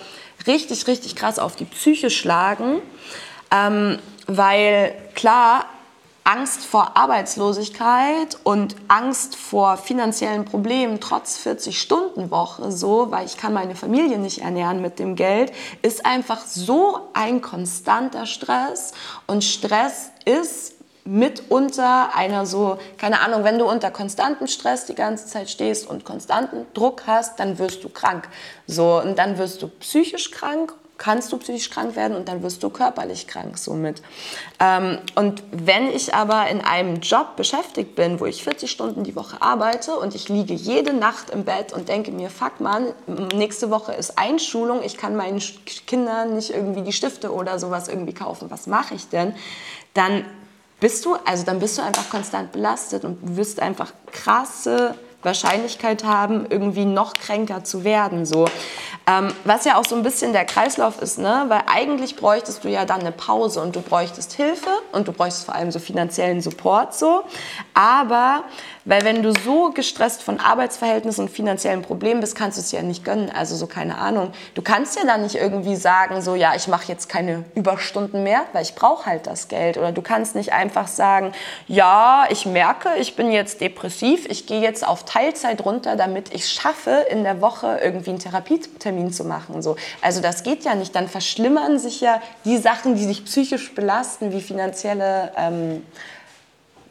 richtig, 0.45 0.87
richtig 0.87 1.15
krass 1.15 1.39
auf 1.39 1.55
die 1.55 1.65
Psyche 1.65 2.09
schlagen, 2.09 2.81
ähm, 3.51 3.99
weil 4.27 4.93
klar, 5.15 5.65
Angst 6.27 6.65
vor 6.65 6.97
Arbeitslosigkeit 6.97 8.37
und 8.43 8.75
Angst 8.89 9.37
vor 9.37 9.77
finanziellen 9.77 10.43
Problemen 10.43 10.99
trotz 10.99 11.39
40-Stunden-Woche, 11.39 12.69
so, 12.73 13.11
weil 13.11 13.25
ich 13.25 13.37
kann 13.37 13.53
meine 13.53 13.75
Familie 13.75 14.19
nicht 14.19 14.41
ernähren 14.41 14.81
mit 14.81 14.99
dem 14.99 15.15
Geld, 15.15 15.53
ist 15.83 16.05
einfach 16.05 16.41
so 16.45 16.99
ein 17.13 17.39
konstanter 17.39 18.25
Stress. 18.25 18.91
Und 19.25 19.45
Stress 19.45 20.11
ist 20.25 20.73
mitunter 21.07 22.15
einer 22.15 22.45
so, 22.45 22.77
keine 22.97 23.21
Ahnung, 23.21 23.43
wenn 23.43 23.57
du 23.57 23.65
unter 23.65 23.91
konstantem 23.91 24.47
Stress 24.47 24.85
die 24.85 24.95
ganze 24.95 25.27
Zeit 25.27 25.49
stehst 25.49 25.89
und 25.89 26.05
konstanten 26.05 26.65
Druck 26.73 27.03
hast, 27.07 27.39
dann 27.39 27.57
wirst 27.59 27.83
du 27.83 27.89
krank. 27.89 28.27
So, 28.67 29.01
und 29.01 29.17
dann 29.17 29.37
wirst 29.37 29.61
du 29.61 29.67
psychisch 29.67 30.31
krank 30.31 30.73
kannst 30.97 31.31
du 31.31 31.37
psychisch 31.37 31.69
krank 31.69 31.95
werden 31.95 32.15
und 32.15 32.27
dann 32.27 32.43
wirst 32.43 32.63
du 32.63 32.69
körperlich 32.69 33.27
krank 33.27 33.57
somit. 33.57 34.01
Ähm, 34.59 34.99
und 35.15 35.43
wenn 35.51 35.89
ich 35.89 36.13
aber 36.13 36.47
in 36.49 36.61
einem 36.61 36.99
Job 37.01 37.35
beschäftigt 37.35 37.95
bin, 37.95 38.19
wo 38.19 38.25
ich 38.25 38.43
40 38.43 38.69
Stunden 38.69 39.03
die 39.03 39.15
Woche 39.15 39.41
arbeite 39.41 39.95
und 39.95 40.15
ich 40.15 40.29
liege 40.29 40.53
jede 40.53 40.93
Nacht 40.93 41.29
im 41.29 41.45
Bett 41.45 41.73
und 41.73 41.89
denke 41.89 42.11
mir, 42.11 42.29
fuck 42.29 42.59
man, 42.59 42.87
nächste 43.33 43.69
Woche 43.69 43.93
ist 43.93 44.17
Einschulung, 44.17 44.81
ich 44.83 44.97
kann 44.97 45.15
meinen 45.15 45.41
Kindern 45.85 46.35
nicht 46.35 46.49
irgendwie 46.49 46.81
die 46.81 46.93
Stifte 46.93 47.31
oder 47.31 47.59
sowas 47.59 47.87
irgendwie 47.87 48.13
kaufen, 48.13 48.49
was 48.49 48.67
mache 48.67 48.95
ich 48.95 49.07
denn? 49.09 49.35
Dann 49.93 50.25
bist 50.79 51.05
du, 51.05 51.15
also 51.25 51.43
dann 51.43 51.59
bist 51.59 51.77
du 51.77 51.81
einfach 51.81 52.09
konstant 52.09 52.51
belastet 52.51 53.03
und 53.03 53.37
wirst 53.37 53.59
einfach 53.59 53.93
krasse 54.11 54.95
Wahrscheinlichkeit 55.27 56.03
haben, 56.03 56.47
irgendwie 56.49 56.85
noch 56.85 57.13
kränker 57.13 57.63
zu 57.63 57.83
werden. 57.83 58.25
So. 58.25 58.47
Ähm, 59.05 59.27
was 59.43 59.65
ja 59.65 59.77
auch 59.77 59.85
so 59.85 59.95
ein 59.95 60.01
bisschen 60.01 60.33
der 60.33 60.45
Kreislauf 60.45 60.99
ist, 61.01 61.19
ne? 61.19 61.45
weil 61.49 61.61
eigentlich 61.67 62.15
bräuchtest 62.15 62.63
du 62.63 62.69
ja 62.69 62.85
dann 62.85 63.01
eine 63.01 63.11
Pause 63.11 63.61
und 63.61 63.75
du 63.75 63.81
bräuchtest 63.81 64.33
Hilfe 64.33 64.71
und 64.91 65.07
du 65.07 65.13
bräuchtest 65.13 65.45
vor 65.45 65.53
allem 65.53 65.71
so 65.71 65.77
finanziellen 65.77 66.41
Support 66.41 66.95
so. 66.95 67.23
Aber 67.75 68.43
weil 68.87 69.03
wenn 69.03 69.21
du 69.21 69.33
so 69.33 69.71
gestresst 69.71 70.23
von 70.23 70.39
Arbeitsverhältnissen 70.39 71.25
und 71.25 71.29
finanziellen 71.29 71.81
Problemen 71.81 72.21
bist, 72.21 72.37
kannst 72.37 72.57
du 72.57 72.61
es 72.61 72.71
ja 72.71 72.81
nicht 72.81 73.03
gönnen. 73.03 73.29
Also 73.29 73.53
so 73.57 73.67
keine 73.67 73.97
Ahnung. 73.97 74.31
Du 74.55 74.61
kannst 74.61 74.97
ja 74.97 75.05
dann 75.05 75.23
nicht 75.23 75.35
irgendwie 75.35 75.75
sagen, 75.75 76.21
so 76.21 76.35
ja, 76.35 76.55
ich 76.55 76.69
mache 76.69 76.87
jetzt 76.87 77.09
keine 77.09 77.43
Überstunden 77.53 78.23
mehr, 78.23 78.45
weil 78.53 78.63
ich 78.63 78.75
brauche 78.75 79.05
halt 79.05 79.27
das 79.27 79.49
Geld. 79.49 79.77
Oder 79.77 79.91
du 79.91 80.01
kannst 80.01 80.35
nicht 80.35 80.53
einfach 80.53 80.87
sagen, 80.87 81.33
ja, 81.67 82.27
ich 82.29 82.45
merke, 82.45 82.89
ich 82.97 83.17
bin 83.17 83.29
jetzt 83.29 83.59
depressiv, 83.59 84.25
ich 84.29 84.47
gehe 84.47 84.61
jetzt 84.61 84.87
auf 84.87 85.03
Teilzeit 85.17 85.65
runter, 85.65 85.95
damit 85.95 86.31
ich 86.33 86.47
schaffe, 86.47 87.05
in 87.09 87.23
der 87.23 87.41
Woche 87.41 87.79
irgendwie 87.83 88.11
einen 88.11 88.19
Therapietermin 88.19 89.11
zu 89.11 89.23
machen. 89.23 89.63
So. 89.63 89.75
Also 89.99 90.21
das 90.21 90.43
geht 90.43 90.63
ja 90.63 90.75
nicht. 90.75 90.95
Dann 90.95 91.07
verschlimmern 91.07 91.79
sich 91.79 92.01
ja 92.01 92.21
die 92.45 92.57
Sachen, 92.57 92.95
die 92.95 93.03
sich 93.03 93.25
psychisch 93.25 93.73
belasten, 93.73 94.31
wie 94.31 94.41
finanzielle 94.41 95.31
ähm, 95.35 95.83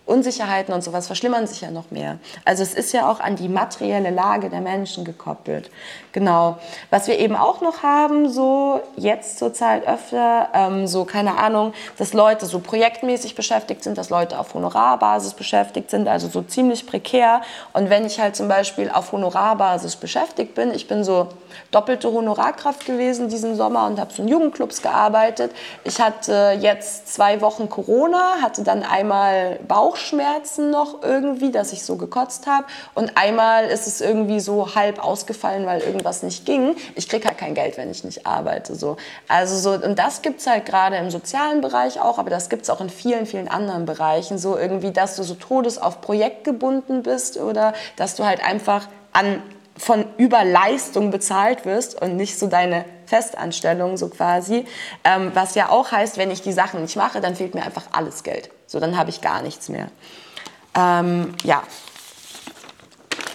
Unsicherheiten 0.06 0.72
und 0.74 0.82
sowas 0.82 1.06
verschlimmern 1.06 1.46
sich 1.46 1.60
ja 1.60 1.70
noch 1.70 1.90
mehr. 1.90 2.18
Also 2.44 2.62
es 2.62 2.74
ist 2.74 2.92
ja 2.92 3.10
auch 3.10 3.20
an 3.20 3.36
die 3.36 3.48
materielle 3.48 4.10
Lage 4.10 4.50
der 4.50 4.60
Menschen 4.60 5.04
gekoppelt. 5.04 5.70
Genau. 6.16 6.56
Was 6.88 7.08
wir 7.08 7.18
eben 7.18 7.36
auch 7.36 7.60
noch 7.60 7.82
haben, 7.82 8.30
so 8.30 8.80
jetzt 8.96 9.38
zurzeit 9.38 9.86
öfter, 9.86 10.48
ähm, 10.54 10.86
so 10.86 11.04
keine 11.04 11.36
Ahnung, 11.36 11.74
dass 11.98 12.14
Leute 12.14 12.46
so 12.46 12.58
projektmäßig 12.58 13.34
beschäftigt 13.34 13.84
sind, 13.84 13.98
dass 13.98 14.08
Leute 14.08 14.38
auf 14.38 14.54
Honorarbasis 14.54 15.34
beschäftigt 15.34 15.90
sind, 15.90 16.08
also 16.08 16.28
so 16.28 16.40
ziemlich 16.40 16.86
prekär. 16.86 17.42
Und 17.74 17.90
wenn 17.90 18.06
ich 18.06 18.18
halt 18.18 18.34
zum 18.34 18.48
Beispiel 18.48 18.90
auf 18.90 19.12
Honorarbasis 19.12 19.96
beschäftigt 19.96 20.54
bin, 20.54 20.72
ich 20.72 20.88
bin 20.88 21.04
so 21.04 21.28
doppelte 21.70 22.10
Honorarkraft 22.10 22.86
gewesen 22.86 23.28
diesen 23.28 23.54
Sommer 23.54 23.86
und 23.86 24.00
habe 24.00 24.10
so 24.10 24.22
in 24.22 24.28
Jugendclubs 24.28 24.80
gearbeitet. 24.80 25.52
Ich 25.84 26.00
hatte 26.00 26.56
jetzt 26.58 27.12
zwei 27.12 27.42
Wochen 27.42 27.68
Corona, 27.68 28.36
hatte 28.40 28.62
dann 28.62 28.82
einmal 28.84 29.58
Bauch 29.68 29.96
Bauchschmerzen 29.96 30.70
noch 30.70 31.02
irgendwie, 31.02 31.50
dass 31.50 31.72
ich 31.72 31.82
so 31.82 31.96
gekotzt 31.96 32.46
habe. 32.46 32.66
Und 32.94 33.16
einmal 33.16 33.64
ist 33.66 33.86
es 33.86 34.00
irgendwie 34.00 34.40
so 34.40 34.74
halb 34.74 35.02
ausgefallen, 35.02 35.66
weil 35.66 35.80
irgendwas 35.80 36.05
nicht 36.22 36.46
ging. 36.46 36.76
Ich 36.94 37.08
kriege 37.08 37.26
halt 37.26 37.38
kein 37.38 37.54
Geld, 37.54 37.76
wenn 37.76 37.90
ich 37.90 38.04
nicht 38.04 38.26
arbeite. 38.26 38.74
So. 38.74 38.96
Also 39.28 39.56
so, 39.56 39.84
und 39.84 39.98
das 39.98 40.22
gibt 40.22 40.40
es 40.40 40.46
halt 40.46 40.66
gerade 40.66 40.96
im 40.96 41.10
sozialen 41.10 41.60
Bereich 41.60 42.00
auch, 42.00 42.18
aber 42.18 42.30
das 42.30 42.48
gibt 42.48 42.62
es 42.62 42.70
auch 42.70 42.80
in 42.80 42.90
vielen, 42.90 43.26
vielen 43.26 43.48
anderen 43.48 43.86
Bereichen. 43.86 44.38
So 44.38 44.56
irgendwie, 44.56 44.92
dass 44.92 45.16
du 45.16 45.22
so 45.22 45.34
todes 45.34 45.78
auf 45.78 46.00
Projekt 46.00 46.44
gebunden 46.44 47.02
bist 47.02 47.36
oder 47.36 47.74
dass 47.96 48.16
du 48.16 48.24
halt 48.24 48.42
einfach 48.44 48.88
an 49.12 49.42
von 49.78 50.06
Überleistung 50.16 51.10
bezahlt 51.10 51.64
wirst 51.66 52.00
und 52.00 52.16
nicht 52.16 52.38
so 52.38 52.46
deine 52.46 52.84
Festanstellung 53.06 53.96
so 53.96 54.08
quasi. 54.08 54.66
Ähm, 55.04 55.32
was 55.34 55.54
ja 55.54 55.68
auch 55.68 55.92
heißt, 55.92 56.16
wenn 56.16 56.30
ich 56.30 56.42
die 56.42 56.52
Sachen 56.52 56.82
nicht 56.82 56.96
mache, 56.96 57.20
dann 57.20 57.36
fehlt 57.36 57.54
mir 57.54 57.62
einfach 57.62 57.84
alles 57.92 58.22
Geld. 58.22 58.50
So, 58.66 58.80
dann 58.80 58.96
habe 58.96 59.10
ich 59.10 59.20
gar 59.20 59.42
nichts 59.42 59.68
mehr. 59.68 59.88
Ähm, 60.74 61.34
ja. 61.44 61.62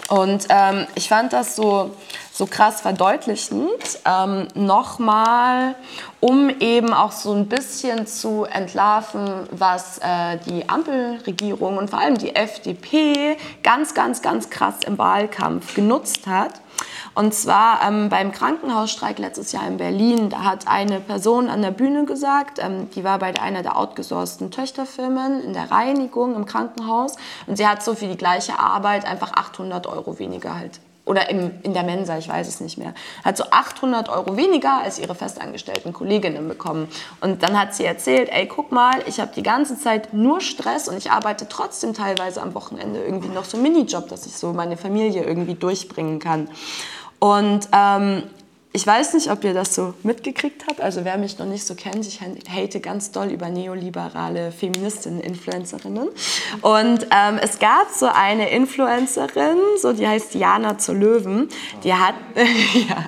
Und 0.09 0.47
ähm, 0.49 0.87
ich 0.95 1.07
fand 1.07 1.31
das 1.31 1.55
so, 1.55 1.91
so 2.41 2.47
krass 2.47 2.81
verdeutlichend, 2.81 3.99
ähm, 4.03 4.47
nochmal, 4.55 5.75
um 6.19 6.49
eben 6.49 6.91
auch 6.91 7.11
so 7.11 7.33
ein 7.33 7.45
bisschen 7.45 8.07
zu 8.07 8.45
entlarven, 8.45 9.47
was 9.51 9.99
äh, 9.99 10.39
die 10.47 10.67
Ampelregierung 10.67 11.77
und 11.77 11.91
vor 11.91 11.99
allem 11.99 12.17
die 12.17 12.35
FDP 12.35 13.37
ganz, 13.61 13.93
ganz, 13.93 14.23
ganz 14.23 14.49
krass 14.49 14.73
im 14.87 14.97
Wahlkampf 14.97 15.75
genutzt 15.75 16.25
hat. 16.25 16.53
Und 17.13 17.35
zwar 17.35 17.87
ähm, 17.87 18.09
beim 18.09 18.31
Krankenhausstreik 18.31 19.19
letztes 19.19 19.51
Jahr 19.51 19.67
in 19.67 19.77
Berlin, 19.77 20.31
da 20.31 20.43
hat 20.43 20.67
eine 20.67 20.99
Person 20.99 21.47
an 21.47 21.61
der 21.61 21.69
Bühne 21.69 22.05
gesagt, 22.05 22.57
ähm, 22.57 22.89
die 22.95 23.03
war 23.03 23.19
bei 23.19 23.39
einer 23.39 23.61
der 23.61 23.77
outgesourcten 23.77 24.49
Töchterfirmen 24.49 25.43
in 25.43 25.53
der 25.53 25.69
Reinigung 25.69 26.35
im 26.35 26.47
Krankenhaus 26.47 27.17
und 27.45 27.57
sie 27.57 27.67
hat 27.67 27.83
so 27.83 27.93
für 27.93 28.07
die 28.07 28.17
gleiche 28.17 28.57
Arbeit 28.57 29.05
einfach 29.05 29.31
800 29.33 29.85
Euro 29.85 30.17
weniger 30.17 30.57
halt 30.57 30.79
oder 31.11 31.29
im, 31.29 31.51
in 31.63 31.73
der 31.73 31.83
Mensa, 31.83 32.17
ich 32.17 32.29
weiß 32.29 32.47
es 32.47 32.61
nicht 32.61 32.77
mehr, 32.77 32.93
hat 33.25 33.35
so 33.35 33.43
800 33.51 34.07
Euro 34.07 34.37
weniger 34.37 34.79
als 34.81 34.97
ihre 34.97 35.13
festangestellten 35.13 35.91
Kolleginnen 35.91 36.47
bekommen. 36.47 36.87
Und 37.19 37.43
dann 37.43 37.59
hat 37.59 37.75
sie 37.75 37.83
erzählt, 37.83 38.29
ey, 38.31 38.47
guck 38.47 38.71
mal, 38.71 39.03
ich 39.07 39.19
habe 39.19 39.31
die 39.35 39.43
ganze 39.43 39.77
Zeit 39.77 40.13
nur 40.13 40.39
Stress 40.39 40.87
und 40.87 40.95
ich 40.95 41.11
arbeite 41.11 41.49
trotzdem 41.49 41.93
teilweise 41.93 42.41
am 42.41 42.53
Wochenende 42.53 43.03
irgendwie 43.03 43.27
noch 43.27 43.43
so 43.43 43.57
einen 43.57 43.63
Minijob, 43.63 44.07
dass 44.07 44.25
ich 44.25 44.37
so 44.37 44.53
meine 44.53 44.77
Familie 44.77 45.25
irgendwie 45.25 45.55
durchbringen 45.55 46.19
kann. 46.19 46.47
Und 47.19 47.67
ähm, 47.73 48.23
ich 48.73 48.87
weiß 48.87 49.15
nicht, 49.15 49.29
ob 49.29 49.43
ihr 49.43 49.53
das 49.53 49.75
so 49.75 49.93
mitgekriegt 50.03 50.65
habt. 50.67 50.79
Also 50.79 51.03
wer 51.03 51.17
mich 51.17 51.37
noch 51.37 51.45
nicht 51.45 51.65
so 51.65 51.75
kennt, 51.75 52.07
ich 52.07 52.21
hate 52.21 52.79
ganz 52.79 53.11
doll 53.11 53.27
über 53.27 53.49
neoliberale 53.49 54.53
Feministinnen, 54.53 55.19
Influencerinnen. 55.19 56.07
Und 56.61 57.07
ähm, 57.11 57.37
es 57.41 57.59
gab 57.59 57.89
so 57.93 58.07
eine 58.07 58.49
Influencerin, 58.49 59.57
so 59.81 59.91
die 59.91 60.07
heißt 60.07 60.35
Jana 60.35 60.77
zur 60.77 60.95
Löwen. 60.95 61.49
Die 61.83 61.93
hat, 61.93 62.15
ja, 62.89 63.05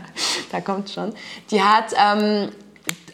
da 0.52 0.60
kommt 0.60 0.90
schon. 0.90 1.14
Die 1.50 1.62
hat 1.62 1.94
ähm, 1.98 2.50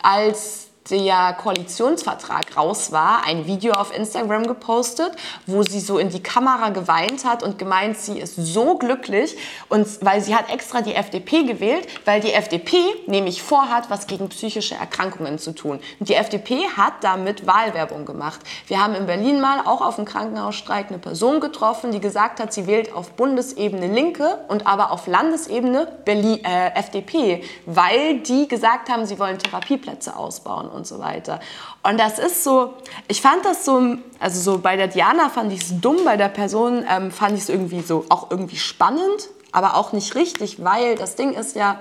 als 0.02 0.69
der 0.90 1.34
Koalitionsvertrag 1.34 2.58
raus 2.58 2.92
war, 2.92 3.26
ein 3.26 3.46
Video 3.46 3.74
auf 3.74 3.96
Instagram 3.96 4.48
gepostet, 4.48 5.12
wo 5.46 5.64
sie 5.64 5.80
so 5.80 5.98
in 5.98 6.10
die 6.10 6.24
Kamera 6.24 6.70
geweint 6.70 7.26
hat 7.26 7.44
und 7.44 7.58
gemeint, 7.58 7.98
sie 7.98 8.20
ist 8.20 8.36
so 8.36 8.78
glücklich 8.78 9.38
und 9.70 9.88
weil 10.02 10.22
sie 10.22 10.36
hat 10.36 10.52
extra 10.52 10.82
die 10.82 10.96
FDP 10.96 11.44
gewählt, 11.44 11.88
weil 12.06 12.22
die 12.22 12.34
FDP 12.34 12.78
nämlich 13.08 13.42
vorhat, 13.42 13.90
was 13.90 14.08
gegen 14.08 14.30
psychische 14.30 14.76
Erkrankungen 14.76 15.40
zu 15.40 15.54
tun. 15.54 15.80
Und 16.00 16.10
die 16.10 16.16
FDP 16.16 16.68
hat 16.76 16.94
damit 17.02 17.46
Wahlwerbung 17.46 18.06
gemacht. 18.06 18.40
Wir 18.68 18.82
haben 18.82 18.96
in 18.96 19.06
Berlin 19.06 19.42
mal 19.42 19.62
auch 19.66 19.82
auf 19.82 19.96
dem 19.96 20.06
Krankenhausstreik 20.06 20.90
eine 20.90 21.00
Person 21.00 21.40
getroffen, 21.40 21.92
die 21.92 22.00
gesagt 22.00 22.40
hat, 22.40 22.54
sie 22.54 22.68
wählt 22.68 22.94
auf 22.94 23.12
Bundesebene 23.12 23.88
Linke 23.88 24.40
und 24.48 24.66
aber 24.66 24.92
auf 24.92 25.08
Landesebene 25.08 25.88
Berlin, 26.06 26.44
äh, 26.44 26.72
FDP, 26.76 27.44
weil 27.66 28.20
die 28.20 28.48
gesagt 28.48 28.90
haben, 28.90 29.06
sie 29.06 29.20
wollen 29.20 29.38
Therapieplätze 29.40 30.16
ausbauen 30.16 30.70
und 30.80 30.88
so 30.88 31.00
weiter. 31.00 31.40
Und 31.84 32.00
das 32.00 32.18
ist 32.18 32.44
so, 32.44 32.74
ich 33.08 33.22
fand 33.22 33.46
das 33.46 33.66
so, 33.66 33.98
also 34.20 34.40
so 34.40 34.60
bei 34.60 34.76
der 34.76 34.88
Diana 34.88 35.30
fand 35.30 35.54
ich 35.54 35.62
es 35.62 35.80
dumm, 35.80 35.98
bei 36.04 36.18
der 36.18 36.30
Person 36.30 36.86
ähm, 36.90 37.12
fand 37.12 37.36
ich 37.36 37.42
es 37.42 37.50
irgendwie 37.50 37.82
so 37.82 38.06
auch 38.10 38.32
irgendwie 38.32 38.58
spannend, 38.58 39.30
aber 39.52 39.76
auch 39.76 39.92
nicht 39.92 40.16
richtig, 40.16 40.64
weil 40.64 40.96
das 40.96 41.16
Ding 41.16 41.34
ist 41.34 41.56
ja, 41.56 41.80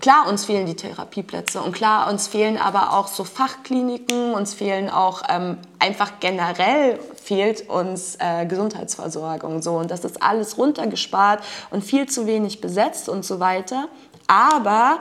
Klar, 0.00 0.26
uns 0.28 0.44
fehlen 0.44 0.66
die 0.66 0.74
Therapieplätze 0.74 1.62
und 1.62 1.72
klar, 1.72 2.10
uns 2.10 2.26
fehlen 2.26 2.58
aber 2.58 2.92
auch 2.92 3.06
so 3.06 3.22
Fachkliniken, 3.22 4.34
uns 4.34 4.52
fehlen 4.52 4.90
auch 4.90 5.22
ähm, 5.28 5.56
einfach 5.78 6.14
generell 6.20 6.98
fehlt 7.14 7.70
uns 7.70 8.16
äh, 8.18 8.44
Gesundheitsversorgung 8.44 9.62
so 9.62 9.76
und 9.76 9.90
das 9.90 10.04
ist 10.04 10.22
alles 10.22 10.58
runtergespart 10.58 11.42
und 11.70 11.84
viel 11.84 12.06
zu 12.06 12.26
wenig 12.26 12.60
besetzt 12.60 13.08
und 13.08 13.24
so 13.24 13.40
weiter. 13.40 13.88
Aber 14.26 14.98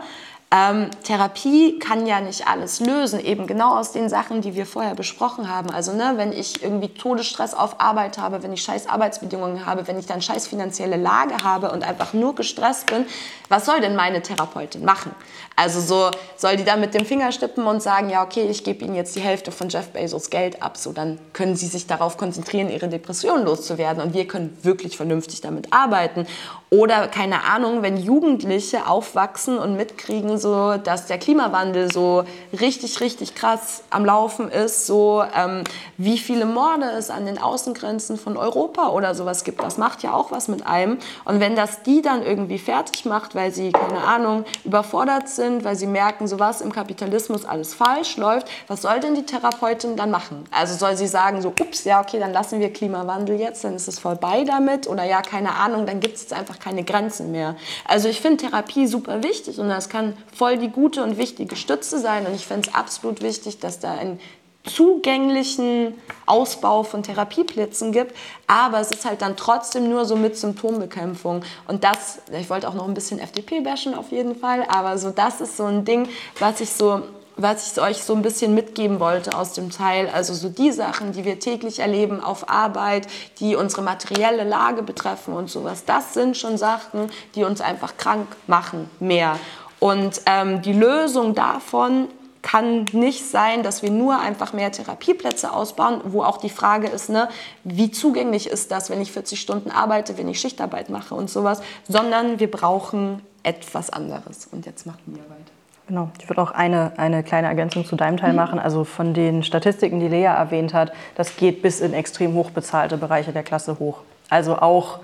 ähm, 0.56 0.92
Therapie 1.04 1.80
kann 1.80 2.06
ja 2.06 2.22
nicht 2.22 2.48
alles 2.48 2.80
lösen, 2.80 3.20
eben 3.20 3.48
genau 3.48 3.76
aus 3.76 3.92
den 3.92 4.08
Sachen, 4.08 4.42
die 4.42 4.54
wir 4.54 4.68
vorher 4.68 4.94
besprochen 4.94 5.50
haben. 5.50 5.72
Also 5.72 5.94
ne, 5.94 6.14
wenn 6.18 6.32
ich 6.32 6.62
irgendwie 6.62 6.90
Todesstress 6.90 7.56
auf 7.56 7.82
Arbeit 7.82 8.20
habe, 8.20 8.44
wenn 8.44 8.54
ich 8.54 8.62
scheiß 8.62 8.88
Arbeitsbedingungen 8.88 9.66
habe, 9.66 9.88
wenn 9.88 9.98
ich 9.98 10.06
dann 10.06 10.22
scheiß 10.22 10.46
finanzielle 10.46 10.98
Lage 10.98 11.44
habe 11.44 11.72
und 11.72 11.84
einfach 11.84 12.14
nur 12.14 12.36
gestresst 12.36 12.86
bin, 12.86 13.08
was 13.50 13.66
soll 13.66 13.82
denn 13.82 13.96
meine 13.96 14.22
Therapeutin 14.22 14.86
machen? 14.86 15.16
Also 15.56 15.80
so 15.80 16.12
soll 16.38 16.56
die 16.58 16.64
dann 16.64 16.82
mit 16.82 16.94
dem 16.94 17.06
Finger 17.06 17.32
stippen 17.32 17.66
und 17.66 17.82
sagen, 17.82 18.12
ja 18.12 18.24
okay, 18.24 18.48
ich 18.48 18.64
gebe 18.64 18.86
Ihnen 18.86 18.94
jetzt 18.94 19.16
die 19.16 19.22
Hälfte 19.22 19.52
von 19.52 19.70
Jeff 19.70 19.90
Bezos 19.90 20.30
Geld 20.30 20.62
ab, 20.62 20.78
so 20.78 20.94
dann 20.94 21.18
können 21.34 21.56
Sie 21.56 21.68
sich 21.68 21.88
darauf 21.88 22.18
konzentrieren, 22.18 22.70
Ihre 22.70 22.90
Depression 22.90 23.44
loszuwerden 23.44 24.04
und 24.04 24.14
wir 24.14 24.28
können 24.28 24.56
wirklich 24.62 24.98
vernünftig 24.98 25.42
damit 25.42 25.74
arbeiten. 25.74 26.28
Oder 26.70 27.08
keine 27.08 27.44
Ahnung, 27.44 27.84
wenn 27.84 27.98
Jugendliche 27.98 28.88
aufwachsen 28.88 29.60
und 29.60 29.78
mitkriegen, 29.78 30.40
so, 30.44 30.78
dass 30.78 31.08
der 31.08 31.18
Klimawandel 31.18 31.92
so 31.92 32.26
richtig, 32.60 33.02
richtig 33.02 33.34
krass 33.34 33.82
am 33.90 34.06
Laufen 34.06 34.52
ist, 34.52 34.86
so 34.86 35.24
ähm, 35.36 35.64
wie 35.98 36.20
viele 36.20 36.46
Morde 36.46 36.86
es 36.86 37.10
an 37.10 37.26
den 37.26 37.42
Außengrenzen 37.42 38.18
von 38.18 38.38
Europa 38.38 38.90
oder 38.90 39.16
sowas 39.16 39.44
gibt, 39.44 39.64
das 39.64 39.80
macht 39.80 40.04
ja 40.04 40.14
auch 40.14 40.32
was 40.32 40.48
mit 40.48 40.68
einem. 40.68 41.00
Und 41.26 41.40
wenn 41.40 41.56
das 41.56 41.82
die 41.82 42.04
dann 42.04 42.24
irgendwie 42.24 42.60
fertig 42.60 43.06
macht, 43.06 43.34
weil 43.34 43.52
sie, 43.52 43.72
keine 43.72 44.04
Ahnung, 44.04 44.46
überfordert 44.64 45.30
sind, 45.30 45.64
weil 45.64 45.76
sie 45.76 45.88
merken, 45.88 46.28
so 46.28 46.40
was 46.40 46.62
im 46.62 46.72
Kapitalismus 46.72 47.46
alles 47.46 47.74
falsch 47.74 48.18
läuft, 48.18 48.48
was 48.68 48.84
soll 48.84 49.00
denn 49.00 49.16
die 49.16 49.26
Therapeutin 49.26 49.96
dann 49.96 50.12
machen? 50.12 50.44
Also 50.52 50.76
soll 50.76 50.96
sie 50.96 51.08
sagen, 51.08 51.42
so, 51.42 51.50
ups, 51.50 51.86
ja, 51.86 52.02
okay, 52.02 52.20
dann 52.20 52.34
lassen 52.34 52.60
wir 52.60 52.72
Klimawandel 52.72 53.40
jetzt, 53.40 53.64
dann 53.64 53.76
ist 53.76 53.88
es 53.88 53.98
vorbei 53.98 54.44
damit 54.46 54.88
oder 54.88 55.06
ja, 55.06 55.22
keine 55.22 55.56
Ahnung, 55.56 55.86
dann 55.86 56.00
gibt 56.00 56.16
es 56.16 56.24
jetzt 56.24 56.34
einfach 56.34 56.60
keine 56.60 56.84
Grenzen 56.84 57.32
mehr. 57.32 57.56
Also 57.88 58.10
ich 58.10 58.20
finde 58.20 58.46
Therapie 58.46 58.88
super 58.88 59.24
wichtig 59.24 59.60
und 59.60 59.70
das 59.70 59.88
kann 59.88 60.18
voll 60.36 60.58
die 60.58 60.70
gute 60.70 61.04
und 61.04 61.18
wichtige 61.18 61.56
Stütze 61.56 62.00
sein. 62.00 62.26
Und 62.26 62.36
ich 62.36 62.48
finde 62.48 62.70
es 62.70 62.76
absolut 62.76 63.22
wichtig, 63.22 63.60
dass 63.60 63.80
da 63.80 63.94
ein 63.94 64.20
zugänglichen 64.66 65.94
Ausbau 66.26 66.84
von 66.84 67.04
Therapieplätzen 67.04 67.92
gibt, 67.92 68.16
aber 68.48 68.80
es 68.80 68.92
ist 68.92 69.06
halt 69.06 69.22
dann 69.22 69.36
trotzdem 69.36 69.90
nur 69.90 70.06
so 70.06 70.16
mit 70.16 70.38
Symptombekämpfung 70.38 71.44
und 71.68 71.84
das, 71.84 72.20
ich 72.32 72.50
wollte 72.50 72.70
auch 72.70 72.74
noch 72.74 72.88
ein 72.88 72.94
bisschen 72.94 73.20
FDP 73.20 73.60
bashen 73.60 73.94
auf 73.94 74.12
jeden 74.12 74.36
Fall, 74.36 74.66
aber 74.70 74.98
so 74.98 75.10
das 75.10 75.42
ist 75.42 75.58
so 75.58 75.66
ein 75.66 75.84
Ding, 75.84 76.08
was 76.40 76.62
ich 76.62 76.70
so 76.70 77.04
was 77.36 77.72
ich 77.72 77.82
euch 77.82 78.04
so 78.04 78.14
ein 78.14 78.22
bisschen 78.22 78.54
mitgeben 78.54 79.00
wollte 79.00 79.36
aus 79.36 79.54
dem 79.54 79.72
Teil. 79.72 80.10
Also 80.14 80.34
so 80.34 80.50
die 80.50 80.72
Sachen, 80.72 81.14
die 81.14 81.26
wir 81.26 81.40
täglich 81.40 81.80
erleben 81.80 82.22
auf 82.22 82.50
Arbeit, 82.50 83.08
die 83.40 83.56
unsere 83.56 83.82
materielle 83.82 84.44
Lage 84.44 84.84
betreffen 84.84 85.34
und 85.34 85.50
sowas, 85.50 85.86
das 85.86 86.14
sind 86.14 86.38
schon 86.38 86.58
Sachen, 86.58 87.10
die 87.36 87.44
uns 87.44 87.62
einfach 87.62 87.98
krank 87.98 88.28
machen, 88.48 88.90
mehr. 89.00 89.40
Und 89.84 90.22
ähm, 90.28 90.62
die 90.62 90.72
Lösung 90.72 91.36
davon 91.36 92.08
kann 92.42 92.86
nicht 92.94 93.26
sein, 93.26 93.64
dass 93.64 93.84
wir 93.84 93.92
nur 93.92 94.18
einfach 94.18 94.54
mehr 94.54 94.72
Therapieplätze 94.72 95.52
ausbauen, 95.52 96.00
wo 96.06 96.24
auch 96.24 96.38
die 96.38 96.50
Frage 96.50 96.88
ist, 96.88 97.10
ne, 97.10 97.28
wie 97.66 97.92
zugänglich 97.92 98.48
ist 98.48 98.72
das, 98.72 98.90
wenn 98.90 99.02
ich 99.02 99.12
40 99.12 99.42
Stunden 99.42 99.72
arbeite, 99.72 100.18
wenn 100.18 100.30
ich 100.30 100.40
Schichtarbeit 100.40 100.90
mache 100.90 101.16
und 101.16 101.30
sowas, 101.30 101.62
sondern 101.86 102.40
wir 102.40 102.50
brauchen 102.50 103.22
etwas 103.44 103.90
anderes. 103.90 104.48
Und 104.50 104.66
jetzt 104.66 104.86
machen 104.86 105.02
wir 105.06 105.24
weiter. 105.24 105.52
Genau, 105.90 106.12
ich 106.18 106.30
würde 106.30 106.42
auch 106.42 106.52
eine, 106.52 106.94
eine 106.96 107.22
kleine 107.22 107.48
Ergänzung 107.48 107.86
zu 107.86 107.98
deinem 107.98 108.16
Teil 108.16 108.32
mhm. 108.32 108.38
machen. 108.38 108.60
Also 108.60 108.86
von 108.86 109.14
den 109.14 109.44
Statistiken, 109.44 110.00
die 110.00 110.08
Lea 110.08 110.24
erwähnt 110.24 110.74
hat, 110.74 110.94
das 111.16 111.36
geht 111.36 111.62
bis 111.62 111.82
in 111.82 111.92
extrem 111.94 112.36
hochbezahlte 112.36 112.96
Bereiche 112.96 113.34
der 113.34 113.44
Klasse 113.44 113.80
hoch. 113.80 113.98
Also 114.30 114.56
auch 114.60 115.00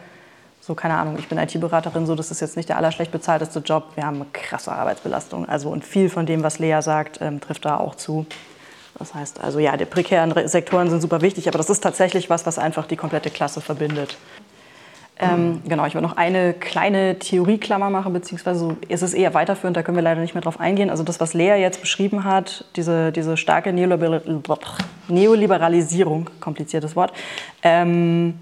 so, 0.62 0.76
keine 0.76 0.96
Ahnung, 0.96 1.16
ich 1.18 1.28
bin 1.28 1.38
IT-Beraterin, 1.38 2.06
so, 2.06 2.16
das 2.16 2.32
ist 2.32 2.42
jetzt 2.42 2.58
nicht 2.58 2.70
der 2.70 2.78
allerschlecht 2.78 3.12
bezahlteste 3.12 3.60
Job. 3.60 3.92
Wir 3.96 4.06
haben 4.06 4.18
eine 4.18 4.26
krasse 4.34 4.72
Arbeitsbelastung. 4.72 5.48
Also, 5.48 5.70
und 5.70 5.84
viel 5.84 6.10
von 6.10 6.26
dem, 6.26 6.44
was 6.44 6.60
Lea 6.60 6.82
sagt, 6.82 7.20
ähm, 7.22 7.40
trifft 7.40 7.66
da 7.66 7.78
auch 7.78 7.96
zu. 7.96 8.26
Das 8.98 9.14
heißt, 9.14 9.42
also 9.42 9.60
ja, 9.60 9.78
die 9.78 9.86
prekären 9.86 10.34
Sektoren 10.48 10.90
sind 10.90 11.02
super 11.02 11.22
wichtig, 11.22 11.48
aber 11.48 11.58
das 11.58 11.70
ist 11.70 11.82
tatsächlich 11.82 12.30
was, 12.30 12.46
was 12.46 12.60
einfach 12.60 12.86
die 12.86 12.98
komplette 12.98 13.30
Klasse 13.30 13.62
verbindet. 13.62 14.18
Ähm, 15.22 15.62
genau, 15.68 15.86
ich 15.86 15.96
will 15.96 16.02
noch 16.02 16.16
eine 16.16 16.54
kleine 16.54 17.20
Theorieklammer 17.20 17.90
machen, 17.90 18.14
beziehungsweise 18.14 18.78
ist 18.88 19.02
es 19.02 19.14
eher 19.14 19.34
weiterführend, 19.34 19.76
da 19.76 19.84
können 19.84 19.98
wir 19.98 20.02
leider 20.02 20.22
nicht 20.22 20.34
mehr 20.34 20.42
drauf 20.42 20.62
eingehen. 20.62 20.90
Also 20.90 21.04
das, 21.04 21.20
was 21.20 21.34
Lea 21.34 21.60
jetzt 21.60 21.82
beschrieben 21.82 22.24
hat, 22.24 22.64
diese, 22.78 23.12
diese 23.12 23.36
starke 23.36 23.74
Neoliberalisierung, 23.74 26.30
kompliziertes 26.40 26.96
Wort, 26.96 27.12
ähm, 27.64 28.36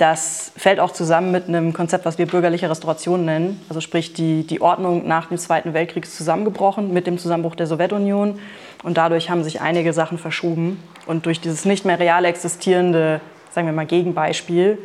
das 0.00 0.52
fällt 0.56 0.80
auch 0.80 0.92
zusammen 0.92 1.30
mit 1.30 1.46
einem 1.46 1.74
Konzept, 1.74 2.06
was 2.06 2.16
wir 2.16 2.26
bürgerliche 2.26 2.70
Restauration 2.70 3.26
nennen. 3.26 3.60
Also 3.68 3.82
sprich, 3.82 4.14
die, 4.14 4.46
die 4.46 4.62
Ordnung 4.62 5.06
nach 5.06 5.26
dem 5.26 5.36
Zweiten 5.36 5.74
Weltkrieg 5.74 6.04
ist 6.04 6.16
zusammengebrochen 6.16 6.92
mit 6.92 7.06
dem 7.06 7.18
Zusammenbruch 7.18 7.54
der 7.54 7.66
Sowjetunion. 7.66 8.38
Und 8.82 8.96
dadurch 8.96 9.28
haben 9.28 9.44
sich 9.44 9.60
einige 9.60 9.92
Sachen 9.92 10.16
verschoben. 10.16 10.82
Und 11.04 11.26
durch 11.26 11.42
dieses 11.42 11.66
nicht 11.66 11.84
mehr 11.84 11.98
real 11.98 12.24
existierende, 12.24 13.20
sagen 13.52 13.66
wir 13.66 13.74
mal, 13.74 13.84
Gegenbeispiel, 13.84 14.78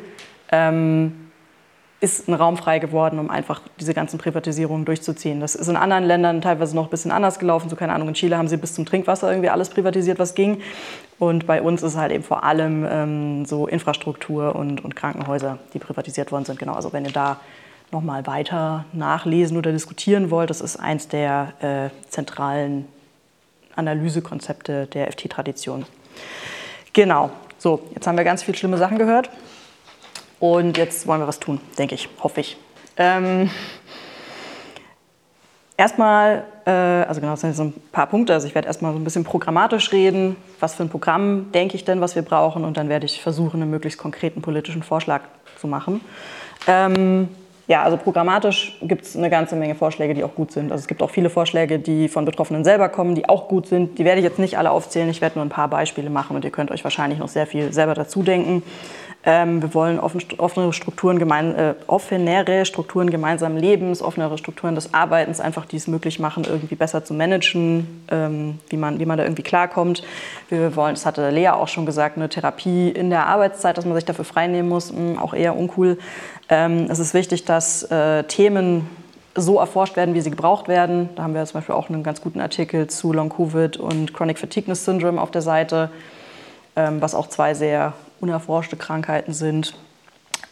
ähm, 0.52 1.25
ist 2.02 2.28
ein 2.28 2.34
Raum 2.34 2.58
frei 2.58 2.80
geworden, 2.80 3.20
um 3.20 3.30
einfach 3.30 3.62
diese 3.80 3.94
ganzen 3.94 4.18
Privatisierungen 4.18 4.86
durchzuziehen. 4.86 5.40
Das 5.40 5.56
ist 5.56 5.68
in 5.68 5.78
anderen 5.78 6.04
Ländern 6.04 6.42
teilweise 6.42 6.76
noch 6.76 6.86
ein 6.86 6.90
bisschen 6.90 7.12
anders 7.12 7.40
gelaufen. 7.40 7.70
So 7.70 7.76
keine 7.76 7.94
Ahnung, 7.94 8.10
in 8.10 8.14
Chile 8.14 8.38
haben 8.38 8.48
sie 8.48 8.58
bis 8.58 8.76
zum 8.76 8.86
Trinkwasser 8.86 9.30
irgendwie 9.30 9.50
alles 9.50 9.70
privatisiert, 9.70 10.20
was 10.20 10.36
ging. 10.36 10.62
Und 11.20 11.48
bei 11.48 11.62
uns 11.62 11.84
ist 11.84 11.96
halt 11.96 12.12
eben 12.12 12.24
vor 12.24 12.44
allem 12.44 12.86
ähm, 12.90 13.46
so 13.46 13.68
Infrastruktur 13.68 14.56
und, 14.56 14.84
und 14.84 14.96
Krankenhäuser, 14.96 15.58
die 15.74 15.80
privatisiert 15.80 16.32
worden 16.32 16.46
sind. 16.46 16.60
Genau, 16.60 16.74
also 16.74 16.92
wenn 16.92 17.06
ihr 17.06 17.14
da 17.14 17.40
nochmal 17.92 18.28
weiter 18.28 18.86
nachlesen 18.92 19.58
oder 19.58 19.72
diskutieren 19.72 20.30
wollt, 20.32 20.50
das 20.50 20.60
ist 20.60 20.78
eins 20.78 21.08
der 21.08 21.54
äh, 21.62 22.10
zentralen 22.10 22.88
Analysekonzepte 23.76 24.88
der 24.88 25.12
FT-Tradition. 25.12 25.86
Genau, 26.94 27.30
so, 27.58 27.82
jetzt 27.94 28.06
haben 28.08 28.18
wir 28.18 28.24
ganz 28.24 28.44
viele 28.44 28.58
schlimme 28.58 28.78
Sachen 28.78 28.98
gehört. 28.98 29.30
Und 30.54 30.78
jetzt 30.78 31.08
wollen 31.08 31.22
wir 31.22 31.28
was 31.28 31.40
tun, 31.40 31.60
denke 31.78 31.96
ich, 31.96 32.08
hoffe 32.22 32.42
ich. 32.42 32.56
Ähm, 32.98 33.50
erstmal, 35.76 36.44
äh, 36.66 36.70
also 36.70 37.20
genau, 37.20 37.34
das 37.34 37.42
sind 37.42 37.56
so 37.56 37.64
ein 37.64 37.74
paar 37.92 38.06
Punkte. 38.06 38.34
Also 38.34 38.48
ich 38.48 38.54
werde 38.54 38.68
erstmal 38.68 38.94
so 38.94 39.00
ein 39.00 39.04
bisschen 39.04 39.24
programmatisch 39.24 39.92
reden. 39.92 40.36
Was 40.60 40.76
für 40.76 40.84
ein 40.84 40.90
Programm 40.90 41.52
denke 41.52 41.76
ich 41.76 41.84
denn, 41.84 42.00
was 42.00 42.16
wir 42.16 42.22
brauchen? 42.22 42.64
Und 42.64 42.78
dann 42.78 42.90
werde 42.90 43.08
ich 43.08 43.24
versuchen, 43.24 43.60
einen 43.60 43.72
möglichst 43.72 44.00
konkreten 44.00 44.44
politischen 44.44 44.84
Vorschlag 44.84 45.22
zu 45.60 45.68
machen. 45.68 46.02
Ähm, 46.68 47.30
ja, 47.68 47.82
also 47.82 47.98
programmatisch 47.98 48.78
gibt 48.84 49.06
es 49.06 49.18
eine 49.18 49.32
ganze 49.32 49.56
Menge 49.56 49.74
Vorschläge, 49.74 50.14
die 50.14 50.24
auch 50.24 50.36
gut 50.36 50.52
sind. 50.52 50.72
Also 50.72 50.84
es 50.84 50.88
gibt 50.88 51.02
auch 51.02 51.10
viele 51.10 51.32
Vorschläge, 51.32 51.80
die 51.80 52.08
von 52.08 52.24
Betroffenen 52.24 52.64
selber 52.64 52.90
kommen, 52.90 53.16
die 53.16 53.28
auch 53.28 53.48
gut 53.48 53.66
sind. 53.66 53.98
Die 53.98 54.06
werde 54.06 54.20
ich 54.20 54.24
jetzt 54.24 54.38
nicht 54.38 54.60
alle 54.60 54.70
aufzählen. 54.70 55.10
Ich 55.10 55.22
werde 55.22 55.40
nur 55.40 55.46
ein 55.46 55.50
paar 55.50 55.70
Beispiele 55.70 56.12
machen 56.12 56.36
und 56.36 56.46
ihr 56.46 56.52
könnt 56.52 56.70
euch 56.70 56.84
wahrscheinlich 56.84 57.18
noch 57.18 57.30
sehr 57.30 57.48
viel 57.48 57.74
selber 57.74 57.96
dazu 57.96 58.22
denken. 58.22 58.62
Ähm, 59.28 59.62
wir 59.62 59.74
wollen 59.74 60.00
offen, 60.00 60.22
offenere 60.38 60.72
Strukturen, 60.72 61.18
gemein, 61.18 61.56
äh, 61.56 61.74
offenere 61.88 62.64
Strukturen 62.66 63.10
gemeinsamen 63.10 63.58
Lebens, 63.58 64.04
offenere 64.04 64.38
Strukturen 64.38 64.76
des 64.76 64.94
Arbeitens, 64.94 65.40
einfach 65.40 65.66
die 65.66 65.78
es 65.78 65.88
möglich 65.88 66.20
machen, 66.20 66.44
irgendwie 66.48 66.76
besser 66.76 67.04
zu 67.04 67.16
managen, 67.16 68.06
ähm, 68.12 68.60
wie, 68.70 68.78
man, 68.78 69.00
wie 69.00 69.06
man 69.08 69.18
da 69.18 69.24
irgendwie 69.24 69.42
klarkommt. 69.42 70.04
Wir 70.50 70.76
wollen, 70.76 70.94
das 70.94 71.08
hatte 71.08 71.32
Lea 71.32 71.50
auch 71.50 71.68
schon 71.68 71.88
gesagt, 71.88 72.18
eine 72.18 72.30
Therapie 72.30 72.90
in 72.90 73.10
der 73.10 73.26
Arbeitszeit, 73.26 73.78
dass 73.78 73.86
man 73.86 73.96
sich 73.96 74.06
dafür 74.06 74.26
freinehmen 74.26 74.70
muss, 74.70 74.94
mh, 74.94 74.98
hm, 74.98 75.20
auch 75.20 75.34
eher 75.34 75.58
uncool. 75.58 75.98
Ähm, 76.48 76.86
es 76.92 77.00
ist 77.00 77.16
wichtig, 77.16 77.46
dass 77.46 77.82
äh, 77.84 78.24
Themen 78.26 78.88
so 79.34 79.58
erforscht 79.58 79.98
werden, 79.98 80.14
wie 80.14 80.22
sie 80.22 80.30
gebraucht 80.30 80.68
werden. 80.68 81.10
Da 81.16 81.24
haben 81.24 81.34
wir 81.34 81.44
zum 81.46 81.60
Beispiel 81.60 81.76
auch 81.76 81.90
einen 81.90 82.04
ganz 82.04 82.22
guten 82.22 82.40
Artikel 82.40 82.88
zu 82.88 83.12
Long 83.12 83.30
Covid 83.30 83.78
und 83.78 84.14
Chronic 84.14 84.38
Fatigueness 84.38 84.86
Syndrome 84.86 85.20
auf 85.20 85.32
der 85.32 85.42
Seite, 85.42 85.90
ähm, 86.76 87.02
was 87.02 87.16
auch 87.16 87.28
zwei 87.28 87.56
sehr 87.56 87.94
unerforschte 88.20 88.76
Krankheiten 88.76 89.34
sind. 89.34 89.76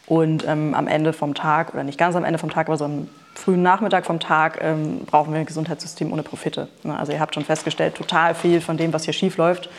Und 0.06 0.46
ähm, 0.48 0.74
am 0.74 0.88
Ende 0.88 1.14
vom 1.14 1.34
Tag, 1.34 1.74
oder 1.74 1.84
nicht 1.84 1.98
ganz 1.98 2.16
am 2.16 2.26
Ende 2.26 2.38
vom 2.38 2.50
Tag, 2.50 2.68
aber 2.68 2.78
so 2.78 2.86
am 2.86 3.08
frühen 3.36 3.62
Nachmittag 3.62 4.06
vom 4.06 4.20
Tag, 4.20 4.60
ähm, 4.62 5.06
brauchen 5.06 5.34
wir 5.34 5.40
ein 5.40 5.46
Gesundheitssystem 5.46 6.12
ohne 6.12 6.24
Profite. 6.24 6.68
Ne? 6.84 6.98
Also 6.98 7.14
ihr 7.14 7.20
habt 7.20 7.34
schon 7.36 7.46
festgestellt, 7.46 7.96
total 7.96 8.36
viel 8.36 8.62
von 8.62 8.78
dem, 8.78 8.92
was 8.94 9.06
hier 9.06 9.14
schief 9.14 9.38
läuft, 9.38 9.70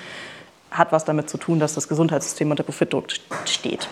hat 0.71 0.93
was 0.93 1.05
damit 1.05 1.29
zu 1.29 1.39
tun, 1.39 1.61
dass 1.61 1.75
das 1.75 1.89
Gesundheitssystem 1.89 2.51
unter 2.51 2.63
Profitdruck 2.63 3.09
steht. 3.45 3.89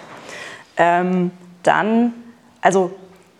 Ähm, 0.77 1.31
dann, 1.62 2.12
also 2.60 2.93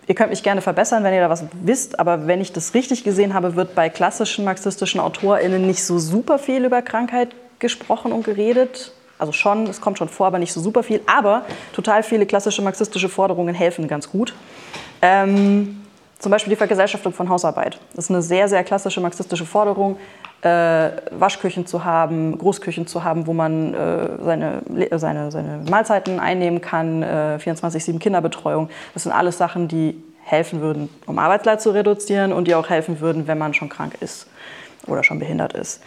ihr 0.07 0.15
könnt 0.15 0.29
mich 0.29 0.43
gerne 0.43 0.61
verbessern, 0.61 1.03
wenn 1.03 1.13
ihr 1.13 1.21
da 1.21 1.29
was 1.29 1.45
wisst, 1.61 1.99
aber 1.99 2.27
wenn 2.27 2.41
ich 2.41 2.53
das 2.53 2.73
richtig 2.73 3.03
gesehen 3.03 3.33
habe, 3.33 3.55
wird 3.55 3.75
bei 3.75 3.89
klassischen 3.89 4.45
marxistischen 4.45 4.99
AutorInnen 4.99 5.65
nicht 5.65 5.83
so 5.83 5.97
super 5.97 6.39
viel 6.39 6.63
über 6.63 6.81
Krankheit 6.81 7.29
gesprochen 7.59 8.11
und 8.11 8.23
geredet. 8.23 8.93
Also 9.23 9.31
schon, 9.31 9.67
es 9.67 9.79
kommt 9.79 9.97
schon 9.97 10.09
vor, 10.09 10.27
aber 10.27 10.37
nicht 10.37 10.51
so 10.51 10.59
super 10.59 10.83
viel. 10.83 10.99
Aber 11.05 11.45
total 11.71 12.03
viele 12.03 12.25
klassische 12.25 12.61
marxistische 12.61 13.07
Forderungen 13.07 13.55
helfen 13.55 13.87
ganz 13.87 14.09
gut. 14.09 14.33
Ähm, 15.01 15.81
zum 16.19 16.29
Beispiel 16.29 16.49
die 16.49 16.57
Vergesellschaftung 16.57 17.13
von 17.13 17.29
Hausarbeit. 17.29 17.79
Das 17.95 18.03
ist 18.05 18.11
eine 18.11 18.21
sehr, 18.21 18.49
sehr 18.49 18.65
klassische 18.65 18.99
marxistische 18.99 19.45
Forderung, 19.45 19.95
äh, 20.41 20.89
Waschküchen 21.11 21.65
zu 21.65 21.85
haben, 21.85 22.37
Großküchen 22.37 22.85
zu 22.85 23.05
haben, 23.05 23.25
wo 23.25 23.31
man 23.31 23.73
äh, 23.73 24.07
seine, 24.21 24.61
seine, 24.97 25.31
seine 25.31 25.61
Mahlzeiten 25.69 26.19
einnehmen 26.19 26.59
kann, 26.59 27.01
äh, 27.01 27.37
24-7 27.41 27.99
Kinderbetreuung. 27.99 28.69
Das 28.93 29.03
sind 29.03 29.13
alles 29.13 29.37
Sachen, 29.37 29.69
die 29.69 30.03
helfen 30.25 30.59
würden, 30.59 30.89
um 31.05 31.17
Arbeitsleid 31.17 31.61
zu 31.61 31.69
reduzieren 31.69 32.33
und 32.33 32.49
die 32.49 32.55
auch 32.55 32.69
helfen 32.69 32.99
würden, 32.99 33.25
wenn 33.27 33.37
man 33.37 33.53
schon 33.53 33.69
krank 33.69 33.93
ist 34.01 34.27
oder 34.85 35.01
schon 35.01 35.19
behindert 35.19 35.53
ist. 35.53 35.81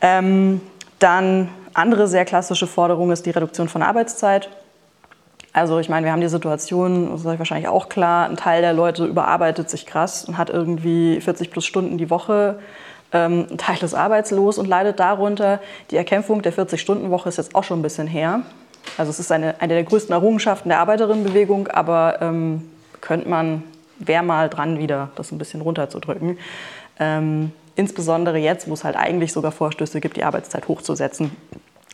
Ähm, 0.00 0.60
dann 1.00 1.48
andere 1.74 2.06
sehr 2.08 2.24
klassische 2.24 2.66
Forderung 2.66 3.10
ist 3.10 3.26
die 3.26 3.30
Reduktion 3.30 3.68
von 3.68 3.82
Arbeitszeit. 3.82 4.48
Also 5.52 5.78
ich 5.78 5.88
meine, 5.88 6.06
wir 6.06 6.12
haben 6.12 6.20
die 6.20 6.28
Situation, 6.28 7.10
das 7.10 7.20
ist 7.20 7.26
euch 7.26 7.38
wahrscheinlich 7.38 7.68
auch 7.68 7.88
klar, 7.88 8.28
ein 8.28 8.36
Teil 8.36 8.62
der 8.62 8.72
Leute 8.72 9.04
überarbeitet 9.04 9.68
sich 9.68 9.84
krass 9.84 10.24
und 10.24 10.38
hat 10.38 10.48
irgendwie 10.48 11.20
40 11.20 11.50
plus 11.50 11.66
Stunden 11.66 11.98
die 11.98 12.08
Woche. 12.08 12.60
Ähm, 13.12 13.46
ein 13.50 13.58
Teil 13.58 13.78
ist 13.82 13.94
arbeitslos 13.94 14.58
und 14.58 14.68
leidet 14.68 15.00
darunter. 15.00 15.58
Die 15.90 15.96
Erkämpfung 15.96 16.42
der 16.42 16.52
40-Stunden-Woche 16.52 17.28
ist 17.28 17.38
jetzt 17.38 17.54
auch 17.56 17.64
schon 17.64 17.80
ein 17.80 17.82
bisschen 17.82 18.06
her. 18.06 18.42
Also 18.96 19.10
es 19.10 19.18
ist 19.18 19.32
eine, 19.32 19.60
eine 19.60 19.74
der 19.74 19.82
größten 19.82 20.12
Errungenschaften 20.12 20.68
der 20.68 20.78
Arbeiterinnenbewegung, 20.78 21.68
aber 21.68 22.18
ähm, 22.20 22.70
könnte 23.00 23.28
man, 23.28 23.64
wäre 23.98 24.22
mal 24.22 24.48
dran 24.48 24.78
wieder, 24.78 25.10
das 25.16 25.32
ein 25.32 25.38
bisschen 25.38 25.60
runterzudrücken. 25.60 26.38
Ähm, 27.00 27.52
insbesondere 27.80 28.36
jetzt, 28.36 28.68
wo 28.68 28.74
es 28.74 28.84
halt 28.84 28.94
eigentlich 28.94 29.32
sogar 29.32 29.52
Vorstöße 29.52 30.00
gibt, 30.00 30.18
die 30.18 30.24
Arbeitszeit 30.24 30.68
hochzusetzen. 30.68 31.34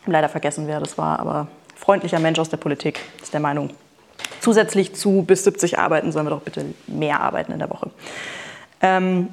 Leider 0.04 0.28
vergessen, 0.28 0.66
wer 0.66 0.80
das 0.80 0.98
war, 0.98 1.20
aber 1.20 1.46
freundlicher 1.76 2.18
Mensch 2.18 2.40
aus 2.40 2.48
der 2.48 2.56
Politik 2.56 3.00
ist 3.22 3.32
der 3.32 3.40
Meinung, 3.40 3.70
zusätzlich 4.40 4.94
zu 4.96 5.22
bis 5.22 5.44
70 5.44 5.78
Arbeiten 5.78 6.10
sollen 6.10 6.26
wir 6.26 6.30
doch 6.30 6.42
bitte 6.42 6.64
mehr 6.88 7.20
arbeiten 7.20 7.52
in 7.52 7.60
der 7.60 7.70
Woche. 7.70 7.90
Ähm, 8.80 9.28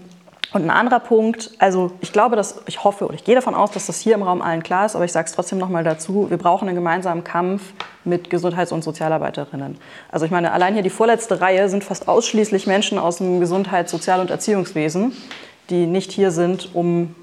und 0.53 0.61
ein 0.61 0.69
anderer 0.69 0.99
Punkt, 0.99 1.49
also 1.57 1.93
ich 2.01 2.13
glaube, 2.13 2.35
dass 2.35 2.61
ich 2.67 2.84
hoffe 2.84 3.05
oder 3.05 3.15
ich 3.15 3.23
gehe 3.23 3.34
davon 3.34 3.55
aus, 3.55 3.71
dass 3.71 3.88
das 3.88 3.99
hier 3.99 4.13
im 4.13 4.21
Raum 4.21 4.43
allen 4.43 4.61
klar 4.61 4.85
ist, 4.85 4.95
aber 4.95 5.05
ich 5.05 5.11
sage 5.11 5.25
es 5.25 5.34
trotzdem 5.34 5.57
nochmal 5.57 5.84
dazu, 5.84 6.30
wir 6.30 6.38
brauchen 6.38 6.67
einen 6.67 6.75
gemeinsamen 6.75 7.23
Kampf 7.23 7.73
mit 8.03 8.30
Gesundheits- 8.30 8.71
und 8.71 8.84
Sozialarbeiterinnen. 8.84 9.80
Also 10.11 10.25
ich 10.27 10.31
meine, 10.31 10.51
allein 10.51 10.75
hier 10.75 10.84
die 10.84 10.91
vorletzte 10.91 11.41
Reihe 11.41 11.67
sind 11.69 11.84
fast 11.84 12.07
ausschließlich 12.07 12.67
Menschen 12.67 12.99
aus 12.99 13.17
dem 13.17 13.39
Gesundheits-, 13.39 13.89
Sozial- 13.89 14.19
und 14.19 14.30
Erziehungswesen, 14.30 15.13
die 15.69 15.85
nicht 15.85 16.11
hier 16.11 16.31
sind, 16.31 16.73
um, 16.73 17.15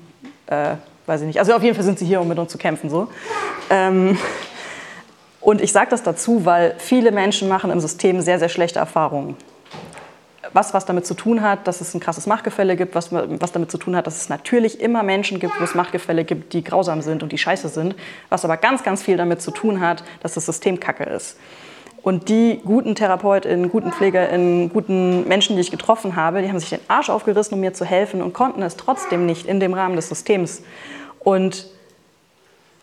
äh, 0.47 0.75
weiß 1.07 1.23
ich 1.23 1.27
nicht, 1.27 1.39
also 1.39 1.53
auf 1.55 1.63
jeden 1.63 1.75
Fall 1.75 1.85
sind 1.85 1.99
sie 1.99 2.07
hier, 2.07 2.21
um 2.21 2.29
mit 2.29 2.39
uns 2.39 2.53
zu 2.53 2.59
kämpfen. 2.59 2.91
So. 2.91 3.09
Ähm, 3.71 4.19
und 5.41 5.61
ich 5.61 5.73
sage 5.73 5.91
das 5.91 6.03
dazu, 6.03 6.45
weil 6.45 6.75
viele 6.79 7.13
Menschen 7.13 7.49
machen 7.49 7.71
im 7.71 7.81
System 7.81 8.21
sehr, 8.21 8.39
sehr 8.39 8.49
schlechte 8.49 8.79
Erfahrungen. 8.79 9.37
Was, 10.53 10.75
was 10.75 10.85
damit 10.85 11.07
zu 11.07 11.15
tun 11.15 11.43
hat, 11.43 11.69
dass 11.69 11.81
es 11.81 11.95
ein 11.95 12.01
krasses 12.01 12.27
Machtgefälle 12.27 12.75
gibt, 12.77 12.97
was, 12.97 13.13
was 13.13 13.53
damit 13.53 13.71
zu 13.71 13.79
tun 13.79 13.95
hat, 13.95 14.07
dass 14.07 14.17
es 14.17 14.29
natürlich 14.29 14.81
immer 14.81 15.05
Menschen 15.05 15.39
gibt, 15.39 15.59
wo 15.61 15.65
es 15.65 15.77
Machtgefälle 15.77 16.25
gibt, 16.25 16.53
die 16.53 16.65
grausam 16.65 17.03
sind 17.03 17.23
und 17.23 17.31
die 17.31 17.39
scheiße 17.39 17.69
sind, 17.69 17.95
was 18.31 18.45
aber 18.45 18.57
ganz, 18.57 18.83
ganz 18.83 19.03
viel 19.03 19.17
damit 19.17 19.43
zu 19.43 19.53
tun 19.53 19.81
hat, 19.81 20.03
dass 20.23 20.35
das 20.35 20.47
System 20.47 20.81
kacke 20.81 21.05
ist. 21.05 21.37
Und 22.03 22.29
die 22.29 22.61
guten 22.65 22.95
TherapeutInnen, 22.95 23.71
guten 23.71 23.93
PflegerInnen, 23.93 24.73
guten 24.73 25.29
Menschen, 25.29 25.57
die 25.57 25.61
ich 25.61 25.71
getroffen 25.71 26.17
habe, 26.17 26.41
die 26.41 26.49
haben 26.49 26.59
sich 26.59 26.71
den 26.71 26.81
Arsch 26.89 27.11
aufgerissen, 27.11 27.55
um 27.55 27.61
mir 27.61 27.75
zu 27.75 27.85
helfen 27.85 28.23
und 28.23 28.33
konnten 28.33 28.63
es 28.63 28.77
trotzdem 28.77 29.27
nicht 29.27 29.47
in 29.47 29.61
dem 29.61 29.75
Rahmen 29.75 29.97
des 29.97 30.09
Systems. 30.09 30.63
Und 31.19 31.67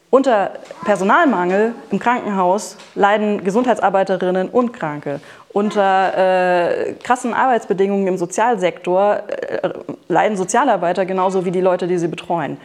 unter 0.10 0.52
Personalmangel 0.86 1.74
im 1.92 2.00
Krankenhaus 2.00 2.78
leiden 2.96 3.44
Gesundheitsarbeiterinnen 3.44 4.48
und 4.50 4.72
Kranke. 4.72 5.20
Unter 5.52 6.88
äh, 6.88 6.94
krassen 6.94 7.34
Arbeitsbedingungen 7.34 8.08
im 8.08 8.18
Sozialsektor 8.18 9.24
äh, 9.28 9.70
leiden 10.08 10.38
Sozialarbeiter 10.38 11.06
genauso 11.06 11.44
wie 11.44 11.52
die 11.52 11.62
Leute, 11.62 11.88
die 11.88 11.98
sie 11.98 12.08
betreuen. 12.08 12.58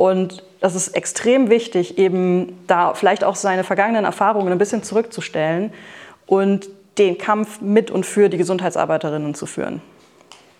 Und 0.00 0.42
das 0.62 0.76
ist 0.76 0.96
extrem 0.96 1.50
wichtig, 1.50 1.98
eben 1.98 2.58
da 2.66 2.94
vielleicht 2.94 3.22
auch 3.22 3.36
seine 3.36 3.64
vergangenen 3.64 4.06
Erfahrungen 4.06 4.50
ein 4.50 4.56
bisschen 4.56 4.82
zurückzustellen 4.82 5.74
und 6.24 6.70
den 6.96 7.18
Kampf 7.18 7.60
mit 7.60 7.90
und 7.90 8.06
für 8.06 8.30
die 8.30 8.38
Gesundheitsarbeiterinnen 8.38 9.34
zu 9.34 9.44
führen. 9.44 9.82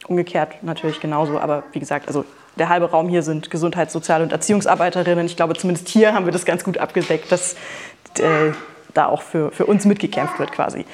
Umgekehrt 0.06 0.62
natürlich 0.62 1.00
genauso, 1.00 1.38
aber 1.38 1.62
wie 1.72 1.78
gesagt, 1.78 2.06
also 2.06 2.26
der 2.58 2.68
halbe 2.68 2.90
Raum 2.90 3.08
hier 3.08 3.22
sind 3.22 3.50
Gesundheits-, 3.50 3.94
Sozial- 3.94 4.20
und 4.20 4.30
Erziehungsarbeiterinnen. 4.30 5.24
Ich 5.24 5.36
glaube, 5.36 5.54
zumindest 5.54 5.88
hier 5.88 6.12
haben 6.12 6.26
wir 6.26 6.34
das 6.34 6.44
ganz 6.44 6.62
gut 6.62 6.76
abgedeckt, 6.76 7.32
dass 7.32 7.54
äh, 8.18 8.52
da 8.92 9.06
auch 9.06 9.22
für, 9.22 9.52
für 9.52 9.64
uns 9.64 9.86
mitgekämpft 9.86 10.38
wird 10.38 10.52
quasi. 10.52 10.84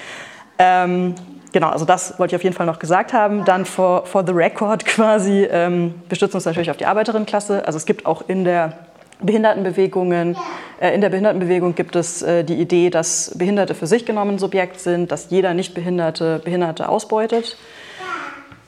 Ähm, 0.60 1.16
genau, 1.56 1.70
also 1.70 1.86
das 1.86 2.18
wollte 2.18 2.34
ich 2.34 2.36
auf 2.36 2.44
jeden 2.44 2.54
Fall 2.54 2.66
noch 2.66 2.78
gesagt 2.78 3.14
haben. 3.14 3.46
Dann 3.46 3.64
for, 3.64 4.04
for 4.04 4.22
the 4.26 4.32
record 4.32 4.84
quasi, 4.84 5.48
ähm, 5.50 5.94
wir 6.06 6.16
stützen 6.16 6.36
uns 6.36 6.44
natürlich 6.44 6.70
auf 6.70 6.76
die 6.76 6.84
Arbeiterinnenklasse. 6.84 7.66
Also 7.66 7.78
es 7.78 7.86
gibt 7.86 8.04
auch 8.04 8.28
in 8.28 8.44
der 8.44 8.74
Behindertenbewegungen, 9.22 10.36
äh, 10.80 10.94
in 10.94 11.00
der 11.00 11.08
Behindertenbewegung 11.08 11.74
gibt 11.74 11.96
es 11.96 12.20
äh, 12.20 12.44
die 12.44 12.56
Idee, 12.60 12.90
dass 12.90 13.32
Behinderte 13.38 13.74
für 13.74 13.86
sich 13.86 14.04
genommen 14.04 14.38
Subjekt 14.38 14.80
sind, 14.80 15.10
dass 15.10 15.30
jeder 15.30 15.54
Nichtbehinderte 15.54 16.42
Behinderte 16.44 16.90
ausbeutet. 16.90 17.56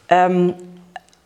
Ähm, 0.08 0.54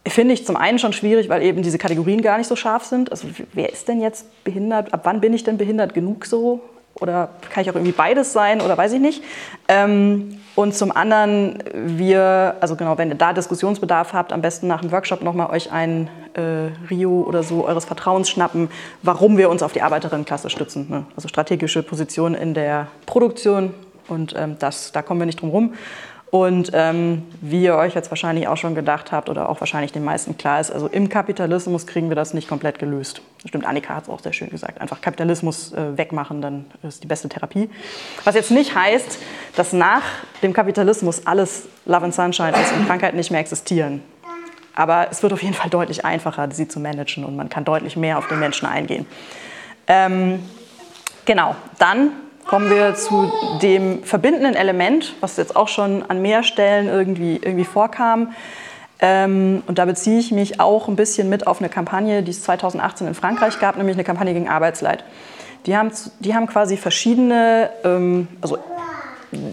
Finde 0.05 0.35
ich 0.35 0.45
zum 0.45 0.57
einen 0.57 0.81
schon 0.81 0.93
schwierig, 0.93 1.29
weil 1.29 1.43
eben 1.43 1.63
diese 1.63 1.79
Kategorien 1.79 2.23
gar 2.23 2.39
nicht 2.39 2.49
so 2.49 2.57
scharf 2.57 2.87
sind. 2.87 3.13
Also 3.13 3.29
wer 3.53 3.73
ist 3.73 3.87
denn 3.87 4.01
jetzt 4.01 4.27
behindert? 4.43 4.93
Ab 4.93 5.03
wann 5.05 5.21
bin 5.21 5.33
ich 5.33 5.45
denn 5.45 5.59
behindert 5.59 5.95
genug 5.95 6.27
so? 6.27 6.61
Oder 6.95 7.31
kann 7.51 7.63
ich 7.63 7.71
auch 7.71 7.75
irgendwie 7.75 7.93
beides 7.93 8.33
sein 8.33 8.61
oder 8.61 8.77
weiß 8.77 8.93
ich 8.93 9.01
nicht. 9.01 9.23
Ähm, 9.69 10.39
und 10.55 10.75
zum 10.75 10.93
anderen, 10.93 11.63
wir, 11.73 12.57
also 12.61 12.77
genau, 12.77 12.99
wenn 12.99 13.09
ihr 13.09 13.15
da 13.15 13.33
Diskussionsbedarf 13.33 14.13
habt, 14.13 14.33
am 14.33 14.43
besten 14.43 14.67
nach 14.67 14.83
dem 14.83 14.93
Workshop 14.93 15.23
nochmal 15.23 15.51
euch 15.51 15.73
ein 15.73 16.11
äh, 16.35 16.91
Rio 16.91 17.23
oder 17.23 17.43
so 17.43 17.67
eures 17.67 17.87
Vertrauens 17.87 18.29
schnappen, 18.29 18.69
warum 19.03 19.39
wir 19.39 19.49
uns 19.49 19.63
auf 19.63 19.73
die 19.73 19.81
Arbeiterinnenklasse 19.81 20.51
stützen. 20.51 20.89
Ne? 20.91 21.07
Also 21.17 21.29
strategische 21.29 21.83
Position 21.83 22.35
in 22.35 22.53
der 22.53 22.89
Produktion 23.07 23.73
und 24.09 24.35
ähm, 24.37 24.57
das, 24.59 24.93
da 24.93 25.01
kommen 25.01 25.21
wir 25.21 25.27
nicht 25.27 25.41
drum 25.41 25.51
rum. 25.51 25.75
Und 26.33 26.71
ähm, 26.73 27.25
wie 27.43 27.63
ihr 27.63 27.77
euch 27.77 27.95
jetzt 27.95 28.11
wahrscheinlich 28.11 28.49
auch 28.49 28.57
schon 28.57 28.75
gedacht 28.75 29.13
habt 29.13 29.29
oder 29.29 29.51
auch 29.51 29.61
wahrscheinlich 29.61 29.93
den 29.93 30.03
meisten 30.03 30.39
klar 30.39 30.61
ist, 30.61 30.71
also 30.71 30.87
im 30.87 31.11
Kapitalismus 31.11 31.87
kriegen 31.87 32.09
wir 32.09 32.17
das 32.17 32.33
nicht 32.33 32.49
komplett 32.49 32.79
gelöst. 32.79 33.21
Stimmt, 33.45 33.67
Annika 33.67 33.97
hat 33.97 34.05
es 34.05 34.09
auch 34.09 34.21
sehr 34.21 34.33
schön 34.33 34.49
gesagt. 34.49 34.81
Einfach 34.81 35.03
Kapitalismus 35.03 35.75
äh, 35.75 35.99
wegmachen, 35.99 36.41
dann 36.41 36.65
ist 36.83 37.03
die 37.03 37.07
beste 37.07 37.29
Therapie. 37.29 37.69
Was 38.25 38.35
jetzt 38.35 38.51
nicht 38.51 38.75
heißt, 38.75 39.19
dass 39.57 39.75
nach 39.75 40.05
dem 40.43 40.55
Kapitalismus 40.55 41.27
alles 41.27 41.65
Love 41.85 42.05
and 42.05 42.15
Sunshine 42.15 42.53
ist 42.53 42.73
und 42.73 42.87
Krankheiten 42.87 43.19
nicht 43.19 43.31
mehr 43.31 43.41
existieren. 43.41 44.03
Aber 44.75 45.09
es 45.11 45.23
wird 45.23 45.35
auf 45.35 45.43
jeden 45.43 45.53
Fall 45.53 45.69
deutlich 45.69 46.07
einfacher, 46.07 46.51
sie 46.51 46.67
zu 46.67 46.81
managen 46.81 47.27
und 47.27 47.37
man 47.37 47.51
kann 47.51 47.67
deutlich 47.67 47.95
mehr 47.95 48.17
auf 48.17 48.29
den 48.29 48.41
Menschen 48.41 48.67
eingehen. 48.67 49.05
Ähm, 49.87 50.43
genau, 51.27 51.57
dann 51.79 52.13
kommen 52.47 52.71
wir 52.71 52.95
zu 52.95 53.33
dem 53.63 54.03
verbindenden 54.03 54.55
Element, 54.55 55.15
was 55.21 55.37
jetzt 55.37 55.57
auch 55.57 55.69
schon 55.69 56.05
an 56.09 56.23
mehr 56.23 56.43
Stellen 56.43 56.89
irgendwie, 56.89 57.37
irgendwie 57.37 57.65
vorkam. 57.65 58.35
Ähm, 59.01 59.63
und 59.67 59.79
da 59.79 59.85
beziehe 59.85 60.19
ich 60.19 60.31
mich 60.31 60.61
auch 60.61 60.89
ein 60.89 60.97
bisschen 60.97 61.29
mit 61.29 61.47
auf 61.47 61.61
eine 61.61 61.69
Kampagne, 61.69 62.23
die 62.23 62.31
es 62.31 62.43
2018 62.43 63.09
in 63.09 63.15
Frankreich 63.15 63.59
gab, 63.59 63.77
nämlich 63.77 63.97
eine 63.97 64.05
Kampagne 64.05 64.33
gegen 64.33 64.49
Arbeitsleid. 64.49 65.05
Die 65.67 65.77
haben, 65.77 65.91
die 66.21 66.35
haben 66.35 66.47
quasi 66.47 66.77
verschiedene, 66.77 67.71
ähm, 67.85 68.29
also 68.41 68.59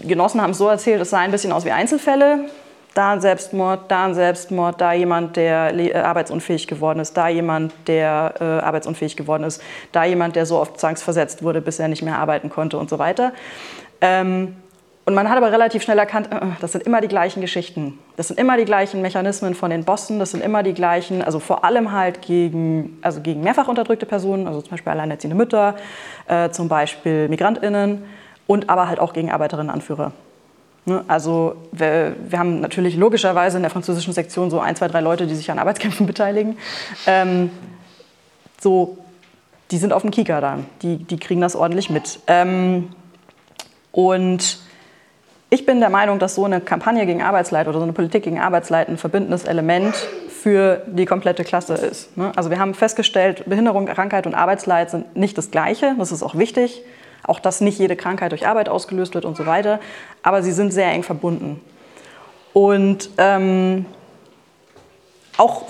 Genossen 0.02 0.42
haben 0.42 0.50
es 0.50 0.58
so 0.58 0.68
erzählt, 0.68 1.00
es 1.00 1.10
sah 1.10 1.18
ein 1.18 1.30
bisschen 1.30 1.52
aus 1.52 1.64
wie 1.64 1.70
Einzelfälle 1.70 2.50
da 2.94 3.12
ein 3.12 3.20
Selbstmord, 3.20 3.90
da 3.90 4.06
ein 4.06 4.14
Selbstmord, 4.14 4.80
da 4.80 4.92
jemand, 4.92 5.36
der 5.36 5.74
äh, 5.78 5.94
arbeitsunfähig 5.94 6.66
geworden 6.66 7.00
ist, 7.00 7.16
da 7.16 7.28
jemand, 7.28 7.72
der 7.86 8.34
äh, 8.40 8.44
arbeitsunfähig 8.44 9.16
geworden 9.16 9.44
ist, 9.44 9.62
da 9.92 10.04
jemand, 10.04 10.36
der 10.36 10.46
so 10.46 10.58
oft 10.58 10.78
zwangsversetzt 10.80 11.42
wurde, 11.42 11.60
bis 11.60 11.78
er 11.78 11.88
nicht 11.88 12.02
mehr 12.02 12.18
arbeiten 12.18 12.50
konnte 12.50 12.78
und 12.78 12.90
so 12.90 12.98
weiter. 12.98 13.32
Ähm, 14.00 14.56
Und 15.06 15.14
man 15.14 15.28
hat 15.28 15.38
aber 15.38 15.50
relativ 15.50 15.82
schnell 15.82 15.98
erkannt, 15.98 16.28
äh, 16.30 16.38
das 16.60 16.72
sind 16.72 16.84
immer 16.86 17.00
die 17.00 17.08
gleichen 17.08 17.40
Geschichten. 17.40 17.98
Das 18.16 18.28
sind 18.28 18.38
immer 18.38 18.56
die 18.56 18.64
gleichen 18.64 19.00
Mechanismen 19.02 19.54
von 19.54 19.70
den 19.70 19.84
Bossen, 19.84 20.18
das 20.18 20.30
sind 20.32 20.44
immer 20.44 20.62
die 20.62 20.74
gleichen, 20.74 21.22
also 21.22 21.40
vor 21.40 21.64
allem 21.64 21.90
halt 21.90 22.20
gegen, 22.20 22.98
also 23.02 23.20
gegen 23.20 23.40
mehrfach 23.42 23.66
unterdrückte 23.66 24.06
Personen, 24.06 24.46
also 24.46 24.60
zum 24.60 24.70
Beispiel 24.72 24.92
alleinerziehende 24.92 25.36
Mütter, 25.36 25.74
äh, 26.28 26.50
zum 26.50 26.68
Beispiel 26.68 27.28
MigrantInnen 27.28 28.04
und 28.46 28.68
aber 28.68 28.88
halt 28.88 29.00
auch 29.00 29.12
gegen 29.12 29.30
Arbeiterinnen-Anführer. 29.30 30.06
Ne? 30.08 30.12
Also 31.08 31.56
wir, 31.72 32.16
wir, 32.28 32.38
haben 32.38 32.60
natürlich 32.60 32.96
logischerweise 32.96 33.58
in 33.58 33.62
der 33.62 33.70
französischen 33.70 34.12
Sektion 34.12 34.50
so 34.50 34.60
ein, 34.60 34.76
zwei, 34.76 34.88
drei 34.88 35.00
Leute, 35.00 35.26
die 35.26 35.34
sich 35.34 35.50
an 35.50 35.58
Arbeitskämpfen 35.58 36.06
beteiligen. 36.08 36.56
Ähm, 37.06 37.50
so, 38.60 38.98
die 39.70 39.78
sind 39.78 39.92
auf 39.92 40.02
dem 40.02 40.10
Kieker 40.10 40.40
dann, 40.40 40.66
die, 40.82 40.96
die 40.96 41.18
kriegen 41.18 41.40
das 41.40 41.54
ordentlich 41.54 41.90
mit. 41.90 42.20
Ähm, 42.26 42.88
und 43.92 44.58
ich 45.50 45.66
bin 45.66 45.80
der 45.80 45.90
Meinung, 45.90 46.18
dass 46.18 46.36
so 46.36 46.44
eine 46.44 46.60
Kampagne 46.60 47.06
gegen 47.06 47.22
Arbeitsleit 47.22 47.66
oder 47.66 47.78
so 47.78 47.82
eine 47.82 47.92
Politik 47.92 48.22
gegen 48.22 48.38
Arbeitsleit 48.38 48.88
ein 48.88 48.96
verbindendes 48.96 49.44
Element 49.44 49.94
für 50.28 50.82
die 50.86 51.06
komplette 51.06 51.44
Klasse 51.44 51.74
ist. 51.74 52.16
Ne? 52.16 52.32
Also 52.36 52.50
wir 52.50 52.58
haben 52.58 52.72
festgestellt, 52.72 53.44
Behinderung, 53.46 53.86
Krankheit 53.86 54.26
und 54.26 54.34
Arbeitsleid 54.34 54.90
sind 54.90 55.16
nicht 55.16 55.36
das 55.36 55.50
Gleiche. 55.50 55.94
Das 55.98 56.12
ist 56.12 56.22
auch 56.22 56.36
wichtig. 56.36 56.82
Auch 57.30 57.38
dass 57.38 57.60
nicht 57.60 57.78
jede 57.78 57.94
Krankheit 57.94 58.32
durch 58.32 58.48
Arbeit 58.48 58.68
ausgelöst 58.68 59.14
wird 59.14 59.24
und 59.24 59.36
so 59.36 59.46
weiter. 59.46 59.78
Aber 60.24 60.42
sie 60.42 60.50
sind 60.50 60.72
sehr 60.72 60.90
eng 60.90 61.04
verbunden. 61.04 61.60
Und 62.52 63.08
ähm, 63.18 63.86
auch, 65.36 65.62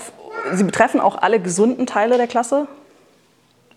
sie 0.53 0.63
betreffen 0.63 0.99
auch 0.99 1.21
alle 1.21 1.39
gesunden 1.39 1.85
Teile 1.85 2.17
der 2.17 2.25
Klasse. 2.25 2.67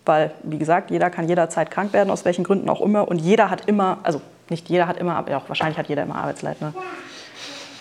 Weil, 0.06 0.30
wie 0.44 0.56
gesagt, 0.56 0.90
jeder 0.90 1.10
kann 1.10 1.28
jederzeit 1.28 1.70
krank 1.70 1.92
werden, 1.92 2.10
aus 2.10 2.24
welchen 2.24 2.42
Gründen 2.42 2.70
auch 2.70 2.80
immer. 2.80 3.06
Und 3.06 3.18
jeder 3.18 3.50
hat 3.50 3.66
immer, 3.66 3.98
also 4.02 4.22
nicht 4.48 4.70
jeder 4.70 4.86
hat 4.86 4.96
immer, 4.96 5.22
ja, 5.28 5.42
wahrscheinlich 5.46 5.76
hat 5.76 5.90
jeder 5.90 6.04
immer 6.04 6.14
Arbeitsleid. 6.14 6.62
Ne? 6.62 6.72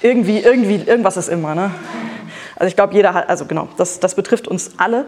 Irgendwie, 0.02 0.40
irgendwie, 0.40 0.84
irgendwas 0.86 1.16
ist 1.16 1.30
immer. 1.30 1.56
Ne? 1.56 1.72
Also 2.58 2.68
ich 2.68 2.76
glaube, 2.76 2.94
jeder 2.94 3.14
hat, 3.14 3.30
also 3.30 3.46
genau, 3.46 3.70
das, 3.78 4.02
das 4.02 4.16
betrifft 4.16 4.50
uns 4.50 4.72
alle. 4.76 5.06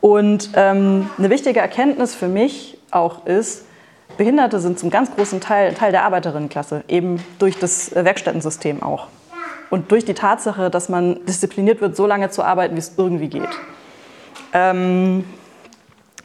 Und 0.00 0.50
ähm, 0.54 1.10
eine 1.18 1.30
wichtige 1.30 1.58
Erkenntnis 1.58 2.14
für 2.14 2.28
mich 2.28 2.78
auch 2.92 3.26
ist, 3.26 3.64
Behinderte 4.16 4.60
sind 4.60 4.78
zum 4.78 4.90
ganz 4.90 5.14
großen 5.14 5.40
Teil 5.40 5.74
Teil 5.74 5.92
der 5.92 6.04
Arbeiterinnenklasse, 6.04 6.84
eben 6.88 7.22
durch 7.38 7.58
das 7.58 7.94
Werkstättensystem 7.94 8.82
auch. 8.82 9.08
Und 9.70 9.90
durch 9.92 10.04
die 10.04 10.14
Tatsache, 10.14 10.68
dass 10.68 10.88
man 10.88 11.24
diszipliniert 11.26 11.80
wird, 11.80 11.96
so 11.96 12.06
lange 12.06 12.30
zu 12.30 12.42
arbeiten, 12.42 12.74
wie 12.74 12.80
es 12.80 12.94
irgendwie 12.96 13.28
geht. 13.28 13.48
Ähm, 14.52 15.24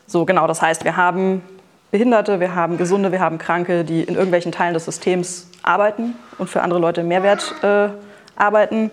so, 0.07 0.26
genau, 0.26 0.48
das 0.48 0.62
heißt, 0.62 0.84
wir 0.84 0.98
haben 0.98 1.44
Behinderte, 1.91 2.40
wir 2.40 2.56
haben 2.56 2.78
Gesunde, 2.78 3.12
wir 3.12 3.20
haben 3.20 3.38
Kranke, 3.38 3.84
die 3.84 4.03
in 4.03 4.16
irgendwelchen 4.16 4.52
Teilen 4.52 4.74
des 4.74 4.86
Systems 4.86 5.48
arbeiten 5.64 6.16
und 6.38 6.49
für 6.49 6.62
andere 6.62 6.80
Leute 6.80 7.03
Mehrwert 7.03 7.56
äh, 7.64 7.90
arbeiten. 8.36 8.91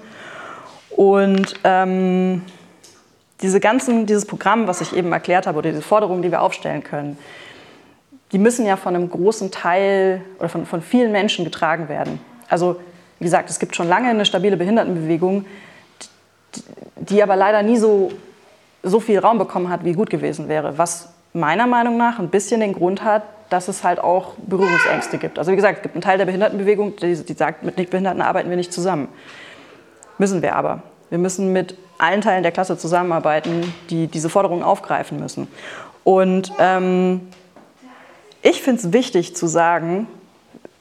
Und 0.90 1.54
ähm, 1.64 2.42
diese 3.40 3.58
ganzen, 3.58 4.06
dieses 4.06 4.26
Programm, 4.26 4.66
was 4.68 4.80
ich 4.80 4.94
eben 4.94 5.12
erklärt 5.12 5.46
habe, 5.46 5.58
oder 5.58 5.70
diese 5.70 5.82
Forderungen, 5.82 6.22
die 6.22 6.30
wir 6.30 6.42
aufstellen 6.42 6.84
können, 6.84 7.18
die 8.32 8.38
müssen 8.38 8.66
ja 8.66 8.76
von 8.76 8.96
einem 8.96 9.10
großen 9.10 9.50
Teil 9.50 10.22
oder 10.38 10.48
von, 10.48 10.66
von 10.66 10.82
vielen 10.82 11.12
Menschen 11.12 11.44
getragen 11.44 11.88
werden. 11.88 12.18
Also 12.48 12.76
wie 13.18 13.24
gesagt, 13.24 13.50
es 13.50 13.58
gibt 13.58 13.76
schon 13.76 13.88
lange 13.88 14.08
eine 14.08 14.24
stabile 14.24 14.56
Behindertenbewegung, 14.56 15.44
die, 16.96 17.22
aber 17.22 17.36
leider 17.36 17.62
nie 17.62 17.76
so, 17.76 18.10
so 18.82 19.00
viel 19.00 19.18
Raum 19.18 19.38
bekommen 19.38 19.68
hat, 19.68 19.84
wie 19.84 19.92
gut 19.92 20.10
gewesen 20.10 20.48
wäre, 20.48 20.76
was 20.76 21.10
meiner 21.32 21.66
Meinung 21.66 21.96
nach 21.96 22.18
ein 22.18 22.28
bisschen 22.28 22.60
den 22.60 22.72
Grund 22.72 23.04
hat, 23.04 23.22
dass 23.48 23.68
es 23.68 23.84
halt 23.84 24.00
auch 24.00 24.34
Berührungsängste 24.38 25.18
gibt. 25.18 25.38
Also 25.38 25.52
wie 25.52 25.56
gesagt, 25.56 25.78
es 25.78 25.82
gibt 25.82 25.94
einen 25.94 26.02
Teil 26.02 26.18
der 26.18 26.24
Behindertenbewegung, 26.24 26.96
die, 26.96 27.14
die 27.14 27.32
sagt, 27.34 27.62
mit 27.62 27.76
Nichtbehinderten 27.76 28.22
arbeiten 28.22 28.48
wir 28.48 28.56
nicht 28.56 28.72
zusammen. 28.72 29.08
Müssen 30.18 30.42
wir 30.42 30.56
aber. 30.56 30.82
Wir 31.10 31.18
müssen 31.18 31.52
mit 31.52 31.76
allen 31.98 32.22
Teilen 32.22 32.42
der 32.42 32.52
Klasse 32.52 32.78
zusammenarbeiten, 32.78 33.72
die 33.90 34.06
diese 34.06 34.30
Forderungen 34.30 34.62
aufgreifen 34.62 35.20
müssen. 35.20 35.48
Und 36.04 36.52
ähm, 36.58 37.28
ich 38.42 38.62
finde 38.62 38.80
es 38.80 38.92
wichtig 38.92 39.34
zu 39.36 39.46
sagen, 39.46 40.08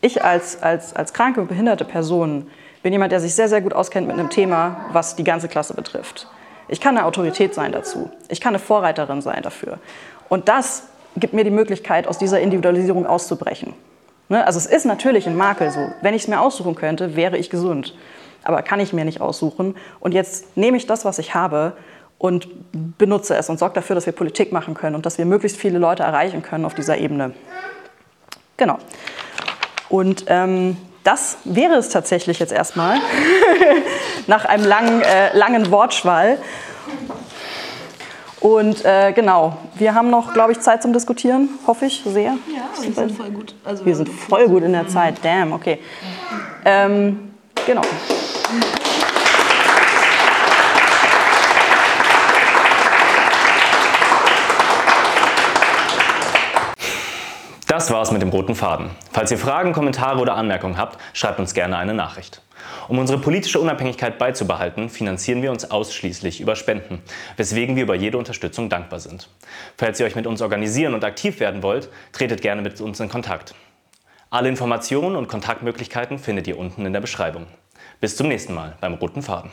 ich 0.02 0.24
als, 0.24 0.62
als, 0.62 0.96
als 0.96 1.14
kranke 1.14 1.42
und 1.42 1.48
behinderte 1.48 1.86
Person 1.86 2.48
bin 2.84 2.92
jemand, 2.92 3.12
der 3.12 3.20
sich 3.20 3.36
sehr, 3.36 3.48
sehr 3.48 3.62
gut 3.62 3.74
auskennt 3.74 4.08
mit 4.08 4.18
einem 4.18 4.30
Thema, 4.30 4.86
was 4.92 5.16
die 5.16 5.24
ganze 5.24 5.48
Klasse 5.48 5.76
betrifft. 5.76 6.28
Ich 6.68 6.82
kann 6.82 6.98
eine 6.98 7.06
Autorität 7.06 7.54
sein 7.54 7.72
dazu. 7.72 8.10
Ich 8.30 8.42
kann 8.42 8.52
eine 8.52 8.60
Vorreiterin 8.60 9.22
sein 9.22 9.44
dafür. 9.44 9.78
Und 10.30 10.48
das 10.48 10.84
gibt 11.16 11.34
mir 11.34 11.44
die 11.44 11.52
Möglichkeit, 11.52 12.08
aus 12.08 12.18
dieser 12.18 12.40
Individualisierung 12.40 13.06
auszubrechen. 13.06 13.74
Ne? 14.30 14.46
Also 14.46 14.58
es 14.58 14.66
ist 14.66 14.86
natürlich 14.86 15.28
ein 15.28 15.36
Makel 15.36 15.70
so. 15.70 15.92
Wenn 16.02 16.14
ich 16.14 16.24
es 16.24 16.28
mir 16.28 16.40
aussuchen 16.40 16.76
könnte, 16.76 17.16
wäre 17.16 17.38
ich 17.38 17.50
gesund. 17.50 17.94
Aber 18.44 18.64
kann 18.64 18.80
ich 18.80 18.94
mir 18.94 19.06
nicht 19.06 19.22
aussuchen. 19.22 19.76
Und 20.00 20.14
jetzt 20.14 20.58
nehme 20.58 20.78
ich 20.78 20.88
das, 20.88 21.06
was 21.06 21.20
ich 21.20 21.36
habe 21.36 21.74
und 22.22 22.48
benutze 23.00 23.36
es 23.36 23.50
und 23.50 23.58
sorge 23.58 23.74
dafür, 23.74 23.96
dass 23.96 24.06
wir 24.06 24.14
Politik 24.14 24.52
machen 24.52 24.76
können 24.76 24.96
und 24.96 25.08
dass 25.08 25.18
wir 25.18 25.26
möglichst 25.26 25.58
viele 25.58 25.80
Leute 25.80 26.04
erreichen 26.04 26.44
können 26.44 26.66
auf 26.66 26.76
dieser 26.76 27.00
Ebene. 27.00 27.34
Genau. 28.58 28.78
Und 29.90 30.26
ähm, 30.28 30.78
das 31.04 31.38
wäre 31.46 31.74
es 31.78 31.90
tatsächlich 31.90 32.38
jetzt 32.38 32.54
erstmal 32.54 33.00
nach 34.28 34.46
einem 34.46 34.66
langen, 34.66 35.02
äh, 35.02 35.36
langen 35.36 35.72
Wortschwall. 35.72 36.38
Und 38.40 38.86
äh, 38.86 39.14
genau, 39.14 39.58
wir 39.74 39.96
haben 39.96 40.12
noch, 40.12 40.32
glaube 40.32 40.52
ich, 40.52 40.60
Zeit 40.60 40.84
zum 40.84 40.94
Diskutieren, 40.94 41.50
hoffe 41.66 41.88
ich 41.88 42.04
sehr. 42.06 42.34
Ja, 42.56 42.84
wir 42.84 42.94
sind 42.94 43.18
voll 43.18 43.32
gut. 43.32 43.56
Also 43.66 43.84
wir 43.84 43.96
sind 43.96 44.10
voll 44.10 44.48
gut 44.48 44.62
in 44.62 44.74
der 44.74 44.88
Zeit, 44.88 45.16
damn, 45.24 45.54
okay. 45.54 45.80
Ähm, 46.66 47.32
genau. 47.66 47.82
Das 57.82 57.90
war's 57.90 58.12
mit 58.12 58.22
dem 58.22 58.30
roten 58.30 58.54
Faden. 58.54 58.92
Falls 59.12 59.32
ihr 59.32 59.40
Fragen, 59.40 59.74
Kommentare 59.74 60.20
oder 60.20 60.36
Anmerkungen 60.36 60.78
habt, 60.78 61.00
schreibt 61.14 61.40
uns 61.40 61.56
gerne 61.56 61.80
eine 61.80 61.96
Nachricht. 61.96 62.44
Um 62.88 63.00
unsere 63.00 63.18
politische 63.18 63.60
Unabhängigkeit 63.60 64.20
beizubehalten, 64.20 64.88
finanzieren 64.88 65.42
wir 65.42 65.50
uns 65.50 65.72
ausschließlich 65.72 66.42
über 66.42 66.56
Spenden, 66.56 67.02
weswegen 67.38 67.76
wir 67.76 67.82
über 67.82 67.96
jede 67.96 68.20
Unterstützung 68.20 68.70
dankbar 68.70 69.00
sind. 69.00 69.30
Falls 69.80 70.00
ihr 70.00 70.06
euch 70.06 70.16
mit 70.16 70.28
uns 70.28 70.44
organisieren 70.44 70.94
und 70.94 71.04
aktiv 71.04 71.40
werden 71.40 71.64
wollt, 71.64 71.90
tretet 72.12 72.44
gerne 72.44 72.62
mit 72.62 72.80
uns 72.82 73.00
in 73.00 73.10
Kontakt. 73.10 73.56
Alle 74.30 74.50
Informationen 74.50 75.16
und 75.16 75.28
Kontaktmöglichkeiten 75.28 76.20
findet 76.20 76.46
ihr 76.48 76.60
unten 76.60 76.86
in 76.86 76.94
der 76.94 77.02
Beschreibung. 77.02 77.48
Bis 78.00 78.16
zum 78.16 78.28
nächsten 78.28 78.54
Mal 78.54 78.78
beim 78.80 78.94
Roten 78.94 79.24
Faden. 79.24 79.50